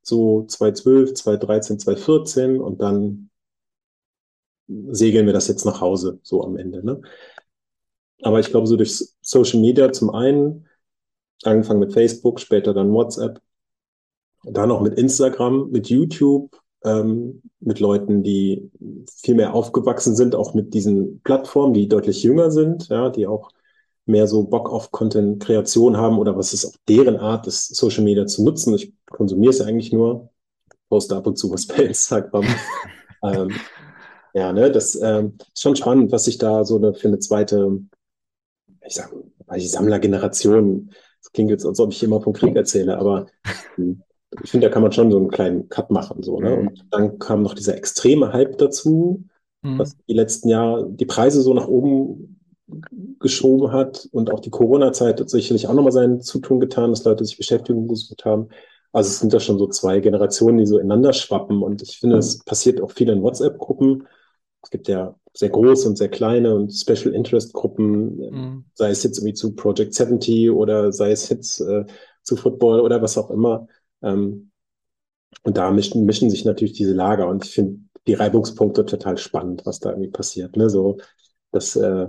so 0.01 0.45
2012, 0.45 1.15
2013, 1.15 1.79
2014 1.79 2.61
und 2.61 2.81
dann 2.81 3.29
segeln 4.67 5.25
wir 5.25 5.33
das 5.33 5.47
jetzt 5.47 5.65
nach 5.65 5.81
Hause, 5.81 6.19
so 6.23 6.43
am 6.43 6.57
Ende. 6.57 6.85
Ne? 6.85 7.01
Aber 8.21 8.39
ich 8.39 8.49
glaube, 8.49 8.67
so 8.67 8.75
durch 8.75 9.03
Social 9.21 9.59
Media 9.59 9.91
zum 9.91 10.09
einen, 10.09 10.67
angefangen 11.43 11.79
mit 11.79 11.93
Facebook, 11.93 12.39
später 12.39 12.73
dann 12.73 12.91
WhatsApp, 12.91 13.41
dann 14.43 14.71
auch 14.71 14.81
mit 14.81 14.97
Instagram, 14.97 15.69
mit 15.71 15.89
YouTube, 15.89 16.59
ähm, 16.83 17.41
mit 17.59 17.79
Leuten, 17.79 18.23
die 18.23 18.71
viel 19.11 19.35
mehr 19.35 19.53
aufgewachsen 19.53 20.15
sind, 20.15 20.35
auch 20.35 20.53
mit 20.53 20.73
diesen 20.73 21.21
Plattformen, 21.21 21.73
die 21.73 21.87
deutlich 21.87 22.23
jünger 22.23 22.51
sind, 22.51 22.87
ja, 22.89 23.09
die 23.09 23.27
auch 23.27 23.51
mehr 24.05 24.27
so 24.27 24.43
Bock 24.43 24.69
auf 24.69 24.91
Content-Kreation 24.91 25.97
haben 25.97 26.17
oder 26.17 26.37
was 26.37 26.53
ist 26.53 26.65
auch 26.65 26.75
deren 26.87 27.17
Art, 27.17 27.45
das 27.45 27.67
Social 27.67 28.03
Media 28.03 28.25
zu 28.25 28.43
nutzen. 28.43 28.73
Ich 28.75 28.93
konsumiere 29.05 29.51
es 29.51 29.59
ja 29.59 29.65
eigentlich 29.65 29.91
nur, 29.91 30.29
poste 30.89 31.15
ab 31.15 31.27
und 31.27 31.37
zu 31.37 31.51
was 31.51 31.67
bei 31.67 31.83
Instagram. 31.83 32.45
ähm, 33.23 33.49
ja, 34.33 34.53
ne, 34.53 34.71
das 34.71 34.99
ähm, 35.01 35.37
ist 35.53 35.61
schon 35.61 35.75
spannend, 35.75 36.11
was 36.11 36.25
sich 36.25 36.37
da 36.37 36.65
so 36.65 36.77
eine, 36.77 36.93
für 36.93 37.07
eine 37.07 37.19
zweite, 37.19 37.81
ich 38.85 38.95
sag, 38.95 39.11
die 39.55 39.67
Sammlergeneration, 39.67 40.91
das 41.21 41.31
klingt 41.31 41.49
jetzt, 41.49 41.65
als 41.65 41.79
ob 41.79 41.91
ich 41.91 42.03
immer 42.03 42.21
vom 42.21 42.33
Krieg 42.33 42.55
erzähle, 42.55 42.97
aber 42.97 43.27
hm, 43.75 44.01
ich 44.43 44.51
finde, 44.51 44.67
da 44.67 44.73
kann 44.73 44.81
man 44.81 44.91
schon 44.91 45.11
so 45.11 45.17
einen 45.17 45.29
kleinen 45.29 45.69
Cut 45.69 45.89
machen. 45.89 46.21
So, 46.21 46.39
ne? 46.39 46.55
Mhm. 46.57 46.67
Und 46.67 46.85
dann 46.91 47.19
kam 47.19 47.41
noch 47.41 47.53
dieser 47.53 47.75
extreme 47.75 48.33
Hype 48.33 48.57
dazu, 48.57 49.23
mhm. 49.61 49.79
was 49.79 49.95
die 50.07 50.13
letzten 50.13 50.49
Jahre 50.49 50.89
die 50.89 51.05
Preise 51.05 51.41
so 51.41 51.53
nach 51.53 51.67
oben 51.67 52.39
geschoben 53.19 53.71
hat 53.71 54.09
und 54.11 54.31
auch 54.31 54.41
die 54.41 54.49
Corona-Zeit 54.49 55.21
hat 55.21 55.29
sicherlich 55.29 55.67
auch 55.67 55.73
nochmal 55.73 55.93
sein 55.93 56.21
Zutun 56.21 56.59
getan, 56.59 56.89
dass 56.89 57.05
Leute 57.05 57.23
sich 57.23 57.37
Beschäftigung 57.37 57.87
gesucht 57.87 58.25
haben. 58.25 58.49
Also 58.91 59.09
es 59.09 59.19
sind 59.19 59.33
da 59.33 59.39
schon 59.39 59.57
so 59.57 59.67
zwei 59.67 59.99
Generationen, 59.99 60.57
die 60.57 60.65
so 60.65 60.77
ineinander 60.77 61.13
schwappen 61.13 61.63
und 61.63 61.81
ich 61.81 61.99
finde, 61.99 62.17
es 62.17 62.43
passiert 62.43 62.81
auch 62.81 62.91
viel 62.91 63.09
in 63.09 63.21
WhatsApp-Gruppen. 63.21 64.07
Es 64.63 64.69
gibt 64.69 64.87
ja 64.87 65.15
sehr 65.33 65.49
große 65.49 65.87
und 65.87 65.97
sehr 65.97 66.09
kleine 66.09 66.55
und 66.55 66.71
Special 66.71 67.13
Interest 67.13 67.53
Gruppen, 67.53 68.17
mhm. 68.17 68.65
sei 68.73 68.89
es 68.89 69.03
jetzt 69.03 69.19
irgendwie 69.19 69.33
zu 69.33 69.55
Project 69.55 69.93
70 69.93 70.49
oder 70.49 70.91
sei 70.91 71.11
es 71.11 71.29
jetzt 71.29 71.61
äh, 71.61 71.85
zu 72.23 72.35
Football 72.35 72.81
oder 72.81 73.01
was 73.01 73.17
auch 73.17 73.29
immer. 73.29 73.67
Ähm, 74.01 74.51
und 75.43 75.57
da 75.57 75.71
mischen, 75.71 76.05
mischen 76.05 76.29
sich 76.29 76.45
natürlich 76.45 76.73
diese 76.73 76.93
Lager 76.93 77.27
und 77.27 77.45
ich 77.45 77.51
finde 77.53 77.79
die 78.07 78.15
Reibungspunkte 78.15 78.85
total 78.85 79.17
spannend, 79.17 79.65
was 79.65 79.79
da 79.79 79.91
irgendwie 79.91 80.09
passiert. 80.09 80.55
Ne? 80.57 80.69
So, 80.69 80.97
dass 81.51 81.75
äh, 81.75 82.07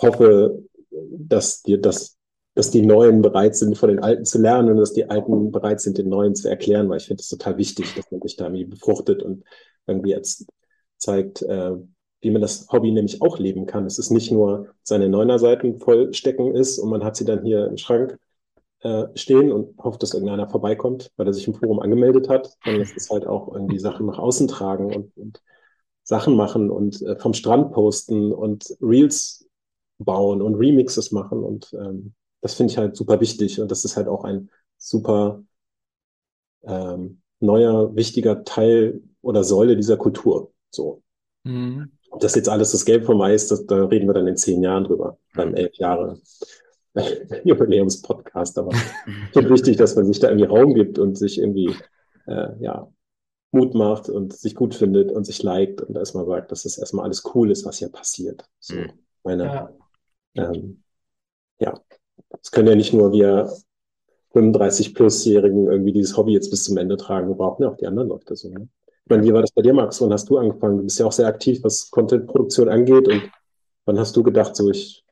hoffe, 0.00 0.62
dass 0.90 1.62
die, 1.62 1.80
dass, 1.80 2.18
dass 2.54 2.70
die 2.70 2.82
Neuen 2.82 3.22
bereit 3.22 3.56
sind, 3.56 3.76
von 3.76 3.88
den 3.88 4.00
Alten 4.00 4.24
zu 4.24 4.38
lernen 4.40 4.70
und 4.70 4.76
dass 4.78 4.92
die 4.92 5.08
Alten 5.08 5.50
bereit 5.50 5.80
sind, 5.80 5.98
den 5.98 6.08
Neuen 6.08 6.34
zu 6.34 6.48
erklären, 6.48 6.88
weil 6.88 6.98
ich 6.98 7.06
finde 7.06 7.20
es 7.20 7.28
total 7.28 7.56
wichtig, 7.58 7.94
dass 7.94 8.10
man 8.10 8.20
sich 8.22 8.36
da 8.36 8.46
irgendwie 8.46 8.64
befruchtet 8.64 9.22
und 9.22 9.44
irgendwie 9.86 10.10
jetzt 10.10 10.46
zeigt, 10.98 11.42
äh, 11.42 11.72
wie 12.20 12.30
man 12.30 12.40
das 12.40 12.68
Hobby 12.70 12.92
nämlich 12.92 13.20
auch 13.20 13.38
leben 13.38 13.66
kann. 13.66 13.84
Es 13.84 13.98
ist 13.98 14.10
nicht 14.10 14.30
nur 14.30 14.68
seine 14.82 15.08
Neuner-Seiten 15.08 15.78
vollstecken 15.78 16.54
ist 16.54 16.78
und 16.78 16.90
man 16.90 17.04
hat 17.04 17.16
sie 17.16 17.24
dann 17.24 17.44
hier 17.44 17.66
im 17.66 17.76
Schrank 17.76 18.18
äh, 18.80 19.06
stehen 19.14 19.52
und 19.52 19.76
hofft, 19.82 20.02
dass 20.02 20.14
irgendeiner 20.14 20.48
vorbeikommt, 20.48 21.12
weil 21.16 21.26
er 21.26 21.34
sich 21.34 21.46
im 21.48 21.54
Forum 21.54 21.80
angemeldet 21.80 22.28
hat, 22.28 22.56
sondern 22.64 22.82
es 22.82 22.92
ist 22.92 23.10
halt 23.10 23.26
auch 23.26 23.52
irgendwie 23.52 23.78
Sachen 23.78 24.06
nach 24.06 24.18
außen 24.18 24.48
tragen 24.48 24.94
und, 24.94 25.16
und 25.16 25.42
Sachen 26.04 26.36
machen 26.36 26.70
und 26.70 27.02
äh, 27.02 27.16
vom 27.18 27.34
Strand 27.34 27.72
posten 27.72 28.32
und 28.32 28.64
Reels 28.80 29.46
bauen 29.98 30.42
und 30.42 30.56
Remixes 30.56 31.12
machen 31.12 31.44
und 31.44 31.72
ähm, 31.74 32.14
das 32.40 32.54
finde 32.54 32.72
ich 32.72 32.78
halt 32.78 32.96
super 32.96 33.20
wichtig 33.20 33.60
und 33.60 33.70
das 33.70 33.84
ist 33.84 33.96
halt 33.96 34.08
auch 34.08 34.24
ein 34.24 34.50
super 34.76 35.42
ähm, 36.64 37.22
neuer, 37.40 37.94
wichtiger 37.94 38.44
Teil 38.44 39.00
oder 39.22 39.44
Säule 39.44 39.76
dieser 39.76 39.96
Kultur. 39.96 40.52
So. 40.70 41.02
Mhm. 41.44 41.92
Das 42.20 42.34
jetzt 42.34 42.48
alles 42.48 42.72
das 42.72 42.84
Gelb 42.84 43.04
vom 43.04 43.20
Eis, 43.22 43.48
das, 43.48 43.66
da 43.66 43.86
reden 43.86 44.06
wir 44.06 44.14
dann 44.14 44.26
in 44.26 44.36
zehn 44.36 44.62
Jahren 44.62 44.84
drüber, 44.84 45.18
beim 45.34 45.54
elf 45.54 45.74
Jahre 45.76 46.20
Jubiläumspodcast, 47.44 48.58
aber 48.58 48.72
ich 49.28 49.32
finde 49.32 49.50
wichtig, 49.50 49.76
dass 49.78 49.96
man 49.96 50.06
sich 50.06 50.18
da 50.18 50.28
irgendwie 50.28 50.46
Raum 50.46 50.74
gibt 50.74 50.98
und 50.98 51.16
sich 51.16 51.38
irgendwie 51.38 51.74
äh, 52.26 52.48
ja, 52.60 52.92
Mut 53.50 53.74
macht 53.74 54.08
und 54.08 54.34
sich 54.34 54.54
gut 54.54 54.74
findet 54.74 55.10
und 55.10 55.24
sich 55.24 55.42
liked 55.42 55.80
und 55.82 55.96
erstmal 55.96 56.26
sagt, 56.26 56.52
dass 56.52 56.64
das 56.64 56.78
erstmal 56.78 57.06
alles 57.06 57.22
cool 57.34 57.50
ist, 57.50 57.64
was 57.64 57.78
hier 57.78 57.90
passiert. 57.90 58.44
So, 58.60 58.74
mhm. 58.74 58.92
meine, 59.24 59.44
ja. 59.44 59.70
Ähm, 60.34 60.82
ja, 61.58 61.80
es 62.40 62.50
können 62.50 62.68
ja 62.68 62.74
nicht 62.74 62.92
nur 62.92 63.12
wir 63.12 63.52
35-Plus-Jährigen 64.34 65.70
irgendwie 65.70 65.92
dieses 65.92 66.16
Hobby 66.16 66.32
jetzt 66.32 66.50
bis 66.50 66.64
zum 66.64 66.76
Ende 66.76 66.96
tragen, 66.96 67.28
wir 67.28 67.34
brauchen 67.34 67.62
ja 67.62 67.70
auch 67.70 67.76
die 67.76 67.86
anderen 67.86 68.08
Leute 68.08 68.36
so. 68.36 68.48
Ne? 68.50 68.68
Ich 69.04 69.10
meine, 69.10 69.24
wie 69.24 69.32
war 69.32 69.40
das 69.40 69.52
bei 69.52 69.62
dir, 69.62 69.74
Max? 69.74 70.00
Wann 70.00 70.12
hast 70.12 70.28
du 70.28 70.38
angefangen? 70.38 70.78
Du 70.78 70.84
bist 70.84 70.98
ja 70.98 71.06
auch 71.06 71.12
sehr 71.12 71.26
aktiv, 71.26 71.62
was 71.62 71.90
Content-Produktion 71.90 72.68
angeht 72.68 73.08
und 73.08 73.30
wann 73.84 73.98
hast 73.98 74.16
du 74.16 74.22
gedacht, 74.22 74.54
so 74.54 74.70
ich 74.70 75.04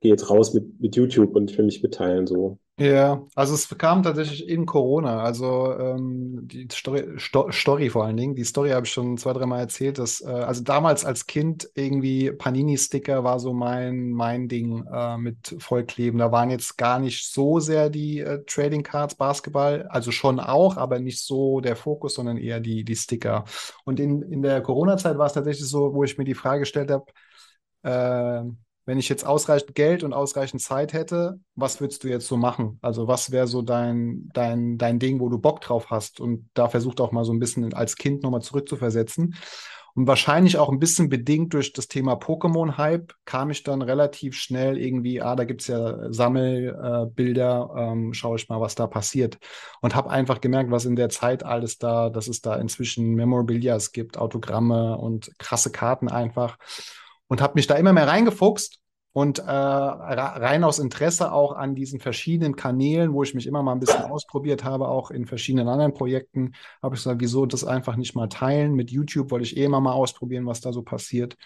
gehe 0.00 0.12
jetzt 0.12 0.30
raus 0.30 0.54
mit, 0.54 0.80
mit 0.80 0.96
YouTube 0.96 1.34
und 1.34 1.50
ich 1.50 1.58
will 1.58 1.66
mich 1.66 1.82
mitteilen. 1.82 2.26
So. 2.26 2.58
Ja, 2.82 3.26
also 3.34 3.52
es 3.54 3.68
kam 3.76 4.02
tatsächlich 4.02 4.48
in 4.48 4.64
Corona. 4.64 5.22
Also 5.22 5.76
ähm, 5.78 6.48
die 6.48 6.66
Story, 6.72 7.18
Sto 7.18 7.50
Story 7.52 7.90
vor 7.90 8.06
allen 8.06 8.16
Dingen. 8.16 8.34
Die 8.34 8.44
Story 8.44 8.70
habe 8.70 8.86
ich 8.86 8.92
schon 8.92 9.18
zwei, 9.18 9.34
dreimal 9.34 9.60
erzählt. 9.60 9.98
Dass, 9.98 10.22
äh, 10.22 10.28
also 10.28 10.62
damals 10.62 11.04
als 11.04 11.26
Kind 11.26 11.68
irgendwie 11.74 12.32
Panini-Sticker 12.32 13.22
war 13.22 13.38
so 13.38 13.52
mein, 13.52 14.08
mein 14.12 14.48
Ding 14.48 14.86
äh, 14.90 15.18
mit 15.18 15.56
Vollkleben. 15.58 16.18
Da 16.18 16.32
waren 16.32 16.48
jetzt 16.48 16.78
gar 16.78 16.98
nicht 17.00 17.30
so 17.30 17.60
sehr 17.60 17.90
die 17.90 18.20
äh, 18.20 18.42
Trading 18.46 18.82
Cards 18.82 19.14
Basketball, 19.14 19.86
also 19.90 20.10
schon 20.10 20.40
auch, 20.40 20.78
aber 20.78 21.00
nicht 21.00 21.20
so 21.22 21.60
der 21.60 21.76
Fokus, 21.76 22.14
sondern 22.14 22.38
eher 22.38 22.60
die, 22.60 22.82
die 22.84 22.96
Sticker. 22.96 23.44
Und 23.84 24.00
in, 24.00 24.22
in 24.22 24.40
der 24.40 24.62
Corona-Zeit 24.62 25.18
war 25.18 25.26
es 25.26 25.34
tatsächlich 25.34 25.68
so, 25.68 25.92
wo 25.92 26.02
ich 26.04 26.16
mir 26.16 26.24
die 26.24 26.34
Frage 26.34 26.60
gestellt 26.60 26.90
habe, 26.90 27.04
äh, 27.82 28.50
wenn 28.86 28.98
ich 28.98 29.08
jetzt 29.08 29.26
ausreichend 29.26 29.74
Geld 29.74 30.02
und 30.02 30.12
ausreichend 30.12 30.62
Zeit 30.62 30.92
hätte, 30.92 31.40
was 31.54 31.80
würdest 31.80 32.04
du 32.04 32.08
jetzt 32.08 32.26
so 32.26 32.36
machen? 32.36 32.78
Also 32.82 33.06
was 33.06 33.30
wäre 33.30 33.46
so 33.46 33.62
dein, 33.62 34.28
dein, 34.32 34.78
dein 34.78 34.98
Ding, 34.98 35.20
wo 35.20 35.28
du 35.28 35.38
Bock 35.38 35.60
drauf 35.60 35.90
hast? 35.90 36.20
Und 36.20 36.48
da 36.54 36.68
versucht 36.68 37.00
auch 37.00 37.12
mal 37.12 37.24
so 37.24 37.32
ein 37.32 37.38
bisschen 37.38 37.72
als 37.74 37.96
Kind 37.96 38.22
nochmal 38.22 38.42
zurückzuversetzen. 38.42 39.34
Und 39.94 40.06
wahrscheinlich 40.06 40.56
auch 40.56 40.70
ein 40.70 40.78
bisschen 40.78 41.08
bedingt 41.08 41.52
durch 41.52 41.72
das 41.72 41.88
Thema 41.88 42.14
Pokémon-Hype 42.14 43.12
kam 43.24 43.50
ich 43.50 43.64
dann 43.64 43.82
relativ 43.82 44.36
schnell 44.36 44.78
irgendwie, 44.78 45.20
ah, 45.20 45.34
da 45.34 45.44
gibt 45.44 45.62
es 45.62 45.66
ja 45.66 46.12
Sammelbilder, 46.12 47.70
äh, 47.76 47.82
ähm, 47.82 48.14
schaue 48.14 48.36
ich 48.36 48.48
mal, 48.48 48.60
was 48.60 48.76
da 48.76 48.86
passiert. 48.86 49.38
Und 49.80 49.94
habe 49.96 50.10
einfach 50.10 50.40
gemerkt, 50.40 50.70
was 50.70 50.84
in 50.84 50.96
der 50.96 51.08
Zeit 51.08 51.44
alles 51.44 51.78
da, 51.78 52.08
dass 52.08 52.28
es 52.28 52.40
da 52.40 52.54
inzwischen 52.56 53.14
Memorabilias 53.14 53.92
gibt, 53.92 54.16
Autogramme 54.16 54.96
und 54.96 55.36
krasse 55.38 55.72
Karten 55.72 56.08
einfach. 56.08 56.56
Und 57.30 57.40
habe 57.40 57.54
mich 57.54 57.68
da 57.68 57.76
immer 57.76 57.92
mehr 57.92 58.08
reingefuchst 58.08 58.80
und 59.12 59.38
äh, 59.38 59.42
rein 59.44 60.64
aus 60.64 60.80
Interesse 60.80 61.32
auch 61.32 61.52
an 61.52 61.76
diesen 61.76 62.00
verschiedenen 62.00 62.56
Kanälen, 62.56 63.12
wo 63.12 63.22
ich 63.22 63.34
mich 63.34 63.46
immer 63.46 63.62
mal 63.62 63.72
ein 63.72 63.78
bisschen 63.78 64.02
ausprobiert 64.02 64.64
habe, 64.64 64.88
auch 64.88 65.12
in 65.12 65.26
verschiedenen 65.26 65.68
anderen 65.68 65.94
Projekten, 65.94 66.54
habe 66.82 66.96
ich 66.96 67.02
gesagt, 67.02 67.20
wieso 67.20 67.46
das 67.46 67.64
einfach 67.64 67.94
nicht 67.94 68.16
mal 68.16 68.28
teilen? 68.28 68.74
Mit 68.74 68.90
YouTube 68.90 69.30
wollte 69.30 69.44
ich 69.44 69.56
eh 69.56 69.64
immer 69.64 69.80
mal 69.80 69.92
ausprobieren, 69.92 70.46
was 70.46 70.60
da 70.60 70.72
so 70.72 70.82
passiert. 70.82 71.36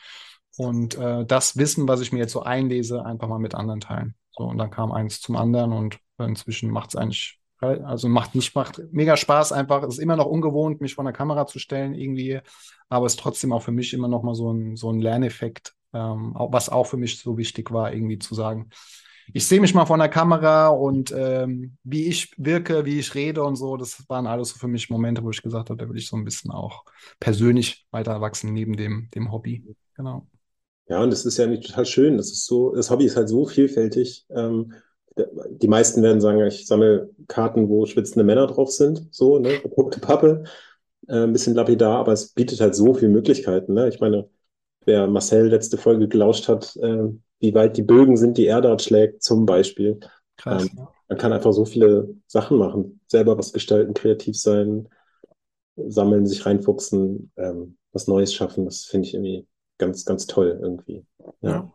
Und 0.57 0.97
äh, 0.97 1.26
das 1.26 1.59
Wissen, 1.59 1.87
was 1.87 2.01
ich 2.01 2.12
mir 2.12 2.20
jetzt 2.20 2.32
so 2.32 2.43
einlese, 2.43 3.05
einfach 3.05 3.28
mal 3.28 3.39
mit 3.39 3.55
anderen 3.55 3.80
teilen. 3.80 4.14
So, 4.30 4.45
und 4.45 4.57
dann 4.57 4.70
kam 4.70 4.91
eins 4.91 5.20
zum 5.20 5.37
anderen 5.37 5.72
und 5.72 5.99
inzwischen 6.18 6.70
macht 6.70 6.91
es 6.91 6.97
eigentlich, 6.97 7.39
also 7.67 8.09
macht 8.09 8.35
nicht, 8.35 8.55
macht 8.55 8.81
mega 8.93 9.17
Spaß 9.17 9.53
einfach. 9.53 9.83
Es 9.83 9.95
ist 9.95 10.01
immer 10.01 10.17
noch 10.17 10.27
ungewohnt, 10.27 10.81
mich 10.81 10.95
vor 10.95 11.05
der 11.05 11.12
Kamera 11.12 11.47
zu 11.47 11.59
stellen 11.59 11.95
irgendwie, 11.95 12.41
aber 12.89 13.07
es 13.07 13.15
ist 13.15 13.21
trotzdem 13.21 13.53
auch 13.53 13.62
für 13.62 13.73
mich 13.73 13.93
immer 13.93 14.09
noch 14.09 14.23
mal 14.23 14.35
so 14.35 14.53
ein, 14.53 14.77
so 14.77 14.91
ein 14.91 15.01
Lerneffekt, 15.01 15.75
ähm, 15.93 16.35
was 16.35 16.69
auch 16.69 16.85
für 16.85 16.97
mich 16.97 17.19
so 17.19 17.37
wichtig 17.39 17.71
war, 17.73 17.93
irgendwie 17.93 18.19
zu 18.19 18.35
sagen, 18.35 18.71
ich 19.33 19.47
sehe 19.47 19.61
mich 19.61 19.75
mal 19.75 19.87
vor 19.87 19.97
der 19.97 20.09
Kamera 20.09 20.69
und 20.69 21.12
ähm, 21.17 21.77
wie 21.83 22.07
ich 22.07 22.35
wirke, 22.37 22.85
wie 22.85 22.99
ich 22.99 23.15
rede 23.15 23.43
und 23.43 23.57
so, 23.57 23.77
das 23.77 24.09
waren 24.09 24.27
alles 24.27 24.51
so 24.51 24.59
für 24.59 24.69
mich 24.69 24.91
Momente, 24.91 25.23
wo 25.23 25.31
ich 25.31 25.43
gesagt 25.43 25.71
habe, 25.71 25.83
da 25.83 25.89
will 25.89 25.97
ich 25.97 26.09
so 26.09 26.17
ein 26.17 26.25
bisschen 26.25 26.51
auch 26.51 26.85
persönlich 27.21 27.87
weiter 27.91 28.21
wachsen 28.21 28.53
neben 28.53 28.77
dem, 28.77 29.09
dem 29.15 29.33
Hobby. 29.33 29.65
Genau. 29.97 30.27
Ja, 30.89 31.03
und 31.03 31.11
das 31.11 31.25
ist 31.25 31.39
ja 31.39 31.47
nicht 31.47 31.67
total 31.67 31.87
schön. 31.87 32.19
Das 32.19 32.31
ist 32.31 32.45
so, 32.45 32.75
das 32.75 32.91
Hobby 32.91 33.07
ist 33.07 33.17
halt 33.17 33.29
so 33.29 33.47
vielfältig. 33.47 34.27
Ähm, 34.29 34.75
die 35.17 35.69
meisten 35.69 36.03
werden 36.03 36.21
sagen, 36.21 36.41
ich 36.47 36.67
sammle 36.67 37.11
Karten, 37.29 37.69
wo 37.69 37.87
schwitzende 37.87 38.25
Männer 38.25 38.47
drauf 38.47 38.71
sind, 38.73 39.09
so, 39.12 39.39
ne, 39.39 39.61
gepuckte 39.61 40.01
Pappe, 40.01 40.45
äh, 41.09 41.25
ein 41.25 41.33
bisschen 41.33 41.55
lapidar, 41.55 41.99
aber 41.99 42.12
es 42.12 42.29
bietet 42.33 42.61
halt 42.61 42.75
so 42.75 42.95
viele 42.95 43.11
Möglichkeiten. 43.12 43.75
Ne? 43.75 43.89
Ich 43.89 44.01
meine, 44.01 44.29
wer 44.87 45.07
Marcel 45.09 45.49
letzte 45.49 45.79
Folge 45.79 46.09
gelauscht 46.09 46.49
hat, 46.49 46.77
äh, 46.77 47.09
wie 47.41 47.55
weit 47.55 47.77
die 47.77 47.83
Bögen 47.83 48.17
sind, 48.17 48.39
die 48.39 48.47
Erde 48.47 48.77
schlägt, 48.79 49.23
zum 49.23 49.47
Beispiel. 49.47 50.01
Krass, 50.37 50.69
ähm, 50.77 50.89
Man 51.09 51.19
kann 51.19 51.33
einfach 51.33 51.53
so 51.53 51.65
viele 51.65 52.15
Sachen 52.27 52.59
machen, 52.59 53.01
selber 53.07 53.39
was 53.39 53.53
gestalten, 53.53 53.95
kreativ 53.95 54.39
sein. 54.39 54.89
sammeln, 55.77 56.27
sich 56.27 56.47
reinfuchsen, 56.47 57.33
ähm, 57.37 57.77
was 57.93 58.07
Neues 58.07 58.35
schaffen. 58.35 58.65
Das 58.65 58.85
finde 58.85 59.09
ich 59.09 59.15
irgendwie 59.15 59.47
ganz, 59.79 60.05
ganz 60.05 60.27
toll 60.27 60.59
irgendwie. 60.62 61.05
Ja. 61.41 61.73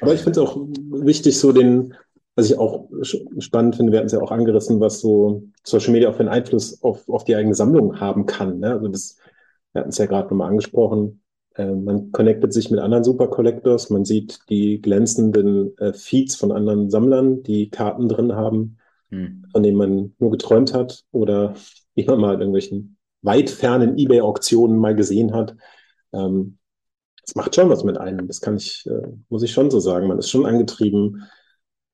Aber 0.00 0.14
ich 0.14 0.20
finde 0.20 0.40
es 0.40 0.46
auch 0.46 0.56
wichtig, 0.56 1.38
so 1.38 1.52
den, 1.52 1.94
was 2.36 2.50
ich 2.50 2.58
auch 2.58 2.88
spannend 3.38 3.76
finde, 3.76 3.92
wir 3.92 3.98
hatten 3.98 4.06
es 4.06 4.12
ja 4.12 4.20
auch 4.20 4.32
angerissen, 4.32 4.80
was 4.80 5.00
so 5.00 5.44
Social 5.62 5.92
Media 5.92 6.08
auch 6.08 6.14
für 6.14 6.20
einen 6.20 6.28
Einfluss 6.28 6.82
auf, 6.82 7.08
auf 7.08 7.24
die 7.24 7.36
eigene 7.36 7.54
Sammlung 7.54 8.00
haben 8.00 8.26
kann. 8.26 8.60
Ne? 8.60 8.72
Also 8.72 8.88
das, 8.88 9.16
wir 9.72 9.80
hatten 9.80 9.90
es 9.90 9.98
ja 9.98 10.06
gerade 10.06 10.28
nochmal 10.28 10.50
angesprochen. 10.50 11.22
Äh, 11.54 11.72
man 11.72 12.12
connectet 12.12 12.52
sich 12.52 12.70
mit 12.70 12.80
anderen 12.80 13.04
Super 13.04 13.28
Collectors, 13.28 13.90
man 13.90 14.04
sieht 14.04 14.40
die 14.48 14.80
glänzenden 14.80 15.76
äh, 15.78 15.92
Feeds 15.92 16.36
von 16.36 16.52
anderen 16.52 16.90
Sammlern, 16.90 17.42
die 17.42 17.70
Karten 17.70 18.08
drin 18.08 18.34
haben, 18.34 18.78
hm. 19.10 19.44
von 19.52 19.62
denen 19.62 19.76
man 19.76 20.14
nur 20.18 20.30
geträumt 20.30 20.74
hat 20.74 21.04
oder 21.12 21.54
immer 21.94 22.16
mal 22.16 22.34
in 22.34 22.40
irgendwelchen 22.40 22.96
weit 23.22 23.50
fernen 23.50 23.96
Ebay-Auktionen 23.96 24.78
mal 24.78 24.94
gesehen 24.94 25.32
hat. 25.32 25.56
Ähm, 26.12 26.58
das 27.24 27.34
macht 27.34 27.54
schon 27.54 27.68
was 27.70 27.84
mit 27.84 27.98
einem. 27.98 28.26
Das 28.26 28.40
kann 28.40 28.56
ich, 28.56 28.84
äh, 28.86 29.08
muss 29.28 29.42
ich 29.42 29.52
schon 29.52 29.70
so 29.70 29.80
sagen. 29.80 30.08
Man 30.08 30.18
ist 30.18 30.30
schon 30.30 30.46
angetrieben, 30.46 31.24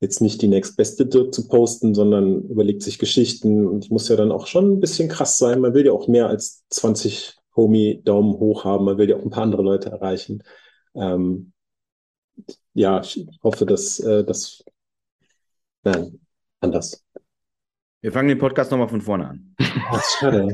jetzt 0.00 0.20
nicht 0.20 0.42
die 0.42 0.48
nächstbeste 0.48 1.06
Dirk 1.06 1.34
zu 1.34 1.46
posten, 1.46 1.94
sondern 1.94 2.42
überlegt 2.42 2.82
sich 2.82 2.98
Geschichten. 2.98 3.66
Und 3.66 3.84
ich 3.84 3.90
muss 3.90 4.08
ja 4.08 4.16
dann 4.16 4.32
auch 4.32 4.46
schon 4.46 4.72
ein 4.72 4.80
bisschen 4.80 5.08
krass 5.08 5.38
sein. 5.38 5.60
Man 5.60 5.74
will 5.74 5.86
ja 5.86 5.92
auch 5.92 6.08
mehr 6.08 6.28
als 6.28 6.64
20 6.70 7.36
Homie 7.54 8.02
Daumen 8.02 8.32
hoch 8.34 8.64
haben. 8.64 8.84
Man 8.84 8.98
will 8.98 9.08
ja 9.10 9.16
auch 9.16 9.22
ein 9.22 9.30
paar 9.30 9.42
andere 9.42 9.62
Leute 9.62 9.90
erreichen. 9.90 10.42
Ähm, 10.94 11.52
ja, 12.74 13.00
ich 13.00 13.26
hoffe, 13.42 13.66
dass 13.66 14.00
äh, 14.00 14.24
das 14.24 14.64
nein, 15.82 16.20
anders. 16.60 17.04
Wir 18.03 18.12
fangen 18.12 18.28
den 18.28 18.38
Podcast 18.38 18.70
nochmal 18.70 18.88
von 18.88 19.03
vorne 19.03 19.28
an. 19.28 19.55
Ach, 19.59 20.03
schade. 20.18 20.48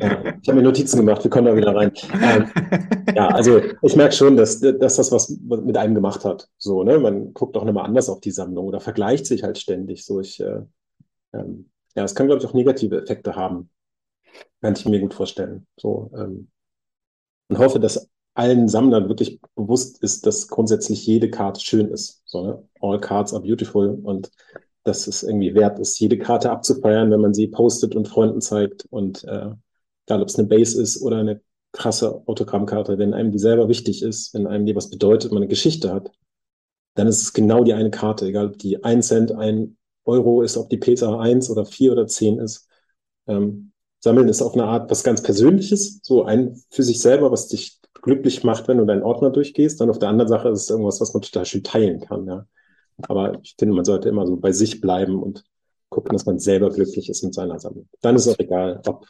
ja, 0.00 0.34
ich 0.42 0.48
habe 0.48 0.54
mir 0.54 0.62
Notizen 0.62 0.96
gemacht, 0.96 1.22
wir 1.22 1.30
kommen 1.30 1.46
da 1.46 1.54
wieder 1.56 1.74
rein. 1.74 1.92
Ähm, 2.20 2.50
ja, 3.14 3.28
also 3.28 3.60
ich 3.82 3.94
merke 3.94 4.14
schon, 4.14 4.36
dass, 4.36 4.60
dass 4.60 4.96
das 4.96 5.12
was 5.12 5.30
mit 5.40 5.76
einem 5.76 5.94
gemacht 5.94 6.24
hat. 6.24 6.48
So, 6.58 6.82
ne? 6.82 6.98
Man 6.98 7.34
guckt 7.34 7.56
auch 7.56 7.64
nochmal 7.64 7.84
anders 7.84 8.08
auf 8.08 8.20
die 8.20 8.32
Sammlung 8.32 8.66
oder 8.66 8.80
vergleicht 8.80 9.26
sich 9.26 9.44
halt 9.44 9.58
ständig. 9.58 10.04
So, 10.04 10.20
ich, 10.20 10.40
äh, 10.40 10.62
ähm, 11.32 11.70
ja, 11.94 12.02
es 12.02 12.16
kann, 12.16 12.26
glaube 12.26 12.42
ich, 12.42 12.48
auch 12.48 12.54
negative 12.54 13.00
Effekte 13.00 13.36
haben. 13.36 13.70
Kann 14.60 14.74
ich 14.74 14.84
mir 14.84 14.98
gut 14.98 15.14
vorstellen. 15.14 15.68
So, 15.76 16.10
ähm, 16.16 16.48
und 17.48 17.58
hoffe, 17.58 17.78
dass 17.78 18.10
allen 18.34 18.66
Sammlern 18.66 19.08
wirklich 19.08 19.40
bewusst 19.54 20.02
ist, 20.02 20.26
dass 20.26 20.48
grundsätzlich 20.48 21.06
jede 21.06 21.30
Karte 21.30 21.60
schön 21.60 21.88
ist. 21.88 22.22
So, 22.24 22.44
ne? 22.44 22.68
All 22.80 22.98
cards 22.98 23.32
are 23.32 23.42
beautiful 23.42 24.00
und 24.02 24.32
dass 24.84 25.06
es 25.06 25.22
irgendwie 25.22 25.54
wert 25.54 25.78
ist, 25.78 25.98
jede 26.00 26.18
Karte 26.18 26.50
abzufeiern, 26.50 27.10
wenn 27.10 27.20
man 27.20 27.34
sie 27.34 27.46
postet 27.46 27.94
und 27.94 28.08
Freunden 28.08 28.40
zeigt. 28.40 28.86
Und 28.90 29.24
äh, 29.24 29.50
egal, 30.06 30.22
ob 30.22 30.28
es 30.28 30.38
eine 30.38 30.48
Base 30.48 30.80
ist 30.80 31.00
oder 31.02 31.18
eine 31.18 31.40
krasse 31.72 32.22
Autogrammkarte, 32.26 32.98
wenn 32.98 33.14
einem 33.14 33.30
die 33.32 33.38
selber 33.38 33.68
wichtig 33.68 34.02
ist, 34.02 34.34
wenn 34.34 34.46
einem 34.46 34.66
die 34.66 34.76
was 34.76 34.90
bedeutet, 34.90 35.32
man 35.32 35.42
eine 35.42 35.48
Geschichte 35.48 35.92
hat, 35.92 36.10
dann 36.94 37.06
ist 37.06 37.22
es 37.22 37.32
genau 37.32 37.64
die 37.64 37.72
eine 37.72 37.90
Karte, 37.90 38.26
egal 38.26 38.48
ob 38.48 38.58
die 38.58 38.84
ein 38.84 39.02
Cent, 39.02 39.32
ein 39.32 39.76
Euro 40.04 40.42
ist, 40.42 40.56
ob 40.56 40.68
die 40.68 40.78
PSA 40.78 41.18
1 41.18 41.48
oder 41.50 41.64
4 41.64 41.92
oder 41.92 42.06
10 42.06 42.38
ist. 42.38 42.68
Ähm, 43.26 43.72
Sammeln 44.00 44.28
ist 44.28 44.42
auf 44.42 44.54
eine 44.54 44.64
Art 44.64 44.90
was 44.90 45.04
ganz 45.04 45.22
Persönliches, 45.22 46.00
so 46.02 46.24
ein 46.24 46.60
für 46.70 46.82
sich 46.82 47.00
selber, 47.00 47.30
was 47.30 47.48
dich 47.48 47.80
glücklich 48.02 48.42
macht, 48.42 48.66
wenn 48.68 48.78
du 48.78 48.84
deinen 48.84 49.04
Ordner 49.04 49.30
durchgehst. 49.30 49.80
Dann 49.80 49.90
auf 49.90 49.98
der 50.00 50.08
anderen 50.08 50.28
Sache 50.28 50.48
ist 50.48 50.62
es 50.62 50.70
irgendwas, 50.70 51.00
was 51.00 51.14
man 51.14 51.22
total 51.22 51.46
schön 51.46 51.62
teilen 51.62 52.00
kann, 52.00 52.26
ja. 52.26 52.46
Aber 53.08 53.38
ich 53.42 53.54
finde, 53.58 53.74
man 53.74 53.84
sollte 53.84 54.08
immer 54.08 54.26
so 54.26 54.36
bei 54.36 54.52
sich 54.52 54.80
bleiben 54.80 55.22
und 55.22 55.44
gucken, 55.88 56.12
dass 56.12 56.26
man 56.26 56.38
selber 56.38 56.70
glücklich 56.70 57.08
ist 57.08 57.22
mit 57.22 57.34
seiner 57.34 57.58
Sammlung. 57.58 57.88
Dann 58.00 58.16
ist 58.16 58.26
es 58.26 58.34
auch 58.34 58.38
egal, 58.38 58.80
ob 58.86 59.06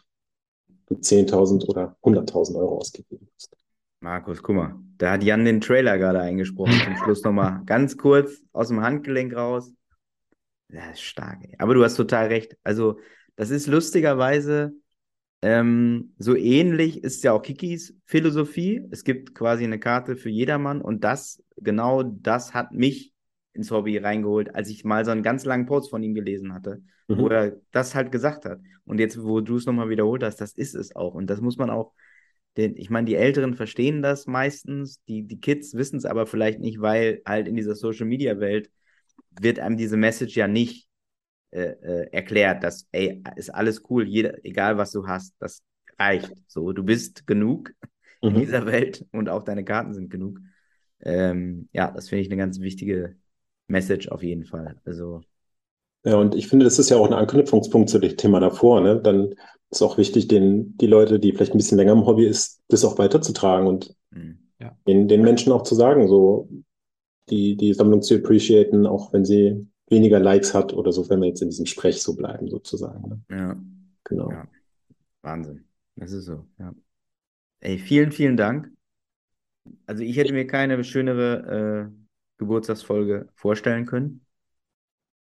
du 0.87 0.97
10.000 0.97 1.69
oder 1.69 1.97
100.000 2.03 2.57
Euro 2.57 2.79
ausgegeben 2.79 3.29
hast. 3.37 3.57
Markus, 4.01 4.43
guck 4.43 4.57
mal, 4.57 4.75
da 4.99 5.13
hat 5.13 5.23
Jan 5.23 5.45
den 5.45 5.61
Trailer 5.61 5.97
gerade 5.97 6.21
eingesprochen. 6.21 6.75
Zum 6.85 6.97
Schluss 6.97 7.23
nochmal 7.23 7.63
ganz 7.67 7.97
kurz 7.97 8.43
aus 8.53 8.69
dem 8.69 8.81
Handgelenk 8.81 9.35
raus. 9.35 9.73
Das 10.69 10.95
ist 10.95 11.03
stark, 11.03 11.45
ey. 11.45 11.55
Aber 11.59 11.75
du 11.75 11.85
hast 11.85 11.95
total 11.95 12.27
recht. 12.27 12.57
Also, 12.65 12.99
das 13.37 13.51
ist 13.51 13.69
lustigerweise 13.69 14.75
ähm, 15.43 16.15
so 16.19 16.37
ähnlich 16.37 17.03
ist 17.03 17.25
ja 17.25 17.33
auch 17.33 17.43
Kikis 17.43 17.97
Philosophie. 18.05 18.87
Es 18.93 19.03
gibt 19.03 19.35
quasi 19.35 19.65
eine 19.65 19.81
Karte 19.81 20.17
für 20.17 20.31
jedermann 20.31 20.81
und 20.81 21.03
das, 21.03 21.43
genau 21.57 22.05
das 22.05 22.55
hat 22.55 22.73
mich 22.73 23.12
ins 23.55 23.71
Hobby 23.71 23.99
reingeholt, 23.99 24.55
als 24.55 24.69
ich 24.69 24.85
mal 24.85 25.05
so 25.05 25.11
einen 25.11 25.23
ganz 25.23 25.45
langen 25.45 25.67
Post 25.67 25.91
von 25.91 26.03
ihm 26.03 26.15
gelesen 26.15 26.55
hatte, 26.55 26.83
mhm. 27.09 27.19
wo 27.19 27.29
er 27.29 27.61
das 27.71 27.95
halt 27.95 28.13
gesagt 28.13 28.45
hat. 28.45 28.61
Und 28.85 28.99
jetzt, 28.99 29.23
wo 29.23 29.41
du 29.41 29.57
es 29.57 29.67
nochmal 29.67 29.91
wiederholt 29.91 30.23
hast, 30.23 30.41
das 30.41 30.55
ist 30.55 30.75
es 30.75 30.97
auch. 30.97 31.15
Und 31.15 31.29
das 31.29 31.41
muss 31.41 31.59
man 31.59 31.71
auch, 31.71 31.93
den, 32.57 32.77
ich 32.77 32.91
meine, 32.91 33.07
die 33.07 33.15
Älteren 33.15 33.55
verstehen 33.55 34.03
das 34.03 34.27
meistens, 34.27 35.03
die, 35.05 35.23
die 35.23 35.41
Kids 35.41 35.75
wissen 35.75 35.97
es 35.97 36.05
aber 36.05 36.27
vielleicht 36.27 36.61
nicht, 36.61 36.81
weil 36.81 37.23
halt 37.27 37.49
in 37.49 37.57
dieser 37.57 37.75
Social 37.75 38.07
Media 38.07 38.39
Welt 38.41 38.71
wird 39.41 39.59
einem 39.59 39.77
diese 39.77 39.97
Message 39.97 40.37
ja 40.37 40.49
nicht 40.49 40.89
äh, 41.51 41.75
äh, 41.83 42.09
erklärt, 42.13 42.65
dass, 42.65 42.89
ey, 42.93 43.23
ist 43.37 43.55
alles 43.55 43.83
cool, 43.91 44.07
jeder, 44.07 44.45
egal 44.45 44.79
was 44.79 44.93
du 44.93 45.07
hast, 45.07 45.35
das 45.39 45.63
reicht. 45.99 46.33
So, 46.47 46.73
du 46.73 46.83
bist 46.83 47.27
genug 47.27 47.73
mhm. 48.23 48.31
in 48.31 48.35
dieser 48.37 48.67
Welt 48.67 49.07
und 49.13 49.29
auch 49.29 49.43
deine 49.43 49.65
Karten 49.65 49.93
sind 49.93 50.11
genug. 50.11 50.39
Ähm, 51.01 51.69
ja, 51.73 51.91
das 51.91 52.09
finde 52.09 52.23
ich 52.23 52.29
eine 52.29 52.39
ganz 52.39 52.61
wichtige 52.61 53.17
Message 53.73 54.09
auf 54.09 54.23
jeden 54.23 54.45
Fall. 54.45 54.77
Also. 54.85 55.23
Ja, 56.05 56.17
und 56.17 56.35
ich 56.35 56.49
finde, 56.49 56.65
das 56.65 56.79
ist 56.79 56.91
ja 56.91 56.97
auch 56.97 57.07
ein 57.07 57.13
Anknüpfungspunkt 57.13 57.89
zu 57.89 57.99
dem 57.99 58.17
Thema 58.17 58.39
davor. 58.41 58.81
Ne? 58.81 59.01
Dann 59.01 59.35
ist 59.71 59.83
auch 59.83 59.99
wichtig, 59.99 60.29
den, 60.29 60.77
die 60.77 60.87
Leute, 60.87 61.19
die 61.19 61.33
vielleicht 61.33 61.55
ein 61.55 61.59
bisschen 61.59 61.79
länger 61.79 61.93
im 61.93 62.07
Hobby 62.07 62.27
ist, 62.27 62.61
das 62.69 62.85
auch 62.85 62.99
weiterzutragen 62.99 63.67
und 63.67 63.95
mhm. 64.11 64.39
ja. 64.61 64.77
den, 64.87 65.09
den 65.09 65.23
Menschen 65.23 65.53
auch 65.53 65.63
zu 65.63 65.75
sagen, 65.75 66.09
so 66.09 66.49
die, 67.31 67.57
die 67.57 67.73
Sammlung 67.73 68.03
zu 68.03 68.17
appreciaten, 68.17 68.87
auch 68.87 69.13
wenn 69.13 69.25
sie 69.25 69.67
weniger 69.89 70.19
Likes 70.19 70.55
hat 70.55 70.73
oder 70.73 70.93
so, 70.93 71.09
wenn 71.09 71.21
wir 71.21 71.29
jetzt 71.29 71.43
in 71.43 71.51
diesem 71.51 71.67
Sprech 71.67 72.03
so 72.03 72.17
bleiben, 72.17 72.49
sozusagen. 72.49 73.09
Ne? 73.09 73.21
Ja. 73.31 73.57
Genau. 74.05 74.31
Ja. 74.31 74.49
Wahnsinn. 75.23 75.65
Das 75.97 76.13
ist 76.13 76.25
so, 76.25 76.45
ja. 76.59 76.75
Ey, 77.61 77.79
vielen, 77.79 78.11
vielen 78.11 78.37
Dank. 78.37 78.73
Also 79.87 80.03
ich 80.03 80.17
hätte 80.17 80.33
mir 80.33 80.47
keine 80.47 80.83
schönere 80.83 81.93
äh, 81.93 82.02
Geburtstagsfolge 82.43 83.29
vorstellen 83.35 83.87
können. 83.87 84.25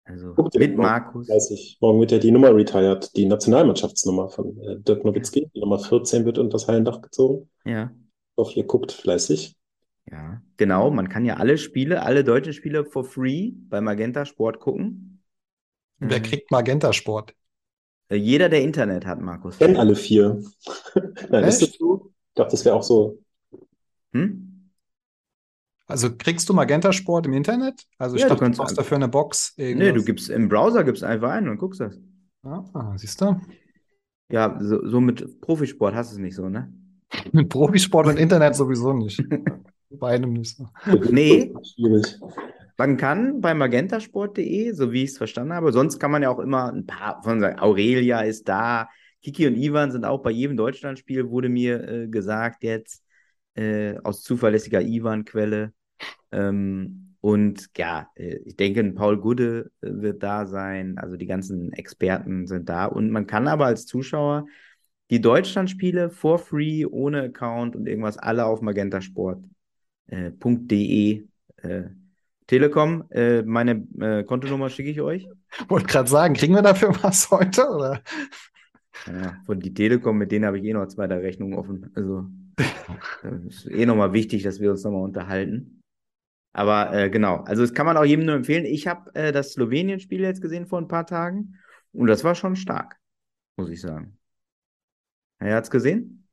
Also 0.04 0.36
mit 0.54 0.76
Markus. 0.76 1.28
Weiß 1.28 1.50
ich, 1.50 1.78
morgen 1.80 1.98
wird 1.98 2.12
ja 2.12 2.18
die 2.18 2.30
Nummer 2.30 2.54
retired, 2.54 3.16
die 3.16 3.26
Nationalmannschaftsnummer 3.26 4.28
von 4.28 4.56
äh, 4.60 4.78
Dirk 4.78 5.04
Nowitzki. 5.04 5.50
Die 5.52 5.60
Nummer 5.60 5.80
14 5.80 6.24
wird 6.24 6.38
unter 6.38 6.52
das 6.52 6.68
Hallendach 6.68 7.02
gezogen. 7.02 7.50
Ja. 7.64 7.90
Hoffe, 8.36 8.54
ihr 8.54 8.64
guckt 8.64 8.92
fleißig. 8.92 9.56
Ja, 10.08 10.40
genau. 10.56 10.90
Man 10.90 11.08
kann 11.08 11.24
ja 11.24 11.38
alle 11.38 11.58
Spiele, 11.58 12.02
alle 12.02 12.22
deutschen 12.22 12.52
Spiele 12.52 12.84
for 12.84 13.04
free 13.04 13.52
bei 13.68 13.80
Magenta 13.80 14.24
Sport 14.24 14.60
gucken. 14.60 15.22
Wer 15.98 16.20
kriegt 16.20 16.52
Magenta 16.52 16.92
Sport? 16.92 17.34
Äh, 18.08 18.16
jeder, 18.16 18.48
der 18.48 18.62
Internet 18.62 19.06
hat, 19.06 19.20
Markus. 19.20 19.54
Ich 19.54 19.58
kenne 19.58 19.78
alle 19.78 19.96
vier. 19.96 20.40
Nein, 21.30 21.44
ist 21.44 21.62
das 21.62 21.72
so? 21.72 22.12
Ich 22.28 22.34
glaube, 22.34 22.50
das 22.50 22.64
wäre 22.64 22.76
auch 22.76 22.82
so. 22.84 23.18
Hm? 24.12 24.45
Also 25.86 26.08
kriegst 26.16 26.48
du 26.48 26.54
Magenta 26.54 26.92
Sport 26.92 27.26
im 27.26 27.32
Internet? 27.32 27.86
Also 27.98 28.16
ja, 28.16 28.26
statt 28.26 28.40
du 28.40 28.50
brauchst 28.50 28.76
dafür 28.76 28.96
eine 28.96 29.08
Box. 29.08 29.54
Irgendwas. 29.56 29.86
Nee, 29.86 29.92
du 29.92 30.04
gibst 30.04 30.28
im 30.30 30.48
Browser 30.48 30.82
gibst 30.84 31.04
einfach 31.04 31.30
ein 31.30 31.48
und 31.48 31.58
guckst 31.58 31.80
das. 31.80 31.98
Ah, 32.42 32.94
siehst 32.96 33.20
du? 33.20 33.40
Ja, 34.28 34.58
so, 34.60 34.86
so 34.86 35.00
mit 35.00 35.40
Profisport 35.40 35.94
hast 35.94 36.10
du 36.10 36.16
es 36.16 36.20
nicht 36.20 36.34
so, 36.34 36.48
ne? 36.48 36.72
mit 37.32 37.48
Profisport 37.48 38.06
und 38.06 38.18
Internet 38.18 38.56
sowieso 38.56 38.92
nicht. 38.92 39.22
Beidem 39.90 40.32
nicht 40.32 40.56
so. 40.56 40.66
Nee. 41.10 41.54
Schwierig. 41.62 42.18
Man 42.76 42.96
kann 42.96 43.40
bei 43.40 43.54
magentasport.de, 43.54 44.72
so 44.72 44.92
wie 44.92 45.04
ich 45.04 45.10
es 45.10 45.18
verstanden 45.18 45.54
habe, 45.54 45.72
sonst 45.72 45.98
kann 45.98 46.10
man 46.10 46.22
ja 46.22 46.28
auch 46.28 46.40
immer 46.40 46.70
ein 46.70 46.84
paar 46.84 47.22
von 47.22 47.40
sagen, 47.40 47.58
Aurelia 47.58 48.20
ist 48.20 48.48
da, 48.48 48.88
Kiki 49.22 49.46
und 49.46 49.56
Ivan 49.56 49.90
sind 49.90 50.04
auch 50.04 50.22
bei 50.22 50.30
jedem 50.30 50.56
Deutschlandspiel, 50.56 51.30
wurde 51.30 51.48
mir 51.48 51.88
äh, 51.88 52.08
gesagt 52.08 52.62
jetzt 52.64 53.02
äh, 53.54 53.96
aus 54.04 54.22
zuverlässiger 54.22 54.82
Ivan-Quelle. 54.82 55.72
Ähm, 56.32 57.06
und 57.20 57.70
ja, 57.76 58.08
äh, 58.14 58.36
ich 58.44 58.56
denke, 58.56 58.84
Paul 58.92 59.18
Gude 59.18 59.72
äh, 59.80 59.88
wird 59.90 60.22
da 60.22 60.46
sein. 60.46 60.96
Also 60.98 61.16
die 61.16 61.26
ganzen 61.26 61.72
Experten 61.72 62.46
sind 62.46 62.68
da. 62.68 62.86
Und 62.86 63.10
man 63.10 63.26
kann 63.26 63.48
aber 63.48 63.66
als 63.66 63.86
Zuschauer 63.86 64.46
die 65.10 65.20
Deutschlandspiele 65.20 66.10
for 66.10 66.38
free, 66.38 66.86
ohne 66.86 67.22
Account 67.22 67.74
und 67.74 67.88
irgendwas, 67.88 68.18
alle 68.18 68.46
auf 68.46 68.60
magentasport.de. 68.60 69.44
Äh, 70.08 71.68
äh, 71.68 71.84
Telekom, 72.46 73.04
äh, 73.10 73.42
meine 73.42 73.84
äh, 73.98 74.22
Kontonummer 74.22 74.70
schicke 74.70 74.90
ich 74.90 75.00
euch. 75.00 75.26
Wollte 75.68 75.86
gerade 75.86 76.08
sagen, 76.08 76.34
kriegen 76.34 76.54
wir 76.54 76.62
dafür 76.62 76.90
was 77.02 77.28
heute? 77.30 77.68
Oder? 77.68 78.02
Ja, 79.06 79.36
von 79.46 79.58
die 79.58 79.74
Telekom, 79.74 80.16
mit 80.16 80.30
denen 80.30 80.44
habe 80.44 80.58
ich 80.58 80.64
eh 80.64 80.72
noch 80.72 80.86
zwei 80.86 81.08
der 81.08 81.22
Rechnungen 81.22 81.58
offen. 81.58 81.90
Also 81.94 82.26
ist 83.48 83.66
eh 83.66 83.84
nochmal 83.84 84.12
wichtig, 84.12 84.44
dass 84.44 84.60
wir 84.60 84.70
uns 84.70 84.84
nochmal 84.84 85.02
unterhalten. 85.02 85.75
Aber 86.56 86.90
äh, 86.94 87.10
genau, 87.10 87.42
also 87.44 87.60
das 87.60 87.74
kann 87.74 87.84
man 87.84 87.98
auch 87.98 88.04
jedem 88.04 88.24
nur 88.24 88.34
empfehlen. 88.34 88.64
Ich 88.64 88.86
habe 88.86 89.14
äh, 89.14 89.30
das 89.30 89.52
Slowenien-Spiel 89.52 90.22
jetzt 90.22 90.40
gesehen 90.40 90.66
vor 90.66 90.80
ein 90.80 90.88
paar 90.88 91.06
Tagen 91.06 91.56
und 91.92 92.06
das 92.06 92.24
war 92.24 92.34
schon 92.34 92.56
stark. 92.56 92.96
muss 93.58 93.68
ich 93.68 93.82
sagen. 93.82 94.16
Er 95.38 95.56
hat's 95.56 95.70
gesehen? 95.70 96.26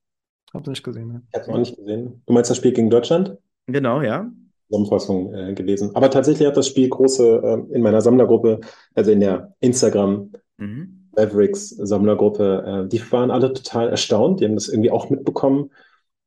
Hab's 0.53 0.69
nicht 0.69 0.83
gesehen. 0.83 1.09
Ne? 1.09 1.21
Ich 1.27 1.33
habe 1.35 1.43
es 1.43 1.49
auch 1.49 1.57
nicht 1.57 1.75
gesehen. 1.75 2.21
Du 2.25 2.33
meinst 2.33 2.49
das 2.49 2.55
Spiel 2.55 2.71
gegen 2.71 2.89
Deutschland? 2.89 3.37
Genau, 3.67 4.01
ja. 4.01 4.31
Zusammenfassung 4.69 5.33
äh, 5.33 5.53
gelesen. 5.53 5.93
Aber 5.93 6.09
tatsächlich 6.09 6.47
hat 6.47 6.55
das 6.55 6.67
Spiel 6.67 6.87
große 6.87 7.41
äh, 7.69 7.75
in 7.75 7.81
meiner 7.81 7.99
Sammlergruppe, 7.99 8.61
also 8.93 9.11
in 9.11 9.19
der 9.19 9.53
Instagram 9.59 10.31
Mhm. 10.57 11.09
Mavericks 11.17 11.69
Sammlergruppe, 11.69 12.85
äh, 12.85 12.87
die 12.87 13.11
waren 13.11 13.31
alle 13.31 13.51
total 13.53 13.89
erstaunt. 13.89 14.39
Die 14.39 14.45
haben 14.45 14.55
das 14.55 14.69
irgendwie 14.69 14.91
auch 14.91 15.09
mitbekommen, 15.09 15.71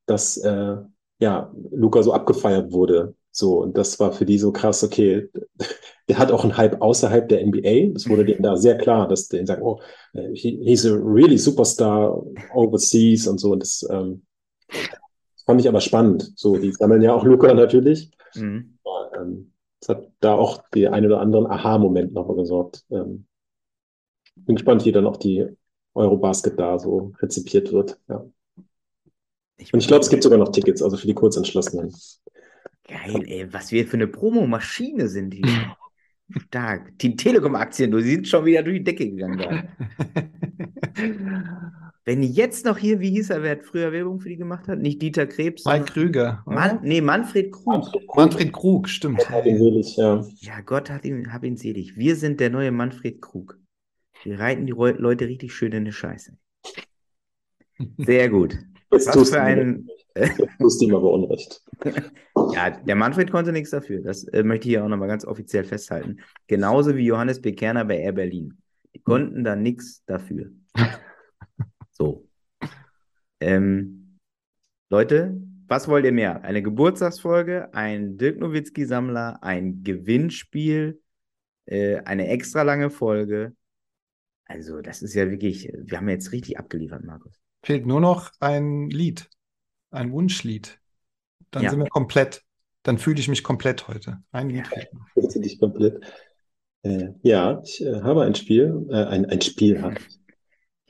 dass 0.06 0.36
äh, 0.36 0.77
ja 1.20 1.52
Luca 1.70 2.02
so 2.02 2.12
abgefeiert 2.12 2.73
wurde. 2.73 3.14
So, 3.36 3.60
und 3.60 3.76
das 3.76 4.00
war 4.00 4.12
für 4.12 4.24
die 4.24 4.38
so 4.38 4.50
krass, 4.50 4.82
okay, 4.82 5.28
der 6.08 6.18
hat 6.18 6.32
auch 6.32 6.42
einen 6.42 6.56
Hype 6.56 6.80
außerhalb 6.80 7.28
der 7.28 7.46
NBA. 7.46 7.92
Das 7.92 8.08
wurde 8.08 8.24
denen 8.24 8.42
da 8.42 8.56
sehr 8.56 8.78
klar, 8.78 9.06
dass 9.08 9.28
die 9.28 9.44
sagen, 9.44 9.62
oh, 9.62 9.78
äh, 10.14 10.34
he, 10.34 10.58
he's 10.64 10.86
a 10.86 10.94
really 10.94 11.36
superstar 11.36 12.24
overseas 12.54 13.26
und 13.26 13.38
so. 13.38 13.52
Und 13.52 13.60
das 13.60 13.86
ähm, 13.90 14.22
fand 15.44 15.60
ich 15.60 15.68
aber 15.68 15.82
spannend. 15.82 16.32
So, 16.34 16.56
die 16.56 16.72
sammeln 16.72 17.02
ja 17.02 17.12
auch 17.12 17.24
Luca 17.24 17.52
natürlich. 17.52 18.10
Mhm. 18.34 18.78
Aber, 18.82 19.20
ähm, 19.20 19.52
das 19.80 19.90
hat 19.90 20.10
da 20.20 20.34
auch 20.34 20.62
die 20.74 20.88
ein 20.88 21.04
oder 21.04 21.20
anderen 21.20 21.46
Aha-Moment 21.46 22.14
nochmal 22.14 22.36
gesorgt. 22.36 22.86
Ähm, 22.90 23.26
bin 24.34 24.56
gespannt, 24.56 24.86
wie 24.86 24.92
dann 24.92 25.06
auch 25.06 25.18
die 25.18 25.46
Eurobasket 25.92 26.58
da 26.58 26.78
so 26.78 27.12
rezipiert 27.20 27.70
wird. 27.70 27.98
Ja. 28.08 28.24
Und 29.72 29.80
ich 29.80 29.88
glaube, 29.88 30.02
es 30.02 30.10
gibt 30.10 30.22
sogar 30.22 30.38
noch 30.38 30.52
Tickets, 30.52 30.82
also 30.82 30.96
für 30.96 31.06
die 31.06 31.14
Kurzentschlossenen. 31.14 31.94
Geil, 32.88 33.24
ey, 33.26 33.52
was 33.52 33.72
wir 33.72 33.86
für 33.86 33.96
eine 33.96 34.06
Promomaschine 34.06 35.08
sind 35.08 35.34
hier. 35.34 35.76
Stark. 36.48 36.98
Die 36.98 37.14
Telekom-Aktien, 37.14 37.90
du 37.90 38.00
sind 38.00 38.26
schon 38.26 38.44
wieder 38.44 38.62
durch 38.62 38.78
die 38.78 38.84
Decke 38.84 39.10
gegangen 39.10 39.38
da. 39.38 39.64
Wenn 42.04 42.22
jetzt 42.22 42.64
noch 42.64 42.78
hier, 42.78 43.00
wie 43.00 43.10
hieß 43.10 43.30
er, 43.30 43.42
wer 43.42 43.52
hat 43.52 43.64
früher 43.64 43.90
Werbung 43.90 44.20
für 44.20 44.28
die 44.28 44.36
gemacht 44.36 44.68
hat? 44.68 44.78
Nicht 44.78 45.02
Dieter 45.02 45.26
Krebs. 45.26 45.64
Mike 45.64 45.86
Krüger. 45.86 46.44
Mann, 46.46 46.78
nee, 46.82 47.00
Manfred 47.00 47.50
Krug. 47.50 47.90
Manfred 48.14 48.52
Krug, 48.52 48.88
stimmt. 48.88 49.28
Hat 49.28 49.44
ihn 49.44 49.58
selig, 49.58 49.96
ja. 49.96 50.24
Ja, 50.38 50.60
Gott 50.60 50.88
hat 50.88 51.04
ihn, 51.04 51.32
hab 51.32 51.42
ihn 51.42 51.56
selig. 51.56 51.96
Wir 51.96 52.14
sind 52.14 52.38
der 52.38 52.50
neue 52.50 52.70
Manfred 52.70 53.20
Krug. 53.20 53.58
Wir 54.22 54.38
reiten 54.38 54.66
die 54.66 54.72
Leute 54.72 55.26
richtig 55.26 55.52
schön 55.52 55.72
in 55.72 55.84
die 55.84 55.92
Scheiße. 55.92 56.38
Sehr 57.98 58.28
gut. 58.28 58.56
Jetzt 58.92 59.08
Was 59.08 59.14
tust 59.14 59.34
für 59.34 59.40
du 59.40 59.44
ein. 59.44 59.88
Tust 60.59 60.82
ihm 60.82 60.94
aber 60.94 61.10
Unrecht. 61.12 61.62
Ja, 62.52 62.70
der 62.70 62.94
Manfred 62.97 63.30
konnte 63.30 63.51
nichts 63.51 63.70
dafür. 63.70 64.02
Das 64.02 64.24
äh, 64.24 64.43
möchte 64.43 64.68
ich 64.68 64.74
hier 64.74 64.84
auch 64.84 64.88
nochmal 64.88 65.09
ganz 65.09 65.24
offiziell 65.24 65.64
festhalten. 65.64 66.18
Genauso 66.47 66.94
wie 66.94 67.05
Johannes 67.05 67.40
Bekerner 67.40 67.84
bei 67.84 67.98
Air 67.98 68.12
Berlin. 68.12 68.59
Die 68.94 69.02
konnten 69.02 69.43
da 69.43 69.56
nichts 69.56 70.05
dafür. 70.05 70.51
So. 71.93 72.28
Ähm, 73.40 74.18
Leute, 74.90 75.40
was 75.66 75.88
wollt 75.88 76.05
ihr 76.05 76.12
mehr? 76.12 76.44
Eine 76.44 76.62
Geburtstagsfolge, 76.62 77.72
ein 77.72 78.18
Dirk 78.18 78.38
Nowitzki-Sammler, 78.38 79.43
ein 79.43 79.82
Gewinnspiel, 79.82 81.01
äh, 81.64 81.97
eine 82.01 82.28
extra 82.28 82.62
lange 82.62 82.90
Folge. 82.90 83.56
Also, 84.44 84.82
das 84.82 85.01
ist 85.01 85.14
ja 85.14 85.30
wirklich, 85.30 85.72
wir 85.74 85.97
haben 85.97 86.09
jetzt 86.10 86.32
richtig 86.32 86.59
abgeliefert, 86.59 87.02
Markus. 87.02 87.40
Fehlt 87.62 87.86
nur 87.86 88.01
noch 88.01 88.30
ein 88.38 88.90
Lied, 88.90 89.28
ein 89.90 90.12
Wunschlied. 90.12 90.78
Dann 91.50 91.64
Ja. 91.64 91.70
sind 91.70 91.80
wir 91.80 91.88
komplett. 91.88 92.42
Dann 92.82 92.98
fühle 92.98 93.18
ich 93.18 93.28
mich 93.28 93.42
komplett 93.42 93.88
heute. 93.88 94.22
Ein 94.32 94.50
Lied 94.50 94.66
fehlt 94.66 94.92
noch. 94.94 95.06
Jetzt 95.16 95.34
bin 95.34 95.42
ich 95.42 95.58
komplett. 95.58 96.04
Äh, 96.82 97.08
ja, 97.22 97.60
ich 97.64 97.82
äh, 97.84 98.00
habe 98.02 98.22
ein 98.24 98.34
Spiel, 98.34 98.86
äh, 98.90 99.04
ein, 99.04 99.26
ein 99.26 99.40
Spiel 99.40 99.82
habe 99.82 99.96
ich. 99.98 100.18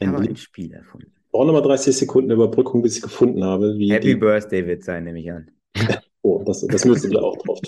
Ein 0.00 0.08
habe 0.12 0.24
ein. 0.24 0.36
Spiel 0.36 0.72
erfunden. 0.72 1.12
Ich 1.24 1.30
brauche 1.30 1.46
nochmal 1.46 1.62
30 1.62 1.96
Sekunden 1.96 2.30
Überbrückung, 2.30 2.82
bis 2.82 2.96
ich 2.96 3.02
gefunden 3.02 3.44
habe, 3.44 3.78
wie 3.78 3.90
Happy 3.90 4.08
die. 4.08 4.16
Birthday 4.16 4.66
wird 4.66 4.84
sein, 4.84 5.04
nehme 5.04 5.20
ich 5.20 5.30
an. 5.30 5.50
Oh, 6.22 6.42
das, 6.44 6.66
das 6.66 6.84
müsste 6.84 7.08
da 7.10 7.20
auch 7.20 7.36
drauf. 7.36 7.60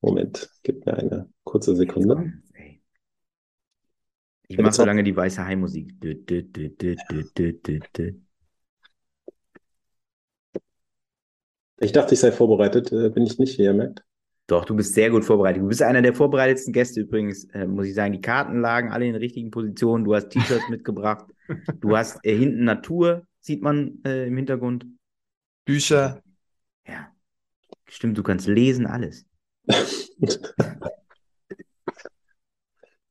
Moment, 0.00 0.48
gib 0.62 0.86
mir 0.86 0.94
eine 0.96 1.28
kurze 1.44 1.76
Sekunde. 1.76 2.32
Ich 4.48 4.56
mache 4.56 4.72
so 4.72 4.84
lange 4.84 5.04
die 5.04 5.14
weiße 5.14 5.44
Hai-Musik. 5.44 5.92
Ich 11.84 11.92
dachte, 11.92 12.14
ich 12.14 12.20
sei 12.20 12.32
vorbereitet, 12.32 12.90
äh, 12.92 13.10
bin 13.10 13.26
ich 13.26 13.38
nicht, 13.38 13.58
wie 13.58 13.64
ihr 13.64 13.74
merkt. 13.74 14.02
Doch, 14.46 14.64
du 14.64 14.74
bist 14.74 14.94
sehr 14.94 15.10
gut 15.10 15.24
vorbereitet. 15.24 15.62
Du 15.62 15.68
bist 15.68 15.82
einer 15.82 16.00
der 16.00 16.14
vorbereitetsten 16.14 16.72
Gäste 16.72 17.02
übrigens, 17.02 17.44
äh, 17.52 17.66
muss 17.66 17.86
ich 17.86 17.94
sagen. 17.94 18.12
Die 18.12 18.22
Karten 18.22 18.60
lagen 18.60 18.90
alle 18.90 19.04
in 19.06 19.12
den 19.12 19.20
richtigen 19.20 19.50
Positionen. 19.50 20.04
Du 20.04 20.14
hast 20.14 20.30
T-Shirts 20.30 20.68
mitgebracht. 20.70 21.26
Du 21.80 21.94
hast 21.94 22.24
äh, 22.24 22.34
hinten 22.34 22.64
Natur, 22.64 23.26
sieht 23.40 23.62
man 23.62 23.98
äh, 24.06 24.26
im 24.26 24.36
Hintergrund. 24.36 24.86
Bücher. 25.66 26.22
Ja. 26.88 27.08
Stimmt, 27.86 28.16
du 28.16 28.22
kannst 28.22 28.46
lesen, 28.46 28.86
alles. 28.86 29.26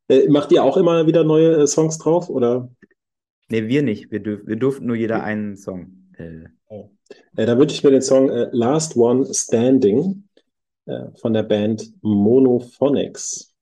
Äh, 0.09 0.27
macht 0.27 0.51
ihr 0.51 0.61
auch 0.61 0.75
immer 0.75 1.07
wieder 1.07 1.23
neue 1.23 1.61
äh, 1.61 1.65
Songs 1.65 1.97
drauf? 1.97 2.29
Oder? 2.29 2.69
Ne, 3.47 3.69
wir 3.69 3.83
nicht. 3.83 4.11
Wir, 4.11 4.19
dürf, 4.19 4.41
wir 4.45 4.57
durften 4.57 4.85
nur 4.85 4.97
jeder 4.97 5.23
einen 5.23 5.55
Song. 5.55 6.11
Äh, 7.35 7.45
da 7.45 7.57
wünsche 7.57 7.75
ich 7.75 7.83
mir 7.83 7.91
den 7.91 8.01
Song 8.01 8.29
äh, 8.29 8.49
Last 8.51 8.95
One 8.95 9.31
Standing 9.33 10.23
äh, 10.85 11.05
von 11.19 11.33
der 11.33 11.43
Band 11.43 11.91
Monophonics. 12.01 13.53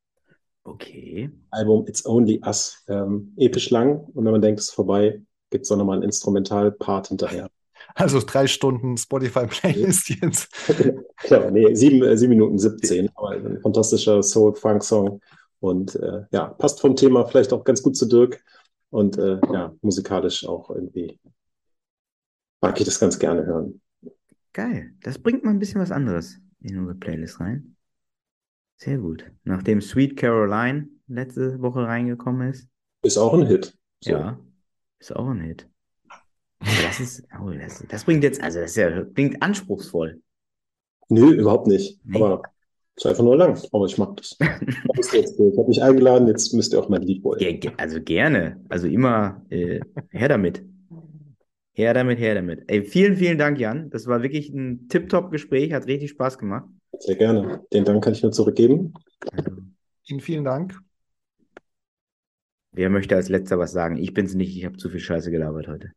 okay. 0.64 1.30
Album 1.50 1.86
It's 1.88 2.06
Only 2.06 2.42
Us. 2.46 2.84
Ähm, 2.88 3.34
episch 3.38 3.70
lang 3.70 4.00
und 4.14 4.26
wenn 4.26 4.32
man 4.32 4.42
denkt, 4.42 4.60
es 4.60 4.70
ist 4.70 4.76
vorbei, 4.76 5.22
gibt 5.50 5.66
es 5.66 5.70
noch 5.70 5.84
mal 5.84 5.94
einen 5.94 6.04
Instrumental-Part 6.04 7.10
hinterher. 7.10 7.50
Also 7.96 8.22
drei 8.26 8.46
Stunden 8.46 8.96
Spotify-Playlist 8.96 10.10
jetzt. 10.22 10.52
Klar, 11.18 11.50
nee, 11.52 11.74
sieben, 11.74 12.04
äh, 12.04 12.16
sieben 12.16 12.30
Minuten 12.30 12.60
17, 12.60 13.10
aber 13.16 13.32
ein 13.32 13.60
fantastischer 13.60 14.22
Soul-Funk-Song 14.22 15.20
und 15.60 15.96
äh, 15.96 16.22
ja, 16.32 16.46
passt 16.48 16.80
vom 16.80 16.96
Thema 16.96 17.26
vielleicht 17.26 17.52
auch 17.52 17.64
ganz 17.64 17.82
gut 17.82 17.98
zu 17.98 18.06
Dirk 18.06 18.44
und 18.92 19.18
äh, 19.18 19.40
ja, 19.52 19.74
musikalisch 19.82 20.46
auch 20.48 20.70
irgendwie 20.70 21.20
mag 22.62 22.80
ich 22.80 22.86
das 22.86 23.00
ganz 23.00 23.18
gerne 23.20 23.46
hören. 23.46 23.82
Geil. 24.54 24.94
Das 25.02 25.18
bringt 25.20 25.44
mal 25.44 25.52
ein 25.52 25.60
bisschen 25.60 25.82
was 25.82 25.92
anderes 25.92 26.40
in 26.62 26.78
unsere 26.78 26.98
Playlist 26.98 27.40
rein. 27.40 27.76
Sehr 28.78 28.98
gut. 28.98 29.32
Nachdem 29.44 29.82
Sweet 29.82 30.18
Caroline 30.18 30.88
letzte 31.08 31.62
Woche 31.62 31.82
reingekommen 31.86 32.50
ist. 32.50 32.68
Ist 33.04 33.18
auch 33.18 33.34
ein 33.34 33.46
Hit. 33.46 33.78
So. 34.04 34.12
Ja, 34.12 34.40
ist 35.00 35.16
auch 35.16 35.30
ein 35.30 35.42
Hit. 35.42 35.68
Aber 36.60 36.70
Das 36.84 37.00
ist, 37.00 37.24
oh, 37.40 37.50
das, 37.52 37.84
das 37.88 38.04
bringt 38.04 38.24
jetzt, 38.24 38.42
also 38.42 38.60
das 38.60 38.76
ja, 38.76 39.04
klingt 39.04 39.42
anspruchsvoll. 39.42 40.22
Nö, 41.10 41.32
überhaupt 41.34 41.68
nicht. 41.68 42.00
Nee. 42.04 42.18
Aber 42.22 42.44
ist 42.96 43.06
einfach 43.06 43.24
nur 43.24 43.36
lang. 43.38 43.60
Aber 43.72 43.86
ich 43.86 43.98
mag 43.98 44.16
das. 44.18 44.38
Ich 45.00 45.58
habe 45.58 45.68
mich 45.68 45.82
eingeladen, 45.82 46.28
jetzt 46.28 46.54
müsst 46.54 46.74
ihr 46.74 46.80
auch 46.80 46.90
mein 46.90 47.02
Lied 47.02 47.24
wollen. 47.24 47.40
Ge- 47.40 47.72
Also 47.78 48.02
gerne. 48.02 48.64
Also 48.70 48.88
immer 48.88 49.44
äh, 49.50 49.80
her 50.10 50.30
damit. 50.30 50.64
Her 51.74 51.94
damit, 51.94 52.20
her 52.20 52.36
damit. 52.36 52.64
Ey, 52.68 52.84
vielen, 52.84 53.16
vielen 53.16 53.38
Dank, 53.38 53.60
Jan. 53.60 53.90
Das 53.90 54.08
war 54.08 54.22
wirklich 54.22 54.50
ein 54.50 54.88
Tip-Top-Gespräch, 54.90 55.72
hat 55.74 55.88
richtig 55.88 56.12
Spaß 56.12 56.38
gemacht. 56.38 56.66
Sehr 57.00 57.16
gerne. 57.16 57.66
Den 57.72 57.86
Dank 57.86 58.04
kann 58.04 58.14
ich 58.14 58.22
nur 58.22 58.32
zurückgeben. 58.32 58.94
Also, 59.32 59.52
Ihnen 60.06 60.20
vielen 60.20 60.44
Dank. 60.44 60.78
wer 62.74 62.90
möchte 62.90 63.16
als 63.16 63.30
letzter 63.30 63.58
was 63.60 63.72
sagen? 63.72 63.98
Ich 63.98 64.14
bin's 64.14 64.34
nicht, 64.34 64.56
ich 64.56 64.66
habe 64.66 64.78
zu 64.78 64.90
viel 64.90 65.00
Scheiße 65.00 65.32
gelabert 65.32 65.68
heute. 65.68 65.92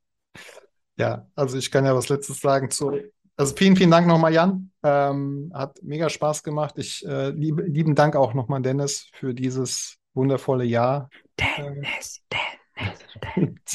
Ja, 0.97 1.27
also 1.35 1.59
ich 1.59 1.71
kann 1.71 1.85
ja 1.85 1.95
was 1.95 2.09
Letztes 2.09 2.41
sagen 2.41 2.71
zu. 2.71 3.01
Also 3.37 3.57
vielen, 3.57 3.75
vielen 3.75 3.91
Dank 3.91 4.07
nochmal, 4.07 4.33
Jan. 4.33 4.71
Ähm, 4.85 5.51
hat 5.53 5.83
mega 5.83 6.09
Spaß 6.09 6.45
gemacht. 6.45 6.79
Ich 6.79 7.05
äh, 7.05 7.31
liebe, 7.31 7.63
lieben 7.63 7.97
Dank 7.97 8.15
auch 8.15 8.33
nochmal, 8.35 8.63
Dennis, 8.63 9.09
für 9.13 9.35
dieses 9.35 9.97
wundervolle 10.13 10.65
Jahr 10.65 11.11
Dennis, 11.41 12.23
Dennis, 12.31 12.99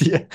Dennis. 0.00 0.26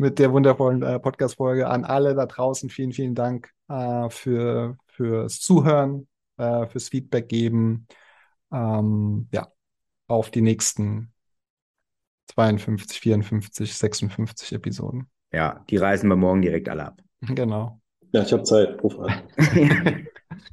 Mit 0.00 0.18
der 0.18 0.32
wundervollen 0.32 0.82
äh, 0.82 0.98
Podcast-Folge. 0.98 1.68
An 1.68 1.84
alle 1.84 2.14
da 2.14 2.24
draußen 2.24 2.70
vielen, 2.70 2.92
vielen 2.92 3.14
Dank 3.14 3.50
äh, 3.68 4.08
für, 4.08 4.78
fürs 4.86 5.40
Zuhören, 5.40 6.08
äh, 6.38 6.66
fürs 6.66 6.88
Feedback 6.88 7.28
geben. 7.28 7.86
Ähm, 8.50 9.28
ja, 9.30 9.48
auf 10.06 10.30
die 10.30 10.40
nächsten 10.40 11.12
52, 12.34 12.98
54, 12.98 13.74
56 13.74 14.52
Episoden. 14.54 15.10
Ja, 15.32 15.64
die 15.68 15.76
reisen 15.76 16.08
wir 16.08 16.16
morgen 16.16 16.40
direkt 16.42 16.68
alle 16.68 16.86
ab. 16.86 17.00
Genau. 17.34 17.78
Ja, 18.12 18.22
ich 18.22 18.32
habe 18.32 18.42
Zeit. 18.42 18.82
Ruf 18.82 18.98
an. 18.98 19.12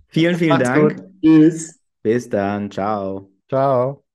vielen, 0.10 0.36
vielen 0.36 0.50
Macht's 0.50 0.68
Dank. 0.68 0.98
gut. 0.98 1.06
Tschüss. 1.24 1.80
Bis 2.04 2.28
dann. 2.30 2.70
Ciao. 2.70 3.32
Ciao. 3.48 4.07